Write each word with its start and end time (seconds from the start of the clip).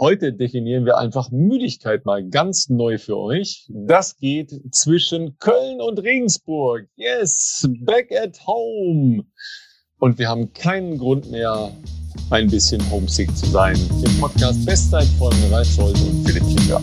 Heute 0.00 0.32
definieren 0.32 0.84
wir 0.84 0.96
einfach 0.96 1.32
Müdigkeit 1.32 2.04
mal 2.04 2.22
ganz 2.22 2.68
neu 2.68 2.98
für 2.98 3.16
euch. 3.16 3.66
Das 3.68 4.16
geht 4.16 4.52
zwischen 4.70 5.36
Köln 5.40 5.80
und 5.80 5.98
Regensburg. 5.98 6.86
Yes, 6.94 7.68
back 7.80 8.12
at 8.12 8.46
home. 8.46 9.24
Und 9.98 10.20
wir 10.20 10.28
haben 10.28 10.52
keinen 10.52 10.98
Grund 10.98 11.28
mehr, 11.32 11.72
ein 12.30 12.46
bisschen 12.46 12.80
homesick 12.92 13.36
zu 13.36 13.46
sein. 13.46 13.76
Im 14.04 14.20
Podcast 14.20 14.64
Bestzeit 14.64 15.08
von 15.18 15.32
Ralf 15.50 15.66
Scholz 15.66 16.00
und 16.00 16.24
Philipp 16.24 16.46
Kinder. 16.46 16.80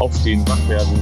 Aufstehen, 0.00 0.42
wach 0.48 0.68
werden. 0.68 0.98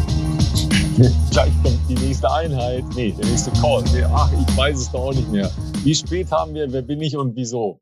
Gleich 1.31 1.53
kommt 1.63 1.79
die 1.89 1.95
nächste 1.95 2.31
Einheit. 2.31 2.85
Nee, 2.95 3.15
der 3.19 3.25
nächste 3.25 3.53
Call. 3.53 3.85
Ach, 4.13 4.31
ich 4.33 4.57
weiß 4.57 4.79
es 4.79 4.93
doch 4.93 5.01
auch 5.01 5.15
nicht 5.15 5.33
mehr. 5.33 5.51
Wie 5.83 5.95
spät 5.95 6.31
haben 6.31 6.53
wir? 6.53 6.71
Wer 6.71 6.83
bin 6.83 7.01
ich 7.01 7.17
und 7.17 7.35
wieso? 7.37 7.81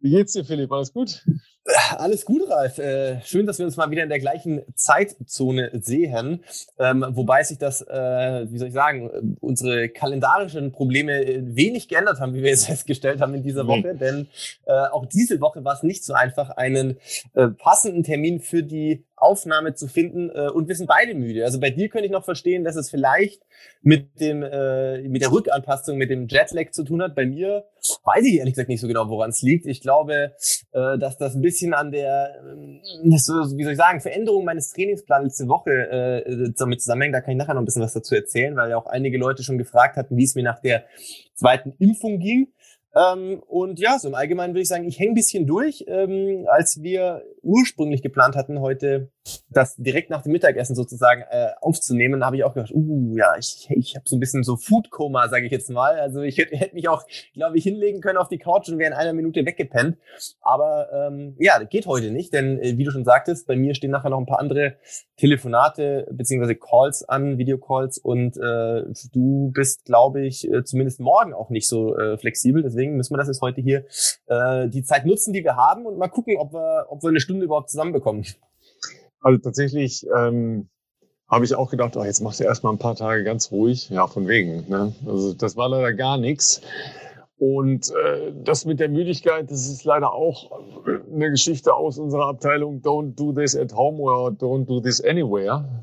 Wie 0.00 0.10
geht's 0.10 0.32
dir, 0.32 0.44
Philipp? 0.44 0.70
Alles 0.70 0.92
gut? 0.92 1.24
Alles 1.96 2.24
gut, 2.24 2.48
Ralf. 2.48 2.78
Äh, 2.78 3.20
schön, 3.22 3.46
dass 3.46 3.58
wir 3.58 3.66
uns 3.66 3.76
mal 3.76 3.90
wieder 3.90 4.02
in 4.02 4.08
der 4.08 4.20
gleichen 4.20 4.62
Zeitzone 4.74 5.70
sehen. 5.82 6.44
Ähm, 6.78 7.04
wobei 7.10 7.42
sich 7.42 7.58
das, 7.58 7.82
äh, 7.82 8.46
wie 8.48 8.58
soll 8.58 8.68
ich 8.68 8.74
sagen, 8.74 9.36
unsere 9.40 9.88
kalendarischen 9.88 10.72
Probleme 10.72 11.42
wenig 11.54 11.88
geändert 11.88 12.20
haben, 12.20 12.32
wie 12.34 12.42
wir 12.42 12.50
jetzt 12.50 12.66
festgestellt 12.68 13.20
haben 13.20 13.34
in 13.34 13.42
dieser 13.42 13.66
Woche. 13.66 13.92
Nee. 13.92 13.98
Denn 13.98 14.28
äh, 14.66 14.72
auch 14.72 15.06
diese 15.06 15.40
Woche 15.40 15.64
war 15.64 15.74
es 15.74 15.82
nicht 15.82 16.04
so 16.04 16.14
einfach, 16.14 16.50
einen 16.50 16.98
äh, 17.34 17.48
passenden 17.48 18.02
Termin 18.02 18.40
für 18.40 18.62
die 18.62 19.04
Aufnahme 19.22 19.74
zu 19.74 19.88
finden 19.88 20.30
äh, 20.30 20.48
und 20.48 20.68
wir 20.68 20.74
sind 20.74 20.86
beide 20.86 21.14
müde. 21.14 21.44
Also 21.44 21.60
bei 21.60 21.70
dir 21.70 21.88
könnte 21.88 22.06
ich 22.06 22.12
noch 22.12 22.24
verstehen, 22.24 22.64
dass 22.64 22.76
es 22.76 22.90
vielleicht 22.90 23.42
mit 23.82 24.20
dem 24.20 24.42
äh, 24.42 25.02
mit 25.08 25.22
der 25.22 25.32
Rückanpassung, 25.32 25.96
mit 25.96 26.10
dem 26.10 26.28
Jetlag 26.28 26.70
zu 26.70 26.84
tun 26.84 27.02
hat. 27.02 27.14
Bei 27.14 27.26
mir 27.26 27.64
weiß 28.04 28.24
ich 28.24 28.38
ehrlich 28.38 28.54
gesagt 28.54 28.68
nicht 28.68 28.80
so 28.80 28.88
genau, 28.88 29.08
woran 29.08 29.30
es 29.30 29.42
liegt. 29.42 29.66
Ich 29.66 29.80
glaube, 29.80 30.32
äh, 30.72 30.98
dass 30.98 31.16
das 31.16 31.34
ein 31.34 31.42
bisschen 31.42 31.74
an 31.74 31.90
der, 31.90 32.34
äh, 33.04 33.16
so, 33.18 33.34
wie 33.56 33.64
soll 33.64 33.72
ich 33.72 33.78
sagen, 33.78 34.00
Veränderung 34.00 34.44
meines 34.44 34.72
Trainingsplans 34.72 35.24
letzte 35.24 35.48
Woche 35.48 35.70
äh, 35.70 36.52
damit 36.56 36.80
zusammenhängt. 36.80 37.14
Da 37.14 37.20
kann 37.20 37.32
ich 37.32 37.38
nachher 37.38 37.54
noch 37.54 37.62
ein 37.62 37.64
bisschen 37.64 37.82
was 37.82 37.92
dazu 37.92 38.14
erzählen, 38.14 38.56
weil 38.56 38.70
ja 38.70 38.76
auch 38.76 38.86
einige 38.86 39.18
Leute 39.18 39.42
schon 39.42 39.58
gefragt 39.58 39.96
hatten, 39.96 40.16
wie 40.16 40.24
es 40.24 40.34
mir 40.34 40.42
nach 40.42 40.60
der 40.60 40.84
zweiten 41.34 41.74
Impfung 41.78 42.18
ging. 42.18 42.52
Ähm, 42.94 43.42
und 43.46 43.78
ja, 43.78 43.98
so 43.98 44.08
im 44.08 44.14
Allgemeinen 44.14 44.54
würde 44.54 44.62
ich 44.62 44.68
sagen, 44.68 44.84
ich 44.84 44.98
hänge 44.98 45.12
ein 45.12 45.14
bisschen 45.14 45.46
durch. 45.46 45.84
Ähm, 45.86 46.46
als 46.50 46.82
wir 46.82 47.22
ursprünglich 47.42 48.02
geplant 48.02 48.36
hatten, 48.36 48.60
heute 48.60 49.10
das 49.50 49.76
direkt 49.76 50.10
nach 50.10 50.22
dem 50.22 50.32
Mittagessen 50.32 50.74
sozusagen 50.74 51.22
äh, 51.30 51.50
aufzunehmen, 51.60 52.24
habe 52.24 52.36
ich 52.36 52.44
auch 52.44 52.54
gedacht, 52.54 52.72
uh, 52.74 53.16
ja, 53.16 53.36
ich, 53.38 53.68
ich 53.70 53.96
habe 53.96 54.08
so 54.08 54.16
ein 54.16 54.20
bisschen 54.20 54.42
so 54.42 54.56
Food-Koma, 54.56 55.28
sage 55.28 55.46
ich 55.46 55.52
jetzt 55.52 55.70
mal. 55.70 55.98
Also 55.98 56.22
ich 56.22 56.38
hätte 56.38 56.56
hätt 56.56 56.74
mich 56.74 56.88
auch, 56.88 57.04
glaube 57.34 57.58
ich, 57.58 57.64
hinlegen 57.64 58.00
können 58.00 58.18
auf 58.18 58.28
die 58.28 58.38
Couch 58.38 58.68
und 58.68 58.78
wäre 58.78 58.92
in 58.92 58.96
einer 58.96 59.12
Minute 59.12 59.44
weggepennt. 59.44 59.96
Aber 60.40 60.88
ähm, 60.92 61.36
ja, 61.38 61.62
geht 61.64 61.86
heute 61.86 62.10
nicht, 62.10 62.32
denn 62.32 62.58
äh, 62.60 62.76
wie 62.76 62.84
du 62.84 62.90
schon 62.90 63.04
sagtest, 63.04 63.46
bei 63.46 63.56
mir 63.56 63.74
stehen 63.74 63.90
nachher 63.90 64.10
noch 64.10 64.18
ein 64.18 64.26
paar 64.26 64.40
andere 64.40 64.76
Telefonate 65.16 66.06
beziehungsweise 66.10 66.54
Calls 66.54 67.08
an, 67.08 67.38
Videocalls 67.38 67.98
und 67.98 68.36
äh, 68.36 68.84
du 69.12 69.50
bist, 69.52 69.84
glaube 69.84 70.26
ich, 70.26 70.50
äh, 70.50 70.64
zumindest 70.64 71.00
morgen 71.00 71.34
auch 71.34 71.50
nicht 71.50 71.68
so 71.68 71.96
äh, 71.96 72.16
flexibel. 72.18 72.62
Deswegen 72.62 72.96
müssen 72.96 73.14
wir 73.14 73.18
das 73.18 73.28
jetzt 73.28 73.42
heute 73.42 73.60
hier 73.60 73.84
äh, 74.26 74.68
die 74.68 74.82
Zeit 74.82 75.06
nutzen, 75.06 75.32
die 75.32 75.44
wir 75.44 75.56
haben 75.56 75.86
und 75.86 75.98
mal 75.98 76.08
gucken, 76.08 76.36
ob 76.38 76.52
wir, 76.52 76.86
ob 76.90 77.02
wir 77.02 77.08
eine 77.08 77.20
Stunde 77.20 77.44
überhaupt 77.44 77.70
zusammenbekommen. 77.70 78.24
Also 79.20 79.38
tatsächlich 79.38 80.06
ähm, 80.16 80.68
habe 81.28 81.44
ich 81.44 81.54
auch 81.54 81.70
gedacht, 81.70 81.96
oh, 81.96 82.04
jetzt 82.04 82.20
machst 82.20 82.40
du 82.40 82.44
erstmal 82.44 82.72
ein 82.72 82.78
paar 82.78 82.96
Tage 82.96 83.24
ganz 83.24 83.50
ruhig. 83.52 83.90
Ja, 83.90 84.06
von 84.06 84.28
wegen. 84.28 84.64
Ne? 84.68 84.94
Also 85.06 85.34
das 85.34 85.56
war 85.56 85.68
leider 85.68 85.92
gar 85.92 86.16
nichts. 86.16 86.62
Und 87.38 87.90
äh, 87.90 88.32
das 88.42 88.64
mit 88.64 88.80
der 88.80 88.88
Müdigkeit, 88.88 89.50
das 89.50 89.68
ist 89.68 89.84
leider 89.84 90.12
auch 90.12 90.50
eine 91.12 91.30
Geschichte 91.30 91.72
aus 91.72 91.98
unserer 91.98 92.26
Abteilung 92.26 92.80
Don't 92.80 93.14
do 93.14 93.32
this 93.32 93.54
at 93.54 93.74
home 93.74 94.00
oder 94.00 94.34
Don't 94.36 94.66
do 94.66 94.80
this 94.80 95.00
anywhere. 95.00 95.82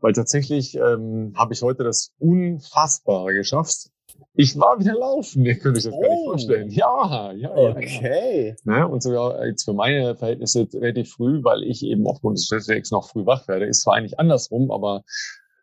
Weil 0.00 0.14
tatsächlich 0.14 0.76
ähm, 0.76 1.34
habe 1.36 1.52
ich 1.52 1.62
heute 1.62 1.84
das 1.84 2.12
Unfassbare 2.18 3.34
geschafft. 3.34 3.90
Ich 4.40 4.58
war 4.58 4.80
wieder 4.80 4.94
laufen, 4.94 5.44
ihr 5.44 5.58
könnt 5.58 5.76
euch 5.76 5.84
das 5.84 5.92
oh. 5.92 6.00
gar 6.00 6.08
nicht 6.08 6.18
oh. 6.22 6.30
vorstellen. 6.30 6.70
Ja, 6.70 7.32
ja, 7.32 7.50
okay. 7.50 8.56
Ja. 8.64 8.78
Ne? 8.78 8.88
Und 8.88 9.02
sogar 9.02 9.46
jetzt 9.46 9.64
für 9.64 9.74
meine 9.74 10.16
Verhältnisse 10.16 10.66
relativ 10.72 11.12
früh, 11.12 11.44
weil 11.44 11.62
ich 11.62 11.84
eben 11.84 12.06
aufgrund 12.06 12.38
des 12.38 12.48
Jetlags 12.48 12.90
noch 12.90 13.10
früh 13.10 13.26
wach 13.26 13.48
werde. 13.48 13.66
Ist 13.66 13.82
zwar 13.82 13.96
eigentlich 13.96 14.18
andersrum, 14.18 14.70
aber 14.70 15.02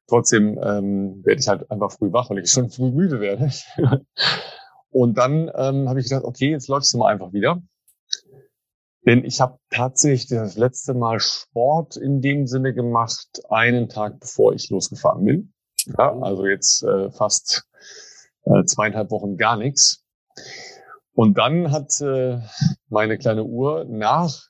trotzdem 0.06 0.60
ähm, 0.62 1.26
werde 1.26 1.42
ich 1.42 1.48
halt 1.48 1.72
einfach 1.72 1.92
früh 1.92 2.14
wach, 2.14 2.30
weil 2.30 2.38
ich 2.38 2.52
schon 2.52 2.70
früh 2.70 2.92
müde 2.92 3.20
werde. 3.20 3.50
Und 4.92 5.18
dann 5.18 5.52
ähm, 5.56 5.90
habe 5.90 6.00
ich 6.00 6.10
gedacht, 6.10 6.24
okay, 6.24 6.52
jetzt 6.52 6.68
läufst 6.68 6.94
du 6.94 7.00
mal 7.00 7.12
einfach 7.12 7.34
wieder. 7.34 7.60
Denn 9.08 9.26
ich 9.26 9.42
habe 9.42 9.58
tatsächlich 9.72 10.28
das 10.28 10.56
letzte 10.56 10.94
Mal 10.94 11.20
Sport 11.20 11.98
in 11.98 12.22
dem 12.22 12.46
Sinne 12.46 12.76
gemacht, 12.76 13.42
einen 13.50 13.90
Tag 13.90 14.20
bevor 14.20 14.54
ich 14.54 14.70
losgefahren 14.70 15.26
bin. 15.26 15.54
Ja, 15.98 16.16
also 16.20 16.46
jetzt 16.46 16.84
äh, 16.84 17.10
fast 17.10 17.67
äh, 18.54 18.64
zweieinhalb 18.66 19.12
Wochen 19.12 19.38
gar 19.38 19.58
nichts. 19.58 20.04
Und 21.14 21.38
dann 21.38 21.72
hat 21.72 22.00
äh, 22.02 22.40
meine 22.90 23.18
kleine 23.18 23.44
Uhr 23.44 23.86
nach 23.86 24.50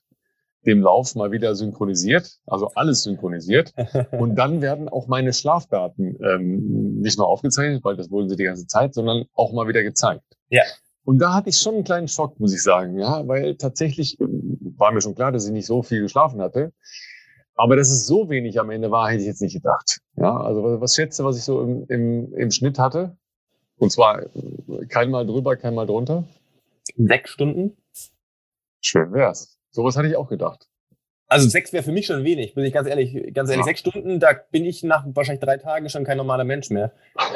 dem 0.65 0.81
Lauf 0.81 1.15
mal 1.15 1.31
wieder 1.31 1.55
synchronisiert, 1.55 2.39
also 2.45 2.71
alles 2.75 3.03
synchronisiert. 3.03 3.73
Und 4.11 4.35
dann 4.35 4.61
werden 4.61 4.89
auch 4.89 5.07
meine 5.07 5.31
Schlafdaten 5.31 6.17
ähm, 6.21 6.99
nicht 6.99 7.17
nur 7.17 7.27
aufgezeichnet, 7.27 7.83
weil 7.85 7.95
das 7.95 8.11
wurden 8.11 8.27
sie 8.27 8.35
die 8.35 8.43
ganze 8.43 8.67
Zeit, 8.67 8.93
sondern 8.93 9.25
auch 9.33 9.53
mal 9.53 9.67
wieder 9.67 9.81
gezeigt. 9.83 10.23
Ja. 10.49 10.63
Und 11.05 11.19
da 11.19 11.33
hatte 11.33 11.49
ich 11.49 11.57
schon 11.57 11.75
einen 11.75 11.83
kleinen 11.85 12.09
Schock, 12.09 12.37
muss 12.39 12.53
ich 12.53 12.61
sagen, 12.61 12.99
ja, 12.99 13.25
weil 13.29 13.55
tatsächlich 13.55 14.19
ähm, 14.19 14.57
war 14.77 14.91
mir 14.91 14.99
schon 14.99 15.15
klar, 15.15 15.31
dass 15.31 15.45
ich 15.45 15.53
nicht 15.53 15.67
so 15.67 15.83
viel 15.83 16.01
geschlafen 16.01 16.41
hatte. 16.41 16.73
Aber 17.55 17.77
dass 17.77 17.89
es 17.89 18.05
so 18.05 18.29
wenig 18.29 18.59
am 18.59 18.69
Ende 18.69 18.91
war, 18.91 19.09
hätte 19.09 19.21
ich 19.21 19.27
jetzt 19.27 19.41
nicht 19.41 19.53
gedacht. 19.53 20.01
Ja, 20.17 20.35
also 20.35 20.81
was 20.81 20.95
schätze, 20.95 21.23
was 21.23 21.37
ich 21.37 21.43
so 21.43 21.61
im, 21.61 21.85
im, 21.87 22.33
im 22.33 22.51
Schnitt 22.51 22.77
hatte? 22.77 23.17
Und 23.77 23.91
zwar 23.91 24.25
kein 24.89 25.11
Mal 25.11 25.25
drüber, 25.25 25.55
kein 25.55 25.75
Mal 25.75 25.85
drunter. 25.85 26.25
Sechs 26.95 27.31
Stunden? 27.31 27.77
Schön 28.81 29.11
wär's. 29.13 29.57
Sowas 29.71 29.97
hatte 29.97 30.07
ich 30.07 30.15
auch 30.15 30.29
gedacht. 30.29 30.67
Also 31.27 31.49
sechs 31.49 31.73
wäre 31.73 31.83
für 31.83 31.91
mich 31.91 32.05
schon 32.05 32.23
wenig, 32.23 32.55
bin 32.55 32.63
ich 32.63 32.73
ganz 32.73 32.87
ehrlich. 32.87 33.13
Ganz 33.33 33.49
ehrlich, 33.49 33.65
ja. 33.65 33.69
sechs 33.69 33.81
Stunden, 33.81 34.19
da 34.19 34.29
bin 34.51 34.65
ich 34.65 34.83
nach 34.83 35.05
wahrscheinlich 35.07 35.43
drei 35.43 35.57
Tagen 35.57 35.89
schon 35.89 36.05
kein 36.05 36.17
normaler 36.17 36.43
Mensch 36.43 36.69
mehr. 36.69 36.93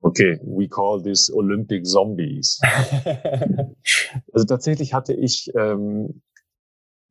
Okay, 0.00 0.38
we 0.44 0.68
call 0.68 1.02
this 1.02 1.28
Olympic 1.28 1.84
Zombies. 1.84 2.60
also 4.32 4.46
tatsächlich 4.46 4.94
hatte 4.94 5.12
ich 5.12 5.50
ähm, 5.56 6.22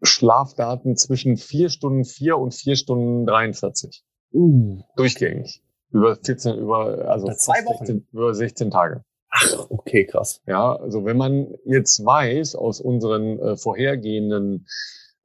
Schlafdaten 0.02 0.96
zwischen 0.96 1.36
vier 1.36 1.70
Stunden 1.70 2.06
vier 2.06 2.38
und 2.38 2.54
vier 2.54 2.78
Stunden 2.78 3.26
43. 3.26 4.04
Uh. 4.32 4.84
Durchgängig. 4.96 5.62
Über 5.92 6.16
14, 6.16 6.58
über, 6.58 7.10
also 7.10 7.28
zwei 7.28 7.66
Wochen. 7.66 7.86
16, 7.86 8.08
über 8.12 8.34
16 8.34 8.72
Tage. 8.72 9.04
Ach, 9.30 9.68
okay, 9.70 10.06
krass. 10.06 10.42
Ja, 10.46 10.76
also 10.76 11.06
wenn 11.06 11.18
man 11.18 11.54
jetzt 11.66 12.04
weiß 12.04 12.56
aus 12.56 12.82
unseren 12.82 13.40
äh, 13.40 13.58
vorhergehenden 13.58 14.66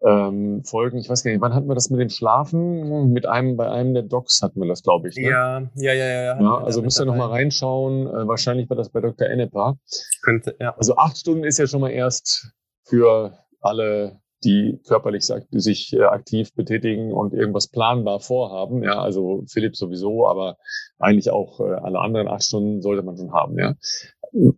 ähm, 0.05 0.65
Folgen, 0.65 0.99
ich 0.99 1.09
weiß 1.09 1.23
gar 1.23 1.31
nicht, 1.31 1.41
wann 1.41 1.55
hatten 1.55 1.69
wir 1.69 1.75
das 1.75 1.91
mit 1.91 2.01
dem 2.01 2.09
Schlafen? 2.09 3.13
Mit 3.13 3.27
einem, 3.27 3.57
bei 3.57 3.71
einem 3.71 3.95
der 3.95 4.03
Docs 4.03 4.43
hatten 4.43 4.61
wir 4.61 4.69
das, 4.69 4.83
glaube 4.83 5.09
ich. 5.09 5.17
Ne? 5.17 5.31
Ja, 5.31 5.61
ja, 5.77 5.93
ja, 5.93 6.07
ja. 6.07 6.41
ja 6.41 6.59
also 6.59 6.83
müsst 6.83 7.01
ihr 7.01 7.05
nochmal 7.05 7.29
reinschauen. 7.29 8.07
Äh, 8.07 8.27
wahrscheinlich 8.27 8.69
war 8.69 8.77
das 8.77 8.91
bei 8.91 9.01
Dr. 9.01 9.29
Ennepa. 9.29 9.77
Könnte, 10.23 10.57
ja. 10.59 10.75
Also 10.77 10.97
acht 10.97 11.17
Stunden 11.17 11.45
ist 11.45 11.59
ja 11.59 11.67
schon 11.67 11.81
mal 11.81 11.91
erst 11.91 12.53
für 12.85 13.39
alle 13.61 14.22
die 14.45 14.81
körperlich 14.87 15.31
sich 15.51 15.93
äh, 15.93 16.03
aktiv 16.03 16.55
betätigen 16.55 17.13
und 17.13 17.33
irgendwas 17.33 17.69
planbar 17.69 18.21
vorhaben. 18.21 18.83
Ja, 18.83 19.01
also 19.01 19.45
Philipp 19.47 19.77
sowieso, 19.77 20.27
aber 20.27 20.57
eigentlich 20.99 21.31
auch 21.31 21.61
äh, 21.61 21.75
alle 21.75 22.01
anderen 22.01 22.29
acht 22.29 22.45
Stunden 22.45 22.83
sollte 22.83 23.03
man 23.03 23.17
schon 23.17 23.33
haben. 23.33 23.59
Ja, 23.59 23.75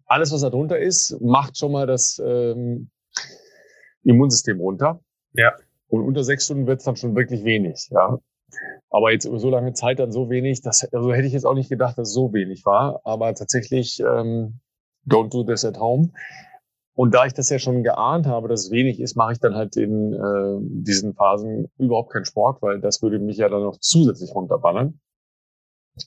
alles 0.06 0.33
was 0.33 0.41
da 0.41 0.50
drunter 0.50 0.78
ist, 0.78 1.21
macht 1.21 1.59
schon 1.59 1.72
mal 1.72 1.87
das 1.87 2.22
ähm, 2.25 2.91
Immunsystem 4.03 4.60
runter. 4.60 5.01
Ja. 5.33 5.53
Und 5.89 6.03
unter 6.03 6.25
sechs 6.25 6.47
Stunden 6.47 6.66
wird 6.66 6.80
es 6.80 6.84
dann 6.84 6.97
schon 6.97 7.15
wirklich 7.16 7.45
wenig. 7.45 7.89
Ja. 7.91 8.19
Aber 8.91 9.13
jetzt 9.13 9.25
über 9.25 9.39
so 9.39 9.51
lange 9.51 9.72
Zeit 9.72 9.98
dann 9.98 10.13
so 10.13 10.30
wenig, 10.30 10.63
das 10.63 10.89
also 10.92 11.13
hätte 11.13 11.27
ich 11.27 11.33
jetzt 11.33 11.47
auch 11.47 11.54
nicht 11.54 11.69
gedacht, 11.69 11.98
dass 11.98 12.09
es 12.09 12.15
so 12.15 12.33
wenig 12.33 12.65
war. 12.65 13.01
Aber 13.04 13.34
tatsächlich, 13.34 14.01
ähm, 14.01 14.60
don't 15.07 15.30
do 15.30 15.45
this 15.45 15.65
at 15.65 15.78
home. 15.78 16.13
Und 16.94 17.12
da 17.14 17.26
ich 17.26 17.32
das 17.32 17.50
ja 17.50 17.58
schon 17.58 17.82
geahnt 17.82 18.26
habe, 18.26 18.48
dass 18.48 18.66
es 18.66 18.70
wenig 18.70 19.00
ist, 19.00 19.16
mache 19.16 19.32
ich 19.32 19.41
dann 19.41 19.54
halt 19.54 19.76
in 19.76 20.12
äh, 20.12 20.58
diesen 20.60 21.14
Phasen 21.14 21.68
überhaupt 21.76 22.12
keinen 22.12 22.24
Sport, 22.24 22.62
weil 22.62 22.80
das 22.80 23.02
würde 23.02 23.18
mich 23.18 23.36
ja 23.36 23.48
dann 23.48 23.62
noch 23.62 23.78
zusätzlich 23.78 24.32
runterballern. 24.34 25.00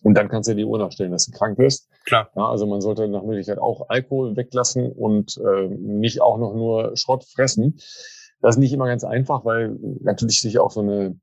Und 0.03 0.15
dann 0.15 0.29
kannst 0.29 0.49
du 0.49 0.53
dir 0.53 0.63
die 0.63 0.65
Uhr 0.65 0.79
nachstellen, 0.79 1.11
dass 1.11 1.25
du 1.25 1.31
krank 1.31 1.57
wirst. 1.57 1.89
Klar. 2.05 2.29
Ja, 2.35 2.49
also 2.49 2.65
man 2.65 2.81
sollte 2.81 3.07
nach 3.07 3.23
Möglichkeit 3.23 3.57
auch 3.57 3.89
Alkohol 3.89 4.35
weglassen 4.35 4.91
und 4.91 5.37
äh, 5.37 5.67
nicht 5.69 6.21
auch 6.21 6.37
noch 6.37 6.53
nur 6.53 6.95
Schrott 6.95 7.23
fressen. 7.23 7.75
Das 8.41 8.55
ist 8.55 8.59
nicht 8.59 8.73
immer 8.73 8.87
ganz 8.87 9.03
einfach, 9.03 9.45
weil 9.45 9.77
natürlich 10.01 10.41
sich 10.41 10.59
auch 10.59 10.71
so 10.71 10.81
eine 10.81 11.19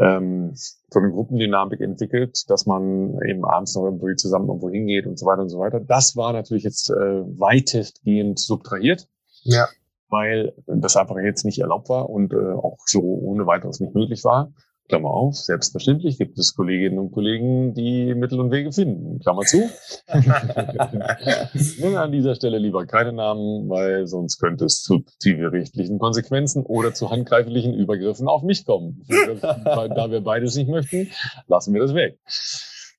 ähm, 0.00 0.52
so 0.54 0.98
eine 0.98 1.10
Gruppendynamik 1.10 1.80
entwickelt, 1.80 2.48
dass 2.48 2.66
man 2.66 3.18
eben 3.28 3.44
abends 3.44 3.74
noch 3.76 3.84
irgendwie 3.84 4.16
zusammen 4.16 4.48
irgendwo 4.48 4.70
hingeht 4.70 5.06
und 5.06 5.18
so 5.18 5.26
weiter 5.26 5.42
und 5.42 5.48
so 5.50 5.58
weiter. 5.58 5.80
Das 5.80 6.16
war 6.16 6.32
natürlich 6.32 6.64
jetzt 6.64 6.90
äh, 6.90 6.94
weitestgehend 6.94 8.38
subtrahiert. 8.38 9.08
Ja. 9.42 9.68
weil 10.10 10.52
das 10.66 10.96
einfach 10.96 11.16
jetzt 11.16 11.44
nicht 11.44 11.60
erlaubt 11.60 11.88
war 11.88 12.10
und 12.10 12.34
äh, 12.34 12.36
auch 12.36 12.76
so 12.84 13.00
ohne 13.00 13.46
weiteres 13.46 13.80
nicht 13.80 13.94
möglich 13.94 14.22
war. 14.24 14.52
Klammer 14.90 15.10
auf, 15.10 15.36
selbstverständlich 15.36 16.18
gibt 16.18 16.38
es 16.38 16.54
Kolleginnen 16.54 16.98
und 16.98 17.12
Kollegen, 17.12 17.74
die 17.74 18.14
Mittel 18.14 18.40
und 18.40 18.50
Wege 18.50 18.72
finden. 18.72 19.20
Klammer 19.20 19.42
zu. 19.42 19.70
Nenne 21.80 22.00
an 22.00 22.10
dieser 22.10 22.34
Stelle 22.34 22.58
lieber 22.58 22.86
keine 22.86 23.12
Namen, 23.12 23.70
weil 23.70 24.08
sonst 24.08 24.38
könnte 24.40 24.64
es 24.64 24.82
zu 24.82 25.04
zivilrechtlichen 25.20 26.00
Konsequenzen 26.00 26.66
oder 26.66 26.92
zu 26.92 27.10
handgreiflichen 27.10 27.72
Übergriffen 27.72 28.26
auf 28.26 28.42
mich 28.42 28.66
kommen. 28.66 29.04
da 29.40 30.10
wir 30.10 30.22
beides 30.22 30.56
nicht 30.56 30.68
möchten, 30.68 31.08
lassen 31.46 31.72
wir 31.72 31.80
das 31.80 31.94
weg. 31.94 32.18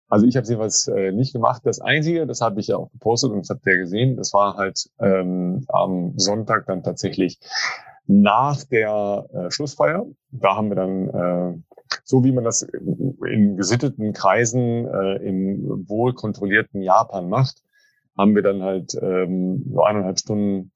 Also 0.07 0.25
ich 0.25 0.37
habe 0.37 0.47
jedenfalls 0.47 0.87
äh, 0.87 1.11
nicht 1.11 1.33
gemacht. 1.33 1.61
Das 1.65 1.81
Einzige, 1.81 2.25
das 2.25 2.39
habe 2.41 2.61
ich 2.61 2.67
ja 2.67 2.77
auch 2.77 2.89
gepostet 2.91 3.31
und 3.31 3.39
das 3.39 3.49
habt 3.49 3.65
ihr 3.67 3.77
gesehen, 3.77 4.15
das 4.15 4.33
war 4.33 4.55
halt 4.55 4.89
ähm, 4.99 5.65
am 5.67 6.13
Sonntag 6.17 6.65
dann 6.67 6.83
tatsächlich 6.83 7.39
nach 8.07 8.63
der 8.65 9.25
äh, 9.33 9.51
Schlussfeier. 9.51 10.05
Da 10.31 10.55
haben 10.55 10.69
wir 10.69 10.75
dann 10.75 11.07
äh, 11.09 11.57
so 12.03 12.23
wie 12.23 12.31
man 12.31 12.43
das 12.43 12.61
in 12.63 13.57
gesitteten 13.57 14.13
Kreisen 14.13 14.87
äh, 14.87 15.17
im 15.17 15.87
wohl 15.87 16.13
kontrollierten 16.13 16.81
Japan 16.81 17.29
macht, 17.29 17.63
haben 18.17 18.35
wir 18.35 18.41
dann 18.41 18.61
halt 18.61 18.93
ähm, 19.01 19.65
so 19.73 19.83
eineinhalb 19.83 20.19
Stunden 20.19 20.71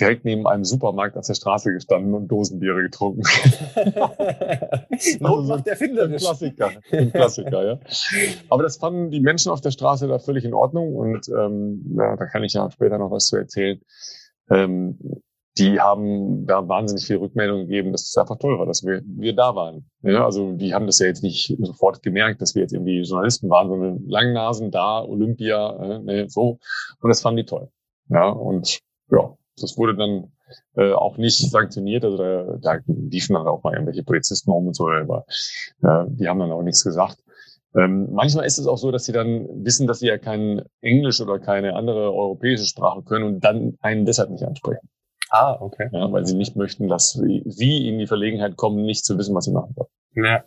direkt 0.00 0.24
neben 0.24 0.46
einem 0.46 0.64
Supermarkt 0.64 1.16
auf 1.16 1.26
der 1.26 1.34
Straße 1.34 1.72
gestanden 1.72 2.14
und 2.14 2.28
Dosenbiere 2.28 2.82
getrunken. 2.82 3.22
also 5.20 5.42
macht 5.42 5.66
der 5.66 5.76
Finder. 5.76 6.04
Ein 6.04 6.16
Klassiker, 6.16 6.70
ein 6.90 7.12
Klassiker, 7.12 7.64
ja. 7.64 7.78
Aber 8.48 8.62
das 8.62 8.78
fanden 8.78 9.10
die 9.10 9.20
Menschen 9.20 9.52
auf 9.52 9.60
der 9.60 9.70
Straße 9.70 10.08
da 10.08 10.18
völlig 10.18 10.44
in 10.44 10.54
Ordnung 10.54 10.96
und 10.96 11.28
ähm, 11.28 11.96
ja, 11.98 12.16
da 12.16 12.26
kann 12.26 12.42
ich 12.44 12.54
ja 12.54 12.70
später 12.70 12.98
noch 12.98 13.10
was 13.10 13.26
zu 13.26 13.36
erzählen. 13.36 13.80
Ähm, 14.50 14.98
die 15.60 15.78
haben 15.78 16.46
da 16.46 16.66
wahnsinnig 16.66 17.06
viel 17.06 17.18
Rückmeldung 17.18 17.60
gegeben, 17.60 17.92
dass 17.92 18.08
es 18.08 18.16
einfach 18.16 18.38
toll 18.38 18.58
war, 18.58 18.66
dass 18.66 18.82
wir, 18.82 19.02
wir 19.04 19.34
da 19.34 19.54
waren. 19.54 19.84
Ja, 20.02 20.24
also 20.24 20.52
die 20.52 20.74
haben 20.74 20.86
das 20.86 20.98
ja 20.98 21.06
jetzt 21.06 21.22
nicht 21.22 21.54
sofort 21.60 22.02
gemerkt, 22.02 22.40
dass 22.40 22.54
wir 22.54 22.62
jetzt 22.62 22.72
irgendwie 22.72 23.02
Journalisten 23.02 23.50
waren, 23.50 23.68
sondern 23.68 24.04
Langnasen 24.08 24.70
da, 24.70 25.04
Olympia, 25.04 25.76
äh, 25.76 25.98
ne, 26.00 26.28
so. 26.28 26.58
Und 27.00 27.08
das 27.08 27.20
fanden 27.20 27.38
die 27.38 27.44
toll. 27.44 27.68
Ja, 28.08 28.30
und 28.30 28.80
ja, 29.10 29.36
das 29.60 29.76
wurde 29.76 29.96
dann 29.96 30.32
äh, 30.76 30.92
auch 30.92 31.18
nicht 31.18 31.50
sanktioniert. 31.50 32.04
Also 32.04 32.16
da, 32.16 32.56
da 32.60 32.78
liefen 32.86 33.34
dann 33.34 33.46
auch 33.46 33.62
mal 33.62 33.74
irgendwelche 33.74 34.02
Polizisten 34.02 34.50
rum 34.50 34.68
und 34.68 34.74
so, 34.74 34.88
aber 34.88 35.26
äh, 35.82 36.06
die 36.08 36.26
haben 36.26 36.40
dann 36.40 36.52
auch 36.52 36.62
nichts 36.62 36.82
gesagt. 36.82 37.18
Ähm, 37.76 38.08
manchmal 38.12 38.46
ist 38.46 38.58
es 38.58 38.66
auch 38.66 38.78
so, 38.78 38.90
dass 38.90 39.04
sie 39.04 39.12
dann 39.12 39.46
wissen, 39.64 39.86
dass 39.86 40.00
sie 40.00 40.08
ja 40.08 40.18
kein 40.18 40.62
Englisch 40.80 41.20
oder 41.20 41.38
keine 41.38 41.76
andere 41.76 42.12
europäische 42.12 42.66
Sprache 42.66 43.02
können 43.02 43.26
und 43.26 43.44
dann 43.44 43.76
einen 43.80 44.06
deshalb 44.06 44.30
nicht 44.30 44.42
ansprechen. 44.42 44.88
Ah, 45.30 45.56
okay. 45.60 45.88
Ja, 45.92 46.10
weil 46.12 46.26
sie 46.26 46.34
nicht 46.36 46.56
möchten, 46.56 46.88
dass 46.88 47.12
sie 47.12 47.88
in 47.88 47.98
die 47.98 48.06
Verlegenheit 48.06 48.56
kommen, 48.56 48.84
nicht 48.84 49.04
zu 49.04 49.16
wissen, 49.16 49.34
was 49.34 49.44
sie 49.44 49.52
machen 49.52 49.74
wollen. 49.76 49.88
Ja. 50.26 50.44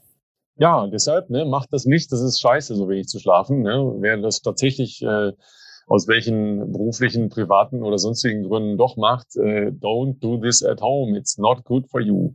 Ja, 0.57 0.85
deshalb, 0.85 1.29
ne, 1.31 1.45
macht 1.45 1.73
das 1.73 1.85
nicht. 1.85 2.11
Das 2.11 2.21
ist 2.21 2.39
scheiße, 2.39 2.75
so 2.75 2.87
wenig 2.87 3.07
zu 3.07 3.19
schlafen. 3.19 3.61
Ne. 3.63 3.95
Wer 3.99 4.17
das 4.17 4.41
tatsächlich 4.41 5.01
äh, 5.01 5.31
aus 5.87 6.07
welchen 6.07 6.71
beruflichen, 6.71 7.29
privaten 7.29 7.81
oder 7.81 7.97
sonstigen 7.97 8.43
Gründen 8.43 8.77
doch 8.77 8.95
macht, 8.95 9.35
äh, 9.35 9.71
don't 9.71 10.19
do 10.19 10.37
this 10.37 10.63
at 10.63 10.81
home. 10.81 11.17
It's 11.17 11.37
not 11.37 11.63
good 11.63 11.89
for 11.89 12.01
you. 12.01 12.33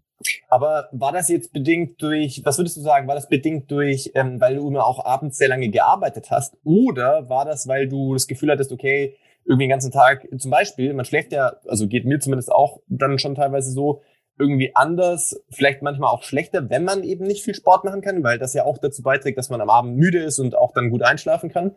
Aber 0.48 0.88
war 0.90 1.12
das 1.12 1.28
jetzt 1.28 1.52
bedingt 1.52 2.02
durch, 2.02 2.42
was 2.44 2.58
würdest 2.58 2.76
du 2.76 2.80
sagen, 2.80 3.06
war 3.06 3.14
das 3.14 3.28
bedingt 3.28 3.70
durch, 3.70 4.10
ähm, 4.14 4.40
weil 4.40 4.56
du 4.56 4.66
immer 4.66 4.84
auch 4.84 5.04
abends 5.04 5.38
sehr 5.38 5.48
lange 5.48 5.68
gearbeitet 5.68 6.30
hast? 6.30 6.56
Oder 6.64 7.28
war 7.28 7.44
das, 7.44 7.68
weil 7.68 7.88
du 7.88 8.14
das 8.14 8.26
Gefühl 8.26 8.50
hattest, 8.50 8.72
okay, 8.72 9.16
irgendwie 9.48 9.64
den 9.64 9.70
ganzen 9.70 9.90
Tag, 9.90 10.28
zum 10.38 10.50
Beispiel, 10.50 10.92
man 10.92 11.04
schläft 11.04 11.32
ja, 11.32 11.54
also 11.66 11.88
geht 11.88 12.04
mir 12.04 12.20
zumindest 12.20 12.52
auch 12.52 12.80
dann 12.86 13.18
schon 13.18 13.34
teilweise 13.34 13.72
so, 13.72 14.02
irgendwie 14.38 14.74
anders, 14.76 15.40
vielleicht 15.50 15.82
manchmal 15.82 16.10
auch 16.10 16.22
schlechter, 16.22 16.70
wenn 16.70 16.84
man 16.84 17.02
eben 17.02 17.26
nicht 17.26 17.42
viel 17.42 17.54
Sport 17.54 17.84
machen 17.84 18.00
kann, 18.00 18.22
weil 18.22 18.38
das 18.38 18.54
ja 18.54 18.64
auch 18.64 18.78
dazu 18.78 19.02
beiträgt, 19.02 19.36
dass 19.36 19.50
man 19.50 19.60
am 19.60 19.70
Abend 19.70 19.96
müde 19.96 20.20
ist 20.20 20.38
und 20.38 20.56
auch 20.56 20.72
dann 20.72 20.90
gut 20.90 21.02
einschlafen 21.02 21.50
kann. 21.50 21.74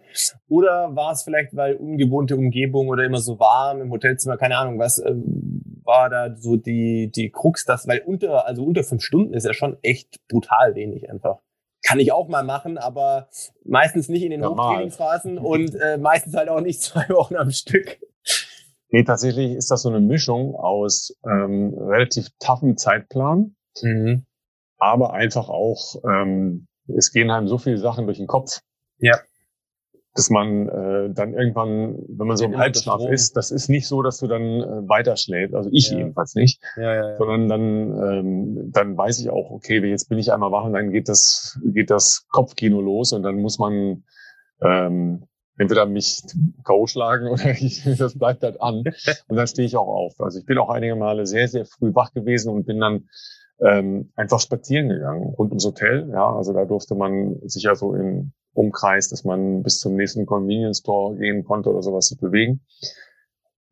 Oder 0.48 0.96
war 0.96 1.12
es 1.12 1.24
vielleicht, 1.24 1.56
weil 1.56 1.76
ungewohnte 1.76 2.36
Umgebung 2.36 2.90
oder 2.90 3.04
immer 3.04 3.18
so 3.18 3.40
warm 3.40 3.82
im 3.82 3.92
Hotelzimmer, 3.92 4.38
keine 4.38 4.58
Ahnung, 4.58 4.78
was 4.78 5.00
äh, 5.00 5.16
war 5.84 6.10
da 6.10 6.36
so 6.38 6.56
die, 6.56 7.12
die 7.14 7.32
Krux, 7.32 7.66
das, 7.66 7.88
weil 7.88 8.02
unter, 8.06 8.46
also 8.46 8.64
unter 8.64 8.84
fünf 8.84 9.02
Stunden 9.02 9.34
ist 9.34 9.46
ja 9.46 9.54
schon 9.54 9.78
echt 9.82 10.20
brutal 10.28 10.76
wenig 10.76 11.10
einfach. 11.10 11.40
Kann 11.92 12.00
ich 12.00 12.12
auch 12.12 12.28
mal 12.28 12.44
machen, 12.44 12.78
aber 12.78 13.28
meistens 13.66 14.08
nicht 14.10 14.24
in 14.24 14.32
den 14.32 14.42
ja, 14.42 14.50
Hochtrainingsphasen 14.50 15.38
und 15.38 15.76
äh, 15.76 15.98
meistens 15.98 16.36
halt 16.36 16.50
auch 16.50 16.62
nicht 16.62 16.82
zwei 16.82 17.08
Wochen 17.10 17.36
am 17.36 17.52
Stück. 17.52 18.00
Nee, 18.90 19.04
tatsächlich 19.04 19.54
ist 19.54 19.72
das 19.72 19.82
so 19.82 19.90
eine 19.90 20.00
Mischung 20.00 20.56
aus 20.56 21.16
ähm, 21.26 21.74
relativ 21.78 22.30
toughen 22.40 22.78
Zeitplan, 22.78 23.56
mhm. 23.82 24.26
aber 24.78 25.14
einfach 25.14 25.50
auch, 25.50 25.96
ähm, 26.06 26.68
es 26.88 27.12
gehen 27.12 27.30
einem 27.30 27.48
so 27.48 27.58
viele 27.58 27.78
Sachen 27.78 28.06
durch 28.06 28.18
den 28.18 28.28
Kopf. 28.28 28.62
Ja 28.98 29.20
dass 30.14 30.30
man 30.30 30.68
äh, 30.68 31.10
dann 31.14 31.34
irgendwann, 31.34 31.96
wenn 32.10 32.28
man 32.28 32.36
so 32.36 32.46
im 32.46 32.58
Halbschlaf 32.58 33.02
ist, 33.10 33.38
das 33.38 33.50
ist 33.50 33.70
nicht 33.70 33.88
so, 33.88 34.02
dass 34.02 34.18
du 34.18 34.28
dann 34.28 34.44
äh, 34.44 34.90
weiterschläfst, 34.90 35.56
also 35.56 35.70
ich 35.72 35.90
ja. 35.90 36.00
jedenfalls 36.00 36.36
nicht, 36.36 36.62
ja, 36.76 36.94
ja, 36.94 37.18
sondern 37.18 37.48
dann, 37.48 38.10
ähm, 38.10 38.72
dann 38.72 38.98
weiß 38.98 39.20
ich 39.20 39.30
auch, 39.30 39.52
okay, 39.52 39.80
jetzt 39.86 40.10
bin 40.10 40.18
ich 40.18 40.34
einmal 40.34 40.52
wach 40.52 40.66
und 40.66 40.74
dann 40.74 40.92
geht 40.92 41.08
das, 41.08 41.60
geht 41.64 41.90
das 41.90 42.28
Kopfkino 42.30 42.82
los 42.82 43.14
und 43.14 43.24
dann 43.24 43.42
muss 43.42 43.58
man 43.58 44.04
ähm, 44.62 45.28
entweder 45.58 45.86
mich 45.86 46.24
K.O. 46.66 46.88
schlagen 46.88 47.28
oder 47.30 47.52
ich, 47.62 47.84
das 47.98 48.18
bleibt 48.18 48.44
halt 48.44 48.62
an 48.62 48.84
und 49.28 49.36
dann 49.38 49.48
stehe 49.48 49.66
ich 49.66 49.78
auch 49.78 49.88
auf. 49.88 50.20
Also 50.20 50.40
ich 50.40 50.46
bin 50.46 50.58
auch 50.58 50.70
einige 50.70 50.96
Male 50.96 51.26
sehr, 51.26 51.48
sehr 51.48 51.66
früh 51.66 51.96
wach 51.96 52.12
gewesen 52.14 52.52
und 52.52 52.66
bin 52.66 52.80
dann 52.80 53.08
ähm, 53.62 54.12
einfach 54.16 54.40
spazieren 54.40 54.90
gegangen 54.90 55.24
rund 55.24 55.52
ums 55.52 55.66
Hotel. 55.66 56.10
Ja, 56.12 56.36
also 56.36 56.52
da 56.52 56.66
durfte 56.66 56.96
man 56.96 57.40
sich 57.48 57.64
ja 57.64 57.76
so 57.76 57.94
in 57.94 58.34
Umkreis, 58.54 59.10
dass 59.10 59.24
man 59.24 59.64
bis 59.64 59.80
zum 59.80 59.96
nächsten 59.96 60.26
Convenience 60.26 60.80
Store 60.80 61.16
gehen 61.18 61.44
konnte 61.44 61.70
oder 61.70 61.82
sowas 61.82 62.08
zu 62.08 62.18
bewegen. 62.18 62.62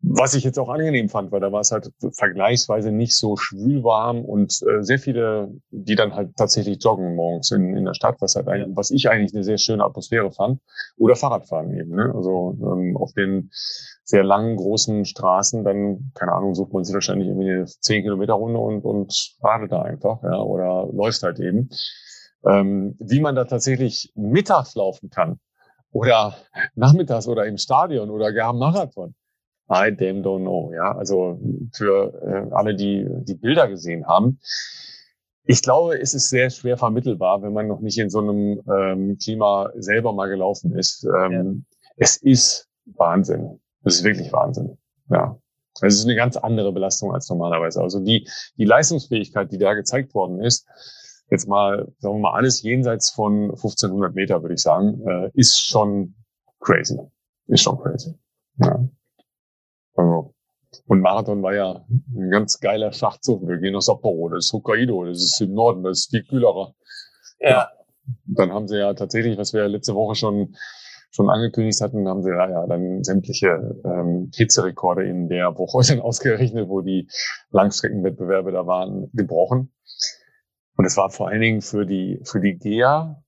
Was 0.02 0.34
ich 0.34 0.46
jetzt 0.46 0.58
auch 0.58 0.70
angenehm 0.70 1.10
fand, 1.10 1.34
weil 1.34 1.42
da 1.42 1.52
war 1.52 1.60
es 1.60 1.74
halt 1.74 1.92
vergleichsweise 2.14 2.90
nicht 2.90 3.18
so 3.18 3.36
schwül 3.36 3.84
warm 3.84 4.24
und 4.24 4.58
äh, 4.64 4.82
sehr 4.82 4.98
viele, 4.98 5.54
die 5.72 5.96
dann 5.96 6.16
halt 6.16 6.38
tatsächlich 6.38 6.82
joggen 6.82 7.16
morgens 7.16 7.52
in, 7.52 7.76
in 7.76 7.84
der 7.84 7.94
Stadt, 7.94 8.16
was 8.22 8.36
halt 8.36 8.48
eigentlich, 8.48 8.78
was 8.78 8.92
ich 8.92 9.10
eigentlich 9.10 9.34
eine 9.34 9.44
sehr 9.44 9.58
schöne 9.58 9.84
Atmosphäre 9.84 10.32
fand. 10.32 10.62
Oder 10.98 11.18
Fahrradfahren 11.18 11.78
eben. 11.78 11.94
Ne? 11.94 12.14
Also 12.16 12.58
ähm, 12.62 12.96
auf 12.96 13.12
den 13.12 13.50
sehr 14.06 14.24
langen, 14.24 14.56
großen 14.56 15.04
Straßen, 15.04 15.66
dann, 15.66 16.12
keine 16.16 16.32
Ahnung, 16.32 16.56
sucht 16.56 16.72
man 16.72 16.86
sich 16.86 16.94
wahrscheinlich 16.94 17.28
irgendwie 17.28 17.52
eine 17.52 17.66
10 17.66 18.04
Kilometer 18.04 18.34
Runde 18.34 18.60
und, 18.60 18.86
und 18.86 19.36
radelt 19.44 19.74
da 19.74 19.82
einfach, 19.82 20.24
ja, 20.24 20.40
oder 20.42 20.88
läuft 20.94 21.24
halt 21.24 21.40
eben. 21.40 21.70
Ähm, 22.46 22.96
wie 23.00 23.20
man 23.20 23.36
da 23.36 23.46
tatsächlich 23.46 24.14
mittags 24.16 24.76
laufen 24.76 25.10
kann 25.10 25.40
oder 25.92 26.36
nachmittags 26.76 27.28
oder 27.28 27.46
im 27.46 27.58
Stadion 27.58 28.10
oder 28.10 28.32
gar 28.32 28.50
am 28.50 28.60
Marathon. 28.60 29.14
I 29.72 29.92
damn 29.96 30.24
don't 30.24 30.42
know. 30.42 30.72
Ja, 30.74 30.96
also 30.98 31.40
für 31.74 32.14
äh, 32.24 32.54
alle, 32.54 32.76
die 32.76 33.08
die 33.24 33.36
Bilder 33.36 33.68
gesehen 33.68 34.08
haben. 34.08 34.40
Ich 35.44 35.62
glaube, 35.62 36.00
es 36.00 36.14
ist 36.14 36.30
sehr 36.30 36.50
schwer 36.50 36.78
vermittelbar, 36.78 37.42
wenn 37.42 37.54
man 37.54 37.68
noch 37.68 37.80
nicht 37.80 37.98
in 37.98 38.10
so 38.10 38.20
einem 38.20 38.62
ähm, 38.72 39.18
Klima 39.18 39.72
selber 39.76 40.14
mal 40.14 40.28
gelaufen 40.28 40.76
ist. 40.76 41.06
Ähm, 41.06 41.32
ja. 41.32 41.78
Es 41.98 42.18
ist 42.18 42.68
Wahnsinn. 42.86 43.60
Es 43.84 43.96
ist 43.96 44.04
wirklich 44.04 44.32
Wahnsinn. 44.32 44.78
Ja. 45.10 45.40
Es 45.82 45.96
ist 45.96 46.06
eine 46.06 46.16
ganz 46.16 46.36
andere 46.36 46.72
Belastung 46.72 47.14
als 47.14 47.30
normalerweise. 47.30 47.82
Also 47.82 48.00
die, 48.00 48.28
die 48.58 48.66
Leistungsfähigkeit, 48.66 49.52
die 49.52 49.58
da 49.58 49.74
gezeigt 49.74 50.14
worden 50.14 50.42
ist, 50.42 50.68
jetzt 51.30 51.48
mal, 51.48 51.92
sagen 52.00 52.16
wir 52.16 52.20
mal, 52.20 52.34
alles 52.34 52.62
jenseits 52.62 53.12
von 53.12 53.52
1500 53.52 54.14
Meter, 54.14 54.42
würde 54.42 54.56
ich 54.56 54.62
sagen, 54.62 55.02
äh, 55.08 55.30
ist 55.34 55.60
schon 55.60 56.16
crazy. 56.60 56.98
Ist 57.48 57.64
schon 57.64 57.80
crazy. 57.80 58.16
Ja. 58.58 58.88
Also, 59.96 60.34
und 60.86 61.02
Marathon 61.02 61.42
war 61.42 61.54
ja 61.54 61.86
ein 61.90 62.30
ganz 62.30 62.60
geiler 62.60 62.92
Schachzug. 62.92 63.48
Wir 63.48 63.58
gehen 63.58 63.74
nach 63.74 63.82
Sapporo, 63.82 64.30
das 64.30 64.46
ist 64.46 64.54
Hokkaido, 64.54 65.06
das 65.06 65.24
ist 65.24 65.42
im 65.42 65.54
Norden, 65.54 65.84
das 65.84 66.00
ist 66.00 66.10
viel 66.12 66.24
kühlerer. 66.24 66.74
Ja. 67.40 67.50
ja. 67.50 67.70
Dann 68.26 68.52
haben 68.52 68.68
sie 68.68 68.78
ja 68.78 68.94
tatsächlich, 68.94 69.38
was 69.38 69.54
wir 69.54 69.68
letzte 69.68 69.94
Woche 69.94 70.16
schon 70.16 70.56
schon 71.12 71.30
angekündigt 71.30 71.82
hatten, 71.82 72.08
haben 72.08 72.22
sie 72.22 72.30
ja, 72.30 72.50
ja 72.50 72.68
dann 72.68 73.04
sämtliche 73.04 73.82
ähm, 73.84 74.30
Hitzerekorde 74.36 75.08
in 75.08 75.28
der 75.28 75.58
Woche 75.58 75.82
dann 75.88 76.00
ausgerechnet, 76.02 76.70
wo 76.70 76.82
die 76.82 77.08
Langstreckenwettbewerbe 77.52 78.52
da 78.52 78.68
waren, 78.68 79.10
gebrochen. 79.14 79.72
Und 80.80 80.86
es 80.86 80.96
war 80.96 81.10
vor 81.10 81.28
allen 81.28 81.42
Dingen 81.42 81.62
für 81.62 81.86
die, 81.86 82.22
für 82.24 82.40
die 82.40 82.58
GEA 82.58 83.22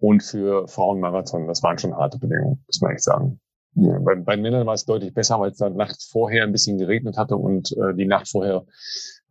und 0.00 0.24
für 0.24 0.66
Frauenmarathon. 0.66 1.46
Das 1.46 1.62
waren 1.62 1.78
schon 1.78 1.94
harte 1.94 2.18
Bedingungen, 2.18 2.64
muss 2.66 2.80
man 2.80 2.94
echt 2.94 3.04
sagen. 3.04 3.38
Ja, 3.76 4.00
bei, 4.00 4.16
bei 4.16 4.34
den 4.34 4.42
Männern 4.42 4.66
war 4.66 4.74
es 4.74 4.86
deutlich 4.86 5.14
besser, 5.14 5.38
weil 5.38 5.52
es 5.52 5.58
dann 5.58 5.76
nachts 5.76 6.08
vorher 6.10 6.42
ein 6.42 6.50
bisschen 6.50 6.78
geregnet 6.78 7.16
hatte 7.16 7.36
und 7.36 7.70
äh, 7.76 7.94
die 7.94 8.06
Nacht 8.06 8.28
vorher 8.28 8.64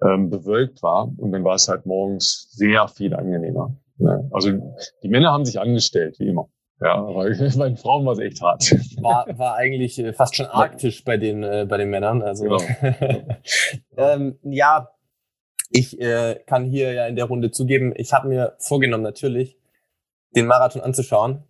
ähm, 0.01 0.29
bewölkt 0.29 0.83
war. 0.83 1.11
Und 1.17 1.33
dann 1.33 1.43
war 1.43 1.55
es 1.55 1.67
halt 1.67 1.85
morgens 1.85 2.47
sehr 2.51 2.87
viel 2.87 3.13
angenehmer. 3.13 3.75
Ja, 3.97 4.21
also 4.31 4.51
die 5.03 5.09
Männer 5.09 5.33
haben 5.33 5.43
sich 5.43 5.59
angestellt, 5.59 6.15
wie 6.19 6.29
immer. 6.29 6.47
Ja, 6.79 6.95
aber 6.95 7.23
bei 7.57 7.67
den 7.67 7.75
Frauen 7.75 8.05
war 8.05 8.13
es 8.13 8.19
echt 8.19 8.41
hart. 8.41 8.71
War, 9.01 9.27
war 9.37 9.55
eigentlich 9.55 9.99
äh, 9.99 10.13
fast 10.13 10.37
schon 10.37 10.45
arktisch 10.45 11.03
bei 11.03 11.17
den, 11.17 11.43
äh, 11.43 11.65
bei 11.67 11.75
den 11.75 11.89
Männern. 11.89 12.21
Also, 12.21 12.45
genau. 12.45 12.61
ähm, 13.97 14.39
ja, 14.43 14.87
ich 15.75 15.99
äh, 15.99 16.39
kann 16.45 16.63
hier 16.63 16.93
ja 16.93 17.05
in 17.05 17.17
der 17.17 17.25
Runde 17.25 17.51
zugeben, 17.51 17.93
ich 17.97 18.13
habe 18.13 18.29
mir 18.29 18.55
vorgenommen, 18.59 19.03
natürlich, 19.03 19.57
den 20.33 20.45
Marathon 20.45 20.81
anzuschauen. 20.81 21.43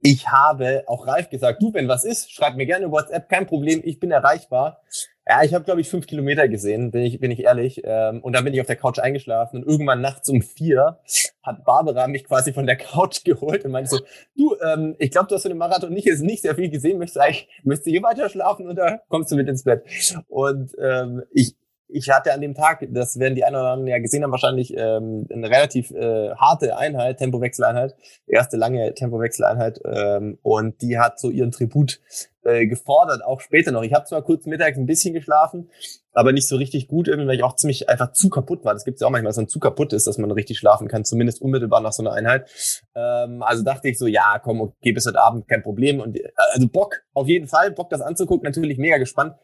Ich 0.00 0.28
habe 0.28 0.84
auch 0.86 1.08
Ralf 1.08 1.28
gesagt, 1.28 1.60
du, 1.60 1.74
wenn 1.74 1.88
was 1.88 2.04
ist, 2.04 2.30
schreib 2.30 2.54
mir 2.54 2.66
gerne 2.66 2.92
WhatsApp, 2.92 3.28
kein 3.28 3.46
Problem, 3.46 3.80
ich 3.82 3.98
bin 3.98 4.12
erreichbar. 4.12 4.82
Ja, 5.26 5.42
ich 5.42 5.52
habe, 5.52 5.64
glaube 5.64 5.80
ich, 5.80 5.90
fünf 5.90 6.06
Kilometer 6.06 6.48
gesehen, 6.48 6.92
bin 6.92 7.02
ich, 7.02 7.18
bin 7.18 7.32
ich 7.32 7.40
ehrlich. 7.40 7.82
Ähm, 7.84 8.22
und 8.22 8.34
dann 8.34 8.44
bin 8.44 8.54
ich 8.54 8.60
auf 8.60 8.68
der 8.68 8.76
Couch 8.76 9.00
eingeschlafen 9.00 9.56
und 9.56 9.68
irgendwann 9.68 10.00
nachts 10.00 10.28
um 10.28 10.40
vier 10.40 11.00
hat 11.42 11.64
Barbara 11.64 12.06
mich 12.06 12.24
quasi 12.24 12.52
von 12.52 12.66
der 12.66 12.76
Couch 12.76 13.24
geholt 13.24 13.64
und 13.64 13.72
meinte 13.72 13.90
so, 13.90 13.98
du, 14.36 14.54
ähm, 14.64 14.94
ich 15.00 15.10
glaube, 15.10 15.26
du 15.26 15.34
hast 15.34 15.42
von 15.42 15.50
dem 15.50 15.58
Marathon 15.58 15.92
nicht, 15.92 16.06
nicht 16.20 16.42
sehr 16.42 16.54
viel 16.54 16.70
gesehen, 16.70 16.98
möchtest 16.98 17.16
du 17.16 17.20
eigentlich, 17.20 17.48
möchtest 17.64 17.86
du 17.88 17.90
hier 17.90 18.02
weiter 18.04 18.28
schlafen 18.28 18.68
oder 18.68 19.02
kommst 19.08 19.32
du 19.32 19.36
mit 19.36 19.48
ins 19.48 19.64
Bett? 19.64 19.82
Und 20.28 20.72
ähm, 20.80 21.24
ich, 21.32 21.56
ich 21.88 22.10
hatte 22.10 22.32
an 22.32 22.40
dem 22.40 22.54
Tag, 22.54 22.86
das 22.90 23.18
werden 23.18 23.34
die 23.34 23.44
einen 23.44 23.56
oder 23.56 23.70
anderen 23.70 23.86
ja 23.86 23.98
gesehen 23.98 24.22
haben, 24.22 24.30
wahrscheinlich 24.30 24.74
ähm, 24.76 25.26
eine 25.32 25.48
relativ 25.48 25.90
äh, 25.90 26.30
harte 26.34 26.76
Einheit, 26.76 27.18
Tempowechseleinheit, 27.18 27.94
erste 28.26 28.56
lange 28.56 28.94
Tempowechseleinheit 28.94 29.80
ähm, 29.84 30.38
und 30.42 30.82
die 30.82 30.98
hat 30.98 31.18
so 31.18 31.30
ihren 31.30 31.50
Tribut 31.50 32.00
äh, 32.44 32.66
gefordert, 32.66 33.24
auch 33.24 33.40
später 33.40 33.72
noch. 33.72 33.82
Ich 33.82 33.94
habe 33.94 34.04
zwar 34.04 34.22
kurz 34.22 34.46
mittags 34.46 34.76
ein 34.76 34.86
bisschen 34.86 35.14
geschlafen, 35.14 35.70
aber 36.12 36.32
nicht 36.32 36.48
so 36.48 36.56
richtig 36.56 36.88
gut, 36.88 37.08
irgendwie, 37.08 37.28
weil 37.28 37.36
ich 37.36 37.42
auch 37.42 37.56
ziemlich 37.56 37.88
einfach 37.88 38.12
zu 38.12 38.28
kaputt 38.28 38.64
war. 38.64 38.74
Das 38.74 38.84
gibt 38.84 38.96
es 38.96 39.00
ja 39.00 39.06
auch 39.06 39.10
manchmal, 39.10 39.30
dass 39.30 39.36
man 39.36 39.48
zu 39.48 39.58
kaputt 39.58 39.92
ist, 39.92 40.06
dass 40.06 40.18
man 40.18 40.30
richtig 40.30 40.58
schlafen 40.58 40.88
kann, 40.88 41.04
zumindest 41.04 41.40
unmittelbar 41.40 41.80
nach 41.80 41.92
so 41.92 42.02
einer 42.02 42.12
Einheit. 42.12 42.50
Ähm, 42.94 43.42
also 43.42 43.62
dachte 43.62 43.88
ich 43.88 43.98
so, 43.98 44.06
ja, 44.06 44.38
komm, 44.42 44.60
okay, 44.60 44.92
bis 44.92 45.06
heute 45.06 45.20
Abend, 45.20 45.48
kein 45.48 45.62
Problem. 45.62 46.00
Und 46.00 46.18
äh, 46.18 46.28
also 46.52 46.68
Bock, 46.68 47.02
auf 47.14 47.28
jeden 47.28 47.46
Fall, 47.46 47.70
Bock 47.70 47.88
das 47.90 48.00
anzugucken, 48.00 48.44
natürlich 48.44 48.78
mega 48.78 48.98
gespannt. 48.98 49.36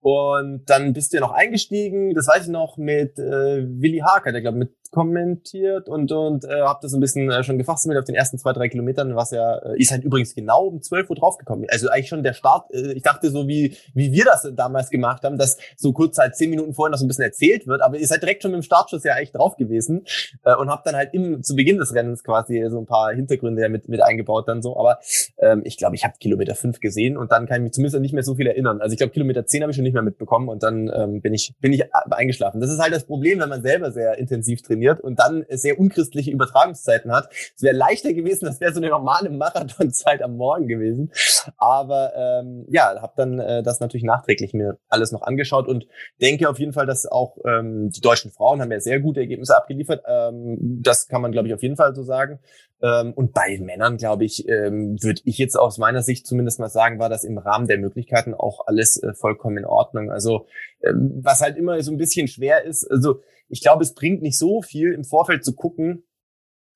Und 0.00 0.64
dann 0.66 0.92
bist 0.92 1.12
du 1.12 1.16
ja 1.16 1.20
noch 1.20 1.32
eingestiegen, 1.32 2.14
das 2.14 2.28
weiß 2.28 2.44
ich 2.44 2.50
noch, 2.50 2.76
mit 2.76 3.18
äh, 3.18 3.66
Willi 3.66 3.98
Harker, 3.98 4.32
der 4.32 4.40
glaube 4.40 4.58
mit 4.58 4.72
kommentiert 4.90 5.88
und 5.88 6.10
und 6.12 6.44
äh, 6.44 6.62
habe 6.62 6.78
das 6.82 6.92
ein 6.94 7.00
bisschen 7.00 7.30
äh, 7.30 7.42
schon 7.42 7.58
gefasst 7.58 7.86
mit 7.86 7.96
auf 7.96 8.04
den 8.04 8.14
ersten 8.14 8.38
zwei 8.38 8.52
drei 8.52 8.68
Kilometern, 8.68 9.14
was 9.16 9.30
ja 9.30 9.58
äh, 9.58 9.80
ist 9.80 9.90
halt 9.90 10.04
übrigens 10.04 10.34
genau 10.34 10.66
um 10.66 10.82
12 10.82 11.10
Uhr 11.10 11.16
draufgekommen. 11.16 11.66
Also 11.70 11.88
eigentlich 11.88 12.08
schon 12.08 12.22
der 12.22 12.32
Start. 12.32 12.72
Äh, 12.72 12.92
ich 12.92 13.02
dachte 13.02 13.30
so 13.30 13.48
wie 13.48 13.76
wie 13.94 14.12
wir 14.12 14.24
das 14.24 14.48
damals 14.54 14.90
gemacht 14.90 15.22
haben, 15.24 15.38
dass 15.38 15.58
so 15.76 15.92
kurz 15.92 16.18
halt 16.18 16.36
zehn 16.36 16.50
Minuten 16.50 16.74
vorher 16.74 16.90
noch 16.90 16.98
so 16.98 17.04
ein 17.04 17.08
bisschen 17.08 17.24
erzählt 17.24 17.66
wird, 17.66 17.82
aber 17.82 17.98
ihr 17.98 18.06
seid 18.06 18.22
direkt 18.22 18.42
schon 18.42 18.52
mit 18.52 18.60
dem 18.60 18.62
Startschuss 18.62 19.04
ja 19.04 19.14
eigentlich 19.14 19.32
drauf 19.32 19.56
gewesen 19.56 20.04
äh, 20.44 20.54
und 20.54 20.70
habt 20.70 20.86
dann 20.86 20.96
halt 20.96 21.12
im 21.12 21.42
zu 21.42 21.54
Beginn 21.54 21.78
des 21.78 21.94
Rennens 21.94 22.24
quasi 22.24 22.66
so 22.70 22.78
ein 22.78 22.86
paar 22.86 23.12
Hintergründe 23.12 23.62
ja 23.62 23.68
mit 23.68 23.88
mit 23.88 24.02
eingebaut 24.02 24.48
dann 24.48 24.62
so. 24.62 24.76
Aber 24.78 24.98
ähm, 25.38 25.62
ich 25.64 25.76
glaube, 25.76 25.96
ich 25.96 26.04
habe 26.04 26.14
Kilometer 26.18 26.54
fünf 26.54 26.80
gesehen 26.80 27.16
und 27.16 27.32
dann 27.32 27.46
kann 27.46 27.58
ich 27.58 27.62
mich 27.62 27.72
zumindest 27.72 28.00
nicht 28.00 28.14
mehr 28.14 28.22
so 28.22 28.34
viel 28.34 28.46
erinnern. 28.46 28.80
Also 28.80 28.92
ich 28.92 28.98
glaube 28.98 29.12
Kilometer 29.12 29.46
zehn 29.46 29.62
habe 29.62 29.70
ich 29.70 29.76
schon 29.76 29.84
nicht 29.84 29.94
mehr 29.94 30.02
mitbekommen 30.02 30.48
und 30.48 30.62
dann 30.62 30.90
ähm, 30.94 31.20
bin 31.20 31.34
ich 31.34 31.54
bin 31.60 31.72
ich 31.72 31.84
eingeschlafen. 32.10 32.60
Das 32.60 32.70
ist 32.70 32.78
halt 32.78 32.94
das 32.94 33.04
Problem, 33.04 33.40
wenn 33.40 33.48
man 33.48 33.62
selber 33.62 33.90
sehr 33.90 34.18
intensiv 34.18 34.62
trainiert 34.62 34.77
trainiert 34.78 35.00
und 35.00 35.18
dann 35.18 35.44
sehr 35.50 35.78
unchristliche 35.78 36.30
Übertragungszeiten 36.30 37.12
hat. 37.12 37.28
Es 37.54 37.62
wäre 37.62 37.74
leichter 37.74 38.12
gewesen, 38.12 38.46
das 38.46 38.60
wäre 38.60 38.72
so 38.72 38.80
eine 38.80 38.88
normale 38.88 39.30
Marathonzeit 39.30 40.22
am 40.22 40.36
Morgen 40.36 40.68
gewesen. 40.68 41.12
Aber 41.56 42.12
ähm, 42.16 42.66
ja, 42.68 43.00
habe 43.00 43.12
dann 43.16 43.38
äh, 43.38 43.62
das 43.62 43.80
natürlich 43.80 44.04
nachträglich 44.04 44.54
mir 44.54 44.78
alles 44.88 45.12
noch 45.12 45.22
angeschaut 45.22 45.68
und 45.68 45.86
denke 46.20 46.48
auf 46.48 46.58
jeden 46.58 46.72
Fall, 46.72 46.86
dass 46.86 47.06
auch 47.06 47.36
ähm, 47.44 47.90
die 47.90 48.00
deutschen 48.00 48.30
Frauen 48.30 48.60
haben 48.60 48.72
ja 48.72 48.80
sehr 48.80 49.00
gute 49.00 49.20
Ergebnisse 49.20 49.56
abgeliefert. 49.56 50.02
Ähm, 50.06 50.80
das 50.82 51.08
kann 51.08 51.22
man, 51.22 51.32
glaube 51.32 51.48
ich, 51.48 51.54
auf 51.54 51.62
jeden 51.62 51.76
Fall 51.76 51.94
so 51.94 52.02
sagen. 52.02 52.38
Ähm, 52.80 53.12
und 53.14 53.32
bei 53.32 53.58
Männern, 53.58 53.96
glaube 53.96 54.24
ich, 54.24 54.48
ähm, 54.48 55.02
würde 55.02 55.20
ich 55.24 55.38
jetzt 55.38 55.56
aus 55.56 55.78
meiner 55.78 56.02
Sicht 56.02 56.26
zumindest 56.26 56.60
mal 56.60 56.68
sagen, 56.68 57.00
war 57.00 57.08
das 57.08 57.24
im 57.24 57.38
Rahmen 57.38 57.66
der 57.66 57.78
Möglichkeiten 57.78 58.34
auch 58.34 58.66
alles 58.66 59.02
äh, 59.02 59.14
vollkommen 59.14 59.58
in 59.58 59.64
Ordnung. 59.64 60.10
Also 60.12 60.46
was 60.82 61.40
halt 61.40 61.56
immer 61.56 61.80
so 61.82 61.90
ein 61.90 61.98
bisschen 61.98 62.28
schwer 62.28 62.64
ist, 62.64 62.84
also 62.90 63.20
ich 63.48 63.62
glaube, 63.62 63.82
es 63.82 63.94
bringt 63.94 64.22
nicht 64.22 64.38
so 64.38 64.62
viel 64.62 64.92
im 64.92 65.04
Vorfeld 65.04 65.44
zu 65.44 65.54
gucken, 65.54 66.04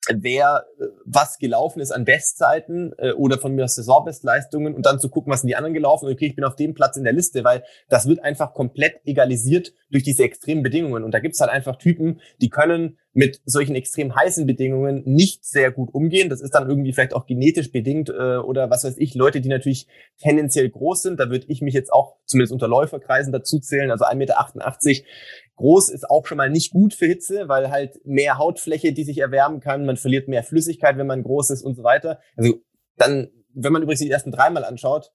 wer 0.09 0.67
äh, 0.79 0.85
was 1.05 1.39
gelaufen 1.39 1.81
ist 1.81 1.93
an 1.93 2.05
Bestzeiten 2.05 2.93
äh, 2.99 3.13
oder 3.13 3.39
von 3.39 3.55
mir 3.55 3.65
aus 3.65 3.75
Saisonbestleistungen 3.75 4.75
und 4.75 4.87
dann 4.87 4.99
zu 4.99 5.09
gucken, 5.09 5.33
was 5.33 5.41
sind 5.41 5.49
die 5.49 5.57
anderen 5.57 5.75
gelaufen. 5.75 6.09
Okay, 6.09 6.27
ich 6.27 6.35
bin 6.35 6.45
auf 6.45 6.57
dem 6.57 6.75
Platz 6.75 6.97
in 6.97 7.05
der 7.05 7.13
Liste, 7.13 7.45
weil 7.45 7.63
das 7.89 8.07
wird 8.07 8.23
einfach 8.25 8.53
komplett 8.53 9.01
egalisiert 9.05 9.73
durch 9.91 10.03
diese 10.03 10.25
extremen 10.25 10.63
Bedingungen. 10.63 11.05
Und 11.05 11.13
da 11.13 11.21
gibt's 11.21 11.41
halt 11.41 11.51
einfach 11.51 11.77
Typen, 11.77 12.21
die 12.41 12.49
können 12.49 12.99
mit 13.15 13.41
solchen 13.45 13.75
extrem 13.75 14.15
heißen 14.15 14.47
Bedingungen 14.47 15.03
nicht 15.05 15.45
sehr 15.45 15.71
gut 15.71 15.93
umgehen. 15.93 16.31
Das 16.31 16.41
ist 16.41 16.55
dann 16.55 16.69
irgendwie 16.69 16.93
vielleicht 16.93 17.15
auch 17.15 17.27
genetisch 17.27 17.71
bedingt 17.71 18.09
äh, 18.09 18.37
oder 18.37 18.71
was 18.71 18.85
weiß 18.85 18.97
ich, 18.97 19.15
Leute, 19.15 19.41
die 19.41 19.51
natürlich 19.51 19.87
tendenziell 20.19 20.71
groß 20.71 21.03
sind. 21.03 21.21
Da 21.21 21.31
würde 21.31 21.47
ich 21.49 21.61
mich 21.61 21.75
jetzt 21.75 21.93
auch 21.93 22.17
zumindest 22.25 22.53
unter 22.53 22.69
Läuferkreisen 22.69 23.33
dazu 23.33 23.61
zählen. 23.61 23.91
Also 23.91 24.07
1,88 24.07 24.17
Meter 24.17 24.37
groß 25.57 25.91
ist 25.91 26.09
auch 26.09 26.27
schon 26.27 26.39
mal 26.39 26.51
nicht 26.51 26.73
gut 26.73 26.95
für 26.95 27.07
Hitze, 27.07 27.49
weil 27.49 27.71
halt 27.71 28.01
mehr 28.05 28.39
Hautfläche, 28.39 28.93
die 28.93 29.05
sich 29.05 29.19
erwärmen 29.19 29.61
kann. 29.61 29.87
Man 29.87 29.97
verliert 29.97 30.29
mehr 30.29 30.43
Flüssigkeit, 30.43 30.97
wenn 30.97 31.07
man 31.07 31.23
groß 31.23 31.51
ist 31.51 31.63
und 31.63 31.75
so 31.75 31.83
weiter. 31.83 32.21
Also 32.37 32.55
dann, 32.97 33.31
wenn 33.55 33.73
man 33.73 33.83
übrigens 33.83 34.01
die 34.01 34.11
ersten 34.11 34.33
dreimal 34.33 34.65
anschaut, 34.65 35.13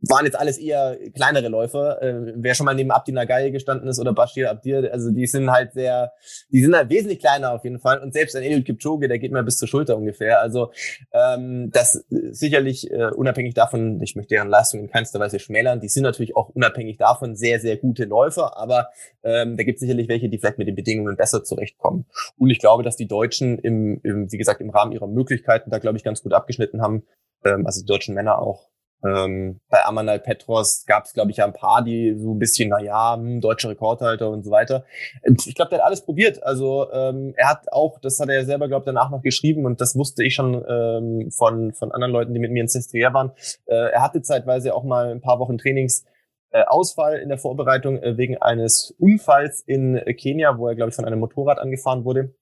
waren 0.00 0.24
jetzt 0.24 0.38
alles 0.38 0.58
eher 0.58 0.96
kleinere 1.14 1.48
Läufer. 1.48 2.00
Äh, 2.02 2.32
wer 2.36 2.54
schon 2.54 2.66
mal 2.66 2.74
neben 2.74 2.90
Abdi 2.90 3.12
Nagai 3.12 3.50
gestanden 3.50 3.88
ist 3.88 3.98
oder 3.98 4.12
Bashir 4.12 4.50
Abdir, 4.50 4.92
also 4.92 5.10
die 5.10 5.26
sind 5.26 5.50
halt 5.50 5.72
sehr, 5.72 6.12
die 6.50 6.62
sind 6.62 6.74
halt 6.76 6.90
wesentlich 6.90 7.18
kleiner 7.18 7.52
auf 7.52 7.64
jeden 7.64 7.80
Fall. 7.80 7.98
Und 7.98 8.12
selbst 8.12 8.36
ein 8.36 8.42
Eliud 8.42 8.64
Kipchoge, 8.64 9.08
der 9.08 9.18
geht 9.18 9.32
mal 9.32 9.42
bis 9.42 9.58
zur 9.58 9.68
Schulter 9.68 9.96
ungefähr. 9.96 10.40
Also 10.40 10.72
ähm, 11.12 11.70
das 11.72 12.04
sicherlich 12.10 12.90
äh, 12.90 13.10
unabhängig 13.10 13.54
davon, 13.54 14.00
ich 14.02 14.14
möchte 14.14 14.34
deren 14.34 14.48
Leistung 14.48 14.80
in 14.80 14.90
keinster 14.90 15.18
Weise 15.18 15.38
schmälern, 15.38 15.80
die 15.80 15.88
sind 15.88 16.04
natürlich 16.04 16.36
auch 16.36 16.48
unabhängig 16.50 16.98
davon 16.98 17.34
sehr, 17.34 17.58
sehr 17.60 17.76
gute 17.76 18.04
Läufer, 18.04 18.56
aber 18.56 18.88
ähm, 19.24 19.56
da 19.56 19.64
gibt 19.64 19.76
es 19.76 19.80
sicherlich 19.80 20.08
welche, 20.08 20.28
die 20.28 20.38
vielleicht 20.38 20.58
mit 20.58 20.68
den 20.68 20.76
Bedingungen 20.76 21.16
besser 21.16 21.42
zurechtkommen. 21.42 22.06
Und 22.36 22.50
ich 22.50 22.60
glaube, 22.60 22.82
dass 22.82 22.96
die 22.96 23.08
Deutschen 23.08 23.58
im, 23.58 24.00
im 24.02 24.30
wie 24.30 24.38
gesagt, 24.38 24.60
im 24.60 24.70
Rahmen 24.70 24.92
ihrer 24.92 25.06
Möglichkeiten 25.06 25.70
da, 25.70 25.78
glaube 25.78 25.98
ich, 25.98 26.04
ganz 26.04 26.22
gut 26.22 26.32
abgeschnitten 26.32 26.82
haben. 26.82 27.04
Ähm, 27.44 27.66
also 27.66 27.80
die 27.80 27.86
deutschen 27.86 28.14
Männer 28.14 28.40
auch 28.40 28.68
ähm, 29.04 29.60
bei 29.70 29.84
Amanal 29.84 30.18
Petros 30.18 30.84
gab 30.86 31.04
es, 31.04 31.12
glaube 31.12 31.30
ich, 31.30 31.36
ja 31.36 31.44
ein 31.44 31.52
paar, 31.52 31.84
die 31.84 32.16
so 32.18 32.34
ein 32.34 32.38
bisschen, 32.38 32.70
na 32.70 32.80
ja, 32.80 33.14
hm, 33.14 33.40
deutscher 33.40 33.70
Rekordhalter 33.70 34.28
und 34.30 34.44
so 34.44 34.50
weiter. 34.50 34.84
Ich 35.22 35.54
glaube, 35.54 35.70
der 35.70 35.78
hat 35.78 35.86
alles 35.86 36.04
probiert. 36.04 36.42
Also 36.42 36.90
ähm, 36.92 37.34
er 37.36 37.48
hat 37.50 37.70
auch, 37.72 38.00
das 38.00 38.18
hat 38.18 38.28
er 38.28 38.36
ja 38.36 38.44
selber, 38.44 38.66
glaube 38.68 38.82
ich, 38.82 38.86
danach 38.86 39.10
noch 39.10 39.22
geschrieben 39.22 39.66
und 39.66 39.80
das 39.80 39.94
wusste 39.96 40.24
ich 40.24 40.34
schon 40.34 40.64
ähm, 40.68 41.30
von, 41.30 41.72
von 41.74 41.92
anderen 41.92 42.12
Leuten, 42.12 42.34
die 42.34 42.40
mit 42.40 42.50
mir 42.50 42.62
in 42.62 42.68
Sestriere 42.68 43.14
waren. 43.14 43.32
Äh, 43.66 43.92
er 43.92 44.02
hatte 44.02 44.22
zeitweise 44.22 44.74
auch 44.74 44.84
mal 44.84 45.10
ein 45.10 45.20
paar 45.20 45.38
Wochen 45.38 45.58
Trainings 45.58 46.04
äh, 46.50 46.64
Ausfall 46.66 47.18
in 47.18 47.28
der 47.28 47.38
Vorbereitung 47.38 48.02
äh, 48.02 48.16
wegen 48.16 48.38
eines 48.38 48.94
Unfalls 48.98 49.60
in 49.60 50.00
Kenia, 50.18 50.58
wo 50.58 50.66
er, 50.66 50.74
glaube 50.74 50.90
ich, 50.90 50.96
von 50.96 51.04
einem 51.04 51.20
Motorrad 51.20 51.58
angefahren 51.58 52.04
wurde 52.04 52.34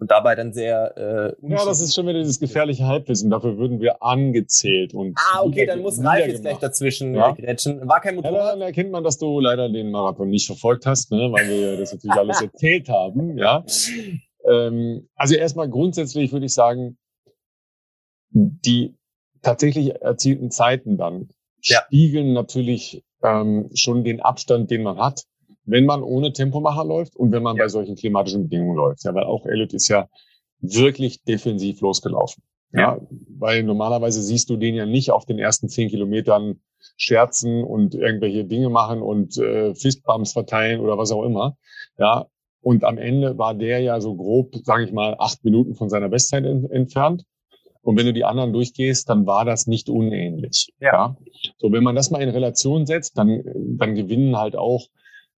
und 0.00 0.10
dabei 0.10 0.34
dann 0.34 0.52
sehr 0.52 0.96
äh, 0.96 1.46
Ja, 1.46 1.64
das 1.64 1.80
ist 1.80 1.94
schon 1.94 2.06
wieder 2.06 2.18
dieses 2.18 2.40
gefährliche 2.40 2.86
Halbwissen. 2.86 3.30
Dafür 3.30 3.58
würden 3.58 3.80
wir 3.80 4.02
angezählt. 4.02 4.94
Und 4.94 5.18
ah, 5.18 5.42
okay, 5.42 5.66
dann 5.66 5.82
muss 5.82 6.02
Ralf 6.02 6.26
jetzt 6.26 6.40
gleich 6.40 6.56
dazwischen 6.56 7.14
ja. 7.14 7.32
grätschen. 7.32 7.86
War 7.86 8.00
kein 8.00 8.14
Motorrad. 8.14 8.34
Ja, 8.34 8.50
dann 8.52 8.62
erkennt 8.62 8.90
man, 8.90 9.04
dass 9.04 9.18
du 9.18 9.40
leider 9.40 9.68
den 9.68 9.90
Marathon 9.90 10.30
nicht 10.30 10.46
verfolgt 10.46 10.86
hast, 10.86 11.12
ne, 11.12 11.30
weil 11.30 11.48
wir 11.48 11.76
das 11.76 11.92
natürlich 11.92 12.16
alles 12.16 12.40
erzählt 12.42 12.88
haben. 12.88 13.36
Ja. 13.36 13.62
Ähm, 14.48 15.08
also 15.16 15.34
erstmal 15.34 15.68
grundsätzlich 15.68 16.32
würde 16.32 16.46
ich 16.46 16.54
sagen, 16.54 16.96
die 18.30 18.96
tatsächlich 19.42 20.00
erzielten 20.00 20.50
Zeiten 20.50 20.96
dann 20.96 21.28
ja. 21.62 21.82
spiegeln 21.84 22.32
natürlich 22.32 23.04
ähm, 23.22 23.68
schon 23.74 24.02
den 24.02 24.20
Abstand, 24.20 24.70
den 24.70 24.82
man 24.82 24.96
hat 24.96 25.24
wenn 25.70 25.86
man 25.86 26.02
ohne 26.02 26.32
Tempomacher 26.32 26.84
läuft 26.84 27.16
und 27.16 27.32
wenn 27.32 27.42
man 27.42 27.56
ja. 27.56 27.64
bei 27.64 27.68
solchen 27.68 27.96
klimatischen 27.96 28.44
Bedingungen 28.44 28.76
läuft. 28.76 29.04
Ja, 29.04 29.14
weil 29.14 29.24
auch 29.24 29.46
Elliot 29.46 29.72
ist 29.72 29.88
ja 29.88 30.08
wirklich 30.60 31.22
defensiv 31.24 31.80
losgelaufen. 31.80 32.42
Ja. 32.72 32.80
ja, 32.80 33.00
weil 33.38 33.62
normalerweise 33.64 34.22
siehst 34.22 34.48
du 34.50 34.56
den 34.56 34.74
ja 34.74 34.86
nicht 34.86 35.10
auf 35.10 35.26
den 35.26 35.38
ersten 35.38 35.68
zehn 35.68 35.88
Kilometern 35.88 36.60
scherzen 36.96 37.64
und 37.64 37.94
irgendwelche 37.94 38.44
Dinge 38.44 38.68
machen 38.68 39.02
und 39.02 39.36
äh, 39.38 39.74
Fistbumps 39.74 40.32
verteilen 40.32 40.80
oder 40.80 40.96
was 40.96 41.10
auch 41.10 41.24
immer. 41.24 41.56
Ja, 41.98 42.26
und 42.62 42.84
am 42.84 42.98
Ende 42.98 43.38
war 43.38 43.54
der 43.54 43.80
ja 43.80 44.00
so 44.00 44.14
grob, 44.14 44.54
sage 44.64 44.84
ich 44.84 44.92
mal, 44.92 45.16
acht 45.18 45.44
Minuten 45.44 45.74
von 45.74 45.88
seiner 45.88 46.08
Bestzeit 46.08 46.44
in, 46.44 46.70
entfernt. 46.70 47.24
Und 47.82 47.98
wenn 47.98 48.06
du 48.06 48.12
die 48.12 48.24
anderen 48.24 48.52
durchgehst, 48.52 49.08
dann 49.08 49.26
war 49.26 49.44
das 49.46 49.66
nicht 49.66 49.88
unähnlich. 49.88 50.68
Ja. 50.80 50.92
ja. 50.92 51.16
So, 51.56 51.72
wenn 51.72 51.82
man 51.82 51.96
das 51.96 52.10
mal 52.10 52.22
in 52.22 52.28
Relation 52.28 52.86
setzt, 52.86 53.16
dann, 53.16 53.42
dann 53.78 53.94
gewinnen 53.94 54.36
halt 54.36 54.54
auch 54.54 54.86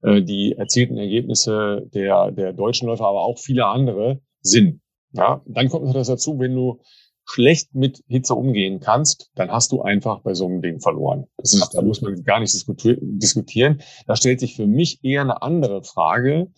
die 0.02 0.52
erzielten 0.56 0.97
Ergebnisse 0.99 1.88
der, 1.94 2.32
der 2.32 2.52
deutschen 2.52 2.88
Läufer, 2.88 3.06
aber 3.06 3.23
auch 3.23 3.38
viele 3.38 3.66
andere 3.66 4.21
Sinn. 4.40 4.80
Ja, 5.12 5.42
dann 5.47 5.68
kommt 5.68 5.85
noch 5.85 5.92
das 5.92 6.09
dazu, 6.09 6.38
wenn 6.38 6.54
du 6.54 6.80
schlecht 7.25 7.75
mit 7.75 8.02
Hitze 8.09 8.35
umgehen 8.35 8.80
kannst, 8.80 9.30
dann 9.35 9.50
hast 9.50 9.73
du 9.73 9.82
einfach 9.82 10.23
bei 10.23 10.35
so 10.35 10.47
einem 10.47 10.61
Ding 10.61 10.80
verloren. 10.80 11.26
Das 11.37 11.54
ist, 11.54 11.71
da 11.71 11.82
muss 11.82 12.02
man 12.02 12.23
gar 12.25 12.40
nicht 12.40 12.52
diskutieren. 12.52 13.80
Da 14.06 14.16
stellt 14.16 14.40
sich 14.40 14.56
für 14.56 14.66
mich 14.66 15.00
eher 15.02 15.23
eine 15.23 15.42
andere 15.42 15.82
Frage. 15.82 16.49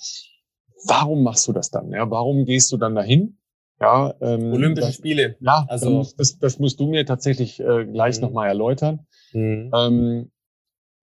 Warum 0.87 1.23
machst 1.23 1.47
du 1.49 1.53
das 1.53 1.71
dann? 1.71 1.91
Ja, 1.93 2.11
warum 2.11 2.45
gehst 2.45 2.73
du 2.73 2.77
dann 2.77 2.95
dahin 2.95 3.39
Ja, 3.81 4.15
ähm, 4.21 4.53
Olympische 4.53 4.89
das, 4.89 4.97
Spiele. 4.97 5.37
Ja, 5.41 5.67
also 5.69 6.07
das, 6.17 6.39
das 6.39 6.59
musst 6.59 6.81
du 6.81 6.87
mir 6.87 7.05
tatsächlich 7.05 7.61
äh, 7.61 7.85
gleich 7.87 8.17
mhm. 8.17 8.23
nochmal 8.23 8.49
erläutern. 8.49 9.07
Mhm. 9.33 9.71
Ähm, 9.75 10.31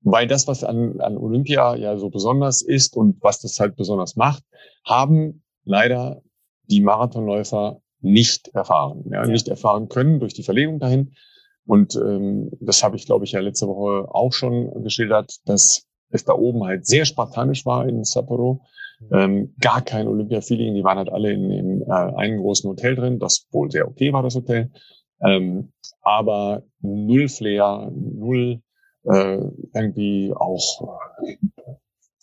weil 0.02 0.28
das, 0.28 0.48
was 0.48 0.64
an, 0.64 1.00
an 1.00 1.18
Olympia 1.18 1.76
ja 1.76 1.98
so 1.98 2.10
besonders 2.10 2.62
ist 2.62 2.96
und 2.96 3.22
was 3.22 3.40
das 3.40 3.60
halt 3.60 3.76
besonders 3.76 4.16
macht, 4.16 4.44
haben 4.86 5.44
leider 5.64 6.22
die 6.64 6.82
Marathonläufer 6.82 7.82
nicht 8.00 8.48
erfahren, 8.50 9.04
ja, 9.12 9.24
ja. 9.24 9.28
nicht 9.28 9.48
erfahren 9.48 9.90
können 9.90 10.20
durch 10.20 10.34
die 10.34 10.44
Verlegung 10.44 10.80
dahin. 10.80 11.14
Und 11.66 11.96
ähm, 11.96 12.50
das 12.60 12.84
habe 12.84 12.96
ich, 12.96 13.06
glaube 13.06 13.26
ich, 13.26 13.34
ja 13.34 13.40
letzte 13.40 13.68
Woche 13.68 14.08
auch 14.14 14.34
schon 14.34 14.84
geschildert, 14.84 15.36
dass 15.46 15.86
es 16.10 16.26
da 16.26 16.34
oben 16.34 16.64
halt 16.64 16.88
sehr 16.88 17.06
spartanisch 17.06 17.66
war 17.66 17.88
in 17.88 18.04
Sapporo. 18.04 18.62
Mhm. 19.00 19.08
Ähm, 19.12 19.56
gar 19.60 19.82
kein 19.82 20.08
Olympia-Feeling. 20.08 20.74
Die 20.74 20.84
waren 20.84 20.98
halt 20.98 21.12
alle 21.12 21.32
in, 21.32 21.52
in 21.52 21.82
äh, 21.84 21.92
einem 21.92 22.40
großen 22.40 22.70
Hotel 22.70 22.96
drin, 22.96 23.20
das 23.20 23.48
wohl 23.52 23.70
sehr 23.70 23.88
okay 23.88 24.12
war, 24.12 24.24
das 24.24 24.36
Hotel. 24.36 24.72
Ähm, 25.24 25.72
aber 26.02 26.64
null 26.82 27.30
Flair, 27.30 27.92
null 27.94 28.62
äh, 29.04 29.40
irgendwie 29.74 30.34
auch 30.36 31.10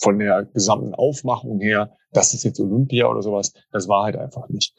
von 0.00 0.18
der 0.18 0.44
gesamten 0.44 0.94
Aufmachung 0.94 1.60
her, 1.60 1.92
das 2.12 2.34
ist 2.34 2.44
jetzt 2.44 2.60
Olympia 2.60 3.06
oder 3.06 3.22
sowas, 3.22 3.52
das 3.72 3.88
war 3.88 4.04
halt 4.04 4.16
einfach 4.16 4.48
nicht. 4.48 4.74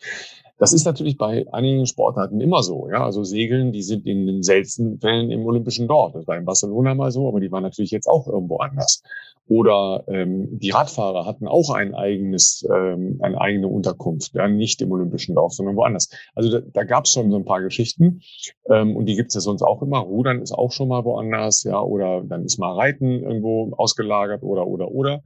Das 0.59 0.73
ist 0.73 0.85
natürlich 0.85 1.17
bei 1.17 1.45
einigen 1.53 1.85
Sportarten 1.85 2.41
immer 2.41 2.63
so. 2.63 2.89
Ja, 2.91 3.05
also 3.05 3.23
Segeln, 3.23 3.71
die 3.71 3.81
sind 3.81 4.05
in 4.05 4.27
den 4.27 4.43
seltensten 4.43 4.99
Fällen 4.99 5.31
im 5.31 5.45
olympischen 5.45 5.87
Dort. 5.87 6.15
Das 6.15 6.27
war 6.27 6.35
in 6.37 6.43
Barcelona 6.43 6.93
mal 6.95 7.11
so, 7.11 7.29
aber 7.29 7.39
die 7.39 7.49
waren 7.49 7.63
natürlich 7.63 7.91
jetzt 7.91 8.07
auch 8.07 8.27
irgendwo 8.27 8.57
anders. 8.57 9.01
Oder 9.47 10.03
ähm, 10.07 10.59
die 10.59 10.71
Radfahrer 10.71 11.25
hatten 11.25 11.47
auch 11.47 11.71
ein 11.71 11.95
eigenes, 11.95 12.67
ähm, 12.69 13.19
eine 13.21 13.39
eigene 13.39 13.67
Unterkunft, 13.67 14.35
ja, 14.35 14.49
nicht 14.49 14.81
im 14.81 14.91
olympischen 14.91 15.33
Dorf, 15.33 15.53
sondern 15.53 15.77
woanders. 15.77 16.09
Also 16.35 16.51
da, 16.51 16.59
da 16.59 16.83
gab 16.83 17.05
es 17.05 17.13
schon 17.13 17.31
so 17.31 17.37
ein 17.37 17.45
paar 17.45 17.61
Geschichten 17.61 18.21
ähm, 18.69 18.97
und 18.97 19.05
die 19.05 19.15
gibt 19.15 19.29
es 19.29 19.35
ja 19.35 19.41
sonst 19.41 19.63
auch 19.63 19.81
immer. 19.81 19.99
Rudern 19.99 20.41
ist 20.41 20.51
auch 20.51 20.71
schon 20.71 20.89
mal 20.89 21.05
woanders, 21.05 21.63
ja, 21.63 21.81
oder 21.81 22.21
dann 22.21 22.43
ist 22.43 22.59
mal 22.59 22.73
Reiten 22.73 23.23
irgendwo 23.23 23.71
ausgelagert 23.77 24.43
oder 24.43 24.67
oder 24.67 24.91
oder. 24.91 25.23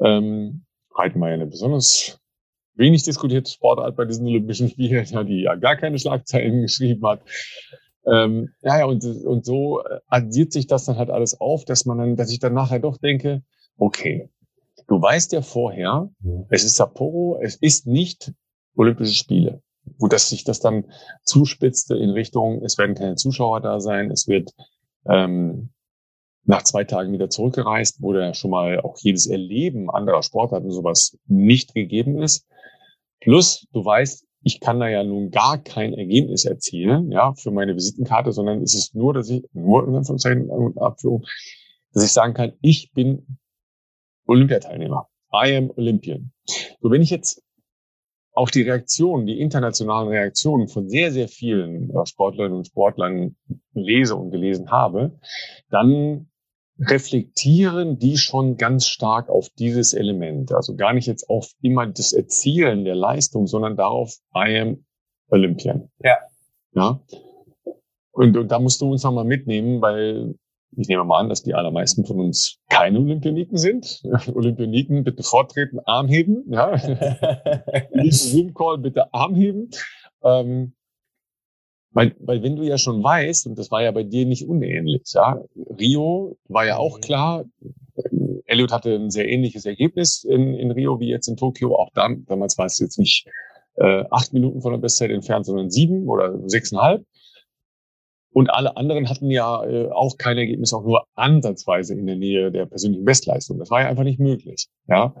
Ähm, 0.00 0.64
Reiten 0.94 1.20
war 1.20 1.28
ja 1.28 1.34
eine 1.34 1.46
besonders 1.46 2.20
wenig 2.78 3.02
diskutierte 3.02 3.50
Sportart 3.50 3.96
bei 3.96 4.04
diesen 4.04 4.26
Olympischen 4.26 4.68
Spielen, 4.70 5.04
ja, 5.06 5.24
die 5.24 5.42
ja 5.42 5.54
gar 5.56 5.76
keine 5.76 5.98
Schlagzeilen 5.98 6.62
geschrieben 6.62 7.06
hat. 7.06 7.20
Ähm, 8.06 8.50
ja, 8.62 8.78
ja, 8.78 8.84
und, 8.86 9.04
und 9.04 9.44
so 9.44 9.82
addiert 10.06 10.52
sich 10.52 10.66
das 10.66 10.86
dann 10.86 10.96
halt 10.96 11.10
alles 11.10 11.40
auf, 11.40 11.64
dass 11.64 11.84
man 11.84 11.98
dann, 11.98 12.16
dass 12.16 12.32
ich 12.32 12.38
dann 12.38 12.54
nachher 12.54 12.78
doch 12.78 12.96
denke, 12.96 13.42
okay, 13.76 14.30
du 14.86 15.00
weißt 15.00 15.32
ja 15.32 15.42
vorher, 15.42 16.08
es 16.48 16.64
ist 16.64 16.76
Sapporo, 16.76 17.38
es 17.42 17.56
ist 17.56 17.86
nicht 17.86 18.32
Olympische 18.74 19.14
Spiele. 19.14 19.62
Gut, 19.98 20.12
dass 20.12 20.28
sich 20.28 20.44
das 20.44 20.60
dann 20.60 20.84
zuspitzte 21.24 21.96
in 21.96 22.10
Richtung, 22.10 22.62
es 22.62 22.78
werden 22.78 22.94
keine 22.94 23.16
Zuschauer 23.16 23.60
da 23.60 23.80
sein, 23.80 24.10
es 24.10 24.28
wird 24.28 24.54
ähm, 25.06 25.70
nach 26.44 26.62
zwei 26.62 26.84
Tagen 26.84 27.12
wieder 27.12 27.28
zurückgereist, 27.28 28.00
wo 28.00 28.14
ja 28.14 28.32
schon 28.34 28.50
mal 28.50 28.80
auch 28.80 28.96
jedes 28.98 29.26
Erleben 29.26 29.90
anderer 29.90 30.22
Sportarten 30.22 30.70
sowas 30.70 31.18
nicht 31.26 31.74
gegeben 31.74 32.22
ist. 32.22 32.46
Plus, 33.20 33.66
du 33.72 33.84
weißt, 33.84 34.26
ich 34.42 34.60
kann 34.60 34.80
da 34.80 34.88
ja 34.88 35.02
nun 35.04 35.30
gar 35.30 35.58
kein 35.58 35.94
Ergebnis 35.94 36.44
erzielen, 36.44 37.10
ja, 37.10 37.34
für 37.34 37.50
meine 37.50 37.74
Visitenkarte, 37.74 38.32
sondern 38.32 38.62
es 38.62 38.74
ist 38.74 38.94
nur, 38.94 39.12
dass 39.12 39.28
ich, 39.28 39.44
nur 39.52 39.86
in 39.86 39.96
Anführungszeichen 39.96 40.48
und 40.48 40.78
Abführung, 40.78 41.24
dass 41.92 42.04
ich 42.04 42.12
sagen 42.12 42.34
kann, 42.34 42.52
ich 42.60 42.92
bin 42.92 43.38
Olympiateilnehmer. 44.26 45.08
I 45.32 45.56
am 45.56 45.70
Olympian. 45.76 46.32
So, 46.80 46.90
wenn 46.90 47.02
ich 47.02 47.10
jetzt 47.10 47.42
auch 48.32 48.50
die 48.50 48.62
Reaktionen, 48.62 49.26
die 49.26 49.40
internationalen 49.40 50.08
Reaktionen 50.08 50.68
von 50.68 50.88
sehr, 50.88 51.10
sehr 51.10 51.28
vielen 51.28 51.92
Sportlerinnen 52.06 52.56
und 52.56 52.66
Sportlern 52.66 53.36
lese 53.74 54.14
und 54.14 54.30
gelesen 54.30 54.70
habe, 54.70 55.18
dann 55.70 56.30
reflektieren 56.78 57.98
die 57.98 58.16
schon 58.16 58.56
ganz 58.56 58.86
stark 58.86 59.28
auf 59.28 59.48
dieses 59.58 59.94
Element. 59.94 60.52
Also 60.52 60.76
gar 60.76 60.92
nicht 60.92 61.06
jetzt 61.06 61.28
auf 61.28 61.50
immer 61.60 61.86
das 61.86 62.12
Erzielen 62.12 62.84
der 62.84 62.94
Leistung, 62.94 63.46
sondern 63.46 63.76
darauf, 63.76 64.14
I 64.34 64.58
am 64.58 64.84
Olympian. 65.28 65.90
Ja. 66.02 66.18
Ja. 66.72 67.00
Und, 68.12 68.36
und 68.36 68.48
da 68.48 68.58
musst 68.58 68.80
du 68.80 68.90
uns 68.90 69.02
nochmal 69.02 69.24
mitnehmen, 69.24 69.80
weil 69.80 70.34
ich 70.76 70.88
nehme 70.88 71.04
mal 71.04 71.18
an, 71.18 71.28
dass 71.28 71.42
die 71.42 71.54
allermeisten 71.54 72.04
von 72.04 72.20
uns 72.20 72.58
keine 72.68 73.00
Olympioniken 73.00 73.56
sind. 73.56 74.02
Olympioniken 74.34 75.02
bitte 75.02 75.22
vortreten, 75.22 75.80
Arm 75.84 76.08
heben. 76.08 76.44
Ja. 76.52 76.76
Zoom-Call 78.10 78.78
bitte 78.78 79.12
Arm 79.12 79.34
heben. 79.34 79.70
Ähm, 80.22 80.74
weil, 81.92 82.14
weil 82.20 82.42
wenn 82.42 82.56
du 82.56 82.62
ja 82.62 82.78
schon 82.78 83.02
weißt, 83.02 83.46
und 83.46 83.58
das 83.58 83.70
war 83.70 83.82
ja 83.82 83.90
bei 83.90 84.02
dir 84.02 84.26
nicht 84.26 84.46
unähnlich, 84.46 85.02
ja, 85.14 85.42
Rio 85.78 86.36
war 86.48 86.66
ja 86.66 86.76
auch 86.76 86.98
mhm. 86.98 87.00
klar, 87.00 87.44
Elliot 88.46 88.72
hatte 88.72 88.94
ein 88.94 89.10
sehr 89.10 89.28
ähnliches 89.28 89.66
Ergebnis 89.66 90.24
in, 90.24 90.54
in 90.54 90.70
Rio 90.70 91.00
wie 91.00 91.08
jetzt 91.08 91.28
in 91.28 91.36
Tokio. 91.36 91.76
Auch 91.76 91.90
dann, 91.94 92.24
damals 92.26 92.56
war 92.56 92.66
es 92.66 92.78
jetzt 92.78 92.98
nicht 92.98 93.26
äh, 93.76 94.04
acht 94.10 94.32
Minuten 94.32 94.62
von 94.62 94.72
der 94.72 94.78
Bestzeit 94.78 95.10
entfernt, 95.10 95.46
sondern 95.46 95.70
sieben 95.70 96.08
oder 96.08 96.38
sechseinhalb. 96.48 97.04
Und 98.30 98.50
alle 98.50 98.76
anderen 98.76 99.08
hatten 99.08 99.30
ja 99.30 99.64
äh, 99.64 99.90
auch 99.90 100.16
kein 100.16 100.38
Ergebnis, 100.38 100.72
auch 100.72 100.84
nur 100.84 101.04
ansatzweise 101.14 101.94
in 101.94 102.06
der 102.06 102.16
Nähe 102.16 102.52
der 102.52 102.66
persönlichen 102.66 103.04
Bestleistung. 103.04 103.58
Das 103.58 103.70
war 103.70 103.82
ja 103.82 103.88
einfach 103.88 104.04
nicht 104.04 104.20
möglich. 104.20 104.68
Ja. 104.86 105.14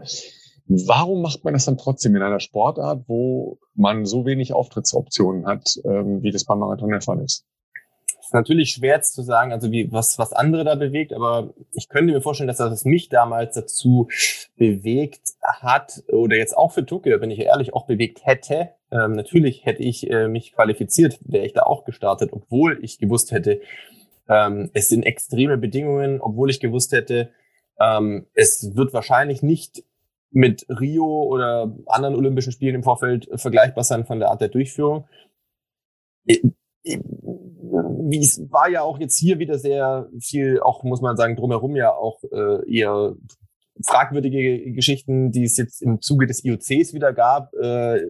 Warum 0.68 1.22
macht 1.22 1.44
man 1.44 1.54
das 1.54 1.64
dann 1.64 1.78
trotzdem 1.78 2.14
in 2.14 2.22
einer 2.22 2.40
Sportart, 2.40 3.04
wo 3.08 3.58
man 3.74 4.04
so 4.04 4.26
wenig 4.26 4.52
Auftrittsoptionen 4.52 5.46
hat, 5.46 5.78
ähm, 5.84 6.22
wie 6.22 6.30
das 6.30 6.44
beim 6.44 6.58
Marathon 6.58 6.90
der 6.90 7.00
Fall 7.00 7.20
ist? 7.22 7.46
ist 8.28 8.34
natürlich 8.34 8.72
schwer 8.72 9.00
zu 9.00 9.22
sagen, 9.22 9.52
also 9.52 9.72
wie 9.72 9.90
was 9.90 10.18
was 10.18 10.34
andere 10.34 10.64
da 10.64 10.74
bewegt, 10.74 11.14
aber 11.14 11.54
ich 11.72 11.88
könnte 11.88 12.12
mir 12.12 12.20
vorstellen, 12.20 12.48
dass 12.48 12.58
das 12.58 12.84
mich 12.84 13.08
damals 13.08 13.54
dazu 13.54 14.08
bewegt 14.56 15.22
hat 15.42 16.02
oder 16.12 16.36
jetzt 16.36 16.56
auch 16.56 16.72
für 16.72 16.84
Tokio, 16.84 17.12
da 17.12 17.18
bin 17.18 17.30
ich 17.30 17.40
ehrlich, 17.40 17.72
auch 17.72 17.86
bewegt 17.86 18.26
hätte. 18.26 18.70
Ähm, 18.90 19.12
natürlich 19.12 19.64
hätte 19.64 19.82
ich 19.82 20.10
äh, 20.10 20.28
mich 20.28 20.52
qualifiziert, 20.52 21.18
wäre 21.24 21.46
ich 21.46 21.54
da 21.54 21.62
auch 21.62 21.84
gestartet, 21.84 22.30
obwohl 22.32 22.78
ich 22.82 22.98
gewusst 22.98 23.32
hätte, 23.32 23.62
ähm, 24.28 24.70
es 24.74 24.88
sind 24.88 25.04
extreme 25.04 25.56
Bedingungen, 25.56 26.20
obwohl 26.20 26.50
ich 26.50 26.60
gewusst 26.60 26.92
hätte, 26.92 27.30
ähm, 27.80 28.26
es 28.34 28.74
wird 28.74 28.92
wahrscheinlich 28.92 29.42
nicht 29.42 29.84
mit 30.30 30.66
Rio 30.68 31.24
oder 31.24 31.74
anderen 31.86 32.14
Olympischen 32.14 32.52
Spielen 32.52 32.76
im 32.76 32.82
Vorfeld 32.82 33.28
vergleichbar 33.34 33.84
sein 33.84 34.04
von 34.04 34.18
der 34.18 34.30
Art 34.30 34.40
der 34.40 34.48
Durchführung. 34.48 35.06
Wie 36.24 38.20
es 38.20 38.40
war 38.50 38.68
ja 38.68 38.82
auch 38.82 38.98
jetzt 38.98 39.18
hier 39.18 39.38
wieder 39.38 39.58
sehr 39.58 40.08
viel, 40.20 40.60
auch 40.60 40.84
muss 40.84 41.00
man 41.00 41.16
sagen, 41.16 41.36
drumherum 41.36 41.76
ja 41.76 41.92
auch 41.92 42.22
äh, 42.30 42.70
eher 42.70 43.14
fragwürdige 43.86 44.72
Geschichten, 44.72 45.30
die 45.30 45.44
es 45.44 45.56
jetzt 45.56 45.82
im 45.82 46.00
Zuge 46.00 46.26
des 46.26 46.44
IOCs 46.44 46.92
wieder 46.94 47.12
gab. 47.12 47.52
Äh, 47.54 48.06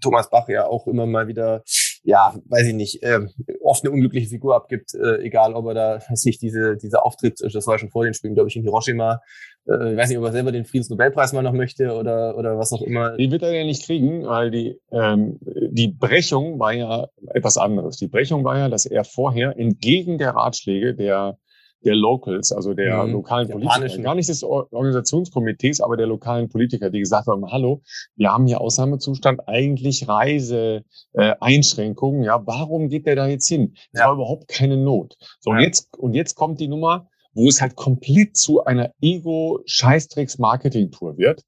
Thomas 0.00 0.30
Bach 0.30 0.48
ja 0.48 0.66
auch 0.66 0.86
immer 0.86 1.06
mal 1.06 1.28
wieder, 1.28 1.62
ja, 2.02 2.34
weiß 2.46 2.68
ich 2.68 2.74
nicht, 2.74 3.02
äh, 3.02 3.20
oft 3.62 3.84
eine 3.84 3.92
unglückliche 3.92 4.28
Figur 4.28 4.56
abgibt, 4.56 4.94
äh, 4.94 5.18
egal 5.22 5.54
ob 5.54 5.66
er 5.66 5.74
da 5.74 6.00
sich 6.14 6.38
diese, 6.38 6.76
dieser 6.76 7.04
Auftritt, 7.04 7.40
das 7.40 7.66
war 7.66 7.78
schon 7.78 7.90
vor 7.90 8.04
den 8.04 8.14
Spielen, 8.14 8.34
glaube 8.34 8.48
ich, 8.48 8.56
in 8.56 8.62
Hiroshima, 8.62 9.20
äh, 9.68 9.92
ich 9.92 9.98
weiß 9.98 10.08
nicht, 10.08 10.18
ob 10.18 10.24
er 10.24 10.32
selber 10.32 10.52
den 10.52 10.64
Friedensnobelpreis 10.64 11.32
mal 11.32 11.42
noch 11.42 11.52
möchte 11.52 11.94
oder, 11.94 12.36
oder 12.36 12.58
was 12.58 12.72
auch 12.72 12.82
immer. 12.82 13.16
Die 13.16 13.30
wird 13.30 13.42
er 13.42 13.52
ja 13.52 13.64
nicht 13.64 13.84
kriegen, 13.84 14.26
weil 14.26 14.50
die, 14.50 14.78
ähm, 14.90 15.38
die 15.70 15.88
Brechung 15.88 16.58
war 16.58 16.72
ja 16.72 17.06
etwas 17.28 17.56
anderes. 17.56 17.96
Die 17.96 18.08
Brechung 18.08 18.44
war 18.44 18.58
ja, 18.58 18.68
dass 18.68 18.86
er 18.86 19.04
vorher 19.04 19.58
entgegen 19.58 20.18
der 20.18 20.30
Ratschläge 20.30 20.94
der 20.94 21.38
der 21.84 21.94
Locals, 21.94 22.50
also 22.52 22.72
der 22.74 23.04
mhm. 23.04 23.12
lokalen 23.12 23.48
Politiker, 23.48 24.02
gar 24.02 24.14
nicht 24.14 24.28
des 24.28 24.44
Organisationskomitees, 24.44 25.80
aber 25.80 25.96
der 25.96 26.06
lokalen 26.06 26.48
Politiker, 26.48 26.90
die 26.90 27.00
gesagt 27.00 27.26
haben, 27.26 27.50
hallo, 27.50 27.82
wir 28.16 28.32
haben 28.32 28.46
hier 28.46 28.60
Ausnahmezustand, 28.60 29.48
eigentlich 29.48 30.06
Reiseeinschränkungen, 30.08 32.22
äh, 32.22 32.26
ja, 32.26 32.40
warum 32.46 32.88
geht 32.88 33.06
der 33.06 33.16
da 33.16 33.26
jetzt 33.26 33.48
hin? 33.48 33.72
Es 33.92 33.98
ja. 34.00 34.06
war 34.06 34.14
überhaupt 34.14 34.46
keine 34.48 34.76
Not. 34.76 35.16
So, 35.40 35.50
ja. 35.50 35.56
und 35.56 35.62
jetzt, 35.62 35.98
und 35.98 36.14
jetzt 36.14 36.36
kommt 36.36 36.60
die 36.60 36.68
Nummer, 36.68 37.08
wo 37.34 37.48
es 37.48 37.60
halt 37.60 37.76
komplett 37.76 38.36
zu 38.36 38.64
einer 38.64 38.92
Ego-Scheißdrecks-Marketing-Tour 39.00 41.18
wird. 41.18 41.44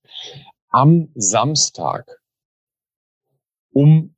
Am 0.68 1.10
Samstag 1.14 2.20
um 3.72 4.14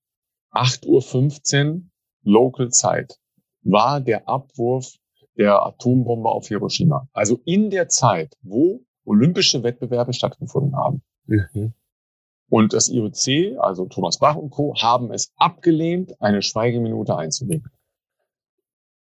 8.15 0.52 1.74
Uhr 1.74 1.82
Local 2.22 2.70
Zeit 2.70 3.18
war 3.62 4.00
der 4.00 4.28
Abwurf 4.28 4.96
der 5.36 5.64
Atombombe 5.64 6.28
auf 6.28 6.48
Hiroshima. 6.48 7.08
Also 7.12 7.40
in 7.44 7.70
der 7.70 7.88
Zeit, 7.88 8.36
wo 8.42 8.84
olympische 9.04 9.62
Wettbewerbe 9.62 10.12
stattgefunden 10.12 10.76
haben. 10.76 11.02
Mhm. 11.26 11.74
Und 12.48 12.72
das 12.72 12.88
IOC, 12.88 13.58
also 13.58 13.86
Thomas 13.86 14.18
Bach 14.18 14.36
und 14.36 14.50
Co., 14.50 14.74
haben 14.80 15.12
es 15.12 15.32
abgelehnt, 15.36 16.20
eine 16.20 16.42
Schweigeminute 16.42 17.16
einzulegen. 17.16 17.70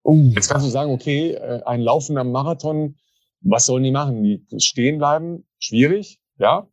Oh. 0.03 0.15
Jetzt 0.15 0.49
kannst 0.49 0.65
du 0.65 0.71
sagen, 0.71 0.91
okay, 0.91 1.33
äh, 1.33 1.61
ein 1.65 1.81
laufender 1.81 2.23
Marathon, 2.23 2.95
was 3.41 3.65
sollen 3.65 3.83
die 3.83 3.91
machen? 3.91 4.23
Die 4.23 4.45
stehen 4.59 4.97
bleiben? 4.97 5.45
Schwierig, 5.59 6.19
ja. 6.37 6.67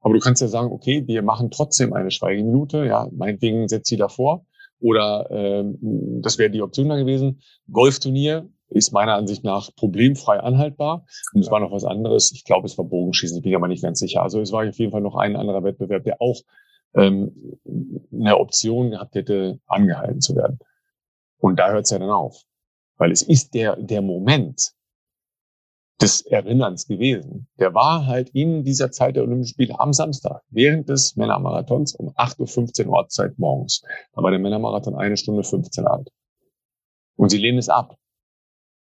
Aber 0.00 0.14
du 0.14 0.20
kannst 0.20 0.40
ja 0.40 0.48
sagen, 0.48 0.70
okay, 0.72 1.06
wir 1.06 1.22
machen 1.22 1.50
trotzdem 1.50 1.92
eine 1.92 2.10
Schweigeminute, 2.10 2.84
ja, 2.86 3.08
meinetwegen 3.12 3.68
setzt 3.68 3.88
sie 3.88 3.96
davor. 3.96 4.46
Oder 4.80 5.28
ähm, 5.30 6.20
das 6.22 6.38
wäre 6.38 6.50
die 6.50 6.62
Option 6.62 6.88
da 6.88 6.96
gewesen. 6.96 7.40
Golfturnier 7.70 8.48
ist 8.68 8.92
meiner 8.92 9.14
Ansicht 9.14 9.44
nach 9.44 9.74
problemfrei 9.74 10.38
anhaltbar. 10.38 11.04
Und 11.32 11.40
es 11.40 11.50
war 11.50 11.58
noch 11.60 11.72
was 11.72 11.84
anderes. 11.84 12.32
Ich 12.32 12.44
glaube, 12.44 12.66
es 12.66 12.78
war 12.78 12.84
Bogenschießen, 12.84 13.38
ich 13.38 13.42
bin 13.42 13.54
aber 13.54 13.68
nicht 13.68 13.82
ganz 13.82 13.98
sicher. 13.98 14.22
Also 14.22 14.40
es 14.40 14.52
war 14.52 14.68
auf 14.68 14.78
jeden 14.78 14.92
Fall 14.92 15.00
noch 15.00 15.16
ein 15.16 15.36
anderer 15.36 15.64
Wettbewerb, 15.64 16.04
der 16.04 16.20
auch 16.20 16.40
ähm, 16.94 17.58
eine 18.12 18.38
Option 18.38 18.90
gehabt 18.90 19.14
hätte, 19.14 19.58
angehalten 19.66 20.20
zu 20.20 20.36
werden. 20.36 20.58
Und 21.38 21.58
da 21.58 21.70
hört 21.70 21.84
es 21.84 21.90
ja 21.90 21.98
dann 21.98 22.10
auf. 22.10 22.44
Weil 22.98 23.12
es 23.12 23.22
ist 23.22 23.54
der, 23.54 23.76
der 23.76 24.02
Moment, 24.02 24.74
des 26.00 26.22
Erinnerns 26.22 26.86
gewesen. 26.86 27.48
Der 27.58 27.74
war 27.74 28.06
halt 28.06 28.30
in 28.30 28.62
dieser 28.62 28.90
Zeit 28.90 29.16
der 29.16 29.24
Olympischen 29.24 29.54
Spiele 29.54 29.80
am 29.80 29.92
Samstag, 29.92 30.42
während 30.48 30.88
des 30.88 31.16
Männermarathons 31.16 31.94
um 31.96 32.10
8.15 32.10 32.86
Uhr 32.86 32.92
Ortszeit 32.92 33.38
morgens. 33.38 33.82
Da 34.12 34.22
war 34.22 34.30
der 34.30 34.38
Männermarathon 34.38 34.94
eine 34.94 35.16
Stunde 35.16 35.42
15 35.42 35.86
alt. 35.86 36.10
Und 37.16 37.30
sie 37.30 37.38
lehnen 37.38 37.58
es 37.58 37.68
ab. 37.68 37.96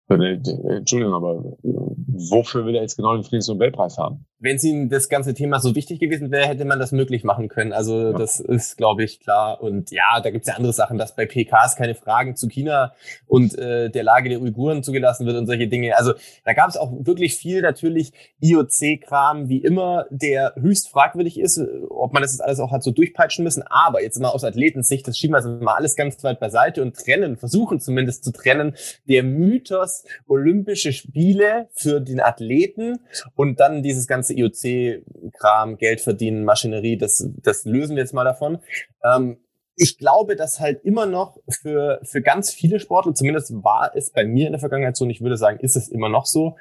Äh, 0.10 0.39
Entschuldigung, 0.78 1.13
aber 1.13 1.58
äh, 1.63 1.74
wofür 2.08 2.66
will 2.66 2.76
er 2.76 2.82
jetzt 2.82 2.96
genau 2.96 3.16
den 3.16 3.24
Friedensnobelpreis 3.24 3.98
haben? 3.98 4.26
Wenn 4.39 4.58
es 4.58 4.63
Ihnen 4.63 4.89
das 4.89 5.08
ganze 5.08 5.34
Thema 5.34 5.60
so 5.60 5.74
wichtig 5.74 6.00
gewesen 6.00 6.30
wäre, 6.30 6.48
hätte 6.48 6.65
man 6.65 6.80
das 6.80 6.91
möglich 6.91 7.24
machen 7.24 7.48
können. 7.48 7.72
Also 7.72 8.12
ja. 8.12 8.17
das 8.17 8.39
ist, 8.39 8.78
glaube 8.78 9.04
ich, 9.04 9.19
klar. 9.22 9.62
Und 9.62 9.91
ja, 9.91 10.19
da 10.22 10.32
gibt 10.32 10.46
es 10.46 10.50
ja 10.50 10.56
andere 10.56 10.74
Sachen, 10.74 10.98
dass 10.98 11.15
bei 11.15 11.26
PKs 11.26 11.76
keine 11.76 11.96
Fragen 11.96 12.36
zu 12.36 12.50
China 12.50 12.93
und 13.26 13.58
äh, 13.58 13.89
der 13.89 14.04
Lage 14.04 14.30
der 14.30 14.41
Uiguren 14.41 14.84
zugelassen 14.84 15.26
wird 15.26 15.38
und 15.38 15.48
solche 15.48 15.67
Dinge. 15.67 15.98
Also 15.98 16.13
da 16.43 16.54
gab 16.54 16.69
es 16.69 16.78
auch 16.78 16.91
wirklich 17.06 17.36
viel 17.36 17.62
natürlich 17.62 18.12
IOC-Kram, 18.41 19.48
wie 19.48 19.60
immer, 19.60 20.08
der 20.10 20.54
höchst 20.60 20.89
fragwürdig 20.89 21.39
ist, 21.39 21.62
ob 21.89 22.13
man 22.13 22.22
das 22.22 22.34
jetzt 22.34 22.41
alles 22.41 22.60
auch 22.60 22.72
hat 22.72 22.84
so 22.84 22.91
durchpeitschen 22.91 23.43
müssen. 23.43 23.63
Aber 23.63 24.04
jetzt 24.04 24.19
mal 24.19 24.30
aus 24.30 24.43
Athletensicht, 24.43 25.08
das 25.08 25.17
schieben 25.17 25.34
wir 25.34 25.38
also 25.38 25.50
mal 25.50 25.76
alles 25.76 25.96
ganz 25.96 26.24
weit 26.24 26.39
beiseite 26.39 26.82
und 26.82 26.96
trennen, 26.96 27.38
versuchen 27.38 27.80
zumindest 27.80 28.24
zu 28.24 28.32
trennen, 28.32 28.76
der 29.08 29.24
Mythos 29.24 30.04
Olympische 30.28 30.91
Spiele 30.91 31.69
für 31.74 32.02
den 32.02 32.19
Athleten 32.19 33.00
und 33.36 33.60
dann 33.60 33.84
dieses 33.84 34.08
ganze 34.08 34.33
IOC-Kram, 34.34 35.78
Geld 35.78 36.02
verdienen, 36.02 36.43
Maschinerie, 36.43 36.98
das, 36.98 37.28
das 37.41 37.65
lösen 37.65 37.96
wir 37.96 38.04
jetzt 38.04 38.13
mal 38.13 38.24
davon. 38.24 38.60
Ähm, 39.04 39.38
ich 39.76 39.98
glaube, 39.98 40.36
dass 40.36 40.60
halt 40.60 40.84
immer 40.84 41.06
noch 41.06 41.39
für, 41.50 42.00
für 42.04 42.22
ganz 42.22 42.54
viele 42.54 42.80
Sportler, 42.80 43.13
zumindest 43.13 43.52
war 43.63 43.96
es 43.96 44.12
bei 44.12 44.24
mir 44.26 44.46
in 44.46 44.54
der 44.54 44.60
Vergangenheit 44.60 44.96
so, 44.96 45.06
und 45.06 45.12
ich 45.12 45.22
würde 45.22 45.38
sagen, 45.38 45.60
ist 45.60 45.76
es 45.76 45.89
immer 45.89 46.10
noch 46.10 46.26
so, 46.26 46.58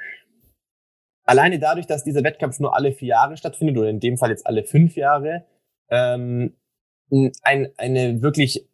alleine 1.24 1.58
dadurch, 1.58 1.86
dass 1.86 2.04
dieser 2.04 2.24
Wettkampf 2.24 2.58
nur 2.58 2.74
alle 2.74 2.92
vier 2.92 3.08
Jahre 3.08 3.36
stattfindet, 3.36 3.76
oder 3.76 3.90
in 3.90 4.00
dem 4.00 4.16
Fall 4.16 4.30
jetzt 4.30 4.46
alle 4.46 4.64
fünf 4.64 4.96
Jahre, 4.96 5.44
ähm, 5.90 6.56
ein, 7.42 7.68
eine 7.76 8.22
wirklich 8.22 8.66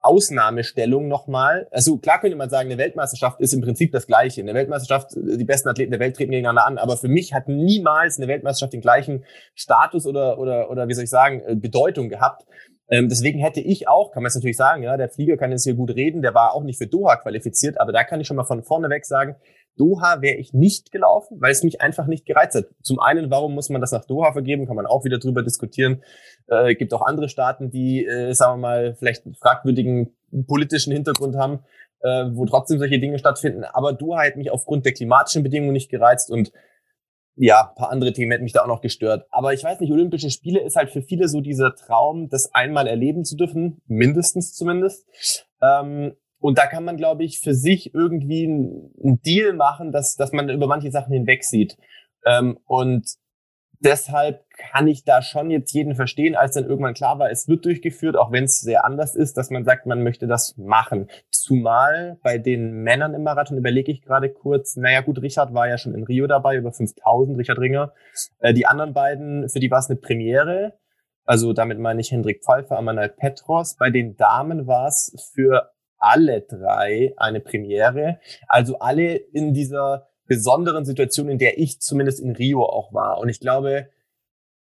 Ausnahmestellung 0.00 1.08
nochmal. 1.08 1.68
Also 1.70 1.98
klar 1.98 2.20
könnte 2.20 2.36
man 2.36 2.48
sagen, 2.48 2.70
eine 2.70 2.78
Weltmeisterschaft 2.78 3.40
ist 3.40 3.52
im 3.52 3.60
Prinzip 3.60 3.92
das 3.92 4.06
Gleiche. 4.06 4.40
Eine 4.40 4.54
Weltmeisterschaft, 4.54 5.10
die 5.14 5.44
besten 5.44 5.68
Athleten 5.68 5.90
der 5.90 6.00
Welt 6.00 6.16
treten 6.16 6.30
gegeneinander 6.30 6.66
an, 6.66 6.78
aber 6.78 6.96
für 6.96 7.08
mich 7.08 7.34
hat 7.34 7.48
niemals 7.48 8.18
eine 8.18 8.28
Weltmeisterschaft 8.28 8.72
den 8.72 8.80
gleichen 8.80 9.24
Status 9.54 10.06
oder, 10.06 10.38
oder, 10.38 10.70
oder 10.70 10.88
wie 10.88 10.94
soll 10.94 11.04
ich 11.04 11.10
sagen, 11.10 11.42
äh, 11.46 11.54
Bedeutung 11.54 12.08
gehabt. 12.08 12.46
Ähm, 12.88 13.08
deswegen 13.08 13.38
hätte 13.38 13.60
ich 13.60 13.88
auch, 13.88 14.10
kann 14.10 14.22
man 14.22 14.28
jetzt 14.28 14.36
natürlich 14.36 14.56
sagen, 14.56 14.82
ja, 14.82 14.96
der 14.96 15.08
Flieger 15.08 15.36
kann 15.36 15.52
jetzt 15.52 15.64
hier 15.64 15.74
gut 15.74 15.94
reden, 15.94 16.22
der 16.22 16.34
war 16.34 16.54
auch 16.54 16.64
nicht 16.64 16.78
für 16.78 16.88
Doha 16.88 17.16
qualifiziert, 17.16 17.80
aber 17.80 17.92
da 17.92 18.02
kann 18.02 18.20
ich 18.20 18.26
schon 18.26 18.36
mal 18.36 18.44
von 18.44 18.64
vorne 18.64 18.90
weg 18.90 19.06
sagen, 19.06 19.36
Doha 19.80 20.20
wäre 20.20 20.36
ich 20.36 20.52
nicht 20.52 20.92
gelaufen, 20.92 21.40
weil 21.40 21.52
es 21.52 21.62
mich 21.62 21.80
einfach 21.80 22.06
nicht 22.06 22.26
gereizt 22.26 22.54
hat. 22.54 22.66
Zum 22.82 23.00
einen, 23.00 23.30
warum 23.30 23.54
muss 23.54 23.70
man 23.70 23.80
das 23.80 23.92
nach 23.92 24.04
Doha 24.04 24.32
vergeben? 24.32 24.66
Kann 24.66 24.76
man 24.76 24.84
auch 24.84 25.06
wieder 25.06 25.18
drüber 25.18 25.42
diskutieren. 25.42 26.02
Äh, 26.48 26.74
gibt 26.74 26.92
auch 26.92 27.00
andere 27.00 27.30
Staaten, 27.30 27.70
die, 27.70 28.04
äh, 28.04 28.34
sagen 28.34 28.60
wir 28.60 28.68
mal, 28.68 28.94
vielleicht 28.94 29.24
einen 29.24 29.34
fragwürdigen 29.34 30.14
politischen 30.46 30.92
Hintergrund 30.92 31.34
haben, 31.36 31.60
äh, 32.00 32.26
wo 32.32 32.44
trotzdem 32.44 32.78
solche 32.78 33.00
Dinge 33.00 33.18
stattfinden. 33.18 33.64
Aber 33.64 33.94
Doha 33.94 34.26
hat 34.26 34.36
mich 34.36 34.50
aufgrund 34.50 34.84
der 34.84 34.92
klimatischen 34.92 35.42
Bedingungen 35.42 35.72
nicht 35.72 35.90
gereizt 35.90 36.30
und 36.30 36.52
ja, 37.36 37.70
ein 37.70 37.74
paar 37.74 37.90
andere 37.90 38.12
Themen 38.12 38.32
hätten 38.32 38.44
mich 38.44 38.52
da 38.52 38.62
auch 38.62 38.66
noch 38.66 38.82
gestört. 38.82 39.26
Aber 39.30 39.54
ich 39.54 39.64
weiß 39.64 39.80
nicht, 39.80 39.90
Olympische 39.90 40.28
Spiele 40.28 40.60
ist 40.60 40.76
halt 40.76 40.90
für 40.90 41.00
viele 41.00 41.26
so 41.26 41.40
dieser 41.40 41.74
Traum, 41.74 42.28
das 42.28 42.52
einmal 42.52 42.86
erleben 42.86 43.24
zu 43.24 43.34
dürfen, 43.34 43.80
mindestens 43.86 44.52
zumindest. 44.52 45.06
Ähm, 45.62 46.16
und 46.40 46.58
da 46.58 46.66
kann 46.66 46.84
man, 46.84 46.96
glaube 46.96 47.24
ich, 47.24 47.38
für 47.38 47.54
sich 47.54 47.94
irgendwie 47.94 48.44
einen 48.44 49.20
Deal 49.22 49.52
machen, 49.52 49.92
dass, 49.92 50.16
dass 50.16 50.32
man 50.32 50.48
über 50.48 50.66
manche 50.66 50.90
Sachen 50.90 51.12
hinweg 51.12 51.44
sieht. 51.44 51.76
Ähm, 52.24 52.58
und 52.64 53.06
deshalb 53.80 54.44
kann 54.56 54.88
ich 54.88 55.04
da 55.04 55.22
schon 55.22 55.50
jetzt 55.50 55.72
jeden 55.72 55.94
verstehen, 55.94 56.34
als 56.34 56.54
dann 56.54 56.64
irgendwann 56.64 56.94
klar 56.94 57.18
war, 57.18 57.30
es 57.30 57.48
wird 57.48 57.64
durchgeführt, 57.64 58.16
auch 58.16 58.32
wenn 58.32 58.44
es 58.44 58.60
sehr 58.60 58.84
anders 58.84 59.14
ist, 59.14 59.36
dass 59.36 59.50
man 59.50 59.64
sagt, 59.64 59.86
man 59.86 60.02
möchte 60.02 60.26
das 60.26 60.56
machen. 60.56 61.08
Zumal 61.30 62.18
bei 62.22 62.38
den 62.38 62.82
Männern 62.82 63.14
im 63.14 63.22
Marathon 63.22 63.58
überlege 63.58 63.92
ich 63.92 64.02
gerade 64.02 64.30
kurz, 64.30 64.76
naja 64.76 65.02
gut, 65.02 65.20
Richard 65.20 65.52
war 65.52 65.68
ja 65.68 65.76
schon 65.76 65.94
in 65.94 66.04
Rio 66.04 66.26
dabei, 66.26 66.56
über 66.56 66.72
5000, 66.72 67.38
Richard 67.38 67.58
Ringer. 67.58 67.92
Äh, 68.38 68.54
die 68.54 68.66
anderen 68.66 68.94
beiden, 68.94 69.48
für 69.48 69.60
die 69.60 69.70
war 69.70 69.78
es 69.78 69.90
eine 69.90 69.98
Premiere. 69.98 70.74
Also 71.24 71.52
damit 71.52 71.78
meine 71.78 72.00
ich 72.00 72.10
Hendrik 72.10 72.42
Pfeiffer, 72.42 72.78
Amanal 72.78 73.10
Petros. 73.10 73.76
Bei 73.76 73.90
den 73.90 74.16
Damen 74.16 74.66
war 74.66 74.88
es 74.88 75.30
für 75.34 75.70
alle 76.00 76.40
drei 76.40 77.14
eine 77.16 77.40
Premiere. 77.40 78.18
Also 78.48 78.78
alle 78.78 79.14
in 79.14 79.54
dieser 79.54 80.08
besonderen 80.26 80.84
Situation, 80.84 81.28
in 81.28 81.38
der 81.38 81.58
ich 81.58 81.80
zumindest 81.80 82.20
in 82.20 82.34
Rio 82.34 82.64
auch 82.64 82.92
war. 82.92 83.18
Und 83.18 83.28
ich 83.28 83.40
glaube, 83.40 83.90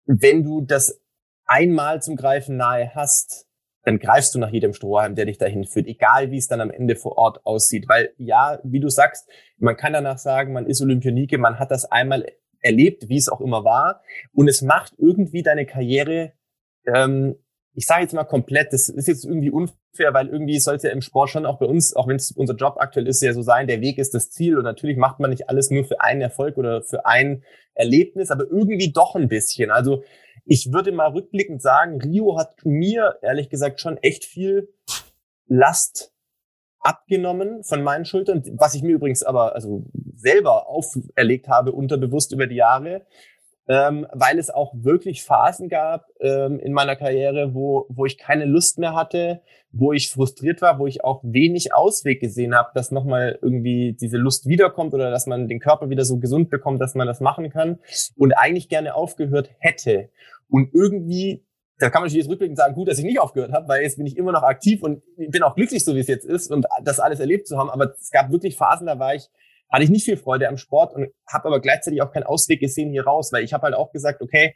wenn 0.07 0.45
du 0.45 0.61
das 0.61 1.01
einmal 1.47 2.03
zum 2.03 2.17
Greifen 2.17 2.57
nahe 2.57 2.95
hast, 2.95 3.47
dann 3.85 3.99
greifst 3.99 4.35
du 4.35 4.39
nach 4.39 4.51
jedem 4.51 4.75
Strohhalm, 4.75 5.15
der 5.15 5.25
dich 5.27 5.39
dahin 5.39 5.65
führt, 5.65 5.87
egal 5.87 6.31
wie 6.31 6.37
es 6.37 6.49
dann 6.49 6.61
am 6.61 6.71
Ende 6.71 6.97
vor 6.97 7.17
Ort 7.17 7.47
aussieht. 7.47 7.89
Weil 7.89 8.13
ja, 8.19 8.59
wie 8.65 8.81
du 8.81 8.89
sagst, 8.89 9.29
man 9.57 9.77
kann 9.77 9.93
danach 9.93 10.19
sagen, 10.19 10.53
man 10.53 10.67
ist 10.67 10.83
Olympionike, 10.83 11.39
man 11.39 11.59
hat 11.59 11.71
das 11.71 11.91
einmal 11.91 12.27
erlebt, 12.61 13.09
wie 13.09 13.17
es 13.17 13.29
auch 13.29 13.41
immer 13.41 13.65
war, 13.65 14.03
und 14.33 14.49
es 14.49 14.63
macht 14.63 14.95
irgendwie 14.99 15.43
deine 15.43 15.65
Karriere 15.65 16.33
ähm, 16.87 17.37
ich 17.79 17.87
sage 17.87 18.03
jetzt 18.03 18.13
mal 18.13 18.25
komplett, 18.25 18.73
das 18.73 18.89
ist 18.89 19.07
jetzt 19.07 19.25
irgendwie 19.25 19.53
unfair, 19.53 20.13
weil 20.13 20.27
irgendwie 20.31 20.59
sollte 20.59 20.89
im 20.89 21.01
Sport 21.01 21.31
schon 21.31 21.47
auch 21.47 21.61
bei 21.61 21.67
uns, 21.67 21.95
auch 21.95 22.09
wenn 22.09 22.17
es 22.17 22.33
unser 22.33 22.57
Job 22.57 22.75
aktuell 22.79 23.07
ist, 23.07 23.23
ja 23.23 23.33
so 23.33 23.43
sein, 23.43 23.69
der 23.69 23.81
Weg 23.81 23.99
ist 23.99 24.15
das 24.15 24.33
Ziel 24.33 24.59
und 24.59 24.65
natürlich 24.65 24.97
macht 24.97 25.21
man 25.21 25.31
nicht 25.31 25.49
alles 25.49 25.71
nur 25.71 25.85
für 25.85 26.01
einen 26.01 26.21
Erfolg 26.21 26.59
oder 26.59 26.83
für 26.83 27.07
ein 27.07 27.45
Erlebnis, 27.75 28.33
aber 28.33 28.47
irgendwie 28.51 28.91
doch 28.93 29.15
ein 29.15 29.29
bisschen. 29.29 29.71
Also 29.71 30.03
ich 30.45 30.73
würde 30.73 30.91
mal 30.91 31.13
rückblickend 31.13 31.63
sagen, 31.63 32.01
Rio 32.01 32.37
hat 32.37 32.57
mir 32.65 33.21
ehrlich 33.23 33.49
gesagt 33.49 33.81
schon 33.81 33.97
echt 33.99 34.25
viel 34.25 34.75
Last 35.47 36.13
abgenommen 36.81 37.63
von 37.63 37.85
meinen 37.85 38.07
Schultern, 38.07 38.43
was 38.59 38.75
ich 38.75 38.83
mir 38.83 38.97
übrigens 38.97 39.23
aber 39.23 39.55
also 39.55 39.85
selber 40.17 40.69
auferlegt 40.69 41.47
habe, 41.47 41.71
unterbewusst 41.71 42.33
über 42.33 42.49
die 42.49 42.57
Jahre 42.57 43.07
ähm, 43.69 44.07
weil 44.13 44.39
es 44.39 44.51
auch 44.51 44.73
wirklich 44.75 45.23
Phasen 45.23 45.69
gab 45.69 46.07
ähm, 46.21 46.59
in 46.59 46.73
meiner 46.73 46.97
Karriere, 46.97 47.55
wo, 47.55 47.87
wo 47.91 48.07
ich 48.07 48.17
keine 48.17 48.47
Lust 48.47 48.79
mehr 48.79 48.95
hatte, 48.95 49.43
wo 49.71 49.93
ich 49.93 50.11
frustriert 50.11 50.63
war, 50.63 50.79
wo 50.79 50.87
ich 50.87 51.05
auch 51.05 51.21
wenig 51.23 51.75
Ausweg 51.75 52.21
gesehen 52.21 52.55
habe, 52.55 52.71
dass 52.75 52.91
nochmal 52.91 53.39
irgendwie 53.43 53.93
diese 53.93 54.17
Lust 54.17 54.49
wiederkommt 54.49 54.95
oder 54.95 55.11
dass 55.11 55.27
man 55.27 55.49
den 55.49 55.61
Körper 55.61 55.91
wieder 55.91 56.07
so 56.07 56.19
gesund 56.19 56.49
bekommt, 56.49 56.81
dass 56.81 56.95
man 56.95 57.07
das 57.07 57.21
machen 57.21 57.51
kann 57.51 57.79
und 58.17 58.33
eigentlich 58.33 58.71
gerne 58.71 58.95
aufgehört 58.95 59.51
hätte. 59.59 60.09
Und 60.49 60.73
irgendwie 60.73 61.45
da 61.81 61.91
kann 61.91 62.01
man 62.01 62.09
natürlich 62.09 62.25
jetzt 62.25 62.31
rückblickend 62.31 62.59
sagen, 62.59 62.75
gut, 62.75 62.89
dass 62.89 62.99
ich 62.99 63.05
nicht 63.05 63.21
aufgehört 63.21 63.53
habe, 63.53 63.69
weil 63.69 63.83
jetzt 63.83 63.99
bin 63.99 64.07
ich 64.07 64.17
immer 64.17 64.33
noch 64.33 64.43
aktiv 64.43 64.83
und 64.83 65.01
bin 65.17 65.45
auch 65.45 65.55
glücklich, 65.55 65.85
so 65.85 65.95
wie 65.95 66.01
es 66.01 66.09
jetzt 66.09 66.25
ist 66.27 66.51
und 66.51 66.67
das 66.83 66.99
alles 66.99 67.21
erlebt 67.21 67.47
zu 67.47 67.57
haben. 67.57 67.71
Aber 67.71 67.95
es 68.01 68.11
gab 68.11 68.33
wirklich 68.33 68.57
Phasen, 68.57 68.89
da 68.89 68.99
war 68.99 69.15
ich 69.15 69.29
hatte 69.71 69.85
ich 69.85 69.91
nicht 69.91 70.05
viel 70.05 70.17
Freude 70.17 70.49
am 70.49 70.57
Sport 70.57 70.95
und 70.95 71.09
habe 71.27 71.49
aber 71.49 71.61
gleichzeitig 71.61 72.03
auch 72.03 72.13
keinen 72.13 72.25
Ausweg 72.25 72.61
gesehen 72.61 72.91
hier 72.91 73.05
raus, 73.05 73.33
weil 73.33 73.45
ich 73.45 73.53
habe 73.53 73.65
halt 73.65 73.75
auch 73.75 73.93
gesagt, 73.93 74.23
okay, 74.23 74.55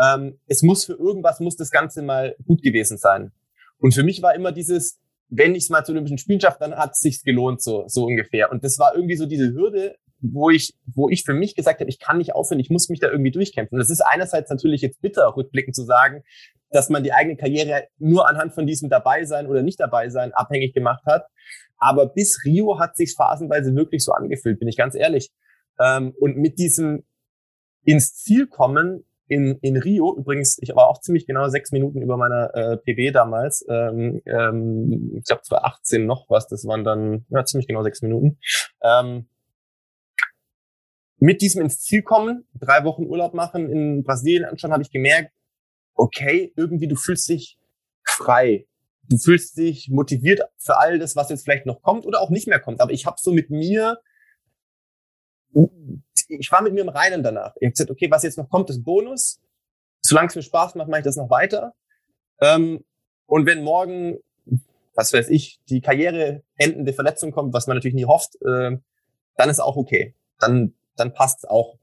ähm, 0.00 0.38
es 0.46 0.62
muss 0.62 0.84
für 0.84 0.94
irgendwas 0.94 1.40
muss 1.40 1.56
das 1.56 1.70
Ganze 1.70 2.02
mal 2.02 2.36
gut 2.46 2.62
gewesen 2.62 2.98
sein. 2.98 3.32
Und 3.78 3.94
für 3.94 4.02
mich 4.02 4.22
war 4.22 4.34
immer 4.34 4.52
dieses, 4.52 4.98
wenn 5.28 5.54
ich 5.54 5.64
es 5.64 5.70
mal 5.70 5.84
zu 5.84 5.92
Olympischen 5.92 6.18
Spielen 6.18 6.40
schaffe, 6.40 6.58
dann 6.60 6.76
hat 6.76 6.92
es 6.92 7.00
sich 7.00 7.22
gelohnt, 7.22 7.62
so, 7.62 7.84
so 7.86 8.04
ungefähr. 8.04 8.50
Und 8.50 8.64
das 8.64 8.78
war 8.78 8.94
irgendwie 8.94 9.16
so 9.16 9.26
diese 9.26 9.52
Hürde, 9.52 9.96
wo 10.20 10.50
ich, 10.50 10.74
wo 10.86 11.10
ich 11.10 11.24
für 11.24 11.34
mich 11.34 11.54
gesagt 11.54 11.80
habe, 11.80 11.90
ich 11.90 11.98
kann 11.98 12.18
nicht 12.18 12.34
aufhören, 12.34 12.60
ich 12.60 12.70
muss 12.70 12.88
mich 12.88 13.00
da 13.00 13.10
irgendwie 13.10 13.30
durchkämpfen. 13.30 13.76
Und 13.76 13.80
das 13.80 13.90
ist 13.90 14.00
einerseits 14.00 14.50
natürlich 14.50 14.80
jetzt 14.80 15.00
bitter, 15.02 15.34
rückblickend 15.36 15.74
zu 15.74 15.84
sagen, 15.84 16.22
dass 16.76 16.90
man 16.90 17.02
die 17.02 17.14
eigene 17.14 17.36
Karriere 17.36 17.88
nur 17.96 18.28
anhand 18.28 18.52
von 18.52 18.66
diesem 18.66 18.90
Dabeisein 18.90 19.46
oder 19.46 19.62
nicht 19.62 19.80
Dabeisein 19.80 20.34
abhängig 20.34 20.74
gemacht 20.74 21.02
hat. 21.06 21.26
Aber 21.78 22.06
bis 22.06 22.44
Rio 22.44 22.78
hat 22.78 22.96
sich 22.96 23.14
phasenweise 23.16 23.74
wirklich 23.74 24.04
so 24.04 24.12
angefühlt, 24.12 24.58
bin 24.58 24.68
ich 24.68 24.76
ganz 24.76 24.94
ehrlich. 24.94 25.30
Ähm, 25.80 26.14
und 26.20 26.36
mit 26.36 26.58
diesem 26.58 27.04
ins 27.84 28.14
Ziel 28.14 28.46
kommen 28.46 29.04
in, 29.26 29.58
in 29.62 29.78
Rio, 29.78 30.14
übrigens, 30.18 30.58
ich 30.60 30.68
war 30.76 30.88
auch 30.88 31.00
ziemlich 31.00 31.26
genau 31.26 31.48
sechs 31.48 31.72
Minuten 31.72 32.02
über 32.02 32.18
meiner 32.18 32.54
äh, 32.54 32.76
PB 32.76 33.14
damals, 33.14 33.64
ähm, 33.70 34.20
ähm, 34.26 35.14
ich 35.16 35.24
glaube 35.24 35.42
2018 35.42 36.04
noch 36.04 36.26
was, 36.28 36.46
das 36.46 36.66
waren 36.66 36.84
dann 36.84 37.24
ja, 37.30 37.42
ziemlich 37.44 37.66
genau 37.66 37.82
sechs 37.82 38.02
Minuten. 38.02 38.38
Ähm, 38.82 39.28
mit 41.18 41.40
diesem 41.40 41.62
ins 41.62 41.80
Ziel 41.80 42.02
kommen, 42.02 42.46
drei 42.54 42.84
Wochen 42.84 43.06
Urlaub 43.06 43.32
machen 43.32 43.70
in 43.70 44.04
Brasilien 44.04 44.44
anschauen, 44.44 44.72
habe 44.72 44.82
ich 44.82 44.90
gemerkt, 44.90 45.32
okay, 45.96 46.52
irgendwie 46.56 46.88
du 46.88 46.96
fühlst 46.96 47.28
dich 47.28 47.58
frei. 48.04 48.66
Du 49.08 49.18
fühlst 49.18 49.56
dich 49.56 49.88
motiviert 49.88 50.40
für 50.58 50.78
all 50.78 50.98
das, 50.98 51.16
was 51.16 51.30
jetzt 51.30 51.44
vielleicht 51.44 51.66
noch 51.66 51.82
kommt 51.82 52.06
oder 52.06 52.20
auch 52.20 52.30
nicht 52.30 52.48
mehr 52.48 52.60
kommt. 52.60 52.80
Aber 52.80 52.92
ich 52.92 53.06
habe 53.06 53.16
so 53.20 53.32
mit 53.32 53.50
mir, 53.50 54.00
ich 56.28 56.50
war 56.52 56.62
mit 56.62 56.74
mir 56.74 56.82
im 56.82 56.88
Reinen 56.88 57.22
danach. 57.22 57.54
Ich 57.56 57.66
habe 57.66 57.72
gesagt, 57.72 57.90
okay, 57.90 58.10
was 58.10 58.24
jetzt 58.24 58.38
noch 58.38 58.48
kommt, 58.48 58.68
ist 58.70 58.84
Bonus. 58.84 59.40
Solange 60.00 60.28
es 60.28 60.36
mir 60.36 60.42
Spaß 60.42 60.74
macht, 60.74 60.88
mache 60.88 61.00
ich 61.00 61.04
das 61.04 61.16
noch 61.16 61.30
weiter. 61.30 61.74
Ähm, 62.40 62.84
und 63.26 63.46
wenn 63.46 63.62
morgen, 63.62 64.18
was 64.94 65.12
weiß 65.12 65.28
ich, 65.30 65.60
die 65.68 65.80
Karriere 65.80 66.42
endende 66.56 66.92
Verletzung 66.92 67.32
kommt, 67.32 67.54
was 67.54 67.66
man 67.66 67.76
natürlich 67.76 67.94
nie 67.94 68.06
hofft, 68.06 68.36
äh, 68.42 68.78
dann 69.36 69.50
ist 69.50 69.60
auch 69.60 69.76
okay. 69.76 70.14
Dann, 70.38 70.74
dann 70.96 71.12
passt 71.12 71.38
es 71.38 71.44
auch. 71.44 71.78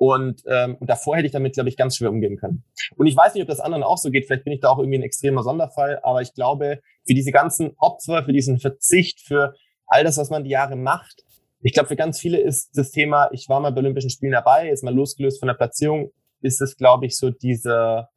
Und, 0.00 0.44
ähm, 0.46 0.76
und 0.80 0.88
davor 0.88 1.18
hätte 1.18 1.26
ich 1.26 1.32
damit, 1.32 1.52
glaube 1.52 1.68
ich, 1.68 1.76
ganz 1.76 1.94
schwer 1.94 2.08
umgehen 2.08 2.38
können. 2.38 2.64
Und 2.96 3.06
ich 3.06 3.14
weiß 3.14 3.34
nicht, 3.34 3.42
ob 3.42 3.48
das 3.48 3.60
anderen 3.60 3.82
auch 3.82 3.98
so 3.98 4.10
geht. 4.10 4.24
Vielleicht 4.24 4.44
bin 4.44 4.54
ich 4.54 4.60
da 4.60 4.70
auch 4.70 4.78
irgendwie 4.78 4.96
ein 4.96 5.02
extremer 5.02 5.42
Sonderfall. 5.42 6.00
Aber 6.02 6.22
ich 6.22 6.32
glaube, 6.32 6.80
für 7.06 7.12
diese 7.12 7.32
ganzen 7.32 7.72
Opfer, 7.76 8.24
für 8.24 8.32
diesen 8.32 8.58
Verzicht, 8.58 9.20
für 9.20 9.52
all 9.86 10.02
das, 10.02 10.16
was 10.16 10.30
man 10.30 10.42
die 10.42 10.50
Jahre 10.50 10.74
macht, 10.74 11.22
ich 11.60 11.74
glaube, 11.74 11.90
für 11.90 11.96
ganz 11.96 12.18
viele 12.18 12.40
ist 12.40 12.78
das 12.78 12.92
Thema, 12.92 13.28
ich 13.32 13.50
war 13.50 13.60
mal 13.60 13.72
bei 13.72 13.80
Olympischen 13.80 14.08
Spielen 14.08 14.32
dabei, 14.32 14.68
jetzt 14.68 14.82
mal 14.82 14.94
losgelöst 14.94 15.38
von 15.38 15.48
der 15.48 15.54
Platzierung, 15.54 16.10
ist 16.40 16.62
es, 16.62 16.78
glaube 16.78 17.04
ich, 17.04 17.18
so 17.18 17.28
dieser, 17.28 18.08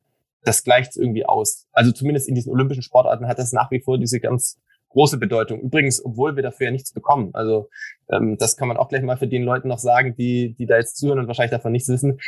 das 0.44 0.64
gleicht 0.64 0.96
irgendwie 0.96 1.26
aus. 1.26 1.68
Also 1.74 1.92
zumindest 1.92 2.30
in 2.30 2.36
diesen 2.36 2.54
olympischen 2.54 2.84
Sportarten 2.84 3.28
hat 3.28 3.40
das 3.40 3.52
nach 3.52 3.70
wie 3.72 3.82
vor 3.82 3.98
diese 3.98 4.22
ganz 4.22 4.58
große 4.94 5.18
Bedeutung. 5.18 5.60
Übrigens, 5.60 6.04
obwohl 6.04 6.36
wir 6.36 6.44
dafür 6.44 6.66
ja 6.66 6.72
nichts 6.72 6.94
bekommen. 6.94 7.32
Also 7.34 7.70
ähm, 8.12 8.38
das 8.38 8.56
kann 8.56 8.68
man 8.68 8.78
auch 8.78 8.90
gleich 8.90 9.04
mal 9.04 9.18
für 9.18 9.28
den 9.28 9.44
Leuten 9.44 9.68
noch 9.68 9.80
sagen, 9.80 10.16
die, 10.16 10.56
die 10.58 10.66
da 10.66 10.78
jetzt 10.78 10.98
zuhören 10.98 11.20
und 11.20 11.28
wahrscheinlich 11.28 11.52
davon 11.52 11.72
nichts 11.72 11.90
wissen. 11.90 12.20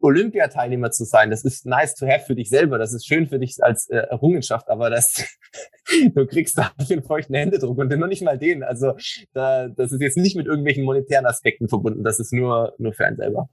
Olympiateilnehmer 0.00 0.90
zu 0.90 1.04
sein, 1.04 1.30
das 1.30 1.44
ist 1.44 1.64
nice 1.64 1.94
to 1.94 2.06
have 2.06 2.24
für 2.26 2.34
dich 2.34 2.48
selber, 2.48 2.76
das 2.76 2.92
ist 2.92 3.06
schön 3.06 3.28
für 3.28 3.38
dich 3.38 3.62
als 3.62 3.88
äh, 3.88 3.98
Errungenschaft, 3.98 4.68
aber 4.68 4.90
das, 4.90 5.24
du 6.14 6.26
kriegst 6.26 6.58
da 6.58 6.72
einen 6.76 7.04
feuchten 7.04 7.36
Händedruck 7.36 7.78
und 7.78 7.96
noch 7.96 8.08
nicht 8.08 8.22
mal 8.22 8.36
den. 8.36 8.64
Also 8.64 8.94
da, 9.32 9.68
das 9.68 9.92
ist 9.92 10.00
jetzt 10.00 10.16
nicht 10.16 10.36
mit 10.36 10.46
irgendwelchen 10.46 10.84
monetären 10.84 11.26
Aspekten 11.26 11.68
verbunden, 11.68 12.02
das 12.02 12.18
ist 12.18 12.32
nur, 12.32 12.74
nur 12.78 12.92
für 12.92 13.06
einen 13.06 13.16
selber. 13.16 13.48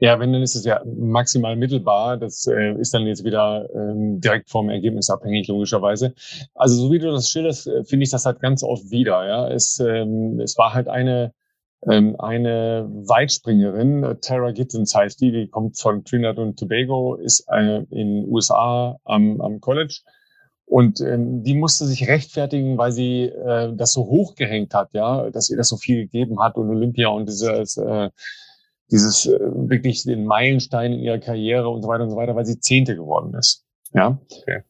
Ja, 0.00 0.18
wenn, 0.18 0.32
dann 0.32 0.42
ist 0.42 0.56
es 0.56 0.64
ja 0.64 0.82
maximal 0.84 1.56
mittelbar. 1.56 2.16
Das 2.16 2.46
äh, 2.46 2.74
ist 2.80 2.92
dann 2.94 3.06
jetzt 3.06 3.24
wieder 3.24 3.68
ähm, 3.74 4.20
direkt 4.20 4.50
vom 4.50 4.68
Ergebnis 4.68 5.08
abhängig, 5.08 5.46
logischerweise. 5.48 6.14
Also 6.54 6.74
so 6.76 6.92
wie 6.92 6.98
du 6.98 7.10
das 7.12 7.30
schilderst, 7.30 7.68
äh, 7.68 7.84
finde 7.84 8.04
ich 8.04 8.10
das 8.10 8.26
halt 8.26 8.40
ganz 8.40 8.62
oft 8.64 8.90
wieder. 8.90 9.26
Ja, 9.26 9.48
Es, 9.48 9.78
ähm, 9.78 10.40
es 10.40 10.58
war 10.58 10.74
halt 10.74 10.88
eine, 10.88 11.32
ähm, 11.88 12.16
eine 12.18 12.88
Weitspringerin, 12.90 14.16
Tara 14.20 14.50
Gittens 14.50 14.94
heißt 14.94 15.20
die, 15.20 15.30
die 15.30 15.48
kommt 15.48 15.78
von 15.78 16.04
Trinidad 16.04 16.38
und 16.38 16.58
Tobago, 16.58 17.14
ist 17.14 17.46
äh, 17.48 17.84
in 17.90 18.26
USA 18.28 18.98
am, 19.04 19.40
am 19.40 19.60
College. 19.60 20.00
Und 20.66 21.00
ähm, 21.00 21.42
die 21.44 21.54
musste 21.54 21.84
sich 21.86 22.08
rechtfertigen, 22.08 22.78
weil 22.78 22.90
sie 22.90 23.24
äh, 23.24 23.72
das 23.76 23.92
so 23.92 24.06
hochgehängt 24.06 24.74
hat, 24.74 24.92
ja, 24.94 25.30
dass 25.30 25.50
ihr 25.50 25.56
das 25.56 25.68
so 25.68 25.76
viel 25.76 26.02
gegeben 26.02 26.40
hat 26.40 26.56
und 26.56 26.68
Olympia 26.70 27.08
und 27.08 27.28
dieses 27.28 27.76
äh, 27.76 28.10
dieses 28.90 29.26
äh, 29.26 29.38
wirklich 29.40 30.04
den 30.04 30.24
Meilenstein 30.24 30.92
in 30.92 31.00
ihrer 31.00 31.18
Karriere 31.18 31.68
und 31.68 31.82
so 31.82 31.88
weiter 31.88 32.04
und 32.04 32.10
so 32.10 32.16
weiter, 32.16 32.36
weil 32.36 32.46
sie 32.46 32.60
Zehnte 32.60 32.96
geworden 32.96 33.34
ist. 33.34 33.64
Ja. 33.92 34.18
Okay. 34.40 34.62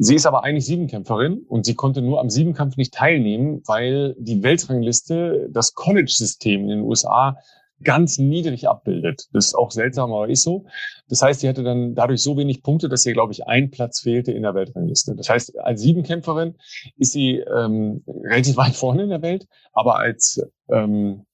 Sie 0.00 0.14
ist 0.14 0.26
aber 0.26 0.44
eigentlich 0.44 0.66
Siebenkämpferin 0.66 1.44
und 1.48 1.66
sie 1.66 1.74
konnte 1.74 2.02
nur 2.02 2.20
am 2.20 2.30
Siebenkampf 2.30 2.76
nicht 2.76 2.94
teilnehmen, 2.94 3.62
weil 3.66 4.14
die 4.18 4.44
Weltrangliste 4.44 5.48
das 5.50 5.74
College-System 5.74 6.62
in 6.62 6.68
den 6.68 6.80
USA 6.82 7.36
ganz 7.82 8.18
niedrig 8.18 8.68
abbildet. 8.68 9.28
Das 9.32 9.46
ist 9.46 9.54
auch 9.54 9.70
seltsam, 9.70 10.12
aber 10.12 10.28
ist 10.28 10.42
so. 10.42 10.66
Das 11.08 11.22
heißt, 11.22 11.40
sie 11.40 11.48
hatte 11.48 11.62
dann 11.62 11.94
dadurch 11.94 12.22
so 12.22 12.36
wenig 12.36 12.62
Punkte, 12.62 12.88
dass 12.88 13.06
ihr, 13.06 13.12
glaube 13.12 13.32
ich, 13.32 13.46
ein 13.46 13.70
Platz 13.70 14.00
fehlte 14.00 14.32
in 14.32 14.42
der 14.42 14.54
Weltrangliste. 14.54 15.14
Das 15.16 15.28
heißt, 15.28 15.58
als 15.58 15.80
Siebenkämpferin 15.82 16.54
ist 16.96 17.12
sie 17.12 17.38
ähm, 17.38 18.04
relativ 18.06 18.56
weit 18.56 18.74
vorne 18.74 19.04
in 19.04 19.10
der 19.10 19.22
Welt, 19.22 19.46
aber 19.72 19.96
als 19.98 20.40
ähm, 20.70 21.24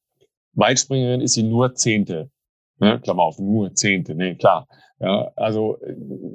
Weitspringerin 0.55 1.21
ist 1.21 1.35
sie 1.35 1.43
nur 1.43 1.75
Zehnte. 1.75 2.31
Ne? 2.79 3.01
Klammer 3.01 3.23
auf, 3.23 3.39
nur 3.39 3.75
Zehnte, 3.75 4.15
nee, 4.15 4.35
klar. 4.35 4.67
Ja, 5.01 5.33
also 5.37 5.79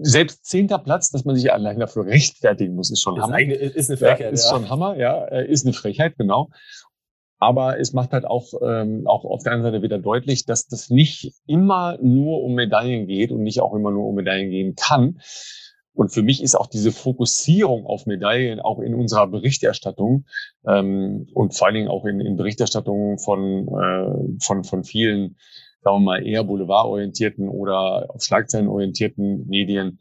selbst 0.02 0.46
zehnter 0.46 0.80
Platz, 0.80 1.10
dass 1.12 1.26
man 1.26 1.36
sich 1.36 1.52
allein 1.52 1.80
dafür 1.80 2.06
rechtfertigen 2.06 2.76
muss, 2.76 2.92
ist 2.92 3.02
schon 3.02 3.18
ist 3.18 3.24
Hammer. 3.24 3.36
Eine, 3.36 3.54
ist 3.56 3.90
eine 3.90 3.98
Frechheit. 3.98 4.20
Ja, 4.20 4.30
ist 4.30 4.46
ja. 4.46 4.52
schon 4.52 4.70
Hammer, 4.70 4.98
ja, 4.98 5.26
äh, 5.26 5.50
ist 5.50 5.66
eine 5.66 5.74
Frechheit, 5.74 6.18
genau. 6.18 6.50
Aber 7.40 7.80
es 7.80 7.94
macht 7.94 8.12
halt 8.12 8.26
auch, 8.26 8.48
ähm, 8.62 9.08
auch 9.08 9.24
auf 9.24 9.44
der 9.44 9.54
anderen 9.54 9.72
Seite 9.72 9.84
wieder 9.84 9.98
deutlich, 9.98 10.46
dass 10.46 10.68
das 10.68 10.90
nicht 10.90 11.34
immer 11.48 11.98
nur 12.02 12.44
um 12.44 12.54
Medaillen 12.54 13.08
geht 13.08 13.32
und 13.32 13.44
nicht 13.44 13.62
auch 13.62 13.74
immer 13.74 13.92
nur 13.92 14.08
um 14.08 14.16
Medaillen 14.16 14.50
gehen 14.50 14.76
kann. 14.76 15.22
Und 16.00 16.14
für 16.14 16.24
mich 16.24 16.42
ist 16.42 16.56
auch 16.56 16.68
diese 16.68 16.94
Fokussierung 16.94 17.86
auf 17.86 18.06
Medaillen 18.06 18.62
auch 18.62 18.80
in 18.80 18.96
unserer 18.96 19.28
Berichterstattung 19.28 20.24
ähm, 20.66 21.28
und 21.34 21.54
vor 21.54 21.68
allen 21.68 21.76
Dingen 21.76 21.88
auch 21.90 22.06
in, 22.06 22.22
in 22.22 22.38
Berichterstattungen 22.38 23.20
von, 23.20 23.68
äh, 23.68 24.42
von, 24.42 24.64
von 24.64 24.86
vielen, 24.86 25.36
sagen 25.82 25.98
wir 25.98 26.00
mal, 26.00 26.26
eher 26.26 26.46
boulevardorientierten 26.46 27.50
oder 27.50 28.06
auf 28.16 28.24
Schlagzeilen 28.24 28.70
orientierten 28.70 29.46
Medien 29.48 30.00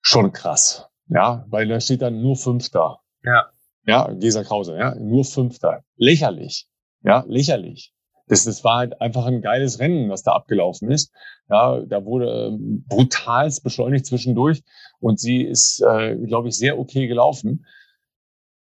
schon 0.00 0.32
krass. 0.32 0.88
Ja, 1.06 1.46
weil 1.50 1.68
da 1.68 1.80
steht 1.80 2.02
dann 2.02 2.20
nur 2.20 2.34
Fünfter. 2.34 2.98
Ja. 3.22 3.52
Ja, 3.86 4.12
Gesa 4.12 4.42
Krause, 4.42 4.76
ja, 4.76 4.96
nur 4.96 5.24
Fünfter. 5.24 5.84
Lächerlich. 5.94 6.66
Ja, 7.04 7.24
lächerlich. 7.28 7.94
Das, 8.28 8.44
das 8.44 8.62
war 8.64 8.76
halt 8.78 9.00
einfach 9.00 9.26
ein 9.26 9.40
geiles 9.40 9.78
Rennen, 9.78 10.10
was 10.10 10.22
da 10.22 10.32
abgelaufen 10.32 10.90
ist. 10.90 11.12
Ja, 11.48 11.80
da 11.80 12.04
wurde 12.04 12.48
ähm, 12.48 12.84
brutalst 12.86 13.64
beschleunigt 13.64 14.06
zwischendurch 14.06 14.62
und 15.00 15.18
sie 15.18 15.42
ist, 15.42 15.80
äh, 15.80 16.16
glaube 16.16 16.48
ich, 16.48 16.56
sehr 16.56 16.78
okay 16.78 17.06
gelaufen. 17.06 17.66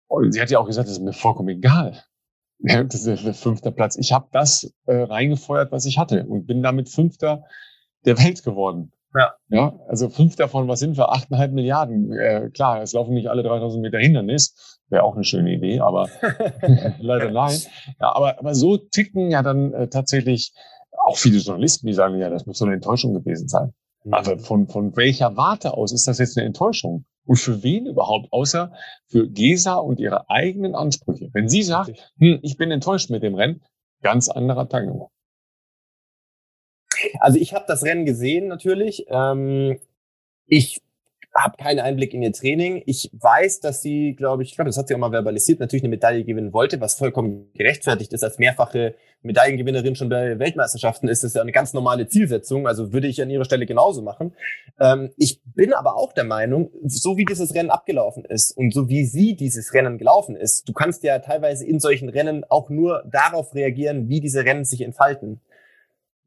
Und 0.08 0.32
sie 0.32 0.41
hat 0.41 0.50
ja 0.50 0.60
auch 0.60 0.67
gesagt, 0.67 0.88
das 0.88 0.98
ist 0.98 1.04
mir 1.04 1.13
vollkommen 1.13 1.50
egal. 1.50 2.04
Das 2.60 3.06
ist 3.06 3.24
der 3.24 3.36
fünfte 3.36 3.72
Platz. 3.72 3.98
Ich 3.98 4.12
habe 4.13 4.30
das 4.32 4.74
äh, 4.88 4.96
reingefeuert, 4.96 5.72
was 5.72 5.86
ich 5.86 6.00
hatte 6.00 6.26
und 6.26 6.48
bin 6.48 6.63
damit 6.63 6.89
Fünfter 6.89 7.43
der 8.04 8.17
Welt 8.17 8.43
geworden. 8.43 8.91
Ja. 9.15 9.34
Ja, 9.50 9.80
also 9.88 10.10
fünf 10.10 10.36
davon, 10.36 10.67
was 10.67 10.80
sind 10.80 10.98
wir? 10.98 11.12
Achteinhalb 11.12 11.52
Milliarden. 11.54 12.12
Äh, 12.12 12.50
klar, 12.54 12.82
es 12.82 12.93
laufen 12.93 13.13
nicht 13.13 13.30
alle 13.30 13.43
3000 13.43 13.82
Meter 13.82 14.00
Hindernis. 14.00 14.80
Wäre 14.89 15.04
auch 15.04 15.15
eine 15.15 15.24
schöne 15.24 15.54
Idee, 15.54 15.80
aber 15.80 16.10
leider 17.00 17.32
nein. 17.32 17.58
Ja, 18.00 18.15
aber, 18.15 18.39
aber 18.39 18.54
so 18.54 18.78
ticken 18.78 19.32
ja 19.32 19.41
dann 19.41 19.74
äh, 19.74 19.88
tatsächlich 19.88 20.54
auch 21.06 21.17
viele 21.17 21.38
Journalisten, 21.38 21.88
die 21.88 21.93
sagen, 21.93 22.20
ja, 22.20 22.30
das 22.30 22.46
muss 22.46 22.58
so 22.58 22.65
eine 22.65 22.76
Enttäuschung 22.76 23.13
gewesen 23.13 23.48
sein. 23.48 23.74
Mhm. 24.04 24.13
Aber 24.13 24.39
von, 24.39 24.67
von 24.67 24.96
welcher 24.96 25.36
Warte 25.38 25.74
aus 25.74 25.91
ist 25.91 26.08
das 26.08 26.20
jetzt 26.20 26.38
eine 26.38 26.48
Enttäuschung? 26.48 27.06
Und 27.26 27.38
für 27.38 27.62
wen 27.63 27.86
überhaupt? 27.86 28.32
Außer 28.32 28.72
für 29.08 29.30
Gesa 29.30 29.76
und 29.76 30.00
ihre 30.00 30.30
eigenen 30.30 30.76
Ansprüche. 30.76 31.30
Wenn 31.34 31.50
sie 31.50 31.63
sagt, 31.63 31.91
hm, 32.20 32.39
ich 32.41 32.58
bin 32.58 32.72
enttäuscht 32.72 33.10
mit 33.10 33.24
dem 33.24 33.36
Rennen, 33.36 33.62
ganz 34.02 34.30
anderer 34.30 34.70
Tango. 34.70 35.12
Also 37.20 37.40
ich 37.40 37.54
habe 37.54 37.66
das 37.68 37.84
Rennen 37.84 38.06
gesehen 38.06 38.48
natürlich. 38.48 39.06
Ähm, 39.10 39.80
ich 40.46 40.82
habe 41.38 41.56
keinen 41.58 41.80
Einblick 41.80 42.14
in 42.14 42.24
ihr 42.24 42.34
Training. 42.34 42.82
Ich 42.86 43.12
weiß, 43.14 43.60
dass 43.60 43.82
sie, 43.82 44.16
glaube 44.16 44.44
ich, 44.44 44.50
ich 44.50 44.56
glaube, 44.56 44.70
das 44.70 44.78
hat 44.78 44.88
sie 44.88 44.96
auch 44.96 45.00
mal 45.00 45.12
verbalisiert, 45.12 45.60
natürlich 45.60 45.84
eine 45.84 45.90
Medaille 45.90 46.24
gewinnen 46.24 46.52
wollte, 46.52 46.82
was 46.82 46.96
vollkommen 46.96 47.52
gerechtfertigt 47.54 48.12
ist. 48.12 48.24
Als 48.24 48.40
mehrfache 48.40 48.96
Medaillengewinnerin 49.22 49.96
schon 49.96 50.10
bei 50.10 50.40
Weltmeisterschaften 50.40 51.08
ist 51.08 51.24
das 51.24 51.36
ja 51.36 51.42
eine 51.42 51.52
ganz 51.52 51.74
normale 51.74 52.08
Zielsetzung. 52.08 52.68
Also 52.68 52.92
würde 52.92 53.08
ich 53.08 53.22
an 53.22 53.30
ihrer 53.30 53.46
Stelle 53.46 53.68
genauso 53.68 54.02
machen. 54.02 54.34
Ähm, 54.80 55.12
ich 55.16 55.42
bin 55.46 55.74
aber 55.74 55.96
auch 55.96 56.14
der 56.14 56.24
Meinung, 56.24 56.72
so 56.86 57.18
wie 57.18 57.26
dieses 57.26 57.54
Rennen 57.54 57.70
abgelaufen 57.70 58.26
ist 58.26 58.58
und 58.58 58.74
so 58.74 58.90
wie 58.90 59.06
sie 59.06 59.36
dieses 59.36 59.74
Rennen 59.74 59.98
gelaufen 60.00 60.36
ist, 60.36 60.68
du 60.68 60.74
kannst 60.74 61.04
ja 61.04 61.20
teilweise 61.20 61.66
in 61.66 61.80
solchen 61.80 62.10
Rennen 62.10 62.46
auch 62.50 62.70
nur 62.70 63.04
darauf 63.12 63.54
reagieren, 63.54 64.10
wie 64.10 64.22
diese 64.22 64.44
Rennen 64.44 64.66
sich 64.66 64.82
entfalten 64.82 65.42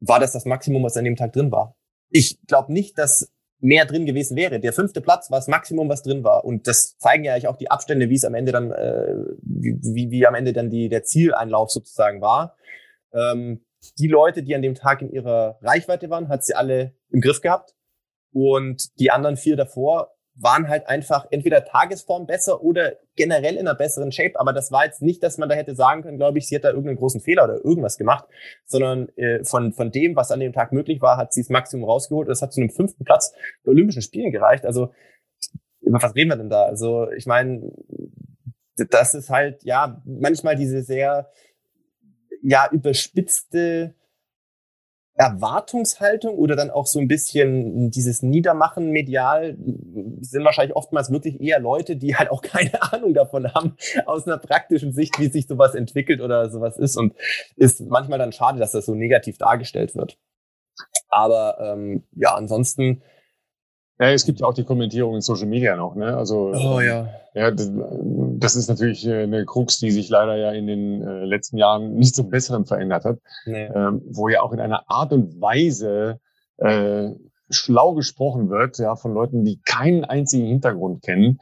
war 0.01 0.19
das 0.19 0.33
das 0.33 0.45
Maximum, 0.45 0.83
was 0.83 0.97
an 0.97 1.05
dem 1.05 1.15
Tag 1.15 1.33
drin 1.33 1.51
war. 1.51 1.75
Ich 2.09 2.39
glaube 2.47 2.73
nicht, 2.73 2.97
dass 2.97 3.31
mehr 3.61 3.85
drin 3.85 4.05
gewesen 4.05 4.35
wäre. 4.35 4.59
Der 4.59 4.73
fünfte 4.73 5.01
Platz 5.01 5.29
war 5.29 5.37
das 5.37 5.47
Maximum, 5.47 5.87
was 5.87 6.01
drin 6.01 6.23
war. 6.23 6.43
Und 6.43 6.67
das 6.67 6.97
zeigen 6.97 7.23
ja 7.23 7.33
eigentlich 7.33 7.47
auch 7.47 7.57
die 7.57 7.69
Abstände, 7.69 8.09
wie 8.09 8.15
es 8.15 8.25
am 8.25 8.33
Ende 8.33 8.51
dann, 8.51 8.71
äh, 8.71 9.15
wie, 9.43 10.09
wie 10.09 10.27
am 10.27 10.35
Ende 10.35 10.51
dann 10.51 10.69
die, 10.69 10.89
der 10.89 11.03
Zieleinlauf 11.03 11.69
sozusagen 11.69 12.21
war. 12.21 12.57
Ähm, 13.13 13.63
die 13.99 14.07
Leute, 14.07 14.43
die 14.43 14.55
an 14.55 14.61
dem 14.61 14.75
Tag 14.75 15.01
in 15.01 15.11
ihrer 15.11 15.59
Reichweite 15.61 16.09
waren, 16.09 16.27
hat 16.27 16.43
sie 16.43 16.55
alle 16.55 16.95
im 17.09 17.21
Griff 17.21 17.41
gehabt. 17.41 17.75
Und 18.33 18.99
die 18.99 19.11
anderen 19.11 19.37
vier 19.37 19.55
davor 19.55 20.15
waren 20.35 20.69
halt 20.69 20.87
einfach 20.87 21.27
entweder 21.29 21.65
Tagesform 21.65 22.25
besser 22.25 22.63
oder 22.63 22.93
generell 23.15 23.55
in 23.55 23.67
einer 23.67 23.75
besseren 23.75 24.11
Shape. 24.11 24.39
Aber 24.39 24.53
das 24.53 24.71
war 24.71 24.85
jetzt 24.85 25.01
nicht, 25.01 25.21
dass 25.23 25.37
man 25.37 25.49
da 25.49 25.55
hätte 25.55 25.75
sagen 25.75 26.03
können, 26.03 26.17
glaube 26.17 26.37
ich, 26.37 26.47
sie 26.47 26.55
hat 26.55 26.63
da 26.63 26.69
irgendeinen 26.69 26.97
großen 26.97 27.21
Fehler 27.21 27.43
oder 27.43 27.63
irgendwas 27.63 27.97
gemacht, 27.97 28.25
sondern 28.65 29.09
äh, 29.17 29.43
von, 29.43 29.73
von 29.73 29.91
dem, 29.91 30.15
was 30.15 30.31
an 30.31 30.39
dem 30.39 30.53
Tag 30.53 30.71
möglich 30.71 31.01
war, 31.01 31.17
hat 31.17 31.33
sie 31.33 31.41
das 31.41 31.49
Maximum 31.49 31.83
rausgeholt. 31.83 32.29
Das 32.29 32.41
hat 32.41 32.53
zu 32.53 32.61
einem 32.61 32.69
fünften 32.69 33.03
Platz 33.03 33.33
bei 33.63 33.71
Olympischen 33.71 34.01
Spielen 34.01 34.31
gereicht. 34.31 34.65
Also 34.65 34.93
über 35.81 36.01
was 36.01 36.15
reden 36.15 36.29
wir 36.29 36.37
denn 36.37 36.49
da? 36.49 36.63
Also 36.63 37.11
ich 37.11 37.25
meine, 37.25 37.71
das 38.89 39.13
ist 39.13 39.29
halt 39.29 39.63
ja 39.63 40.01
manchmal 40.05 40.55
diese 40.55 40.81
sehr 40.81 41.29
ja 42.41 42.69
überspitzte 42.71 43.95
Erwartungshaltung 45.15 46.35
oder 46.35 46.55
dann 46.55 46.71
auch 46.71 46.87
so 46.87 46.99
ein 46.99 47.07
bisschen 47.07 47.91
dieses 47.91 48.21
Niedermachen 48.21 48.91
medial 48.91 49.57
sind 50.21 50.45
wahrscheinlich 50.45 50.75
oftmals 50.75 51.11
wirklich 51.11 51.39
eher 51.41 51.59
Leute, 51.59 51.97
die 51.97 52.15
halt 52.15 52.31
auch 52.31 52.41
keine 52.41 52.81
Ahnung 52.93 53.13
davon 53.13 53.53
haben, 53.53 53.75
aus 54.05 54.25
einer 54.25 54.37
praktischen 54.37 54.93
Sicht, 54.93 55.19
wie 55.19 55.27
sich 55.27 55.47
sowas 55.47 55.75
entwickelt 55.75 56.21
oder 56.21 56.49
sowas 56.49 56.77
ist. 56.77 56.97
Und 56.97 57.13
ist 57.55 57.81
manchmal 57.81 58.19
dann 58.19 58.31
schade, 58.31 58.59
dass 58.59 58.71
das 58.71 58.85
so 58.85 58.95
negativ 58.95 59.37
dargestellt 59.37 59.95
wird. 59.95 60.17
Aber 61.09 61.57
ähm, 61.59 62.03
ja, 62.13 62.33
ansonsten 62.33 63.03
ja, 64.01 64.09
es 64.09 64.25
gibt 64.25 64.39
ja 64.39 64.47
auch 64.47 64.55
die 64.55 64.63
Kommentierung 64.63 65.13
in 65.13 65.21
Social 65.21 65.45
Media 65.45 65.75
noch, 65.75 65.93
ne? 65.93 66.17
Also 66.17 66.51
oh, 66.55 66.81
ja. 66.81 67.07
ja, 67.35 67.51
das, 67.51 67.69
das 67.71 68.55
ist 68.55 68.67
natürlich 68.67 69.05
äh, 69.05 69.23
eine 69.23 69.45
Krux, 69.45 69.77
die 69.77 69.91
sich 69.91 70.09
leider 70.09 70.37
ja 70.37 70.51
in 70.53 70.65
den 70.65 71.03
äh, 71.03 71.23
letzten 71.23 71.57
Jahren 71.57 71.93
nicht 71.93 72.15
zum 72.15 72.31
Besseren 72.31 72.65
verändert 72.65 73.05
hat, 73.05 73.19
nee. 73.45 73.65
ähm, 73.65 74.01
wo 74.09 74.27
ja 74.27 74.41
auch 74.41 74.53
in 74.53 74.59
einer 74.59 74.89
Art 74.89 75.13
und 75.13 75.39
Weise 75.39 76.19
äh, 76.57 77.11
schlau 77.51 77.93
gesprochen 77.93 78.49
wird, 78.49 78.79
ja, 78.79 78.95
von 78.95 79.13
Leuten, 79.13 79.45
die 79.45 79.61
keinen 79.65 80.03
einzigen 80.03 80.47
Hintergrund 80.47 81.03
kennen. 81.03 81.37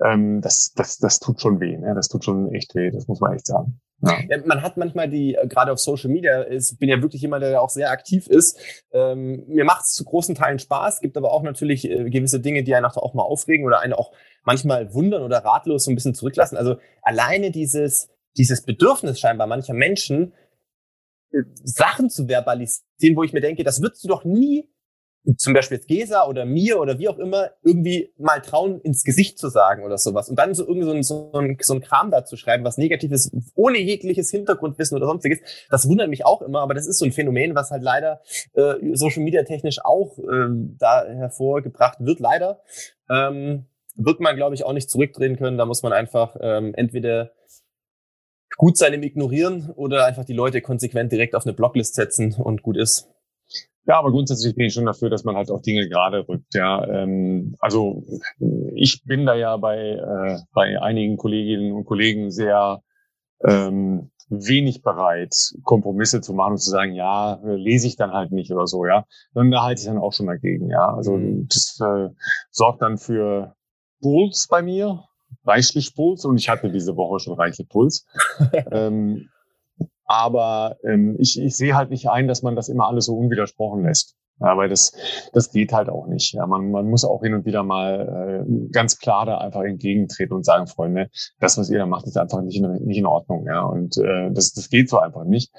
Ähm, 0.00 0.40
das, 0.40 0.72
das, 0.76 0.98
das 0.98 1.18
tut 1.18 1.40
schon 1.40 1.58
weh, 1.58 1.76
ne? 1.76 1.96
Das 1.96 2.06
tut 2.06 2.24
schon 2.24 2.54
echt 2.54 2.76
weh, 2.76 2.92
das 2.92 3.08
muss 3.08 3.20
man 3.20 3.32
echt 3.32 3.48
sagen. 3.48 3.80
Ja. 4.00 4.18
Man 4.44 4.62
hat 4.62 4.76
manchmal 4.76 5.08
die, 5.08 5.34
äh, 5.34 5.46
gerade 5.46 5.72
auf 5.72 5.78
Social 5.78 6.10
Media, 6.10 6.46
ich 6.48 6.76
bin 6.78 6.88
ja 6.88 7.00
wirklich 7.00 7.22
jemand, 7.22 7.42
der 7.42 7.62
auch 7.62 7.70
sehr 7.70 7.90
aktiv 7.90 8.26
ist. 8.26 8.58
Ähm, 8.92 9.44
mir 9.48 9.64
macht 9.64 9.82
es 9.82 9.94
zu 9.94 10.04
großen 10.04 10.34
Teilen 10.34 10.58
Spaß, 10.58 11.00
gibt 11.00 11.16
aber 11.16 11.32
auch 11.32 11.42
natürlich 11.42 11.88
äh, 11.88 12.10
gewisse 12.10 12.40
Dinge, 12.40 12.64
die 12.64 12.74
einen 12.74 12.84
auch 12.84 13.14
mal 13.14 13.22
aufregen 13.22 13.64
oder 13.64 13.80
einen 13.80 13.92
auch 13.92 14.12
manchmal 14.42 14.92
wundern 14.92 15.22
oder 15.22 15.38
ratlos 15.38 15.84
so 15.84 15.90
ein 15.90 15.94
bisschen 15.94 16.14
zurücklassen. 16.14 16.56
Also 16.56 16.76
alleine 17.02 17.50
dieses, 17.50 18.10
dieses 18.36 18.62
Bedürfnis 18.62 19.20
scheinbar 19.20 19.46
mancher 19.46 19.74
Menschen, 19.74 20.34
äh, 21.32 21.42
Sachen 21.62 22.10
zu 22.10 22.28
verbalisieren, 22.28 23.16
wo 23.16 23.22
ich 23.22 23.32
mir 23.32 23.40
denke, 23.40 23.64
das 23.64 23.80
würdest 23.80 24.04
du 24.04 24.08
doch 24.08 24.24
nie 24.24 24.68
zum 25.36 25.54
Beispiel 25.54 25.78
jetzt 25.78 25.88
Gesa 25.88 26.26
oder 26.26 26.44
mir 26.44 26.78
oder 26.78 26.98
wie 26.98 27.08
auch 27.08 27.18
immer 27.18 27.50
irgendwie 27.62 28.12
mal 28.18 28.40
trauen, 28.40 28.80
ins 28.80 29.04
Gesicht 29.04 29.38
zu 29.38 29.48
sagen 29.48 29.82
oder 29.82 29.96
sowas. 29.96 30.28
Und 30.28 30.38
dann 30.38 30.54
so 30.54 30.66
irgendwie 30.66 30.84
so 30.84 30.92
ein, 30.92 31.02
so 31.02 31.32
ein, 31.32 31.56
so 31.60 31.74
ein 31.74 31.80
Kram 31.80 32.10
da 32.10 32.24
zu 32.24 32.36
schreiben, 32.36 32.64
was 32.64 32.76
negativ 32.76 33.10
ist, 33.10 33.34
ohne 33.54 33.78
jegliches 33.78 34.30
Hintergrundwissen 34.30 34.96
oder 34.96 35.06
sonstiges. 35.06 35.38
Das 35.70 35.88
wundert 35.88 36.10
mich 36.10 36.26
auch 36.26 36.42
immer, 36.42 36.60
aber 36.60 36.74
das 36.74 36.86
ist 36.86 36.98
so 36.98 37.04
ein 37.04 37.12
Phänomen, 37.12 37.54
was 37.54 37.70
halt 37.70 37.82
leider 37.82 38.20
äh, 38.52 38.74
Social 38.92 39.22
Media 39.22 39.42
technisch 39.44 39.78
auch 39.82 40.18
äh, 40.18 40.48
da 40.78 41.04
hervorgebracht 41.06 41.98
wird, 42.00 42.20
leider. 42.20 42.60
Ähm, 43.08 43.66
wird 43.96 44.20
man, 44.20 44.36
glaube 44.36 44.54
ich, 44.54 44.64
auch 44.64 44.72
nicht 44.72 44.90
zurückdrehen 44.90 45.36
können. 45.36 45.56
Da 45.56 45.66
muss 45.66 45.82
man 45.82 45.92
einfach 45.92 46.36
ähm, 46.40 46.74
entweder 46.74 47.30
gut 48.56 48.76
sein 48.76 48.92
im 48.92 49.02
Ignorieren 49.02 49.70
oder 49.70 50.04
einfach 50.04 50.24
die 50.24 50.32
Leute 50.32 50.60
konsequent 50.60 51.12
direkt 51.12 51.34
auf 51.34 51.44
eine 51.44 51.54
Blocklist 51.54 51.94
setzen 51.94 52.34
und 52.34 52.62
gut 52.62 52.76
ist. 52.76 53.13
Ja, 53.86 53.98
aber 53.98 54.10
grundsätzlich 54.10 54.54
bin 54.54 54.66
ich 54.66 54.74
schon 54.74 54.86
dafür, 54.86 55.10
dass 55.10 55.24
man 55.24 55.36
halt 55.36 55.50
auch 55.50 55.60
Dinge 55.60 55.88
gerade 55.88 56.26
rückt. 56.26 56.54
Ja, 56.54 56.86
ähm, 56.86 57.54
also 57.58 58.02
ich 58.74 59.02
bin 59.04 59.26
da 59.26 59.34
ja 59.34 59.56
bei 59.58 59.78
äh, 59.78 60.38
bei 60.54 60.80
einigen 60.80 61.16
Kolleginnen 61.18 61.72
und 61.72 61.84
Kollegen 61.84 62.30
sehr 62.30 62.82
ähm, 63.46 64.10
wenig 64.28 64.82
bereit, 64.82 65.34
Kompromisse 65.62 66.20
zu 66.20 66.32
machen 66.32 66.52
und 66.52 66.58
zu 66.58 66.70
sagen, 66.70 66.94
ja, 66.94 67.40
lese 67.44 67.86
ich 67.86 67.96
dann 67.96 68.12
halt 68.12 68.32
nicht 68.32 68.50
oder 68.50 68.66
so, 68.66 68.86
ja. 68.86 69.04
Dann 69.34 69.50
da 69.50 69.62
halte 69.62 69.80
ich 69.80 69.86
dann 69.86 69.98
auch 69.98 70.12
schon 70.12 70.26
dagegen, 70.26 70.70
ja. 70.70 70.94
Also 70.94 71.16
mhm. 71.16 71.46
das 71.48 71.78
äh, 71.80 72.08
sorgt 72.50 72.82
dann 72.82 72.96
für 72.96 73.54
Puls 74.00 74.46
bei 74.48 74.62
mir, 74.62 75.04
reichlich 75.44 75.94
Puls 75.94 76.24
und 76.24 76.38
ich 76.38 76.48
hatte 76.48 76.70
diese 76.70 76.96
Woche 76.96 77.20
schon 77.20 77.34
reichlich 77.34 77.68
Puls. 77.68 78.06
ähm, 78.72 79.28
aber 80.04 80.76
ähm, 80.84 81.16
ich, 81.18 81.40
ich 81.40 81.56
sehe 81.56 81.74
halt 81.74 81.90
nicht 81.90 82.08
ein, 82.08 82.28
dass 82.28 82.42
man 82.42 82.56
das 82.56 82.68
immer 82.68 82.88
alles 82.88 83.06
so 83.06 83.16
unwidersprochen 83.16 83.84
lässt. 83.84 84.16
Ja, 84.40 84.56
weil 84.56 84.68
das, 84.68 84.92
das 85.32 85.52
geht 85.52 85.72
halt 85.72 85.88
auch 85.88 86.08
nicht. 86.08 86.34
Ja, 86.34 86.46
man, 86.46 86.72
man 86.72 86.90
muss 86.90 87.04
auch 87.04 87.22
hin 87.22 87.34
und 87.34 87.44
wieder 87.44 87.62
mal 87.62 88.44
äh, 88.44 88.68
ganz 88.72 88.98
klar 88.98 89.26
da 89.26 89.38
einfach 89.38 89.62
entgegentreten 89.62 90.34
und 90.34 90.44
sagen, 90.44 90.66
Freunde, 90.66 91.08
das, 91.38 91.56
was 91.56 91.70
ihr 91.70 91.78
da 91.78 91.86
macht, 91.86 92.06
ist 92.06 92.18
einfach 92.18 92.42
nicht 92.42 92.58
in, 92.58 92.84
nicht 92.84 92.98
in 92.98 93.06
Ordnung. 93.06 93.46
Ja, 93.46 93.62
und 93.62 93.96
äh, 93.96 94.32
das, 94.32 94.52
das 94.52 94.70
geht 94.70 94.88
so 94.90 94.98
einfach 94.98 95.24
nicht. 95.24 95.52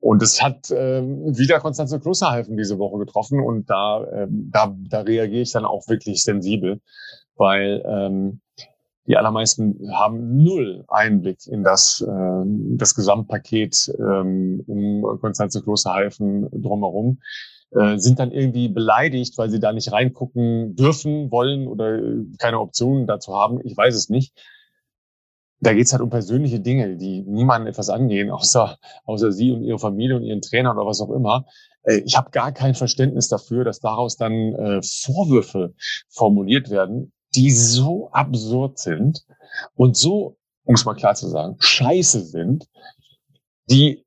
Und 0.00 0.22
es 0.22 0.42
hat 0.42 0.70
äh, 0.70 1.02
wieder 1.02 1.60
Konstanze 1.60 2.00
Klosterhalfen 2.00 2.56
diese 2.56 2.78
Woche 2.78 2.98
getroffen 2.98 3.40
und 3.40 3.70
da, 3.70 4.04
äh, 4.04 4.26
da, 4.28 4.76
da 4.76 5.00
reagiere 5.00 5.42
ich 5.42 5.52
dann 5.52 5.64
auch 5.64 5.88
wirklich 5.88 6.22
sensibel, 6.22 6.80
weil 7.36 7.82
ähm, 7.86 8.40
die 9.06 9.16
allermeisten 9.16 9.90
haben 9.92 10.42
null 10.42 10.84
Einblick 10.88 11.46
in 11.46 11.62
das, 11.62 12.00
äh, 12.06 12.42
das 12.76 12.94
Gesamtpaket 12.94 13.94
ähm, 13.98 14.62
um 14.66 15.20
Konstanze 15.20 15.62
Klosterhalfen 15.62 16.48
drumherum, 16.50 17.20
äh, 17.72 17.98
sind 17.98 18.18
dann 18.18 18.30
irgendwie 18.30 18.68
beleidigt, 18.68 19.36
weil 19.36 19.50
sie 19.50 19.60
da 19.60 19.72
nicht 19.72 19.92
reingucken 19.92 20.76
dürfen, 20.76 21.30
wollen 21.30 21.66
oder 21.66 22.00
keine 22.38 22.60
Optionen 22.60 23.06
dazu 23.06 23.34
haben. 23.34 23.60
Ich 23.64 23.76
weiß 23.76 23.94
es 23.94 24.08
nicht. 24.08 24.32
Da 25.60 25.72
geht's 25.72 25.92
halt 25.92 26.02
um 26.02 26.10
persönliche 26.10 26.60
Dinge, 26.60 26.96
die 26.96 27.22
niemanden 27.22 27.68
etwas 27.68 27.90
angehen, 27.90 28.30
außer, 28.30 28.78
außer 29.04 29.32
sie 29.32 29.50
und 29.50 29.64
ihre 29.64 29.78
Familie 29.78 30.16
und 30.16 30.22
ihren 30.22 30.40
Trainer 30.40 30.72
oder 30.72 30.86
was 30.86 31.00
auch 31.00 31.10
immer. 31.10 31.46
Äh, 31.82 32.02
ich 32.04 32.16
habe 32.16 32.30
gar 32.30 32.52
kein 32.52 32.74
Verständnis 32.74 33.28
dafür, 33.28 33.64
dass 33.64 33.80
daraus 33.80 34.16
dann 34.16 34.32
äh, 34.32 34.80
Vorwürfe 34.82 35.74
formuliert 36.08 36.70
werden, 36.70 37.12
die 37.34 37.50
so 37.50 38.10
absurd 38.10 38.78
sind 38.78 39.24
und 39.74 39.96
so, 39.96 40.36
um 40.64 40.74
es 40.74 40.84
mal 40.84 40.94
klar 40.94 41.14
zu 41.14 41.28
sagen, 41.28 41.56
scheiße 41.58 42.24
sind, 42.24 42.66
die, 43.70 44.04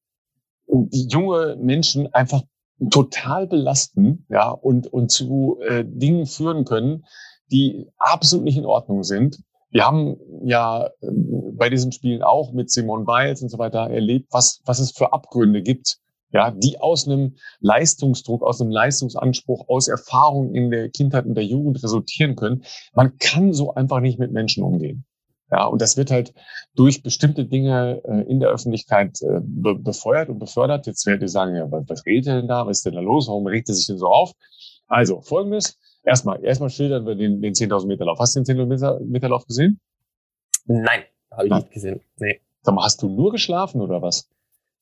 die 0.67 1.07
junge 1.07 1.55
Menschen 1.59 2.13
einfach 2.13 2.43
total 2.91 3.47
belasten, 3.47 4.25
ja, 4.29 4.49
und, 4.49 4.87
und 4.87 5.09
zu 5.09 5.59
äh, 5.67 5.83
Dingen 5.85 6.25
führen 6.25 6.65
können, 6.65 7.05
die 7.51 7.87
absolut 7.97 8.45
nicht 8.45 8.57
in 8.57 8.65
Ordnung 8.65 9.03
sind. 9.03 9.39
Wir 9.69 9.85
haben 9.85 10.17
ja 10.43 10.85
äh, 10.85 11.07
bei 11.53 11.69
diesen 11.69 11.91
Spielen 11.91 12.21
auch 12.21 12.53
mit 12.53 12.69
Simon 12.71 13.05
Biles 13.05 13.41
und 13.41 13.49
so 13.49 13.57
weiter 13.57 13.89
erlebt, 13.89 14.27
was, 14.31 14.61
was 14.65 14.79
es 14.79 14.91
für 14.91 15.13
Abgründe 15.13 15.63
gibt, 15.63 15.97
ja, 16.31 16.51
die 16.51 16.79
aus 16.79 17.07
einem 17.07 17.35
Leistungsdruck, 17.59 18.43
aus 18.43 18.61
einem 18.61 18.71
Leistungsanspruch, 18.71 19.67
aus 19.69 19.87
Erfahrung 19.87 20.53
in 20.53 20.69
der 20.69 20.89
Kindheit 20.89 21.25
und 21.25 21.35
der 21.35 21.45
Jugend 21.45 21.81
resultieren 21.83 22.35
können. 22.35 22.63
Man 22.93 23.17
kann 23.17 23.53
so 23.53 23.73
einfach 23.73 23.99
nicht 24.01 24.19
mit 24.19 24.31
Menschen 24.31 24.63
umgehen. 24.63 25.05
Ja, 25.49 25.65
und 25.65 25.81
das 25.81 25.95
wird 25.95 26.11
halt 26.11 26.33
durch 26.75 27.03
bestimmte 27.03 27.45
Dinge 27.45 28.01
äh, 28.03 28.29
in 28.29 28.41
der 28.41 28.49
Öffentlichkeit 28.49 29.21
äh, 29.21 29.39
be 29.41 29.75
befeuert 29.75 30.27
und 30.27 30.39
befördert. 30.39 30.87
Jetzt 30.87 31.05
werdet 31.05 31.21
ihr 31.21 31.29
sagen, 31.29 31.55
ja, 31.55 31.71
was, 31.71 31.85
was 31.87 32.05
redet 32.05 32.27
er 32.27 32.35
denn 32.37 32.49
da? 32.49 32.65
Was 32.67 32.79
ist 32.79 32.85
denn 32.85 32.95
da 32.95 32.99
los? 32.99 33.29
Warum 33.29 33.47
regt 33.47 33.69
er 33.69 33.75
sich 33.75 33.87
denn 33.87 33.97
so 33.97 34.07
auf? 34.07 34.33
Also, 34.87 35.21
folgendes. 35.21 35.77
Erstmal, 36.03 36.43
erstmal 36.43 36.69
schildern 36.69 37.05
wir 37.05 37.15
den, 37.15 37.41
den 37.41 37.53
10.000 37.53 37.87
Meter 37.87 38.05
Lauf. 38.05 38.19
Hast 38.19 38.35
du 38.35 38.41
den 38.41 38.57
10.000 38.57 39.05
Meter 39.05 39.29
Lauf 39.29 39.45
gesehen? 39.45 39.79
Nein, 40.65 41.03
habe 41.31 41.47
ich 41.47 41.53
nicht 41.53 41.71
gesehen. 41.71 42.01
Nee. 42.17 42.41
Sag 42.61 42.75
mal, 42.75 42.83
hast 42.83 43.01
du 43.01 43.07
nur 43.07 43.31
geschlafen 43.31 43.79
oder 43.81 44.01
was? 44.01 44.29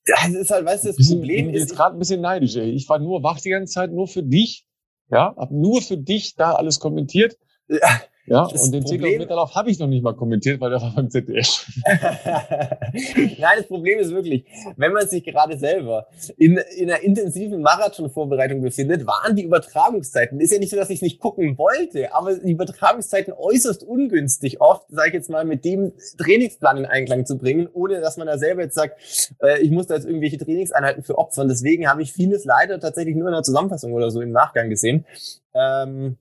Das 0.06 0.28
ist 0.28 0.50
halt, 0.50 0.64
weißt 0.64 0.84
du, 0.84 0.88
das 0.88 0.96
bisschen, 0.96 1.18
Problem 1.18 1.46
ist. 1.46 1.46
Ich 1.46 1.52
bin 1.52 1.60
jetzt 1.60 1.76
gerade 1.76 1.96
ein 1.96 1.98
bisschen 1.98 2.20
neidisch, 2.20 2.56
ey. 2.56 2.70
Ich 2.70 2.88
war 2.88 2.98
nur 2.98 3.22
wach 3.22 3.40
die 3.40 3.50
ganze 3.50 3.72
Zeit, 3.72 3.92
nur 3.92 4.06
für 4.06 4.22
dich. 4.22 4.66
Ja, 5.08 5.34
hab 5.36 5.50
nur 5.50 5.82
für 5.82 5.96
dich 5.96 6.34
da 6.34 6.52
alles 6.54 6.80
kommentiert. 6.80 7.36
Ja. 7.68 7.78
Ja, 8.26 8.48
das 8.50 8.64
und 8.64 8.72
den 8.72 8.82
Problem, 8.82 9.18
Meterlauf 9.18 9.54
habe 9.54 9.70
ich 9.70 9.78
noch 9.78 9.86
nicht 9.86 10.02
mal 10.02 10.14
kommentiert, 10.14 10.60
weil 10.60 10.70
der 10.70 10.80
war 10.80 10.92
beim 10.94 11.08
ZDF. 11.08 11.66
Nein, 11.86 13.56
das 13.56 13.68
Problem 13.68 14.00
ist 14.00 14.10
wirklich, 14.10 14.44
wenn 14.76 14.92
man 14.92 15.06
sich 15.06 15.24
gerade 15.24 15.56
selber 15.56 16.08
in, 16.36 16.58
in 16.76 16.90
einer 16.90 17.02
intensiven 17.02 17.62
Marathonvorbereitung 17.62 18.62
befindet, 18.62 19.06
waren 19.06 19.36
die 19.36 19.44
Übertragungszeiten, 19.44 20.40
ist 20.40 20.52
ja 20.52 20.58
nicht 20.58 20.70
so, 20.70 20.76
dass 20.76 20.90
ich 20.90 21.02
nicht 21.02 21.20
gucken 21.20 21.56
wollte, 21.56 22.14
aber 22.14 22.34
die 22.34 22.52
Übertragungszeiten 22.52 23.32
äußerst 23.32 23.84
ungünstig 23.84 24.60
oft, 24.60 24.86
sage 24.90 25.08
ich 25.08 25.14
jetzt 25.14 25.30
mal, 25.30 25.44
mit 25.44 25.64
dem 25.64 25.92
Trainingsplan 26.18 26.78
in 26.78 26.86
Einklang 26.86 27.26
zu 27.26 27.38
bringen, 27.38 27.68
ohne 27.72 28.00
dass 28.00 28.16
man 28.16 28.26
da 28.26 28.38
selber 28.38 28.62
jetzt 28.62 28.74
sagt, 28.74 29.36
äh, 29.40 29.60
ich 29.60 29.70
muss 29.70 29.86
da 29.86 29.94
jetzt 29.94 30.06
irgendwelche 30.06 30.38
Trainingseinheiten 30.38 31.04
für 31.04 31.16
opfern. 31.16 31.46
Deswegen 31.46 31.88
habe 31.88 32.02
ich 32.02 32.12
vieles 32.12 32.44
leider 32.44 32.80
tatsächlich 32.80 33.14
nur 33.14 33.28
in 33.28 33.34
der 33.34 33.44
Zusammenfassung 33.44 33.92
oder 33.92 34.10
so 34.10 34.20
im 34.20 34.32
Nachgang 34.32 34.68
gesehen. 34.68 35.06
Ähm, 35.54 36.16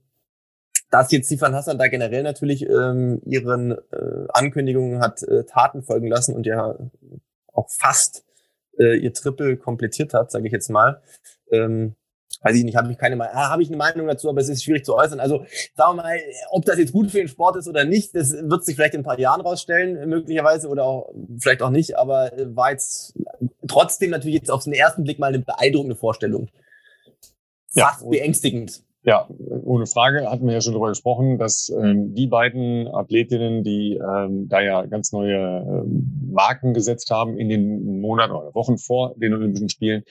dass 0.92 1.12
jetzt 1.12 1.30
Sifan 1.30 1.56
Hassan 1.56 1.78
da 1.78 1.88
generell 1.88 2.24
natürlich 2.24 2.68
ähm, 2.68 3.22
ihren 3.26 3.72
äh, 3.72 4.28
Ankündigungen 4.30 5.02
hat 5.02 5.24
äh, 5.24 5.44
Taten 5.46 5.84
folgen 5.84 6.08
lassen 6.08 6.36
und 6.36 6.46
ja 6.46 6.78
auch 7.52 7.70
fast 7.70 8.26
äh, 8.78 8.98
ihr 8.98 9.14
Triple 9.14 9.58
komplettiert 9.58 10.14
hat, 10.14 10.32
sage 10.32 10.48
ich 10.48 10.54
jetzt 10.54 10.70
mal. 10.70 11.02
Ähm, 11.52 11.96
weiß 12.42 12.56
ich 12.58 12.64
nicht, 12.64 12.76
habe 12.76 12.92
ich 12.92 12.98
keine 12.98 13.16
Meinung, 13.16 13.34
ah, 13.36 13.50
habe 13.50 13.64
ich 13.64 13.70
eine 13.70 13.78
Meinung 13.78 14.08
dazu, 14.08 14.30
aber 14.30 14.40
es 14.40 14.50
ist 14.50 14.64
schwierig 14.64 14.86
zu 14.86 14.96
äußern. 14.96 15.20
Also 15.20 15.46
sagen 15.74 15.98
wir 15.98 16.04
mal, 16.04 16.20
ob 16.52 16.66
das 16.66 16.78
jetzt 16.78 16.94
gut 16.94 17.10
für 17.10 17.18
den 17.18 17.28
Sport 17.28 17.56
ist 17.56 17.68
oder 17.68 17.86
nicht, 17.86 18.16
das 18.16 18.34
wird 18.34 18.64
sich 18.64 18.76
vielleicht 18.76 18.94
in 18.94 19.02
ein 19.02 19.06
paar 19.06 19.20
Jahren 19.20 19.42
rausstellen, 19.42 20.08
möglicherweise 20.08 20.68
oder 20.68 20.84
auch 20.84 21.14
vielleicht 21.40 21.62
auch 21.62 21.72
nicht, 21.72 21.98
aber 21.98 22.38
äh, 22.38 22.56
war 22.56 22.72
jetzt 22.72 23.18
trotzdem 23.68 24.12
natürlich 24.12 24.36
jetzt 24.36 24.52
auf 24.52 24.64
den 24.64 24.74
ersten 24.74 25.04
Blick 25.04 25.18
mal 25.18 25.28
eine 25.28 25.40
beeindruckende 25.40 25.96
Vorstellung. 25.96 26.50
Fast 27.74 28.02
ja, 28.02 28.08
beängstigend. 28.10 28.84
Ja, 29.06 29.30
ohne 29.30 29.86
Frage 29.86 30.32
hatten 30.32 30.48
wir 30.48 30.54
ja 30.54 30.62
schon 30.62 30.74
darüber 30.74 30.90
gesprochen, 30.90 31.38
dass 31.38 31.70
ähm, 31.70 32.16
die 32.16 32.26
beiden 32.26 32.88
Athletinnen, 32.88 33.64
die 33.64 33.98
ähm, 33.98 34.48
da 34.50 34.62
ja 34.62 34.84
ganz 34.88 35.12
neue 35.12 35.36
ähm, 35.36 36.32
Marken 36.32 36.74
gesetzt 36.74 37.12
haben 37.12 37.38
in 37.38 37.48
den 37.48 38.02
Monaten 38.02 38.34
oder 38.34 38.56
Wochen 38.56 38.80
vor 38.80 39.14
den 39.16 39.36
Olympischen 39.36 39.70
Spielen, 39.70 40.04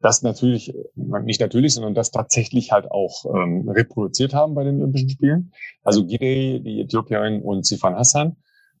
das 0.00 0.22
natürlich, 0.22 0.72
nicht 0.94 1.42
natürlich, 1.42 1.74
sondern 1.74 1.94
das 1.94 2.10
tatsächlich 2.10 2.72
halt 2.72 2.90
auch 2.90 3.26
ähm, 3.26 3.68
reproduziert 3.68 4.32
haben 4.32 4.54
bei 4.54 4.64
den 4.64 4.76
Olympischen 4.76 5.10
Spielen. 5.10 5.52
Also 5.84 6.06
Gide, 6.06 6.62
die 6.62 6.80
Äthiopierin 6.80 7.42
und 7.42 7.66
Sifan 7.66 7.96
Hassan. 7.96 8.36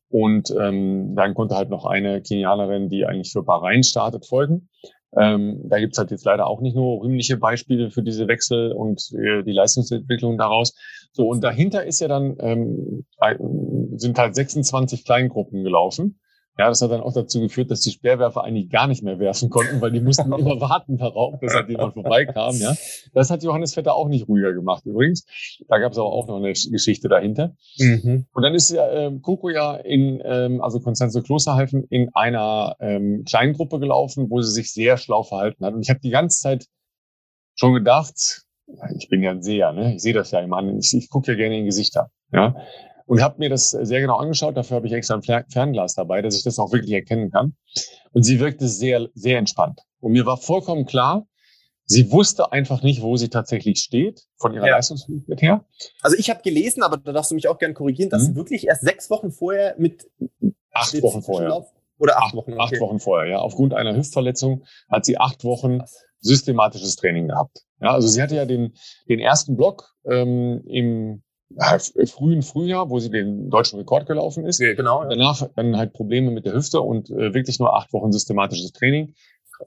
Und 0.08 0.50
ähm, 0.58 1.14
dann 1.14 1.34
konnte 1.34 1.54
halt 1.54 1.68
noch 1.68 1.84
eine 1.84 2.22
Kenianerin, 2.22 2.88
die 2.88 3.04
eigentlich 3.04 3.30
für 3.30 3.42
Bahrain 3.42 3.82
startet, 3.82 4.26
folgen. 4.26 4.70
Ähm, 5.16 5.60
da 5.64 5.78
gibt's 5.78 5.98
halt 5.98 6.10
jetzt 6.10 6.24
leider 6.24 6.46
auch 6.46 6.60
nicht 6.60 6.76
nur 6.76 7.02
rühmliche 7.02 7.36
Beispiele 7.36 7.90
für 7.90 8.02
diese 8.02 8.28
Wechsel 8.28 8.72
und 8.72 9.12
äh, 9.12 9.42
die 9.42 9.52
Leistungsentwicklung 9.52 10.38
daraus. 10.38 10.74
So, 11.12 11.28
und 11.28 11.42
dahinter 11.42 11.84
ist 11.84 12.00
ja 12.00 12.08
dann, 12.08 12.36
ähm, 12.40 13.04
sind 13.96 14.18
halt 14.18 14.34
26 14.34 15.04
Kleingruppen 15.04 15.64
gelaufen. 15.64 16.20
Ja, 16.60 16.68
das 16.68 16.82
hat 16.82 16.90
dann 16.90 17.00
auch 17.00 17.14
dazu 17.14 17.40
geführt, 17.40 17.70
dass 17.70 17.80
die 17.80 17.90
Speerwerfer 17.90 18.44
eigentlich 18.44 18.68
gar 18.68 18.86
nicht 18.86 19.02
mehr 19.02 19.18
werfen 19.18 19.48
konnten, 19.48 19.80
weil 19.80 19.92
die 19.92 20.00
mussten 20.00 20.30
immer 20.30 20.60
warten 20.60 20.98
darauf, 20.98 21.40
dass 21.40 21.54
halt 21.54 21.70
jemand 21.70 21.94
vorbeikam. 21.94 22.54
Ja, 22.56 22.74
das 23.14 23.30
hat 23.30 23.42
Johannes 23.42 23.72
Vetter 23.72 23.94
auch 23.94 24.08
nicht 24.08 24.28
ruhiger 24.28 24.52
gemacht 24.52 24.84
übrigens. 24.84 25.24
Da 25.68 25.78
gab 25.78 25.92
es 25.92 25.98
aber 25.98 26.12
auch 26.12 26.28
noch 26.28 26.36
eine 26.36 26.52
Geschichte 26.52 27.08
dahinter. 27.08 27.54
Mhm. 27.78 28.26
Und 28.30 28.42
dann 28.42 28.54
ist 28.54 28.68
ja 28.68 28.86
ähm, 28.90 29.22
Coco 29.22 29.48
ja 29.48 29.74
in, 29.74 30.20
ähm, 30.22 30.60
also 30.60 30.80
Konstanze 30.80 31.22
Klosterhalfen, 31.22 31.84
in 31.84 32.10
einer 32.12 32.76
ähm, 32.78 33.24
kleinen 33.24 33.54
Gruppe 33.54 33.80
gelaufen, 33.80 34.28
wo 34.28 34.42
sie 34.42 34.52
sich 34.52 34.70
sehr 34.70 34.98
schlau 34.98 35.22
verhalten 35.22 35.64
hat. 35.64 35.72
Und 35.72 35.80
ich 35.80 35.88
habe 35.88 36.00
die 36.00 36.10
ganze 36.10 36.42
Zeit 36.42 36.66
schon 37.54 37.72
gedacht, 37.72 38.42
ich 38.98 39.08
bin 39.08 39.22
ja 39.22 39.30
ein 39.30 39.42
Seher, 39.42 39.72
ne? 39.72 39.94
Ich 39.94 40.02
sehe 40.02 40.12
das 40.12 40.30
ja 40.30 40.40
immer 40.40 40.58
an. 40.58 40.78
Ich, 40.78 40.92
ich 40.92 41.08
gucke 41.08 41.32
ja 41.32 41.38
gerne 41.38 41.58
in 41.58 41.64
Gesichter. 41.64 42.10
Ja, 42.32 42.54
und 43.10 43.22
habe 43.22 43.40
mir 43.40 43.48
das 43.48 43.70
sehr 43.70 44.00
genau 44.00 44.18
angeschaut. 44.18 44.56
Dafür 44.56 44.76
habe 44.76 44.86
ich 44.86 44.92
extra 44.92 45.16
ein 45.16 45.22
Fernglas 45.48 45.94
dabei, 45.94 46.22
dass 46.22 46.36
ich 46.36 46.44
das 46.44 46.60
auch 46.60 46.72
wirklich 46.72 46.92
erkennen 46.92 47.32
kann. 47.32 47.56
Und 48.12 48.22
sie 48.22 48.38
wirkte 48.38 48.68
sehr, 48.68 49.08
sehr 49.14 49.36
entspannt. 49.38 49.80
Und 49.98 50.12
mir 50.12 50.26
war 50.26 50.36
vollkommen 50.36 50.86
klar, 50.86 51.26
sie 51.86 52.12
wusste 52.12 52.52
einfach 52.52 52.84
nicht, 52.84 53.02
wo 53.02 53.16
sie 53.16 53.28
tatsächlich 53.28 53.80
steht, 53.80 54.28
von 54.36 54.54
ihrer 54.54 54.68
ja. 54.68 54.76
Leistungsfähigkeit 54.76 55.42
her. 55.42 55.64
Also 56.02 56.16
ich 56.16 56.30
habe 56.30 56.40
gelesen, 56.42 56.84
aber 56.84 56.98
da 56.98 57.10
darfst 57.10 57.32
du 57.32 57.34
mich 57.34 57.48
auch 57.48 57.58
gerne 57.58 57.74
korrigieren, 57.74 58.10
dass 58.10 58.22
mhm. 58.22 58.26
sie 58.26 58.34
wirklich 58.36 58.68
erst 58.68 58.82
sechs 58.82 59.10
Wochen 59.10 59.32
vorher 59.32 59.74
mit 59.76 60.08
acht 60.70 61.02
Wochen 61.02 61.22
vorher 61.22 61.66
oder 61.98 62.16
acht, 62.16 62.26
acht 62.26 62.34
Wochen 62.36 62.52
okay. 62.52 62.62
acht 62.62 62.80
Wochen 62.80 63.00
vorher 63.00 63.28
ja 63.28 63.38
aufgrund 63.40 63.74
einer 63.74 63.96
Hüftverletzung 63.96 64.62
hat 64.88 65.04
sie 65.04 65.18
acht 65.18 65.42
Wochen 65.42 65.80
systematisches 66.20 66.94
Training 66.94 67.26
gehabt 67.26 67.64
ja 67.80 67.90
also 67.90 68.06
sie 68.06 68.22
hatte 68.22 68.36
ja 68.36 68.44
den 68.44 68.74
den 69.08 69.18
ersten 69.18 69.56
Block 69.56 69.96
ähm, 70.04 70.62
im 70.64 71.22
frühen 72.06 72.42
Frühjahr, 72.42 72.90
wo 72.90 72.98
sie 73.00 73.10
den 73.10 73.50
deutschen 73.50 73.78
Rekord 73.78 74.06
gelaufen 74.06 74.46
ist. 74.46 74.60
Ja, 74.60 74.74
genau. 74.74 75.02
Ja. 75.02 75.08
Danach 75.08 75.48
dann 75.56 75.76
halt 75.76 75.92
Probleme 75.92 76.30
mit 76.30 76.46
der 76.46 76.54
Hüfte 76.54 76.80
und 76.80 77.10
äh, 77.10 77.34
wirklich 77.34 77.58
nur 77.58 77.76
acht 77.76 77.92
Wochen 77.92 78.12
systematisches 78.12 78.72
Training. 78.72 79.14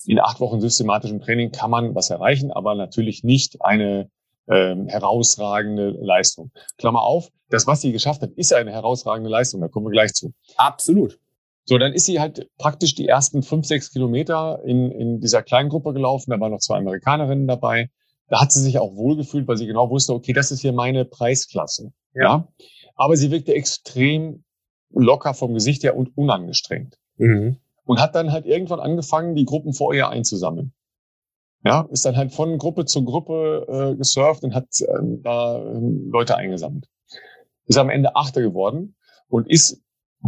In 0.05 0.19
acht 0.19 0.39
Wochen 0.39 0.59
systematischem 0.59 1.21
Training 1.21 1.51
kann 1.51 1.69
man 1.69 1.93
was 1.93 2.09
erreichen, 2.09 2.51
aber 2.51 2.73
natürlich 2.73 3.23
nicht 3.23 3.61
eine 3.61 4.09
ähm, 4.47 4.87
herausragende 4.87 5.89
Leistung. 5.89 6.51
Klammer 6.77 7.03
auf, 7.03 7.29
das, 7.49 7.67
was 7.67 7.81
sie 7.81 7.91
geschafft 7.91 8.21
hat, 8.21 8.31
ist 8.31 8.53
eine 8.53 8.71
herausragende 8.71 9.29
Leistung. 9.29 9.61
Da 9.61 9.67
kommen 9.67 9.85
wir 9.85 9.91
gleich 9.91 10.13
zu. 10.13 10.33
Absolut. 10.57 11.19
So, 11.65 11.77
dann 11.77 11.93
ist 11.93 12.05
sie 12.05 12.19
halt 12.19 12.49
praktisch 12.57 12.95
die 12.95 13.07
ersten 13.07 13.43
fünf, 13.43 13.65
sechs 13.65 13.91
Kilometer 13.91 14.61
in, 14.65 14.91
in 14.91 15.21
dieser 15.21 15.43
kleinen 15.43 15.69
Gruppe 15.69 15.93
gelaufen. 15.93 16.31
Da 16.31 16.39
waren 16.39 16.51
noch 16.51 16.59
zwei 16.59 16.77
Amerikanerinnen 16.77 17.47
dabei 17.47 17.89
da 18.27 18.41
hat 18.41 18.51
sie 18.51 18.61
sich 18.61 18.79
auch 18.79 18.95
wohlgefühlt, 18.95 19.47
weil 19.47 19.57
sie 19.57 19.67
genau 19.67 19.89
wusste, 19.89 20.13
okay, 20.13 20.33
das 20.33 20.51
ist 20.51 20.61
hier 20.61 20.73
meine 20.73 21.05
Preisklasse. 21.05 21.91
Ja. 22.13 22.23
ja? 22.23 22.47
Aber 22.95 23.15
sie 23.15 23.31
wirkte 23.31 23.53
extrem 23.53 24.43
locker 24.89 25.33
vom 25.33 25.53
Gesicht 25.53 25.83
her 25.83 25.97
und 25.97 26.17
unangestrengt. 26.17 26.97
Mhm. 27.17 27.57
Und 27.85 27.99
hat 27.99 28.15
dann 28.15 28.31
halt 28.31 28.45
irgendwann 28.45 28.79
angefangen, 28.79 29.35
die 29.35 29.45
Gruppen 29.45 29.73
vor 29.73 29.93
ihr 29.93 30.07
einzusammeln. 30.07 30.73
Ja, 31.65 31.87
ist 31.91 32.05
dann 32.05 32.17
halt 32.17 32.33
von 32.33 32.57
Gruppe 32.57 32.85
zu 32.85 33.05
Gruppe 33.05 33.93
äh, 33.93 33.95
gesurft 33.95 34.43
und 34.43 34.53
hat 34.53 34.67
äh, 34.81 34.85
da 35.21 35.57
äh, 35.57 35.79
Leute 36.09 36.35
eingesammelt. 36.35 36.89
Ist 37.65 37.77
am 37.77 37.89
Ende 37.89 38.15
Achter 38.15 38.41
geworden 38.41 38.95
und 39.29 39.49
ist 39.49 39.82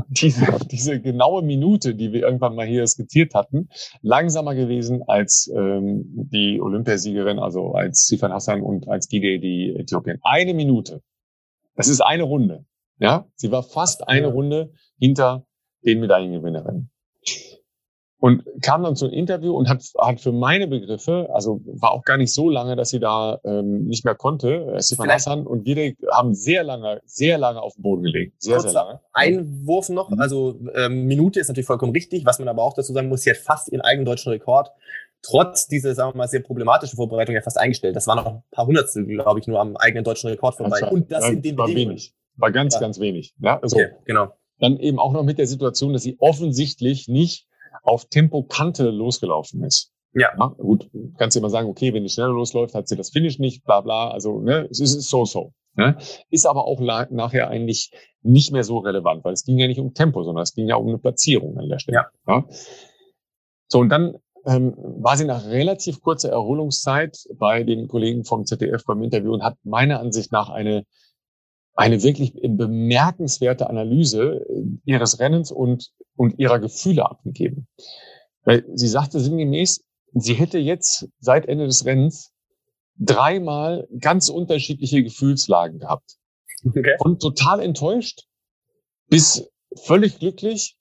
diese, 0.08 0.46
diese 0.72 1.02
genaue 1.02 1.42
Minute, 1.42 1.96
die 1.96 2.12
wir 2.12 2.22
irgendwann 2.22 2.56
mal 2.56 2.66
hier 2.66 2.86
skizziert 2.88 3.34
hatten, 3.34 3.70
langsamer 4.02 4.56
gewesen 4.56 5.04
als 5.08 5.52
ähm, 5.56 6.04
die 6.32 6.60
Olympiasiegerin, 6.62 7.40
also 7.40 7.72
als 7.72 8.06
Sifan 8.06 8.34
Hassan 8.34 8.62
und 8.62 8.88
als 8.88 9.08
Gide 9.08 9.40
die 9.40 9.76
Äthiopien. 9.78 10.20
Eine 10.24 10.54
Minute. 10.54 11.02
Das 11.76 11.88
ist 11.88 12.02
eine 12.02 12.24
Runde. 12.24 12.66
Ja, 13.00 13.28
sie 13.36 13.52
war 13.52 13.64
fast 13.64 14.08
eine 14.08 14.28
Runde 14.28 14.72
hinter 14.98 15.46
den 15.84 16.00
Medaillengewinnerinnen 16.00 16.90
und 18.26 18.44
kam 18.64 18.82
dann 18.82 18.96
zu 18.96 19.06
einem 19.06 19.14
Interview 19.14 19.56
und 19.56 19.70
hat, 19.70 19.84
hat 20.00 20.20
für 20.20 20.32
meine 20.32 20.66
Begriffe, 20.66 21.30
also 21.32 21.62
war 21.64 21.92
auch 21.92 22.02
gar 22.02 22.18
nicht 22.18 22.34
so 22.34 22.50
lange, 22.50 22.76
dass 22.76 22.90
sie 22.90 23.00
da 23.00 23.40
ähm, 23.44 23.86
nicht 23.86 24.04
mehr 24.04 24.16
konnte. 24.16 24.66
Äh, 24.66 24.82
Stefan 24.82 25.12
Hassan 25.12 25.46
und 25.46 25.64
Gide 25.64 25.94
haben 26.12 26.34
sehr 26.34 26.64
lange, 26.64 27.04
sehr 27.06 27.38
lange 27.38 27.62
auf 27.62 27.76
dem 27.76 27.84
Boden 27.84 28.02
gelegt. 28.02 28.42
Sehr, 28.42 28.56
Kurzer 28.56 28.70
sehr 28.70 28.82
lange. 28.82 29.00
Einwurf 29.14 29.90
noch, 29.90 30.10
also 30.18 30.60
ähm, 30.74 31.06
Minute 31.06 31.40
ist 31.40 31.50
natürlich 31.50 31.68
vollkommen 31.68 31.92
richtig. 31.92 32.26
Was 32.26 32.40
man 32.40 32.48
aber 32.48 32.64
auch 32.64 32.74
dazu 32.74 32.94
sagen 32.94 33.10
muss, 33.10 33.22
sie 33.22 33.30
hat 33.30 33.38
fast 33.38 33.72
ihren 33.72 33.82
eigenen 33.82 34.06
deutschen 34.06 34.32
Rekord 34.32 34.72
trotz 35.22 35.68
dieser, 35.68 35.94
sagen 35.94 36.14
wir 36.14 36.18
mal, 36.18 36.28
sehr 36.28 36.42
problematischen 36.42 36.96
Vorbereitung 36.96 37.36
ja 37.36 37.42
fast 37.42 37.60
eingestellt. 37.60 37.96
Das 37.96 38.08
waren 38.08 38.18
noch 38.18 38.26
ein 38.26 38.44
paar 38.50 38.66
Hundertstel, 38.66 39.06
glaube 39.06 39.40
ich, 39.40 39.46
nur 39.46 39.60
am 39.60 39.78
eigenen 39.78 40.04
deutschen 40.04 40.32
Rekord 40.32 40.56
vorbei. 40.56 40.80
Das 40.80 40.82
war, 40.82 40.92
und 40.92 41.12
das 41.12 41.30
in 41.30 41.44
den 41.44 41.60
war 41.60 41.68
Bedingungen. 41.68 41.92
wenig. 41.92 42.16
War 42.38 42.52
ganz, 42.52 42.74
ja. 42.74 42.80
ganz 42.80 43.00
wenig. 43.00 43.36
Ja, 43.40 43.60
also 43.62 43.76
okay, 43.76 43.90
genau. 44.06 44.34
Dann 44.60 44.80
eben 44.80 44.98
auch 44.98 45.14
noch 45.14 45.24
mit 45.24 45.38
der 45.38 45.46
Situation, 45.46 45.94
dass 45.94 46.02
sie 46.02 46.18
offensichtlich 46.20 47.08
nicht 47.08 47.48
auf 47.84 48.06
Tempo 48.06 48.44
Kante 48.44 48.90
losgelaufen 48.90 49.64
ist. 49.64 49.92
Ja. 50.14 50.30
ja. 50.38 50.48
Gut, 50.48 50.90
kannst 51.18 51.36
du 51.36 51.40
immer 51.40 51.50
sagen, 51.50 51.68
okay, 51.68 51.94
wenn 51.94 52.04
die 52.04 52.10
schneller 52.10 52.30
losläuft, 52.30 52.74
hat 52.74 52.88
sie 52.88 52.96
das 52.96 53.10
Finish 53.10 53.40
nicht, 53.40 53.64
bla 53.64 53.82
bla. 53.82 54.10
Also 54.10 54.40
ne, 54.40 54.68
es 54.72 54.80
ist 54.80 55.10
so-so. 55.10 55.54
Ne? 55.76 55.98
Ist 56.30 56.48
aber 56.48 56.66
auch 56.66 56.80
nachher 56.80 57.50
eigentlich 57.50 57.92
nicht 58.22 58.54
mehr 58.54 58.64
so 58.64 58.78
relevant, 58.78 59.26
weil 59.26 59.34
es 59.34 59.44
ging 59.44 59.58
ja 59.58 59.68
nicht 59.68 59.80
um 59.80 59.94
Tempo, 59.94 60.24
sondern 60.24 60.44
es 60.44 60.54
ging 60.54 60.68
ja 60.70 60.76
um 60.76 60.88
eine 60.88 60.98
Platzierung 60.98 61.58
an 61.58 61.68
der 61.68 61.80
Stelle. 61.80 61.98
Ja. 61.98 62.10
ja? 62.28 62.46
So, 63.68 63.80
und 63.80 63.90
dann 63.90 64.16
ähm, 64.46 64.74
war 64.78 65.18
sie 65.18 65.26
nach 65.26 65.46
relativ 65.46 66.02
kurzer 66.02 66.30
Erholungszeit 66.30 67.18
bei 67.38 67.64
den 67.64 67.88
Kollegen 67.88 68.24
vom 68.24 68.46
ZDF 68.46 68.86
beim 68.86 69.04
Interview 69.04 69.34
und 69.34 69.44
hat 69.44 69.58
meiner 69.64 70.00
Ansicht 70.00 70.32
nach 70.32 70.50
eine 70.50 70.86
eine 71.76 72.04
wirklich 72.04 72.34
bemerkenswerte 72.34 73.70
Analyse 73.70 74.46
äh, 74.50 74.64
ihres 74.86 75.20
Rennens 75.20 75.52
und, 75.52 75.92
und 76.16 76.40
ihrer 76.40 76.60
Gefühle 76.60 77.06
abgegeben. 77.06 77.68
Weil 78.44 78.66
sie 78.74 78.88
sagte 78.88 79.20
sinngemäß, 79.20 79.84
sie 80.14 80.34
hätte 80.34 80.58
jetzt 80.58 81.10
seit 81.20 81.48
Ende 81.48 81.66
des 81.66 81.86
Rennens 81.86 82.32
dreimal 82.98 83.88
ganz 84.00 84.30
unterschiedliche 84.30 85.04
Gefühlslagen 85.04 85.80
gehabt. 85.80 86.16
Okay. 86.66 86.96
Von 87.02 87.20
total 87.20 87.60
enttäuscht 87.60 88.24
bis 89.08 89.50
völlig 89.76 90.20
glücklich 90.20 90.78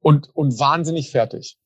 und, 0.00 0.28
und 0.34 0.58
wahnsinnig 0.58 1.10
fertig. 1.10 1.56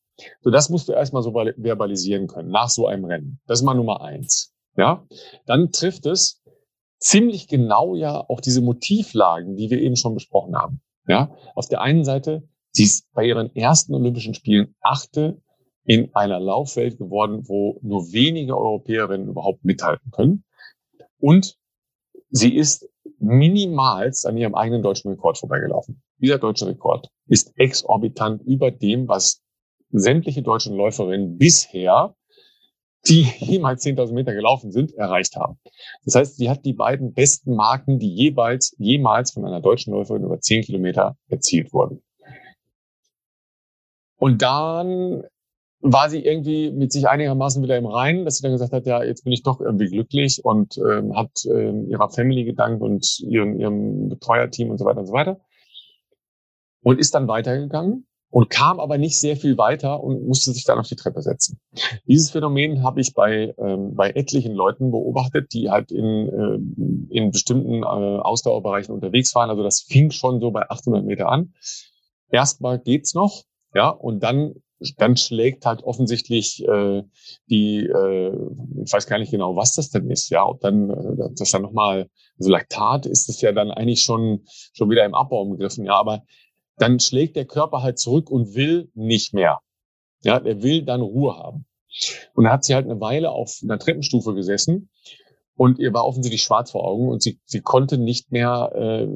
So, 0.43 0.51
das 0.51 0.69
musst 0.69 0.89
du 0.89 0.93
erstmal 0.93 1.23
so 1.23 1.33
verbalisieren 1.33 2.27
können 2.29 2.51
nach 2.51 2.69
so 2.69 2.87
einem 2.87 3.07
Rennen. 3.07 3.41
Das 3.47 3.61
ist 3.61 3.65
mal 3.65 3.75
Nummer 3.75 4.03
eins. 4.03 4.53
Ja, 4.77 5.07
dann 5.47 5.71
trifft 5.71 6.07
es 6.07 6.43
ziemlich 6.99 7.49
genau 7.49 7.95
ja 7.95 8.21
auch 8.29 8.41
diese 8.41 8.61
Motivlagen, 8.61 9.57
die 9.57 9.71
wir 9.71 9.81
eben 9.81 9.97
schon 9.97 10.15
besprochen 10.15 10.57
haben. 10.57 10.81
Ja, 11.07 11.37
auf 11.55 11.69
der 11.69 11.83
einen 11.83 12.05
Seite, 12.05 12.49
sie 12.71 12.85
ist 12.85 13.13
bei 13.13 13.25
ihren 13.25 13.55
ersten 13.55 13.95
Olympischen 13.95 14.35
Spielen 14.35 14.75
achte 14.81 15.43
in 15.85 16.15
einer 16.15 16.41
Laufwelt 16.41 16.97
geworden, 16.97 17.47
wo 17.47 17.79
nur 17.83 18.13
wenige 18.13 18.57
Europäerinnen 18.57 19.29
überhaupt 19.29 19.65
mithalten 19.65 20.11
können. 20.11 20.45
Und 21.19 21.59
sie 22.31 22.55
ist 22.55 22.89
minimals 23.19 24.25
an 24.25 24.37
ihrem 24.37 24.55
eigenen 24.55 24.83
deutschen 24.83 25.11
Rekord 25.11 25.39
vorbeigelaufen. 25.39 26.03
Dieser 26.19 26.39
deutsche 26.39 26.67
Rekord 26.67 27.11
ist 27.27 27.53
exorbitant 27.57 28.43
über 28.43 28.71
dem, 28.71 29.09
was 29.09 29.43
sämtliche 29.91 30.43
deutschen 30.43 30.75
Läuferinnen 30.75 31.37
bisher 31.37 32.15
die 33.07 33.23
jemals 33.39 33.85
10.000 33.85 34.13
Meter 34.13 34.35
gelaufen 34.35 34.73
sind, 34.73 34.95
erreicht 34.95 35.37
haben. 35.37 35.59
Das 36.05 36.15
heißt, 36.15 36.37
sie 36.37 36.49
hat 36.49 36.65
die 36.65 36.73
beiden 36.73 37.13
besten 37.13 37.55
Marken, 37.55 37.99
die 37.99 38.13
jeweils, 38.13 38.75
jemals 38.79 39.33
von 39.33 39.45
einer 39.45 39.61
deutschen 39.61 39.93
Läuferin 39.93 40.25
über 40.25 40.41
10 40.41 40.63
Kilometer 40.63 41.17
erzielt 41.29 41.73
wurden. 41.73 42.03
Und 44.17 44.41
dann 44.41 45.25
war 45.81 46.09
sie 46.09 46.25
irgendwie 46.25 46.73
mit 46.73 46.93
sich 46.93 47.07
einigermaßen 47.07 47.63
wieder 47.63 47.77
im 47.77 47.85
Reinen, 47.85 48.25
dass 48.25 48.39
sie 48.39 48.43
dann 48.43 48.53
gesagt 48.53 48.73
hat, 48.73 48.87
ja, 48.87 49.05
jetzt 49.05 49.25
bin 49.25 49.35
ich 49.35 49.43
doch 49.43 49.61
irgendwie 49.61 49.91
glücklich 49.91 50.43
und 50.43 50.79
ähm, 50.79 51.15
hat 51.15 51.45
ähm, 51.45 51.91
ihrer 51.91 52.09
Family 52.09 52.45
gedankt 52.45 52.81
und 52.81 53.21
ihrem, 53.21 53.61
ihrem 53.61 54.09
Betreuerteam 54.09 54.71
und 54.71 54.79
so 54.79 54.87
weiter 54.87 55.01
und 55.01 55.07
so 55.07 55.13
weiter. 55.13 55.41
Und 56.83 56.99
ist 56.99 57.15
dann 57.15 57.29
weitergegangen 57.29 58.07
und 58.35 58.51
kam 58.51 58.81
aber 58.81 58.99
nicht 58.99 59.21
sehr 59.21 59.37
viel 59.37 59.57
weiter 59.59 60.03
und 60.03 60.27
musste 60.27 60.51
sich 60.51 60.65
dann 60.65 60.81
auf 60.81 60.89
die 60.89 60.97
Treppe 60.97 61.23
setzen. 61.23 61.61
Dieses 62.09 62.33
Phänomen 62.33 62.83
habe 62.83 63.01
ich 63.01 63.15
bei, 63.15 63.55
ähm, 63.59 63.95
bei 63.95 64.11
etlichen 64.11 64.55
Leuten 64.55 64.91
beobachtet, 64.91 65.53
die 65.53 65.71
halt 65.71 65.93
in, 65.93 66.03
äh, 66.29 67.15
in 67.17 67.31
bestimmten 67.31 67.85
äh, 67.85 67.87
Ausdauerbereichen 67.87 68.93
unterwegs 68.93 69.37
waren. 69.37 69.51
Also 69.51 69.63
das 69.63 69.83
fing 69.83 70.11
schon 70.11 70.41
so 70.41 70.51
bei 70.51 70.69
800 70.69 71.05
Meter 71.05 71.29
an. 71.29 71.55
Erstmal 72.29 72.81
geht's 72.81 73.15
noch, 73.15 73.45
ja, 73.73 73.91
und 73.91 74.25
dann 74.25 74.55
dann 74.99 75.17
schlägt 75.17 75.65
halt 75.65 75.83
offensichtlich 75.83 76.63
äh, 76.67 77.05
die, 77.49 77.87
äh, 77.87 78.37
ich 78.85 78.93
weiß 78.93 79.07
gar 79.07 79.19
nicht 79.19 79.31
genau, 79.31 79.57
was 79.57 79.75
das 79.75 79.91
denn 79.91 80.11
ist, 80.11 80.31
ja, 80.31 80.47
ob 80.47 80.61
dann 80.61 80.91
äh, 80.91 81.31
das 81.39 81.53
dann 81.53 81.63
nochmal, 81.63 82.11
also 82.39 82.51
Laktat 82.51 83.07
ist 83.07 83.29
es 83.29 83.41
ja 83.41 83.53
dann 83.53 83.71
eigentlich 83.71 84.03
schon 84.03 84.43
schon 84.73 84.91
wieder 84.91 85.05
im 85.05 85.15
Abbau 85.15 85.45
begriffen, 85.47 85.87
ja, 85.87 85.95
aber 85.95 86.25
dann 86.77 87.01
schlägt 87.01 87.37
der 87.37 87.47
Körper 87.47 87.83
halt 87.83 87.99
zurück 87.99 88.31
und 88.31 88.55
will 88.55 88.91
nicht 88.95 89.35
mehr, 89.35 89.61
ja, 90.23 90.39
er 90.39 90.63
will 90.63 90.83
dann 90.83 91.01
Ruhe 91.01 91.37
haben. 91.37 91.67
Und 92.35 92.45
dann 92.45 92.53
hat 92.53 92.65
sie 92.65 92.75
halt 92.75 92.87
eine 92.87 93.01
Weile 93.01 93.31
auf 93.31 93.61
einer 93.63 93.79
Treppenstufe 93.79 94.35
gesessen 94.35 94.91
und 95.57 95.79
ihr 95.79 95.93
war 95.93 96.05
offensichtlich 96.05 96.43
schwarz 96.43 96.73
vor 96.73 96.85
Augen 96.85 97.09
und 97.09 97.23
sie, 97.23 97.39
sie 97.45 97.61
konnte 97.61 97.97
nicht 97.97 98.33
mehr 98.33 98.73
äh, 98.75 99.07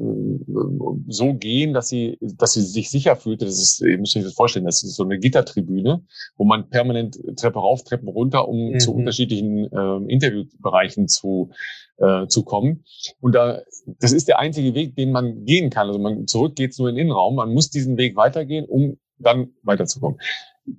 so 1.07 1.33
gehen, 1.33 1.73
dass 1.73 1.89
sie, 1.89 2.17
dass 2.21 2.53
sie 2.53 2.61
sich 2.61 2.89
sicher 2.89 3.15
fühlte. 3.17 3.45
Das 3.45 3.59
ist, 3.59 3.81
ihr 3.81 3.97
müsst 3.97 4.15
euch 4.15 4.23
das 4.23 4.33
vorstellen, 4.33 4.65
das 4.65 4.83
ist 4.83 4.95
so 4.95 5.03
eine 5.03 5.19
Gittertribüne, 5.19 6.01
wo 6.37 6.45
man 6.45 6.69
permanent 6.69 7.19
Treppe 7.35 7.59
rauf, 7.59 7.83
Treppen 7.83 8.07
runter, 8.07 8.47
um 8.47 8.71
mhm. 8.71 8.79
zu 8.79 8.93
unterschiedlichen 8.93 9.65
äh, 9.71 10.11
Interviewbereichen 10.11 11.09
zu, 11.09 11.51
äh, 11.97 12.27
zu 12.27 12.43
kommen. 12.43 12.85
Und 13.19 13.35
da, 13.35 13.61
das 13.99 14.13
ist 14.13 14.29
der 14.29 14.39
einzige 14.39 14.73
Weg, 14.73 14.95
den 14.95 15.11
man 15.11 15.43
gehen 15.43 15.69
kann. 15.69 15.87
Also 15.87 15.99
man 15.99 16.25
zurück 16.27 16.55
geht's 16.55 16.79
nur 16.79 16.87
in 16.87 16.95
den 16.95 17.07
Innenraum. 17.07 17.35
Man 17.35 17.53
muss 17.53 17.69
diesen 17.69 17.97
Weg 17.97 18.15
weitergehen, 18.15 18.65
um 18.65 18.97
dann 19.17 19.49
weiterzukommen. 19.63 20.19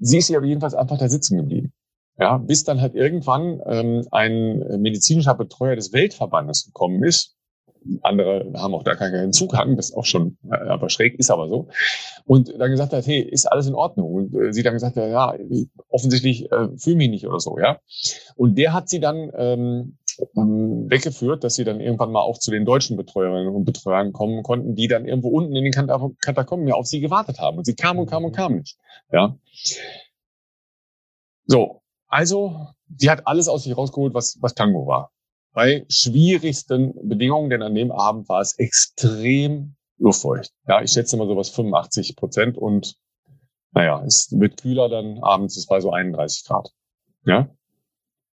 Sie 0.01 0.19
ist 0.19 0.29
ja 0.29 0.43
jedenfalls 0.43 0.75
einfach 0.75 0.97
da 0.97 1.09
sitzen 1.09 1.37
geblieben. 1.37 1.73
Ja, 2.21 2.37
bis 2.37 2.65
dann 2.65 2.83
halt 2.83 2.95
irgendwann 2.95 3.63
ähm, 3.65 4.07
ein 4.11 4.59
medizinischer 4.81 5.35
Betreuer 5.35 5.75
des 5.75 5.95
Weltverbandes 5.95 6.67
gekommen 6.67 7.03
ist. 7.03 7.35
Andere 8.03 8.53
haben 8.57 8.75
auch 8.75 8.83
da 8.83 8.95
keinen 8.95 9.33
Zugang, 9.33 9.77
das 9.77 9.89
ist 9.89 9.97
auch 9.97 10.05
schon 10.05 10.37
äh, 10.51 10.69
aber 10.69 10.91
schräg, 10.91 11.19
ist 11.19 11.31
aber 11.31 11.49
so. 11.49 11.69
Und 12.27 12.53
dann 12.59 12.71
gesagt 12.71 12.93
hat, 12.93 13.07
hey, 13.07 13.21
ist 13.23 13.47
alles 13.47 13.67
in 13.69 13.75
Ordnung? 13.75 14.13
Und 14.13 14.35
äh, 14.35 14.53
sie 14.53 14.63
dann 14.63 14.75
gesagt 14.75 14.97
hat, 14.97 15.09
ja, 15.09 15.35
offensichtlich 15.89 16.53
äh, 16.53 16.69
fühle 16.77 16.97
mich 16.97 17.09
nicht 17.09 17.27
oder 17.27 17.41
so, 17.41 17.59
ja. 17.59 17.79
Und 18.37 18.59
der 18.59 18.75
hat 18.75 18.91
sie 18.91 19.01
dann 19.01 19.33
ähm, 19.35 19.97
ähm, 20.37 20.91
weggeführt, 20.91 21.43
dass 21.43 21.55
sie 21.55 21.65
dann 21.65 21.81
irgendwann 21.81 22.13
mal 22.13 22.21
auch 22.21 22.39
zu 22.39 22.51
den 22.51 22.67
deutschen 22.67 22.99
Betreuerinnen 22.99 23.55
und 23.55 23.65
Betreuern 23.65 24.13
kommen 24.13 24.43
konnten, 24.43 24.75
die 24.75 24.89
dann 24.89 25.07
irgendwo 25.07 25.29
unten 25.31 25.57
in 25.57 25.65
den 25.65 25.73
Katakomben 25.73 26.69
ja 26.69 26.75
auf 26.75 26.87
sie 26.87 27.01
gewartet 27.01 27.39
haben. 27.39 27.57
Und 27.57 27.65
sie 27.65 27.77
kamen 27.77 28.01
und 28.01 28.11
kamen 28.11 28.27
und 28.27 28.37
kamen 28.37 28.59
nicht. 28.59 28.77
Ja. 29.11 29.39
So, 31.47 31.80
also, 32.11 32.69
die 32.89 33.09
hat 33.09 33.27
alles 33.27 33.49
aus 33.49 33.63
sich 33.63 33.77
rausgeholt, 33.77 34.13
was, 34.15 34.37
was 34.41 34.55
Tango 34.55 34.87
war. 34.87 35.13
Bei 35.53 35.87
schwierigsten 35.89 36.93
Bedingungen, 37.09 37.51
denn 37.51 37.63
an 37.63 37.75
dem 37.75 37.93
Abend 37.93 38.29
war 38.29 38.41
es 38.41 38.59
extrem 38.59 39.77
luftfeucht. 39.97 40.53
Ja, 40.67 40.83
ich 40.83 40.91
schätze 40.91 41.17
mal 41.17 41.27
sowas 41.27 41.51
85 41.51 42.17
Prozent 42.17 42.59
und 42.59 42.97
naja, 43.73 44.03
es 44.05 44.29
wird 44.33 44.61
kühler 44.61 44.89
dann 44.89 45.23
abends, 45.23 45.57
es 45.57 45.71
war 45.71 45.81
so 45.81 45.93
31 45.93 46.45
Grad. 46.45 46.73
Ja. 47.25 47.49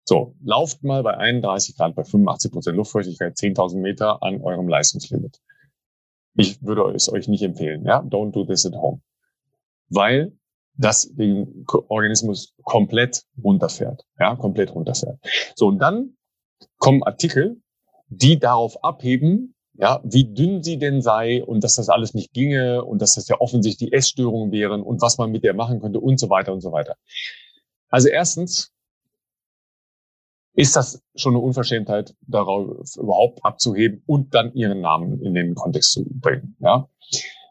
So, 0.05 0.35
lauft 0.43 0.83
mal 0.83 1.05
bei 1.05 1.17
31 1.17 1.77
Grad, 1.77 1.95
bei 1.95 2.03
85 2.03 2.51
Prozent 2.51 2.77
Luftfeuchtigkeit 2.77 3.37
10.000 3.37 3.77
Meter 3.77 4.23
an 4.23 4.41
eurem 4.41 4.67
Leistungslimit. 4.67 5.41
Ich 6.35 6.61
würde 6.63 6.93
es 6.95 7.13
euch 7.13 7.29
nicht 7.29 7.43
empfehlen. 7.43 7.85
Ja, 7.85 8.01
don't 8.01 8.33
do 8.33 8.45
this 8.45 8.67
at 8.67 8.75
home. 8.75 9.01
Weil 9.89 10.33
das 10.75 11.13
den 11.15 11.67
Organismus 11.89 12.55
komplett 12.63 13.23
runterfährt. 13.43 14.05
Ja, 14.19 14.37
komplett 14.37 14.75
runterfährt. 14.75 15.19
So, 15.55 15.67
und 15.67 15.79
dann 15.79 16.17
kommen 16.79 17.03
Artikel, 17.03 17.61
die 18.09 18.39
darauf 18.39 18.83
abheben, 18.83 19.55
ja, 19.75 20.01
wie 20.05 20.33
dünn 20.33 20.63
sie 20.63 20.79
denn 20.79 21.01
sei 21.01 21.43
und 21.45 21.65
dass 21.65 21.77
das 21.77 21.89
alles 21.89 22.13
nicht 22.13 22.33
ginge 22.33 22.85
und 22.85 23.01
dass 23.01 23.15
das 23.15 23.29
ja 23.29 23.41
offensichtlich 23.41 23.91
die 23.91 23.97
Essstörungen 23.97 24.53
wären 24.53 24.83
und 24.83 25.01
was 25.01 25.17
man 25.17 25.31
mit 25.31 25.45
der 25.45 25.55
machen 25.55 25.81
könnte 25.81 26.01
und 26.01 26.19
so 26.19 26.29
weiter 26.29 26.53
und 26.53 26.61
so 26.61 26.73
weiter. 26.73 26.97
Also 27.89 28.09
erstens 28.09 28.73
ist 30.53 30.77
das 30.77 31.03
schon 31.15 31.35
eine 31.35 31.43
Unverschämtheit, 31.43 32.15
darauf 32.27 32.97
überhaupt 32.97 33.45
abzuheben 33.45 34.03
und 34.07 34.35
dann 34.35 34.53
ihren 34.55 34.81
Namen 34.81 35.21
in 35.23 35.35
den 35.35 35.55
Kontext 35.55 35.93
zu 35.93 36.05
bringen. 36.05 36.57
Ja, 36.61 36.89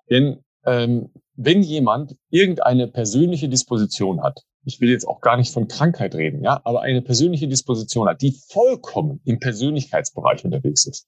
denn 0.09 0.43
ähm, 0.65 1.11
wenn 1.35 1.63
jemand 1.63 2.15
irgendeine 2.29 2.87
persönliche 2.87 3.49
Disposition 3.49 4.21
hat, 4.21 4.41
ich 4.65 4.81
will 4.81 4.89
jetzt 4.89 5.07
auch 5.07 5.21
gar 5.21 5.37
nicht 5.37 5.53
von 5.53 5.67
Krankheit 5.67 6.15
reden, 6.15 6.43
ja, 6.43 6.61
aber 6.65 6.81
eine 6.81 7.01
persönliche 7.01 7.47
Disposition 7.47 8.09
hat, 8.09 8.21
die 8.21 8.37
vollkommen 8.49 9.21
im 9.23 9.39
Persönlichkeitsbereich 9.39 10.43
unterwegs 10.43 10.85
ist, 10.85 11.07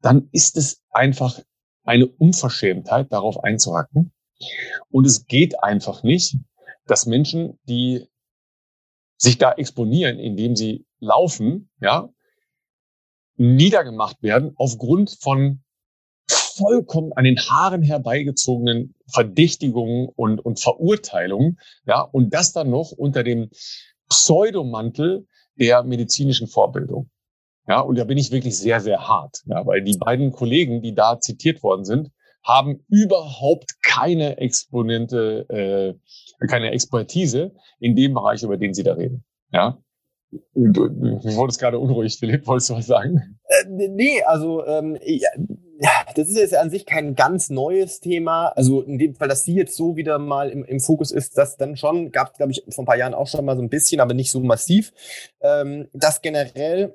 dann 0.00 0.28
ist 0.32 0.56
es 0.56 0.82
einfach 0.90 1.38
eine 1.84 2.06
Unverschämtheit, 2.06 3.12
darauf 3.12 3.42
einzuhacken. 3.42 4.12
Und 4.90 5.06
es 5.06 5.26
geht 5.26 5.62
einfach 5.62 6.02
nicht, 6.02 6.36
dass 6.86 7.06
Menschen, 7.06 7.58
die 7.68 8.06
sich 9.16 9.38
da 9.38 9.52
exponieren, 9.52 10.18
indem 10.18 10.56
sie 10.56 10.86
laufen, 10.98 11.70
ja, 11.80 12.08
niedergemacht 13.36 14.22
werden 14.22 14.52
aufgrund 14.56 15.16
von 15.20 15.62
vollkommen 16.56 17.12
an 17.14 17.24
den 17.24 17.38
Haaren 17.38 17.82
herbeigezogenen 17.82 18.94
Verdächtigungen 19.10 20.08
und, 20.14 20.40
und 20.40 20.60
Verurteilungen, 20.60 21.58
ja, 21.86 22.00
und 22.00 22.32
das 22.34 22.52
dann 22.52 22.70
noch 22.70 22.92
unter 22.92 23.22
dem 23.22 23.50
Pseudomantel 24.08 25.26
der 25.56 25.82
medizinischen 25.82 26.48
Vorbildung. 26.48 27.10
Ja, 27.68 27.80
und 27.80 27.96
da 27.96 28.04
bin 28.04 28.18
ich 28.18 28.32
wirklich 28.32 28.58
sehr, 28.58 28.80
sehr 28.80 29.06
hart, 29.06 29.42
ja, 29.46 29.64
weil 29.66 29.82
die 29.82 29.96
beiden 29.96 30.32
Kollegen, 30.32 30.82
die 30.82 30.94
da 30.94 31.20
zitiert 31.20 31.62
worden 31.62 31.84
sind, 31.84 32.10
haben 32.42 32.84
überhaupt 32.88 33.80
keine 33.82 34.38
Exponente, 34.38 35.46
äh, 35.48 36.46
keine 36.46 36.72
Expertise 36.72 37.52
in 37.78 37.94
dem 37.94 38.14
Bereich, 38.14 38.42
über 38.42 38.56
den 38.56 38.74
sie 38.74 38.82
da 38.82 38.94
reden. 38.94 39.24
Ja, 39.52 39.78
Du, 40.54 40.88
du 40.88 41.36
wurdest 41.36 41.60
gerade 41.60 41.78
unruhig, 41.78 42.16
Philipp, 42.18 42.46
wolltest 42.46 42.70
du 42.70 42.74
was 42.74 42.86
sagen? 42.86 43.38
Äh, 43.44 43.88
nee, 43.88 44.22
also 44.22 44.64
ähm, 44.64 44.98
ja, 45.02 45.90
das 46.14 46.28
ist 46.28 46.36
jetzt 46.36 46.56
an 46.56 46.70
sich 46.70 46.86
kein 46.86 47.14
ganz 47.14 47.50
neues 47.50 48.00
Thema. 48.00 48.48
Also 48.48 48.82
in 48.82 48.98
dem 48.98 49.14
Fall, 49.14 49.28
dass 49.28 49.42
sie 49.42 49.54
jetzt 49.54 49.76
so 49.76 49.96
wieder 49.96 50.18
mal 50.18 50.48
im, 50.48 50.64
im 50.64 50.80
Fokus 50.80 51.10
ist, 51.10 51.36
das 51.36 51.56
dann 51.56 51.76
schon, 51.76 52.12
gab 52.12 52.30
es, 52.30 52.36
glaube 52.36 52.52
ich, 52.52 52.64
vor 52.70 52.84
ein 52.84 52.86
paar 52.86 52.96
Jahren 52.96 53.14
auch 53.14 53.26
schon 53.26 53.44
mal 53.44 53.56
so 53.56 53.62
ein 53.62 53.68
bisschen, 53.68 54.00
aber 54.00 54.14
nicht 54.14 54.30
so 54.30 54.40
massiv, 54.40 54.92
ähm, 55.40 55.88
dass 55.92 56.22
generell 56.22 56.94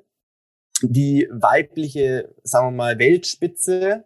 die 0.82 1.28
weibliche, 1.30 2.34
sagen 2.42 2.68
wir 2.68 2.76
mal, 2.76 2.98
Weltspitze 2.98 4.04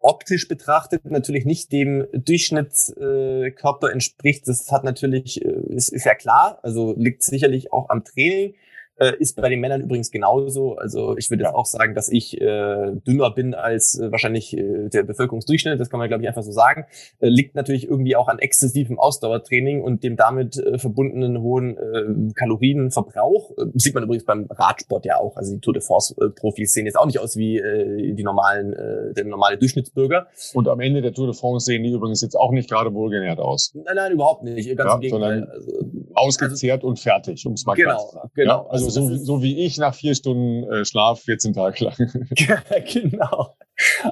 optisch 0.00 0.48
betrachtet 0.48 1.04
natürlich 1.04 1.44
nicht 1.44 1.72
dem 1.72 2.06
Durchschnittskörper 2.12 3.92
entspricht. 3.92 4.46
Das 4.46 4.70
hat 4.70 4.84
natürlich, 4.84 5.44
äh, 5.44 5.74
ist, 5.74 5.88
ist 5.88 6.04
ja 6.04 6.14
klar, 6.14 6.58
also 6.62 6.94
liegt 6.96 7.22
sicherlich 7.22 7.72
auch 7.72 7.88
am 7.90 8.04
Training. 8.04 8.54
Äh, 8.98 9.12
ist 9.18 9.40
bei 9.40 9.48
den 9.48 9.60
Männern 9.60 9.80
übrigens 9.80 10.10
genauso. 10.10 10.76
Also 10.76 11.16
ich 11.16 11.30
würde 11.30 11.44
jetzt 11.44 11.54
auch 11.54 11.66
sagen, 11.66 11.94
dass 11.94 12.08
ich 12.08 12.40
äh, 12.40 12.92
dünner 13.06 13.30
bin 13.30 13.54
als 13.54 13.98
äh, 13.98 14.10
wahrscheinlich 14.10 14.56
äh, 14.56 14.88
der 14.88 15.04
Bevölkerungsdurchschnitt. 15.04 15.78
Das 15.78 15.88
kann 15.88 15.98
man, 15.98 16.08
glaube 16.08 16.24
ich, 16.24 16.28
einfach 16.28 16.42
so 16.42 16.50
sagen. 16.50 16.86
Äh, 17.20 17.28
liegt 17.28 17.54
natürlich 17.54 17.88
irgendwie 17.88 18.16
auch 18.16 18.26
an 18.26 18.40
exzessivem 18.40 18.98
Ausdauertraining 18.98 19.82
und 19.82 20.02
dem 20.02 20.16
damit 20.16 20.56
äh, 20.56 20.78
verbundenen 20.78 21.40
hohen 21.40 21.76
äh, 21.76 22.32
Kalorienverbrauch. 22.34 23.52
Äh, 23.56 23.66
sieht 23.74 23.94
man 23.94 24.02
übrigens 24.02 24.24
beim 24.24 24.46
Radsport 24.50 25.04
ja 25.04 25.18
auch. 25.18 25.36
Also 25.36 25.54
die 25.54 25.60
Tour 25.60 25.74
de 25.74 25.82
France-Profis 25.82 26.72
sehen 26.72 26.86
jetzt 26.86 26.98
auch 26.98 27.06
nicht 27.06 27.20
aus 27.20 27.36
wie 27.36 27.58
äh, 27.58 28.12
die 28.14 28.24
normalen, 28.24 28.72
äh, 28.72 29.14
der 29.14 29.26
normale 29.26 29.58
Durchschnittsbürger. 29.58 30.26
Und 30.54 30.66
am 30.66 30.80
Ende 30.80 31.02
der 31.02 31.12
Tour 31.12 31.26
de 31.26 31.36
France 31.36 31.66
sehen 31.66 31.84
die 31.84 31.92
übrigens 31.92 32.20
jetzt 32.20 32.34
auch 32.34 32.50
nicht 32.50 32.68
gerade 32.68 32.92
wohlgenährt 32.92 33.38
aus. 33.38 33.72
Nein, 33.74 33.94
nein, 33.94 34.12
überhaupt 34.12 34.42
nicht. 34.42 34.76
Ganz 34.76 34.88
ja, 34.88 34.94
im 34.94 35.00
Gegenteil. 35.00 35.44
Also, 35.52 35.72
ausgezehrt 36.18 36.78
also, 36.78 36.88
und 36.88 36.98
fertig, 36.98 37.46
um 37.46 37.54
es 37.54 37.64
mal 37.64 37.74
genau, 37.74 37.90
klar 37.90 38.08
zu 38.08 38.14
sagen. 38.14 38.30
Genau, 38.34 38.64
ja, 38.64 38.70
also 38.70 38.86
also 38.86 39.08
so, 39.08 39.16
so 39.16 39.42
wie 39.42 39.64
ich 39.64 39.78
nach 39.78 39.94
vier 39.94 40.14
Stunden 40.14 40.64
äh, 40.70 40.84
Schlaf 40.84 41.20
14 41.20 41.54
Tage 41.54 41.84
lang. 41.84 41.96
genau. 42.92 43.56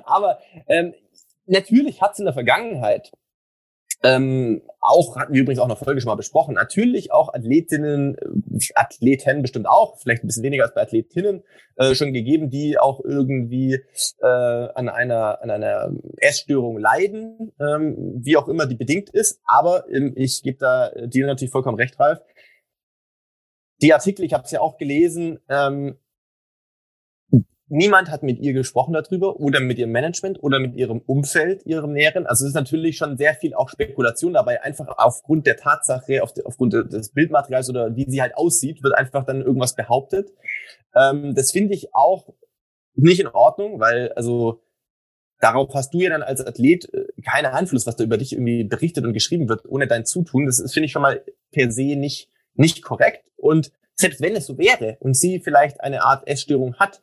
Aber 0.05 0.39
ähm, 0.69 0.95
natürlich 1.47 2.01
hat 2.01 2.13
es 2.13 2.19
in 2.19 2.25
der 2.25 2.35
Vergangenheit 2.35 3.13
ähm, 4.03 4.63
auch, 4.81 5.17
hatten 5.17 5.33
wir 5.33 5.43
übrigens 5.43 5.59
auch 5.59 5.65
in 5.65 5.71
der 5.71 5.77
Folge 5.77 6.01
schon 6.01 6.11
mal 6.11 6.17
besprochen, 6.17 6.55
natürlich 6.55 7.13
auch 7.13 7.35
Athletinnen, 7.35 8.17
äh, 8.17 8.59
Athleten 8.75 9.43
bestimmt 9.43 9.69
auch, 9.69 9.99
vielleicht 9.99 10.23
ein 10.23 10.27
bisschen 10.29 10.43
weniger 10.43 10.65
als 10.65 10.75
bei 10.75 10.83
Athletinnen, 10.83 11.43
äh, 11.77 11.95
schon 11.95 12.13
gegeben, 12.13 12.51
die 12.51 12.79
auch 12.79 13.01
irgendwie 13.05 13.81
äh, 14.21 14.27
an 14.27 14.89
einer 14.89 15.43
an 15.43 15.51
einer 15.51 15.91
Essstörung 16.19 16.79
leiden, 16.79 17.53
ähm, 17.61 18.21
wie 18.23 18.37
auch 18.37 18.49
immer 18.49 18.67
die 18.67 18.77
bedingt 18.77 19.11
ist. 19.11 19.41
Aber 19.45 19.85
ähm, 19.91 20.13
ich 20.17 20.43
gebe 20.43 20.59
da 20.59 20.91
dir 21.07 21.27
natürlich 21.27 21.53
vollkommen 21.53 21.79
recht, 21.79 21.99
Ralf 21.99 22.21
die 23.83 23.93
Artikel, 23.93 24.25
ich 24.25 24.33
habe 24.33 24.45
es 24.45 24.51
ja 24.51 24.61
auch 24.61 24.79
gelesen, 24.79 25.39
ähm, 25.49 25.99
niemand 27.69 28.11
hat 28.11 28.23
mit 28.23 28.39
ihr 28.39 28.53
gesprochen 28.53 28.93
darüber 28.93 29.41
oder 29.41 29.61
mit 29.61 29.79
ihrem 29.79 29.91
Management 29.91 30.43
oder 30.43 30.59
mit 30.59 30.75
ihrem 30.75 31.01
Umfeld, 31.01 31.67
ihrem 31.67 31.93
Näheren. 31.93 32.27
Also 32.27 32.45
es 32.45 32.51
ist 32.51 32.55
natürlich 32.55 32.97
schon 32.97 33.17
sehr 33.17 33.35
viel 33.35 33.55
auch 33.55 33.69
Spekulation 33.69 34.35
dabei, 34.35 34.63
einfach 34.63 34.87
aufgrund 34.99 35.47
der 35.47 35.57
Tatsache, 35.57 36.23
auf 36.23 36.33
de, 36.33 36.45
aufgrund 36.45 36.73
des 36.73 37.11
Bildmaterials 37.11 37.69
oder 37.69 37.97
wie 37.97 38.09
sie 38.09 38.23
halt 38.23 38.37
aussieht, 38.37 38.83
wird 38.83 38.95
einfach 38.95 39.25
dann 39.25 39.43
irgendwas 39.43 39.75
behauptet. 39.75 40.33
Ähm, 40.95 41.35
das 41.35 41.51
finde 41.51 41.75
ich 41.75 41.95
auch 41.95 42.33
nicht 42.95 43.21
in 43.21 43.29
Ordnung, 43.29 43.81
weil 43.81 44.13
also 44.13 44.63
darauf 45.41 45.75
hast 45.75 45.93
du 45.93 45.99
ja 46.01 46.11
dann 46.11 46.23
als 46.23 46.45
Athlet 46.45 46.93
äh, 46.95 47.07
keinen 47.23 47.47
Einfluss, 47.47 47.87
was 47.87 47.97
da 47.97 48.05
über 48.05 48.17
dich 48.17 48.33
irgendwie 48.33 48.65
berichtet 48.65 49.05
und 49.05 49.13
geschrieben 49.13 49.49
wird, 49.49 49.67
ohne 49.67 49.87
dein 49.87 50.07
Zutun. 50.07 50.47
Das 50.47 50.61
finde 50.73 50.87
ich, 50.87 50.93
schon 50.93 51.03
mal 51.03 51.23
per 51.53 51.71
se 51.71 51.97
nicht, 51.97 52.31
nicht 52.55 52.83
korrekt. 52.83 53.25
Und 53.37 53.73
selbst 53.95 54.21
wenn 54.21 54.37
es 54.37 54.47
so 54.47 54.59
wäre 54.59 54.97
und 55.01 55.17
sie 55.17 55.41
vielleicht 55.41 55.81
eine 55.81 56.03
Art 56.03 56.27
Essstörung 56.29 56.77
hat, 56.77 57.03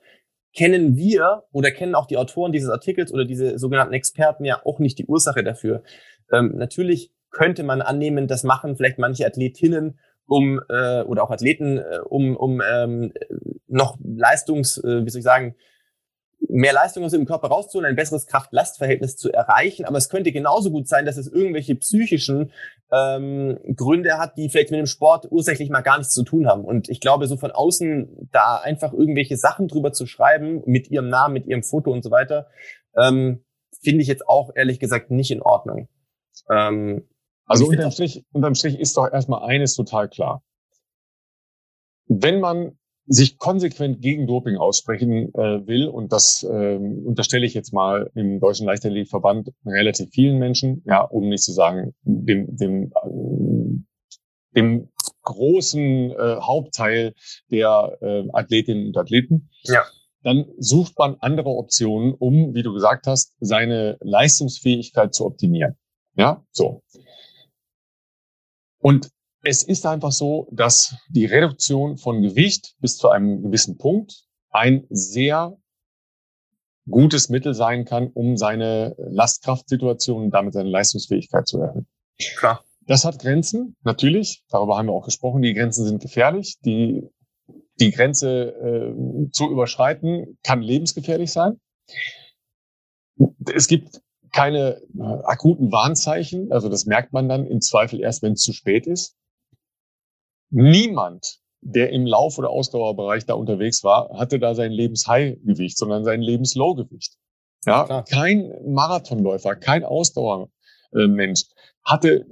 kennen 0.56 0.96
wir 0.96 1.44
oder 1.52 1.72
kennen 1.72 1.96
auch 1.96 2.06
die 2.06 2.18
Autoren 2.18 2.52
dieses 2.52 2.70
Artikels 2.70 3.12
oder 3.12 3.26
diese 3.26 3.58
sogenannten 3.58 3.94
Experten 3.94 4.46
ja 4.46 4.62
auch 4.66 4.80
nicht 4.80 5.00
die 5.00 5.06
Ursache 5.06 5.44
dafür. 5.44 5.84
Ähm, 6.32 6.54
natürlich 6.56 7.12
könnte 7.32 7.64
man 7.64 7.82
annehmen, 7.82 8.28
das 8.28 8.44
machen 8.44 8.76
vielleicht 8.76 9.00
manche 9.00 9.26
Athletinnen 9.26 10.00
um 10.26 10.62
äh, 10.70 11.02
oder 11.02 11.24
auch 11.24 11.32
Athleten, 11.32 11.80
äh, 11.80 12.00
um, 12.06 12.38
um 12.38 12.62
ähm, 12.62 13.12
noch 13.68 13.98
Leistungs, 14.04 14.78
äh, 14.78 15.06
wie 15.06 15.10
soll 15.10 15.20
ich 15.20 15.26
sagen, 15.26 15.56
mehr 16.50 16.74
Leistung 16.74 17.04
aus 17.04 17.12
dem 17.12 17.26
Körper 17.26 17.48
rauszuholen, 17.48 17.90
ein 17.90 17.96
besseres 17.96 18.28
Kraft-Last-Verhältnis 18.28 19.16
zu 19.16 19.32
erreichen. 19.32 19.86
Aber 19.86 19.98
es 19.98 20.10
könnte 20.10 20.32
genauso 20.32 20.72
gut 20.72 20.88
sein, 20.88 21.06
dass 21.06 21.18
es 21.18 21.28
irgendwelche 21.28 21.76
psychischen 21.76 22.52
ähm, 22.92 23.58
Gründe 23.76 24.18
hat, 24.18 24.38
die 24.38 24.50
vielleicht 24.50 24.72
mit 24.72 24.80
dem 24.80 24.86
Sport 24.86 25.28
ursächlich 25.32 25.70
mal 25.70 25.82
gar 25.82 25.98
nichts 25.98 26.14
zu 26.14 26.24
tun 26.24 26.48
haben. 26.48 26.64
Und 26.64 26.90
ich 26.90 27.00
glaube, 27.00 27.28
so 27.28 27.38
von 27.38 27.52
außen 27.52 28.30
da 28.32 28.58
einfach 28.58 28.94
irgendwelche 28.94 29.38
Sachen 29.38 29.68
drüber 29.68 29.94
zu 29.94 30.06
schreiben, 30.06 30.62
mit 30.66 30.92
ihrem 30.92 31.10
Namen, 31.10 31.34
mit 31.34 31.48
ihrem 31.48 31.64
Foto 31.64 31.92
und 31.92 32.04
so 32.04 32.12
weiter, 32.12 32.48
ähm, 32.96 33.44
finde 33.82 34.02
ich 34.02 34.08
jetzt 34.08 34.28
auch 34.28 34.52
ehrlich 34.56 34.80
gesagt 34.80 35.12
nicht 35.12 35.32
in 35.32 35.42
Ordnung. 35.42 35.88
Ähm, 36.50 37.08
also 37.46 37.68
unterm 37.68 37.92
Strich, 37.92 38.26
unterm 38.32 38.56
Strich 38.56 38.80
ist 38.80 38.96
doch 38.98 39.12
erstmal 39.12 39.44
eines 39.44 39.76
total 39.76 40.10
klar. 40.10 40.44
Wenn 42.08 42.40
man 42.40 42.78
sich 43.06 43.38
konsequent 43.38 44.02
gegen 44.02 44.28
Doping 44.28 44.58
aussprechen 44.58 45.34
äh, 45.34 45.68
will, 45.68 45.88
und 45.88 46.12
das 46.12 46.44
äh, 46.44 46.76
unterstelle 46.76 47.46
ich 47.46 47.54
jetzt 47.54 47.74
mal 47.74 48.10
im 48.16 48.40
Deutschen 48.40 48.66
Leichtathletikverband 48.66 49.52
relativ 49.66 50.10
vielen 50.12 50.40
Menschen, 50.40 50.84
ja, 50.86 51.02
um 51.02 51.28
nicht 51.28 51.44
zu 51.44 51.52
sagen, 51.52 51.94
dem, 52.04 52.56
dem, 52.56 52.94
äh, 52.94 54.56
dem 54.56 54.90
großen 55.24 56.12
äh, 56.12 56.36
Hauptteil 56.42 57.14
der 57.52 57.98
äh, 58.02 58.24
Athletinnen 58.32 58.88
und 58.88 58.98
Athleten, 58.98 59.50
ja. 59.64 59.84
dann 60.24 60.46
sucht 60.58 60.98
man 60.98 61.18
andere 61.20 61.50
Optionen, 61.50 62.14
um, 62.14 62.54
wie 62.54 62.64
du 62.64 62.74
gesagt 62.74 63.08
hast, 63.08 63.36
seine 63.40 63.98
Leistungsfähigkeit 64.02 65.14
zu 65.14 65.26
optimieren. 65.26 65.76
Ja, 66.16 66.46
so. 66.52 66.84
Und 68.80 69.10
es 69.44 69.64
ist 69.64 69.86
einfach 69.86 70.12
so, 70.12 70.48
dass 70.52 70.96
die 71.10 71.26
Reduktion 71.26 71.98
von 71.98 72.22
Gewicht 72.22 72.76
bis 72.80 72.98
zu 72.98 73.10
einem 73.10 73.44
gewissen 73.44 73.78
Punkt 73.78 74.26
ein 74.50 74.86
sehr 74.90 75.58
gutes 76.90 77.30
Mittel 77.30 77.54
sein 77.54 77.86
kann, 77.86 78.08
um 78.08 78.38
seine 78.38 78.96
Lastkraftsituation 78.98 80.24
und 80.24 80.32
damit 80.32 80.54
seine 80.54 80.70
Leistungsfähigkeit 80.70 81.48
zu 81.48 81.60
erhöhen. 81.60 81.88
Klar. 82.38 82.64
Das 82.86 83.06
hat 83.06 83.20
Grenzen, 83.20 83.78
natürlich. 83.84 84.44
Darüber 84.50 84.78
haben 84.78 84.88
wir 84.88 84.94
auch 84.94 85.06
gesprochen. 85.06 85.42
Die 85.42 85.54
Grenzen 85.54 85.86
sind 85.86 86.02
gefährlich. 86.02 86.58
Die, 86.66 87.08
die 87.80 87.92
Grenze 87.92 88.50
äh, 88.50 89.32
zu 89.32 89.50
überschreiten 89.50 90.38
kann 90.44 90.62
lebensgefährlich 90.62 91.32
sein. 91.32 91.62
Es 93.54 93.68
gibt 93.68 94.02
keine 94.34 94.82
äh, 94.98 95.02
akuten 95.24 95.72
Warnzeichen. 95.72 96.52
Also 96.52 96.68
das 96.68 96.86
merkt 96.86 97.14
man 97.14 97.30
dann 97.30 97.46
im 97.46 97.62
Zweifel 97.62 98.02
erst, 98.02 98.22
wenn 98.22 98.34
es 98.34 98.42
zu 98.42 98.52
spät 98.52 98.86
ist. 98.86 99.16
Niemand, 100.54 101.40
der 101.62 101.90
im 101.90 102.06
Lauf- 102.06 102.38
oder 102.38 102.52
Ausdauerbereich 102.52 103.26
da 103.26 103.34
unterwegs 103.34 103.84
war, 103.84 104.10
hatte 104.18 104.38
da 104.38 104.54
sein 104.54 104.72
Lebenshighgewicht, 104.72 105.78
sondern 105.78 106.04
sein 106.04 106.22
Lebenslowgewicht. 106.22 107.16
Ja, 107.66 107.86
Klar. 107.86 108.04
kein 108.04 108.54
Marathonläufer, 108.66 109.56
kein 109.56 109.84
Ausdauermensch 109.84 111.46
hatte 111.84 112.28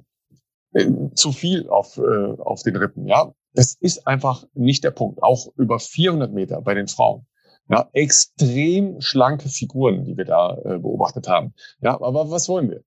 äh, 0.74 0.86
zu 1.16 1.32
viel 1.32 1.68
auf, 1.70 1.98
äh, 1.98 2.34
auf 2.38 2.62
den 2.62 2.76
Rippen. 2.76 3.08
Ja, 3.08 3.34
das 3.54 3.76
ist 3.80 4.06
einfach 4.06 4.46
nicht 4.54 4.84
der 4.84 4.92
Punkt. 4.92 5.24
Auch 5.24 5.48
über 5.58 5.80
400 5.80 6.32
Meter 6.32 6.62
bei 6.62 6.76
den 6.76 6.88
Frauen. 6.88 7.26
Ja, 7.70 7.90
extrem 7.94 9.02
schlanke 9.02 9.50
Figuren, 9.50 10.04
die 10.04 10.16
wir 10.16 10.26
da 10.26 10.58
äh, 10.64 10.78
beobachtet 10.78 11.28
haben. 11.28 11.54
Ja, 11.80 12.00
aber 12.00 12.30
was 12.30 12.50
wollen 12.50 12.70
wir? 12.70 12.84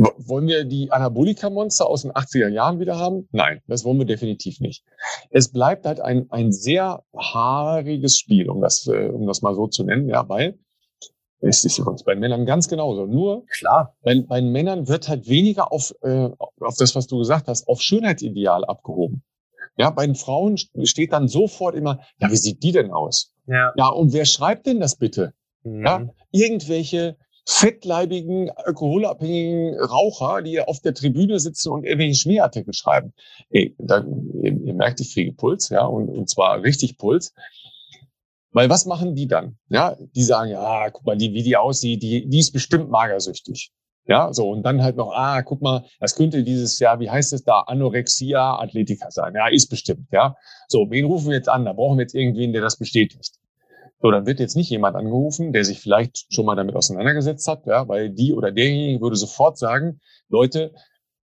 Wollen 0.00 0.46
wir 0.46 0.64
die 0.64 0.90
Anabolika-Monster 0.90 1.86
aus 1.86 2.02
den 2.02 2.12
80er 2.12 2.48
Jahren 2.48 2.80
wieder 2.80 2.98
haben? 2.98 3.28
Nein, 3.32 3.60
das 3.66 3.84
wollen 3.84 3.98
wir 3.98 4.06
definitiv 4.06 4.60
nicht. 4.60 4.82
Es 5.30 5.52
bleibt 5.52 5.84
halt 5.84 6.00
ein, 6.00 6.30
ein 6.30 6.52
sehr 6.52 7.04
haariges 7.14 8.18
Spiel, 8.18 8.48
um 8.48 8.62
das, 8.62 8.86
äh, 8.86 9.08
um 9.08 9.26
das 9.26 9.42
mal 9.42 9.54
so 9.54 9.66
zu 9.66 9.84
nennen, 9.84 10.08
ja, 10.08 10.26
weil 10.28 10.58
es 11.40 11.64
ist 11.64 11.78
übrigens 11.78 12.04
bei 12.04 12.14
Männern 12.14 12.46
ganz 12.46 12.68
genauso. 12.68 13.06
Nur, 13.06 13.44
klar, 13.46 13.94
bei, 14.02 14.22
bei 14.26 14.40
Männern 14.40 14.88
wird 14.88 15.08
halt 15.08 15.28
weniger 15.28 15.70
auf, 15.70 15.92
äh, 16.02 16.30
auf 16.60 16.76
das, 16.78 16.94
was 16.94 17.06
du 17.06 17.18
gesagt 17.18 17.48
hast, 17.48 17.68
auf 17.68 17.82
Schönheitsideal 17.82 18.64
abgehoben. 18.64 19.22
Ja, 19.76 19.90
bei 19.90 20.06
den 20.06 20.14
Frauen 20.14 20.56
steht 20.56 21.12
dann 21.12 21.28
sofort 21.28 21.74
immer, 21.74 22.00
ja, 22.18 22.30
wie 22.30 22.36
sieht 22.36 22.62
die 22.62 22.72
denn 22.72 22.90
aus? 22.90 23.34
Ja. 23.46 23.72
Ja, 23.76 23.88
und 23.88 24.12
wer 24.12 24.24
schreibt 24.24 24.66
denn 24.66 24.80
das 24.80 24.96
bitte? 24.96 25.32
Mhm. 25.62 25.84
Ja, 25.84 26.08
irgendwelche 26.30 27.16
fettleibigen, 27.46 28.50
alkoholabhängigen 28.50 29.78
Raucher, 29.78 30.42
die 30.42 30.60
auf 30.60 30.80
der 30.80 30.94
Tribüne 30.94 31.40
sitzen 31.40 31.70
und 31.70 31.84
irgendwelche 31.84 32.20
Schmierartikel 32.20 32.74
schreiben. 32.74 33.12
Ey, 33.50 33.74
da, 33.78 34.04
ihr, 34.42 34.52
ihr 34.52 34.74
merkt, 34.74 35.00
ich 35.00 35.12
kriege 35.12 35.32
Puls, 35.32 35.68
ja, 35.68 35.84
und, 35.84 36.08
und 36.08 36.28
zwar 36.28 36.62
richtig 36.62 36.98
Puls. 36.98 37.32
Weil 38.52 38.68
was 38.68 38.84
machen 38.84 39.14
die 39.14 39.28
dann? 39.28 39.58
Ja, 39.68 39.96
die 40.14 40.24
sagen, 40.24 40.50
ja, 40.50 40.90
guck 40.90 41.06
mal, 41.06 41.16
die, 41.16 41.32
wie 41.32 41.42
die 41.42 41.56
aussieht, 41.56 42.02
die, 42.02 42.28
die 42.28 42.38
ist 42.38 42.52
bestimmt 42.52 42.90
magersüchtig. 42.90 43.70
Ja, 44.06 44.32
so, 44.32 44.50
und 44.50 44.64
dann 44.64 44.82
halt 44.82 44.96
noch, 44.96 45.12
ah, 45.12 45.42
guck 45.42 45.62
mal, 45.62 45.84
das 46.00 46.16
könnte 46.16 46.42
dieses 46.42 46.78
Jahr, 46.80 46.98
wie 46.98 47.10
heißt 47.10 47.32
es 47.32 47.44
da, 47.44 47.60
Anorexia 47.60 48.58
Athletica 48.58 49.10
sein. 49.10 49.34
Ja, 49.34 49.46
ist 49.48 49.68
bestimmt, 49.68 50.08
ja. 50.10 50.34
So, 50.68 50.90
wen 50.90 51.04
rufen 51.04 51.28
wir 51.28 51.36
jetzt 51.36 51.48
an? 51.48 51.64
Da 51.64 51.72
brauchen 51.72 51.98
wir 51.98 52.02
jetzt 52.02 52.14
irgendwen, 52.14 52.52
der 52.52 52.62
das 52.62 52.76
bestätigt. 52.76 53.39
So, 54.00 54.10
dann 54.10 54.26
wird 54.26 54.40
jetzt 54.40 54.56
nicht 54.56 54.70
jemand 54.70 54.96
angerufen, 54.96 55.52
der 55.52 55.64
sich 55.64 55.80
vielleicht 55.80 56.32
schon 56.32 56.46
mal 56.46 56.56
damit 56.56 56.74
auseinandergesetzt 56.74 57.46
hat, 57.48 57.66
ja, 57.66 57.86
weil 57.86 58.10
die 58.10 58.32
oder 58.32 58.50
derjenige 58.50 59.00
würde 59.00 59.16
sofort 59.16 59.58
sagen, 59.58 60.00
Leute, 60.28 60.72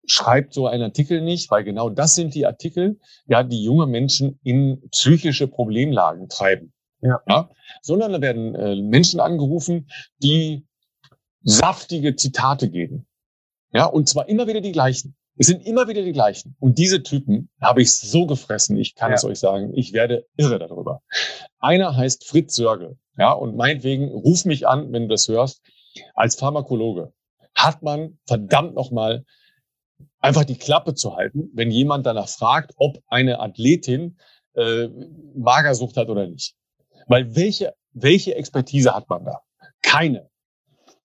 schreibt 0.06 0.52
so 0.52 0.66
einen 0.66 0.82
Artikel 0.82 1.20
nicht, 1.20 1.50
weil 1.50 1.64
genau 1.64 1.90
das 1.90 2.14
sind 2.14 2.34
die 2.34 2.46
Artikel, 2.46 2.98
ja, 3.26 3.42
die 3.42 3.62
junge 3.62 3.86
Menschen 3.86 4.38
in 4.42 4.88
psychische 4.90 5.48
Problemlagen 5.48 6.28
treiben. 6.28 6.72
Ja. 7.00 7.20
ja? 7.28 7.50
Sondern 7.82 8.12
da 8.12 8.20
werden 8.20 8.54
äh, 8.54 8.76
Menschen 8.76 9.20
angerufen, 9.20 9.88
die 10.22 10.66
saftige 11.42 12.16
Zitate 12.16 12.70
geben. 12.70 13.06
Ja, 13.72 13.86
und 13.86 14.08
zwar 14.08 14.28
immer 14.28 14.46
wieder 14.46 14.60
die 14.60 14.72
gleichen. 14.72 15.16
Es 15.38 15.48
sind 15.48 15.66
immer 15.66 15.86
wieder 15.86 16.02
die 16.02 16.12
gleichen. 16.12 16.56
Und 16.60 16.78
diese 16.78 17.02
Typen 17.02 17.50
habe 17.60 17.82
ich 17.82 17.92
so 17.92 18.26
gefressen, 18.26 18.78
ich 18.78 18.94
kann 18.94 19.10
ja. 19.10 19.16
es 19.16 19.24
euch 19.24 19.38
sagen, 19.38 19.72
ich 19.74 19.92
werde 19.92 20.26
irre 20.36 20.58
darüber. 20.58 21.02
Einer 21.58 21.96
heißt 21.96 22.26
Fritz 22.26 22.54
Sörgel. 22.54 22.96
Ja, 23.18 23.32
und 23.32 23.56
meinetwegen 23.56 24.08
ruf 24.08 24.44
mich 24.44 24.66
an, 24.66 24.92
wenn 24.92 25.02
du 25.02 25.08
das 25.08 25.28
hörst. 25.28 25.62
Als 26.14 26.36
Pharmakologe 26.36 27.12
hat 27.54 27.82
man 27.82 28.18
verdammt 28.26 28.74
nochmal 28.74 29.24
einfach 30.20 30.44
die 30.44 30.58
Klappe 30.58 30.94
zu 30.94 31.16
halten, 31.16 31.50
wenn 31.54 31.70
jemand 31.70 32.06
danach 32.06 32.28
fragt, 32.28 32.72
ob 32.76 32.98
eine 33.06 33.40
Athletin 33.40 34.18
äh, 34.54 34.88
Magersucht 35.34 35.96
hat 35.96 36.08
oder 36.08 36.26
nicht. 36.26 36.54
Weil 37.06 37.34
welche, 37.36 37.74
welche 37.92 38.34
Expertise 38.34 38.94
hat 38.94 39.08
man 39.08 39.24
da? 39.24 39.40
Keine. 39.82 40.28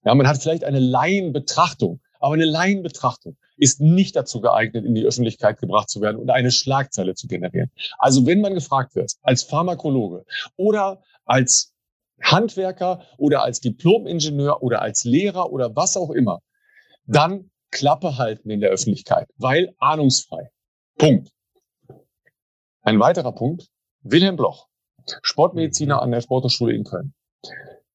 Ja, 0.04 0.16
man 0.16 0.28
hat 0.28 0.42
vielleicht 0.42 0.64
eine 0.64 0.80
Laienbetrachtung, 0.80 2.02
aber 2.20 2.34
eine 2.34 2.46
Laienbetrachtung 2.46 3.38
ist 3.62 3.80
nicht 3.80 4.16
dazu 4.16 4.42
geeignet, 4.42 4.86
in 4.86 4.96
die 4.96 5.06
Öffentlichkeit 5.06 5.60
gebracht 5.60 5.88
zu 5.88 6.02
werden 6.02 6.18
und 6.18 6.32
eine 6.32 6.52
Schlagzeile 6.52 7.14
zu 7.14 7.28
generieren. 7.28 7.72
Also 8.00 8.26
wenn 8.26 8.42
man 8.42 8.56
gefragt 8.56 8.96
wird, 8.96 9.14
als 9.22 9.44
Pharmakologe 9.44 10.26
oder 10.58 11.04
als 11.26 11.74
Handwerker 12.24 13.06
oder 13.18 13.44
als 13.44 13.60
Diplomingenieur 13.60 14.64
oder 14.64 14.82
als 14.82 15.04
Lehrer 15.04 15.52
oder 15.52 15.76
was 15.76 15.96
auch 15.96 16.10
immer, 16.10 16.40
dann 17.06 17.52
Klappe 17.70 18.18
halten 18.18 18.50
in 18.50 18.62
der 18.62 18.72
Öffentlichkeit, 18.72 19.30
weil 19.38 19.76
ahnungsfrei. 19.78 20.50
Punkt. 20.98 21.32
Ein 22.82 23.00
weiterer 23.00 23.32
Punkt, 23.32 23.68
Wilhelm 24.02 24.38
Bloch, 24.38 24.68
Sportmediziner 25.22 26.02
an 26.02 26.10
der 26.10 26.22
Sporthochschule 26.22 26.74
in 26.74 26.84
Köln. 26.84 27.14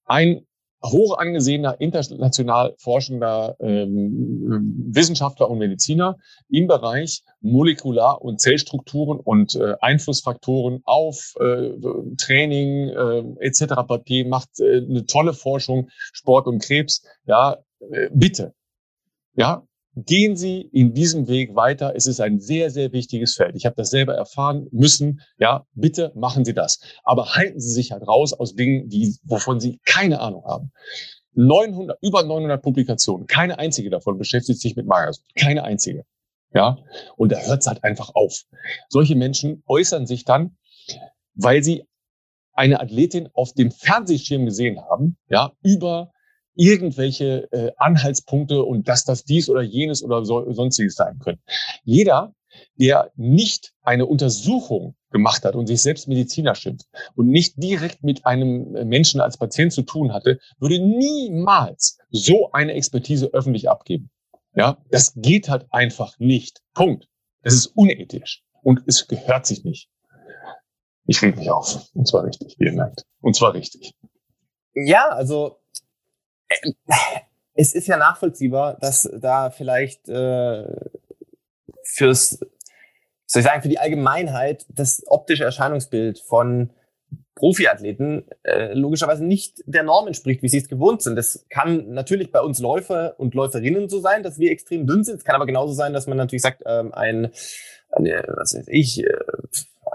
Ein 0.05 0.47
hoch 0.91 1.19
angesehener, 1.19 1.81
international 1.81 2.75
forschender 2.79 3.57
ähm, 3.61 4.89
Wissenschaftler 4.89 5.51
und 5.51 5.59
Mediziner 5.59 6.17
im 6.49 6.67
Bereich 6.67 7.23
Molekular- 7.41 8.23
und 8.23 8.41
Zellstrukturen 8.41 9.21
und 9.21 9.55
äh, 9.55 9.75
Einflussfaktoren 9.81 10.81
auf 10.85 11.35
äh, 11.41 11.71
Training 12.17 12.89
äh, 12.89 13.47
etc. 13.47 13.75
pp. 13.87 14.25
macht 14.25 14.61
äh, 14.61 14.79
eine 14.79 15.07
tolle 15.07 15.33
Forschung, 15.33 15.89
Sport 16.13 16.47
und 16.47 16.63
Krebs. 16.63 17.05
Ja, 17.27 17.59
äh, 17.91 18.09
bitte. 18.13 18.55
Ja, 19.35 19.67
Gehen 19.97 20.37
Sie 20.37 20.61
in 20.61 20.93
diesem 20.93 21.27
Weg 21.27 21.55
weiter. 21.55 21.95
Es 21.97 22.07
ist 22.07 22.21
ein 22.21 22.39
sehr, 22.39 22.71
sehr 22.71 22.93
wichtiges 22.93 23.35
Feld. 23.35 23.57
Ich 23.57 23.65
habe 23.65 23.77
das 23.77 23.89
selber 23.89 24.15
erfahren 24.15 24.69
müssen. 24.71 25.23
Ja, 25.39 25.65
bitte 25.73 26.13
machen 26.15 26.45
Sie 26.45 26.53
das. 26.53 26.81
Aber 27.03 27.35
halten 27.35 27.59
Sie 27.61 27.71
sich 27.71 27.93
halt 27.93 28.07
raus 28.07 28.35
aus 28.35 28.55
Dingen, 28.55 28.91
die, 28.91 29.17
wovon 29.25 29.59
Sie 29.59 29.81
keine 29.87 30.21
Ahnung 30.21 30.45
haben. 30.45 30.71
900, 31.33 31.99
über 32.03 32.23
900 32.23 32.63
Publikationen. 32.63 33.27
Keine 33.27 33.59
einzige 33.59 33.89
davon 33.89 34.19
beschäftigt 34.19 34.61
sich 34.61 34.77
mit 34.77 34.87
Magersucht. 34.87 35.35
Keine 35.35 35.65
einzige. 35.65 36.05
Ja. 36.53 36.77
Und 37.17 37.33
da 37.33 37.39
hört 37.39 37.63
es 37.63 37.67
halt 37.67 37.83
einfach 37.83 38.11
auf. 38.15 38.43
Solche 38.91 39.17
Menschen 39.17 39.63
äußern 39.67 40.07
sich 40.07 40.25
dann, 40.25 40.59
weil 41.35 41.65
sie 41.65 41.85
eine 42.53 42.81
Athletin 42.81 43.29
auf 43.33 43.55
dem 43.55 43.71
Fernsehschirm 43.71 44.45
gesehen 44.45 44.81
haben, 44.81 45.17
ja, 45.29 45.53
über 45.63 46.11
irgendwelche 46.57 47.49
äh, 47.53 47.73
Anhaltspunkte 47.77 48.63
und 48.63 48.89
dass 48.89 49.05
das 49.05 49.25
dies 49.25 49.49
oder 49.49 49.63
jenes 49.63 50.03
oder 50.03 50.25
so, 50.25 50.51
sonstiges 50.53 50.97
sein 50.97 51.19
können. 51.19 51.39
Jeder, 51.85 52.35
der 52.77 53.13
nicht 53.17 53.73
eine 53.83 54.07
Untersuchung 54.07 54.97
gemacht 55.11 55.45
hat 55.45 55.55
und 55.55 55.67
sich 55.67 55.83
selbst 55.83 56.09
Mediziner 56.09 56.55
schimpft 56.55 56.87
und 57.15 57.29
nicht 57.29 57.63
direkt 57.63 58.03
mit 58.03 58.27
einem 58.27 58.73
Menschen 58.89 59.21
als 59.21 59.37
Patient 59.37 59.73
zu 59.73 59.83
tun 59.83 60.13
hatte, 60.13 60.39
würde 60.59 60.79
niemals 60.79 61.99
so 62.11 62.51
eine 62.53 62.73
Expertise 62.73 63.31
öffentlich 63.33 63.69
abgeben. 63.69 64.11
Ja, 64.55 64.79
das 64.91 65.13
geht 65.15 65.49
halt 65.49 65.67
einfach 65.71 66.19
nicht. 66.19 66.63
Punkt. 66.75 67.09
Das 67.43 67.55
ist 67.55 67.67
unethisch 67.67 68.43
und 68.63 68.83
es 68.87 69.07
gehört 69.07 69.47
sich 69.47 69.65
nicht. 69.65 69.89
Ich 71.07 71.23
reg 71.23 71.37
mich 71.37 71.51
auf. 71.51 71.89
Und 71.95 72.09
zwar 72.09 72.25
richtig, 72.25 72.57
ihr 72.59 72.73
merkt. 72.73 73.05
Und 73.21 73.37
zwar 73.37 73.55
richtig. 73.55 73.95
Ja, 74.75 75.09
also 75.09 75.59
äh, 75.66 75.66
es 77.55 77.75
ist 77.75 77.89
ja 77.89 77.97
nachvollziehbar, 77.97 78.79
dass 78.81 79.09
da 79.21 79.51
vielleicht 79.51 80.09
äh, 80.09 80.65
fürs, 81.83 82.39
soll 83.27 83.41
ich 83.41 83.47
sagen, 83.47 83.63
für 83.63 83.69
die 83.69 83.79
Allgemeinheit 83.79 84.67
das 84.69 85.03
optische 85.07 85.45
Erscheinungsbild 85.45 86.19
von 86.19 86.71
Profiathleten 87.35 88.25
äh, 88.45 88.73
logischerweise 88.73 89.25
nicht 89.25 89.63
der 89.67 89.83
Norm 89.83 90.07
entspricht, 90.07 90.43
wie 90.43 90.49
sie 90.49 90.59
es 90.59 90.69
gewohnt 90.69 91.03
sind. 91.03 91.17
Das 91.17 91.45
kann 91.51 91.93
natürlich 91.93 92.33
bei 92.33 92.41
uns 92.41 92.59
Läufer 92.59 93.21
und 93.21 93.35
Läuferinnen 93.35 93.91
so 93.91 94.01
sein, 94.01 94.23
dass 94.23 94.39
wir 94.39 94.51
extrem 94.51 94.87
dünn 94.87 95.05
sind. 95.05 95.17
Es 95.17 95.25
kann 95.25 95.37
aber 95.37 95.45
genauso 95.47 95.75
sein, 95.75 95.93
dass 95.93 96.07
man 96.07 96.17
natürlich 96.17 96.43
sagt, 96.43 96.63
ähm, 96.65 96.95
ein, 96.95 97.31
eine, 97.91 98.25
was 98.29 98.55
weiß 98.55 98.69
ich, 98.69 99.05
äh, 99.05 99.19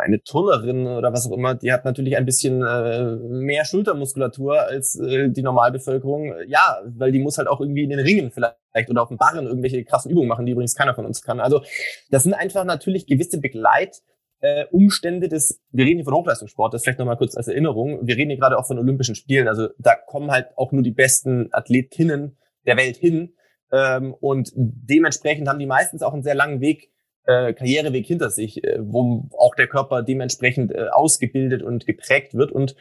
eine 0.01 0.21
Turnerin 0.21 0.87
oder 0.87 1.13
was 1.13 1.27
auch 1.27 1.35
immer, 1.35 1.55
die 1.55 1.71
hat 1.71 1.85
natürlich 1.85 2.17
ein 2.17 2.25
bisschen 2.25 2.61
äh, 2.63 3.15
mehr 3.15 3.65
Schultermuskulatur 3.65 4.61
als 4.61 4.99
äh, 4.99 5.29
die 5.29 5.41
Normalbevölkerung. 5.41 6.33
Ja, 6.47 6.79
weil 6.85 7.11
die 7.11 7.19
muss 7.19 7.37
halt 7.37 7.47
auch 7.47 7.61
irgendwie 7.61 7.83
in 7.83 7.89
den 7.89 7.99
Ringen 7.99 8.31
vielleicht 8.31 8.89
oder 8.89 9.03
auf 9.03 9.09
dem 9.09 9.17
Barren 9.17 9.45
irgendwelche 9.45 9.83
krassen 9.83 10.11
Übungen 10.11 10.27
machen, 10.27 10.45
die 10.45 10.51
übrigens 10.51 10.75
keiner 10.75 10.95
von 10.95 11.05
uns 11.05 11.21
kann. 11.21 11.39
Also 11.39 11.61
das 12.09 12.23
sind 12.23 12.33
einfach 12.33 12.63
natürlich 12.65 13.05
gewisse 13.05 13.39
Begleit 13.39 14.01
äh, 14.41 14.65
Umstände 14.71 15.29
des, 15.29 15.61
wir 15.71 15.85
reden 15.85 15.97
hier 15.97 16.05
von 16.05 16.15
Hochleistungssport, 16.15 16.73
das 16.73 16.83
vielleicht 16.83 16.99
nochmal 16.99 17.17
kurz 17.17 17.37
als 17.37 17.47
Erinnerung, 17.47 17.99
wir 18.05 18.17
reden 18.17 18.31
hier 18.31 18.39
gerade 18.39 18.57
auch 18.57 18.65
von 18.65 18.79
Olympischen 18.79 19.15
Spielen, 19.15 19.47
also 19.47 19.69
da 19.77 19.95
kommen 19.95 20.31
halt 20.31 20.47
auch 20.57 20.71
nur 20.71 20.81
die 20.81 20.91
besten 20.91 21.49
Athletinnen 21.51 22.37
der 22.65 22.77
Welt 22.77 22.97
hin 22.97 23.35
ähm, 23.71 24.13
und 24.19 24.51
dementsprechend 24.55 25.47
haben 25.47 25.59
die 25.59 25.67
meistens 25.67 26.01
auch 26.01 26.13
einen 26.13 26.23
sehr 26.23 26.35
langen 26.35 26.59
Weg 26.59 26.91
äh, 27.25 27.53
Karriereweg 27.53 28.05
hinter 28.05 28.29
sich, 28.29 28.63
äh, 28.63 28.79
wo 28.81 29.29
auch 29.37 29.55
der 29.55 29.67
Körper 29.67 30.03
dementsprechend 30.03 30.73
äh, 30.73 30.87
ausgebildet 30.91 31.63
und 31.63 31.85
geprägt 31.85 32.33
wird. 32.33 32.51
Und 32.51 32.75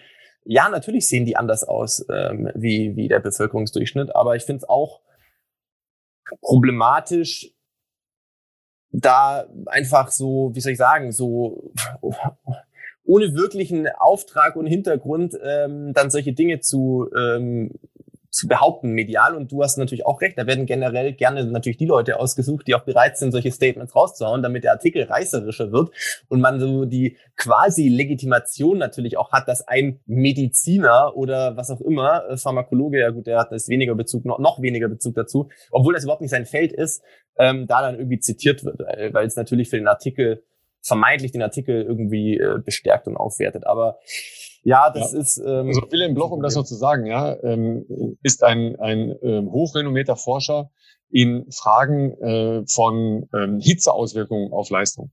ja, 0.44 0.68
natürlich 0.68 1.08
sehen 1.08 1.26
die 1.26 1.36
anders 1.36 1.64
aus 1.64 2.04
ähm, 2.10 2.50
wie, 2.54 2.96
wie 2.96 3.08
der 3.08 3.20
Bevölkerungsdurchschnitt, 3.20 4.14
aber 4.14 4.36
ich 4.36 4.44
finde 4.44 4.58
es 4.58 4.68
auch 4.68 5.00
problematisch, 6.40 7.52
da 8.92 9.46
einfach 9.66 10.10
so, 10.10 10.50
wie 10.54 10.60
soll 10.60 10.72
ich 10.72 10.78
sagen, 10.78 11.12
so 11.12 11.72
ohne 13.04 13.34
wirklichen 13.34 13.88
Auftrag 13.88 14.56
und 14.56 14.66
Hintergrund 14.66 15.38
ähm, 15.42 15.92
dann 15.92 16.10
solche 16.10 16.32
Dinge 16.32 16.60
zu 16.60 17.08
ähm, 17.16 17.72
zu 18.30 18.46
behaupten, 18.48 18.92
medial. 18.92 19.34
Und 19.34 19.52
du 19.52 19.62
hast 19.62 19.76
natürlich 19.76 20.06
auch 20.06 20.20
recht, 20.20 20.38
da 20.38 20.46
werden 20.46 20.66
generell 20.66 21.12
gerne 21.12 21.44
natürlich 21.44 21.78
die 21.78 21.86
Leute 21.86 22.18
ausgesucht, 22.18 22.66
die 22.66 22.74
auch 22.74 22.84
bereit 22.84 23.18
sind, 23.18 23.32
solche 23.32 23.50
Statements 23.50 23.94
rauszuhauen, 23.94 24.42
damit 24.42 24.64
der 24.64 24.72
Artikel 24.72 25.02
reißerischer 25.02 25.72
wird 25.72 25.90
und 26.28 26.40
man 26.40 26.60
so 26.60 26.84
die 26.84 27.16
quasi 27.36 27.88
Legitimation 27.88 28.78
natürlich 28.78 29.16
auch 29.18 29.32
hat, 29.32 29.48
dass 29.48 29.66
ein 29.66 30.00
Mediziner 30.06 31.16
oder 31.16 31.56
was 31.56 31.70
auch 31.70 31.80
immer, 31.80 32.28
äh, 32.28 32.36
Pharmakologe, 32.36 33.00
ja 33.00 33.10
gut, 33.10 33.26
der 33.26 33.40
hat 33.40 33.52
das 33.52 33.68
weniger 33.68 33.94
Bezug, 33.94 34.24
noch, 34.24 34.38
noch 34.38 34.62
weniger 34.62 34.88
Bezug 34.88 35.14
dazu, 35.16 35.48
obwohl 35.70 35.94
das 35.94 36.04
überhaupt 36.04 36.22
nicht 36.22 36.30
sein 36.30 36.46
Feld 36.46 36.72
ist, 36.72 37.02
ähm, 37.38 37.66
da 37.66 37.82
dann 37.82 37.96
irgendwie 37.96 38.20
zitiert 38.20 38.64
wird, 38.64 38.80
weil 38.80 39.26
es 39.26 39.36
natürlich 39.36 39.70
für 39.70 39.76
den 39.76 39.88
Artikel 39.88 40.42
vermeintlich 40.82 41.32
den 41.32 41.42
Artikel 41.42 41.82
irgendwie 41.82 42.38
äh, 42.38 42.58
bestärkt 42.64 43.06
und 43.06 43.16
aufwertet. 43.16 43.66
Aber 43.66 43.98
ja, 44.62 44.90
das 44.90 45.12
ja. 45.12 45.20
ist. 45.20 45.38
Ähm, 45.38 45.68
also 45.68 45.82
Wilhelm 45.90 46.14
Bloch, 46.14 46.30
um 46.30 46.42
das 46.42 46.54
noch 46.54 46.64
zu 46.64 46.74
sagen, 46.74 47.06
ja, 47.06 47.36
ähm, 47.42 48.16
ist 48.22 48.42
ein, 48.44 48.76
ein 48.78 49.14
ähm, 49.22 49.50
hochrenommierter 49.50 50.16
Forscher 50.16 50.70
in 51.10 51.46
Fragen 51.50 52.12
äh, 52.20 52.62
von 52.66 53.28
ähm, 53.34 53.58
Hitzeauswirkungen 53.60 54.52
auf 54.52 54.70
Leistung. 54.70 55.10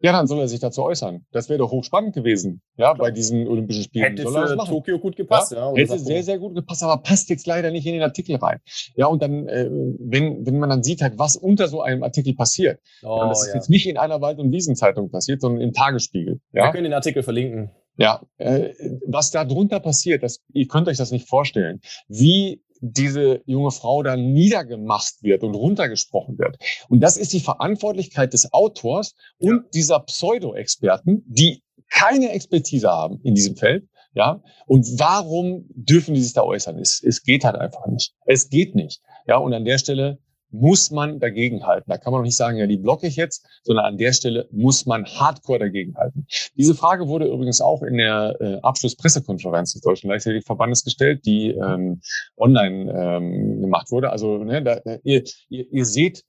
Ja, 0.00 0.12
dann 0.12 0.26
soll 0.26 0.40
er 0.40 0.48
sich 0.48 0.60
dazu 0.60 0.82
äußern. 0.82 1.24
Das 1.32 1.48
wäre 1.48 1.58
doch 1.58 1.70
hochspannend 1.70 2.14
gewesen, 2.14 2.60
ja, 2.76 2.92
bei 2.92 3.10
diesen 3.10 3.48
Olympischen 3.48 3.84
Spielen. 3.84 4.04
Hätte 4.04 4.28
soll 4.28 4.46
für 4.46 4.56
Tokio 4.66 4.98
gut 4.98 5.16
gepasst, 5.16 5.52
ja. 5.52 5.70
ja 5.70 5.74
hätte 5.74 5.98
sehr, 5.98 6.22
sehr 6.22 6.38
gut 6.38 6.54
gepasst, 6.54 6.82
aber 6.82 7.02
passt 7.02 7.30
jetzt 7.30 7.46
leider 7.46 7.70
nicht 7.70 7.86
in 7.86 7.94
den 7.94 8.02
Artikel 8.02 8.36
rein. 8.36 8.60
Ja, 8.94 9.06
und 9.06 9.22
dann, 9.22 9.48
äh, 9.48 9.70
wenn, 9.70 10.44
wenn 10.44 10.58
man 10.58 10.68
dann 10.68 10.82
sieht 10.82 11.00
halt, 11.00 11.18
was 11.18 11.36
unter 11.36 11.68
so 11.68 11.80
einem 11.80 12.02
Artikel 12.02 12.34
passiert. 12.34 12.78
Oh, 13.02 13.22
und 13.22 13.30
das 13.30 13.42
ja. 13.42 13.48
ist 13.48 13.54
jetzt 13.54 13.70
nicht 13.70 13.88
in 13.88 13.96
einer 13.96 14.20
Wald- 14.20 14.38
und 14.38 14.52
Wiesenzeitung 14.52 15.10
passiert, 15.10 15.40
sondern 15.40 15.62
im 15.62 15.72
Tagesspiegel. 15.72 16.40
Ja? 16.52 16.64
Wir 16.64 16.72
können 16.72 16.84
den 16.84 16.92
Artikel 16.92 17.22
verlinken. 17.22 17.70
Ja, 17.96 18.22
äh, 18.36 18.74
was 19.06 19.30
da 19.30 19.44
drunter 19.44 19.80
passiert, 19.80 20.22
das, 20.22 20.40
ihr 20.52 20.66
könnt 20.66 20.88
euch 20.88 20.98
das 20.98 21.10
nicht 21.10 21.28
vorstellen, 21.28 21.80
wie 22.08 22.62
diese 22.80 23.42
junge 23.46 23.70
Frau 23.70 24.02
dann 24.02 24.32
niedergemacht 24.32 25.22
wird 25.22 25.42
und 25.42 25.54
runtergesprochen 25.54 26.38
wird. 26.38 26.58
Und 26.88 27.00
das 27.00 27.16
ist 27.16 27.32
die 27.32 27.40
Verantwortlichkeit 27.40 28.32
des 28.32 28.52
Autors 28.52 29.14
und 29.38 29.56
ja. 29.56 29.70
dieser 29.72 30.00
Pseudo-Experten, 30.00 31.24
die 31.26 31.62
keine 31.90 32.30
Expertise 32.30 32.88
haben 32.88 33.20
in 33.22 33.34
diesem 33.34 33.56
Feld. 33.56 33.88
Ja, 34.14 34.42
und 34.66 34.86
warum 34.98 35.66
dürfen 35.68 36.14
die 36.14 36.22
sich 36.22 36.32
da 36.32 36.42
äußern? 36.42 36.78
Es, 36.78 37.02
es 37.02 37.22
geht 37.22 37.44
halt 37.44 37.56
einfach 37.56 37.86
nicht. 37.86 38.14
Es 38.24 38.48
geht 38.48 38.74
nicht. 38.74 39.02
Ja, 39.26 39.36
und 39.36 39.52
an 39.52 39.66
der 39.66 39.76
Stelle 39.76 40.18
muss 40.50 40.90
man 40.90 41.18
dagegenhalten. 41.18 41.90
Da 41.90 41.98
kann 41.98 42.12
man 42.12 42.20
doch 42.20 42.24
nicht 42.26 42.36
sagen, 42.36 42.56
ja, 42.56 42.66
die 42.66 42.76
blocke 42.76 43.06
ich 43.06 43.16
jetzt, 43.16 43.46
sondern 43.62 43.84
an 43.84 43.98
der 43.98 44.12
Stelle 44.12 44.48
muss 44.50 44.86
man 44.86 45.04
hardcore 45.04 45.58
dagegenhalten. 45.58 46.26
Diese 46.56 46.74
Frage 46.74 47.08
wurde 47.08 47.26
übrigens 47.26 47.60
auch 47.60 47.82
in 47.82 47.96
der 47.96 48.36
äh, 48.40 48.58
Abschlusspressekonferenz 48.62 49.72
des 49.72 49.82
Deutschen 49.82 50.10
Leichtathletikverbandes 50.10 50.84
gestellt, 50.84 51.26
die 51.26 51.50
ähm, 51.50 52.00
online 52.36 52.92
ähm, 52.92 53.60
gemacht 53.60 53.90
wurde. 53.90 54.10
Also 54.10 54.38
ne, 54.38 54.62
da, 54.62 54.80
ihr, 55.02 55.24
ihr, 55.48 55.72
ihr 55.72 55.84
seht, 55.84 56.24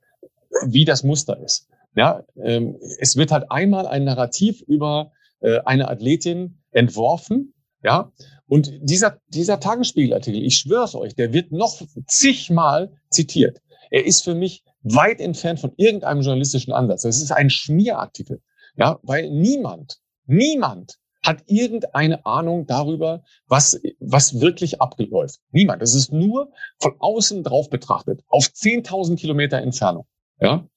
wie 0.66 0.86
das 0.86 1.04
Muster 1.04 1.40
ist. 1.40 1.68
Ja, 1.96 2.24
ähm, 2.44 2.78
es 3.00 3.16
wird 3.16 3.32
halt 3.32 3.50
einmal 3.50 3.88
ein 3.88 4.04
Narrativ 4.04 4.62
über 4.62 5.12
äh, 5.40 5.60
eine 5.66 5.88
Athletin 5.90 6.60
entworfen, 6.72 7.54
ja, 7.84 8.12
und 8.48 8.72
dieser, 8.82 9.20
dieser 9.28 9.60
Tagesspiegelartikel, 9.60 10.44
ich 10.44 10.58
schwöre 10.58 10.86
es 10.86 10.96
euch, 10.96 11.16
der 11.16 11.34
wird 11.34 11.52
noch 11.52 11.82
zigmal 12.06 12.92
zitiert. 13.10 13.62
Er 13.90 14.06
ist 14.06 14.24
für 14.24 14.36
mich 14.36 14.64
weit 14.82 15.20
entfernt 15.20 15.60
von 15.60 15.74
irgendeinem 15.78 16.22
journalistischen 16.22 16.74
Ansatz. 16.74 17.04
Das 17.04 17.22
ist 17.22 17.32
ein 17.32 17.50
Schmierartikel. 17.50 18.42
Ja, 18.76 19.00
weil 19.04 19.30
niemand, 19.32 19.98
niemand 20.26 20.98
hat 21.24 21.44
irgendeine 21.48 22.26
Ahnung 22.26 22.68
darüber, 22.68 23.24
was, 23.48 23.82
was 24.00 24.40
wirklich 24.40 24.82
abgeläuft. 24.82 25.40
Niemand. 25.52 25.82
Das 25.82 25.94
ist 25.94 26.12
nur 26.12 26.52
von 26.80 26.96
außen 27.00 27.44
drauf 27.44 27.70
betrachtet, 27.70 28.24
auf 28.28 28.46
10.000 28.46 29.18
Kilometer 29.18 29.58
Entfernung. 29.58 30.08
Ja. 30.40 30.68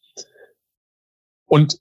Und 1.47 1.81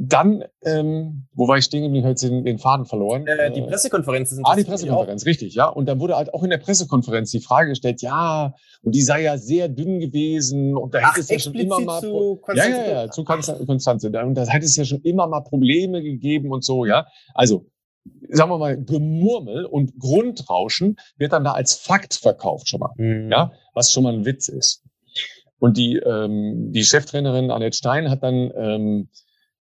dann, 0.00 0.44
ähm, 0.62 1.26
wo 1.34 1.48
war 1.48 1.58
ich 1.58 1.64
stehen 1.64 1.82
geblieben, 1.82 2.06
habe 2.06 2.14
den, 2.14 2.44
den 2.44 2.58
Faden 2.58 2.86
verloren. 2.86 3.26
Äh, 3.26 3.50
die 3.50 3.62
Pressekonferenz 3.62 4.30
ist 4.30 4.40
Ah, 4.44 4.54
die 4.54 4.62
Pressekonferenz, 4.62 5.26
richtig, 5.26 5.54
ja. 5.54 5.66
Und 5.66 5.86
dann 5.86 5.98
wurde 5.98 6.16
halt 6.16 6.32
auch 6.32 6.44
in 6.44 6.50
der 6.50 6.58
Pressekonferenz 6.58 7.32
die 7.32 7.40
Frage 7.40 7.70
gestellt, 7.70 8.00
ja, 8.00 8.54
und 8.82 8.94
die 8.94 9.02
sei 9.02 9.22
ja 9.22 9.36
sehr 9.38 9.68
dünn 9.68 9.98
gewesen 9.98 10.76
und 10.76 10.94
da 10.94 11.00
hätte 11.00 11.20
es 11.20 11.28
ja 11.28 11.38
schon 11.40 11.54
immer 11.54 11.80
mal 11.80 12.00
zu 12.00 12.40
ja, 12.54 12.68
ja, 12.68 12.90
ja, 12.90 13.10
zu 13.10 13.24
Konstanze. 13.24 14.06
Und 14.06 14.34
da 14.36 14.46
hätte 14.46 14.66
es 14.66 14.76
ja 14.76 14.84
schon 14.84 15.00
immer 15.02 15.26
mal 15.26 15.40
Probleme 15.40 16.00
gegeben 16.00 16.52
und 16.52 16.64
so, 16.64 16.84
ja. 16.84 17.08
Also, 17.34 17.66
sagen 18.30 18.50
wir 18.50 18.58
mal, 18.58 18.80
Gemurmel 18.80 19.64
und 19.64 19.98
Grundrauschen 19.98 20.96
wird 21.16 21.32
dann 21.32 21.42
da 21.42 21.52
als 21.52 21.74
Fakt 21.74 22.14
verkauft 22.14 22.68
schon 22.68 22.80
mal, 22.80 22.92
mhm. 22.96 23.32
ja, 23.32 23.50
was 23.74 23.92
schon 23.92 24.04
mal 24.04 24.14
ein 24.14 24.24
Witz 24.24 24.48
ist. 24.48 24.84
Und 25.58 25.76
die, 25.76 25.96
ähm, 25.96 26.70
die 26.70 26.84
Cheftrainerin 26.84 27.50
Annette 27.50 27.76
Stein 27.76 28.10
hat 28.10 28.22
dann 28.22 28.52
ähm, 28.56 29.08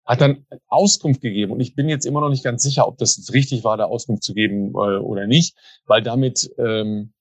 hat 0.06 0.22
dann 0.22 0.46
Auskunft 0.68 1.22
gegeben. 1.22 1.52
Und 1.52 1.60
ich 1.60 1.76
bin 1.76 1.90
jetzt 1.90 2.06
immer 2.06 2.22
noch 2.22 2.30
nicht 2.30 2.44
ganz 2.44 2.64
sicher, 2.64 2.88
ob 2.88 2.98
das 2.98 3.18
jetzt 3.18 3.34
richtig 3.34 3.64
war, 3.64 3.78
da 3.78 3.86
Auskunft 3.86 4.24
zu 4.24 4.34
geben 4.34 4.70
äh, 4.70 4.98
oder 5.00 5.28
nicht, 5.28 5.56
weil 5.86 6.02
damit 6.02 6.50
ähm, 6.58 7.14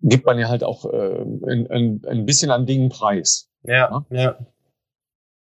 gibt 0.00 0.26
man 0.26 0.38
ja 0.38 0.48
halt 0.48 0.62
auch 0.62 0.84
äh, 0.84 1.22
ein, 1.22 1.70
ein, 1.70 2.02
ein 2.06 2.26
bisschen 2.26 2.50
an 2.50 2.66
Dingen 2.66 2.90
preis. 2.90 3.48
Ja, 3.62 4.04
ja. 4.10 4.16
ja. 4.22 4.38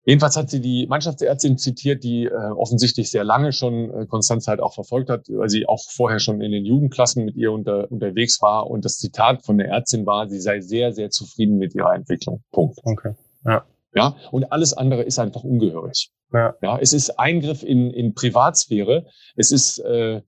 Jedenfalls 0.06 0.36
hat 0.36 0.50
sie 0.50 0.60
die 0.60 0.86
Mannschaftsärztin 0.86 1.56
zitiert, 1.56 2.04
die 2.04 2.26
äh, 2.26 2.30
offensichtlich 2.34 3.10
sehr 3.10 3.24
lange 3.24 3.52
schon 3.52 3.90
äh, 3.90 4.06
Konstanz 4.06 4.46
halt 4.46 4.60
auch 4.60 4.74
verfolgt 4.74 5.08
hat, 5.08 5.26
weil 5.30 5.48
sie 5.48 5.66
auch 5.66 5.82
vorher 5.90 6.18
schon 6.18 6.42
in 6.42 6.52
den 6.52 6.66
Jugendklassen 6.66 7.24
mit 7.24 7.36
ihr 7.36 7.52
unter, 7.52 7.90
unterwegs 7.90 8.42
war. 8.42 8.68
Und 8.68 8.84
das 8.84 8.98
Zitat 8.98 9.46
von 9.46 9.56
der 9.56 9.68
Ärztin 9.68 10.04
war, 10.04 10.28
sie 10.28 10.40
sei 10.40 10.60
sehr, 10.60 10.92
sehr 10.92 11.08
zufrieden 11.08 11.56
mit 11.56 11.74
ihrer 11.74 11.94
Entwicklung. 11.94 12.42
Punkt. 12.52 12.78
Okay. 12.84 13.14
Ja. 13.46 13.64
Ja, 13.94 14.16
und 14.32 14.50
alles 14.52 14.74
andere 14.74 15.02
ist 15.02 15.18
einfach 15.18 15.44
ungehörig. 15.44 16.10
Ja. 16.34 16.54
Ja, 16.62 16.78
es 16.78 16.92
ist 16.92 17.18
Eingriff 17.18 17.62
in, 17.62 17.90
in 17.90 18.14
Privatsphäre. 18.14 19.06
Es 19.36 19.52
ist 19.52 19.78
äh, 19.78 20.20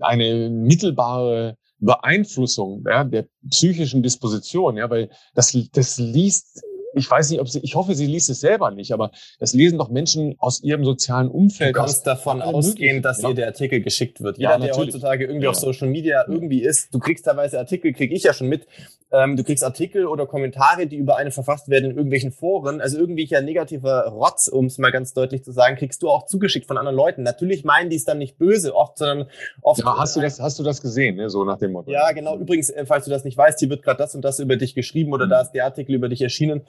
eine 0.00 0.50
mittelbare 0.50 1.56
Beeinflussung 1.78 2.84
ja, 2.88 3.04
der 3.04 3.26
psychischen 3.50 4.02
Disposition, 4.02 4.76
ja, 4.76 4.88
weil 4.88 5.10
das, 5.34 5.56
das 5.72 5.98
liest 5.98 6.62
ich 6.94 7.10
weiß 7.10 7.30
nicht, 7.30 7.40
ob 7.40 7.48
sie, 7.48 7.60
ich 7.60 7.74
hoffe, 7.74 7.94
sie 7.94 8.06
liest 8.06 8.30
es 8.30 8.40
selber 8.40 8.70
nicht, 8.70 8.92
aber 8.92 9.10
das 9.38 9.52
lesen 9.52 9.78
doch 9.78 9.88
Menschen 9.88 10.36
aus 10.38 10.62
ihrem 10.62 10.84
sozialen 10.84 11.28
Umfeld. 11.28 11.74
Du 11.74 11.80
kannst 11.80 12.06
davon 12.06 12.42
ausgehen, 12.42 13.02
dass 13.02 13.22
ja. 13.22 13.30
ihr 13.30 13.34
der 13.34 13.46
Artikel 13.46 13.80
geschickt 13.80 14.22
wird. 14.22 14.38
Jeder, 14.38 14.52
ja, 14.52 14.58
der 14.58 14.76
heutzutage 14.76 15.24
irgendwie 15.24 15.44
ja. 15.44 15.50
auf 15.50 15.56
Social 15.56 15.88
Media 15.88 16.24
irgendwie 16.28 16.62
ist, 16.62 16.94
du 16.94 16.98
kriegst 16.98 17.24
teilweise 17.24 17.58
Artikel, 17.58 17.92
kriege 17.92 18.14
ich 18.14 18.22
ja 18.24 18.32
schon 18.32 18.48
mit. 18.48 18.66
Ähm, 19.12 19.36
du 19.36 19.44
kriegst 19.44 19.62
Artikel 19.62 20.06
oder 20.06 20.26
Kommentare, 20.26 20.86
die 20.86 20.96
über 20.96 21.16
einen 21.16 21.32
verfasst 21.32 21.68
werden 21.68 21.90
in 21.90 21.96
irgendwelchen 21.96 22.32
Foren. 22.32 22.80
Also 22.80 22.98
irgendwelcher 22.98 23.42
negativer 23.42 24.06
Rotz, 24.06 24.48
um 24.48 24.66
es 24.66 24.78
mal 24.78 24.90
ganz 24.90 25.12
deutlich 25.12 25.44
zu 25.44 25.52
sagen, 25.52 25.76
kriegst 25.76 26.02
du 26.02 26.08
auch 26.08 26.24
zugeschickt 26.24 26.66
von 26.66 26.78
anderen 26.78 26.96
Leuten. 26.96 27.22
Natürlich 27.22 27.62
meinen 27.62 27.90
die 27.90 27.96
es 27.96 28.06
dann 28.06 28.16
nicht 28.16 28.38
böse, 28.38 28.74
oft, 28.74 28.96
sondern 28.96 29.28
oft. 29.60 29.80
Ja, 29.80 29.98
hast 29.98 30.16
du 30.16 30.20
das, 30.20 30.40
hast 30.40 30.58
du 30.58 30.62
das 30.62 30.80
gesehen, 30.80 31.16
ne? 31.16 31.28
so 31.28 31.44
nach 31.44 31.58
dem 31.58 31.72
Motto? 31.72 31.90
Ja, 31.90 32.10
genau. 32.12 32.38
Übrigens, 32.38 32.70
äh, 32.70 32.86
falls 32.86 33.04
du 33.04 33.10
das 33.10 33.24
nicht 33.24 33.36
weißt, 33.36 33.58
hier 33.58 33.68
wird 33.68 33.82
gerade 33.82 33.98
das 33.98 34.14
und 34.14 34.22
das 34.22 34.38
über 34.38 34.56
dich 34.56 34.74
geschrieben 34.74 35.12
oder 35.12 35.26
mhm. 35.26 35.30
da 35.30 35.40
ist 35.42 35.52
der 35.52 35.66
Artikel 35.66 35.94
über 35.94 36.08
dich 36.08 36.22
erschienen. 36.22 36.62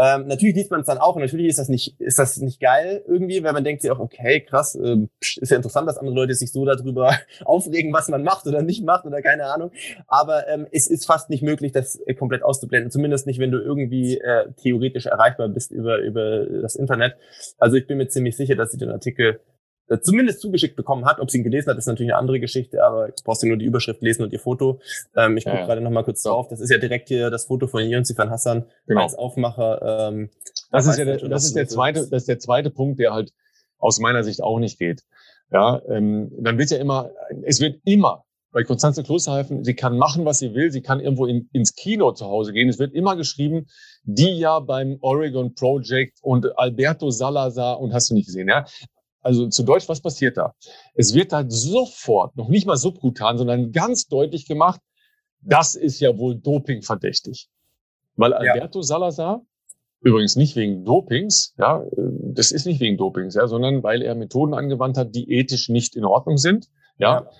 Ähm, 0.00 0.28
natürlich 0.28 0.54
liest 0.54 0.70
man 0.70 0.80
es 0.80 0.86
dann 0.86 0.98
auch 0.98 1.16
und 1.16 1.22
natürlich 1.22 1.48
ist 1.48 1.58
das 1.58 1.68
nicht, 1.68 2.00
ist 2.00 2.20
das 2.20 2.36
nicht 2.36 2.60
geil 2.60 3.02
irgendwie, 3.08 3.42
weil 3.42 3.52
man 3.52 3.64
denkt 3.64 3.82
sich 3.82 3.90
auch, 3.90 3.98
okay, 3.98 4.40
krass, 4.40 4.76
äh, 4.76 5.08
ist 5.20 5.50
ja 5.50 5.56
interessant, 5.56 5.88
dass 5.88 5.98
andere 5.98 6.14
Leute 6.14 6.34
sich 6.34 6.52
so 6.52 6.64
darüber 6.64 7.16
aufregen, 7.44 7.92
was 7.92 8.08
man 8.08 8.22
macht 8.22 8.46
oder 8.46 8.62
nicht 8.62 8.84
macht 8.84 9.06
oder 9.06 9.20
keine 9.22 9.46
Ahnung. 9.46 9.72
Aber 10.06 10.46
ähm, 10.46 10.68
es 10.70 10.86
ist 10.86 11.04
fast 11.04 11.30
nicht 11.30 11.42
möglich, 11.42 11.72
das 11.72 11.96
äh, 12.06 12.14
komplett 12.14 12.44
auszublenden. 12.44 12.92
Zumindest 12.92 13.26
nicht, 13.26 13.40
wenn 13.40 13.50
du 13.50 13.58
irgendwie 13.58 14.18
äh, 14.18 14.52
theoretisch 14.62 15.06
erreichbar 15.06 15.48
bist 15.48 15.72
über, 15.72 15.98
über 15.98 16.46
das 16.46 16.76
Internet. 16.76 17.16
Also 17.58 17.76
ich 17.76 17.88
bin 17.88 17.98
mir 17.98 18.08
ziemlich 18.08 18.36
sicher, 18.36 18.54
dass 18.54 18.70
sie 18.70 18.78
den 18.78 18.90
Artikel 18.90 19.40
zumindest 20.00 20.40
zugeschickt 20.40 20.76
bekommen 20.76 21.06
hat. 21.06 21.20
Ob 21.20 21.30
sie 21.30 21.38
ihn 21.38 21.44
gelesen 21.44 21.70
hat, 21.70 21.78
ist 21.78 21.86
natürlich 21.86 22.12
eine 22.12 22.18
andere 22.20 22.40
Geschichte, 22.40 22.84
aber 22.84 23.08
du 23.08 23.22
brauchst 23.24 23.42
ja 23.42 23.48
nur 23.48 23.56
die 23.56 23.64
Überschrift 23.64 24.02
lesen 24.02 24.22
und 24.22 24.32
ihr 24.32 24.40
Foto. 24.40 24.80
Ähm, 25.16 25.36
ich 25.36 25.44
gucke 25.44 25.56
ja, 25.56 25.60
ja. 25.62 25.66
gerade 25.66 25.80
noch 25.80 25.90
mal 25.90 26.04
kurz 26.04 26.22
drauf. 26.22 26.48
Das 26.48 26.60
ist 26.60 26.70
ja 26.70 26.78
direkt 26.78 27.08
hier 27.08 27.30
das 27.30 27.46
Foto 27.46 27.66
von 27.66 27.82
und 27.82 28.06
Sifan 28.06 28.30
Hassan 28.30 28.66
genau. 28.86 29.02
als 29.02 29.14
Aufmacher. 29.14 30.08
Ähm, 30.08 30.30
das 30.70 30.86
ist 30.86 30.98
ja 30.98 31.04
der, 31.04 31.16
das 31.28 31.44
ist 31.44 31.56
der 31.56 31.68
zweite, 31.68 32.00
das 32.00 32.22
ist 32.22 32.28
der 32.28 32.38
zweite 32.38 32.70
Punkt, 32.70 33.00
der 33.00 33.12
halt 33.12 33.32
aus 33.78 33.98
meiner 34.00 34.24
Sicht 34.24 34.42
auch 34.42 34.58
nicht 34.58 34.78
geht. 34.78 35.02
Ja, 35.50 35.80
ähm, 35.88 36.30
dann 36.38 36.58
wird 36.58 36.70
ja 36.70 36.78
immer, 36.78 37.10
es 37.42 37.60
wird 37.60 37.80
immer 37.84 38.24
bei 38.52 38.64
Konstanze 38.64 39.02
Klosterhalfen, 39.02 39.64
sie 39.64 39.74
kann 39.74 39.98
machen, 39.98 40.24
was 40.24 40.38
sie 40.38 40.54
will, 40.54 40.70
sie 40.70 40.80
kann 40.80 41.00
irgendwo 41.00 41.26
in, 41.26 41.48
ins 41.52 41.74
Kino 41.74 42.12
zu 42.12 42.26
Hause 42.26 42.52
gehen. 42.52 42.68
Es 42.68 42.78
wird 42.78 42.94
immer 42.94 43.16
geschrieben, 43.16 43.66
die 44.04 44.38
ja 44.38 44.58
beim 44.60 44.98
Oregon 45.00 45.54
Project 45.54 46.18
und 46.22 46.58
Alberto 46.58 47.10
Salazar 47.10 47.80
und 47.80 47.92
hast 47.92 48.10
du 48.10 48.14
nicht 48.14 48.26
gesehen, 48.26 48.48
ja? 48.48 48.64
Also 49.20 49.48
zu 49.48 49.62
Deutsch, 49.64 49.88
was 49.88 50.00
passiert 50.00 50.36
da? 50.36 50.54
Es 50.94 51.14
wird 51.14 51.32
halt 51.32 51.52
sofort, 51.52 52.36
noch 52.36 52.48
nicht 52.48 52.66
mal 52.66 52.76
subkutan, 52.76 53.36
sondern 53.36 53.72
ganz 53.72 54.06
deutlich 54.06 54.46
gemacht, 54.46 54.80
das 55.40 55.74
ist 55.74 56.00
ja 56.00 56.16
wohl 56.18 56.36
dopingverdächtig. 56.36 57.48
Weil 58.16 58.32
Alberto 58.32 58.80
ja. 58.80 58.82
Salazar, 58.82 59.42
übrigens 60.00 60.36
nicht 60.36 60.56
wegen 60.56 60.84
Dopings, 60.84 61.54
ja, 61.58 61.84
das 61.96 62.52
ist 62.52 62.66
nicht 62.66 62.80
wegen 62.80 62.96
Dopings, 62.96 63.34
ja, 63.34 63.46
sondern 63.46 63.82
weil 63.82 64.02
er 64.02 64.14
Methoden 64.14 64.54
angewandt 64.54 64.96
hat, 64.96 65.14
die 65.14 65.32
ethisch 65.32 65.68
nicht 65.68 65.96
in 65.96 66.04
Ordnung 66.04 66.36
sind, 66.36 66.68
ja, 66.98 67.20
ja. 67.20 67.30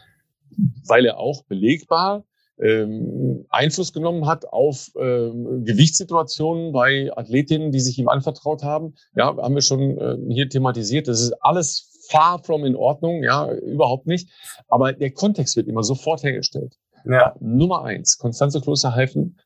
weil 0.87 1.07
er 1.07 1.19
auch 1.19 1.45
belegbar 1.45 2.25
ähm, 2.61 3.47
Einfluss 3.49 3.93
genommen 3.93 4.27
hat 4.27 4.47
auf 4.47 4.91
ähm, 4.97 5.65
Gewichtssituationen 5.65 6.73
bei 6.73 7.11
Athletinnen, 7.17 7.73
die 7.73 7.81
sich 7.81 7.99
ihm 7.99 8.09
anvertraut 8.09 8.63
haben. 8.63 8.95
Ja, 9.15 9.37
haben 9.37 9.55
wir 9.55 9.63
schon 9.63 9.99
äh, 9.99 10.17
hier 10.33 10.49
thematisiert. 10.49 11.09
Das 11.09 11.21
ist 11.21 11.33
alles 11.41 12.07
far 12.11 12.43
from 12.43 12.65
in 12.65 12.77
Ordnung, 12.77 13.23
ja, 13.23 13.53
überhaupt 13.53 14.07
nicht. 14.07 14.31
Aber 14.69 14.93
der 14.93 15.13
Kontext 15.13 15.57
wird 15.57 15.69
immer 15.69 15.83
sofort 15.83 16.23
hergestellt. 16.23 16.77
Ja. 17.05 17.37
Nummer 17.41 17.85
eins, 17.85 18.19
Konstanze 18.19 18.61
Klosterhalfen 18.61 19.39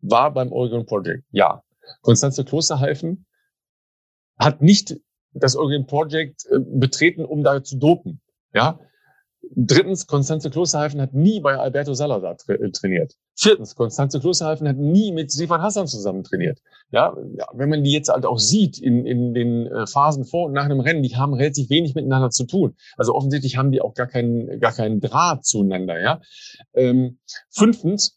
war 0.00 0.32
beim 0.32 0.52
Oregon 0.52 0.84
Project. 0.84 1.24
Ja. 1.30 1.62
Konstanze 2.02 2.44
Klosterhalfen 2.44 3.26
hat 4.38 4.60
nicht 4.60 4.96
das 5.32 5.56
Oregon 5.56 5.86
Project 5.86 6.44
äh, 6.50 6.58
betreten, 6.58 7.24
um 7.24 7.42
da 7.42 7.62
zu 7.62 7.78
dopen. 7.78 8.20
Ja, 8.52 8.80
Drittens, 9.54 10.06
Konstanze 10.06 10.50
Klosterhalfen 10.50 11.00
hat 11.00 11.14
nie 11.14 11.40
bei 11.40 11.56
Alberto 11.56 11.94
Salazar 11.94 12.36
tra 12.36 12.54
äh, 12.54 12.70
trainiert. 12.70 13.14
Viertens, 13.34 13.74
Konstanze 13.74 14.20
Klosterhalfen 14.20 14.68
hat 14.68 14.76
nie 14.76 15.12
mit 15.12 15.32
Stefan 15.32 15.62
Hassan 15.62 15.86
zusammen 15.86 16.24
trainiert. 16.24 16.60
Ja, 16.90 17.16
wenn 17.52 17.68
man 17.68 17.84
die 17.84 17.92
jetzt 17.92 18.08
halt 18.08 18.26
auch 18.26 18.38
sieht 18.38 18.78
in, 18.78 19.06
in 19.06 19.34
den 19.34 19.66
äh, 19.66 19.86
Phasen 19.86 20.24
vor 20.24 20.46
und 20.46 20.52
nach 20.52 20.64
einem 20.64 20.80
Rennen, 20.80 21.02
die 21.02 21.16
haben 21.16 21.34
relativ 21.34 21.70
wenig 21.70 21.94
miteinander 21.94 22.30
zu 22.30 22.44
tun. 22.44 22.76
Also 22.96 23.14
offensichtlich 23.14 23.56
haben 23.56 23.72
die 23.72 23.80
auch 23.80 23.94
gar 23.94 24.06
keinen, 24.06 24.60
gar 24.60 24.72
keinen 24.72 25.00
Draht 25.00 25.44
zueinander, 25.44 26.00
ja. 26.00 26.20
Ähm, 26.74 27.18
fünftens, 27.50 28.16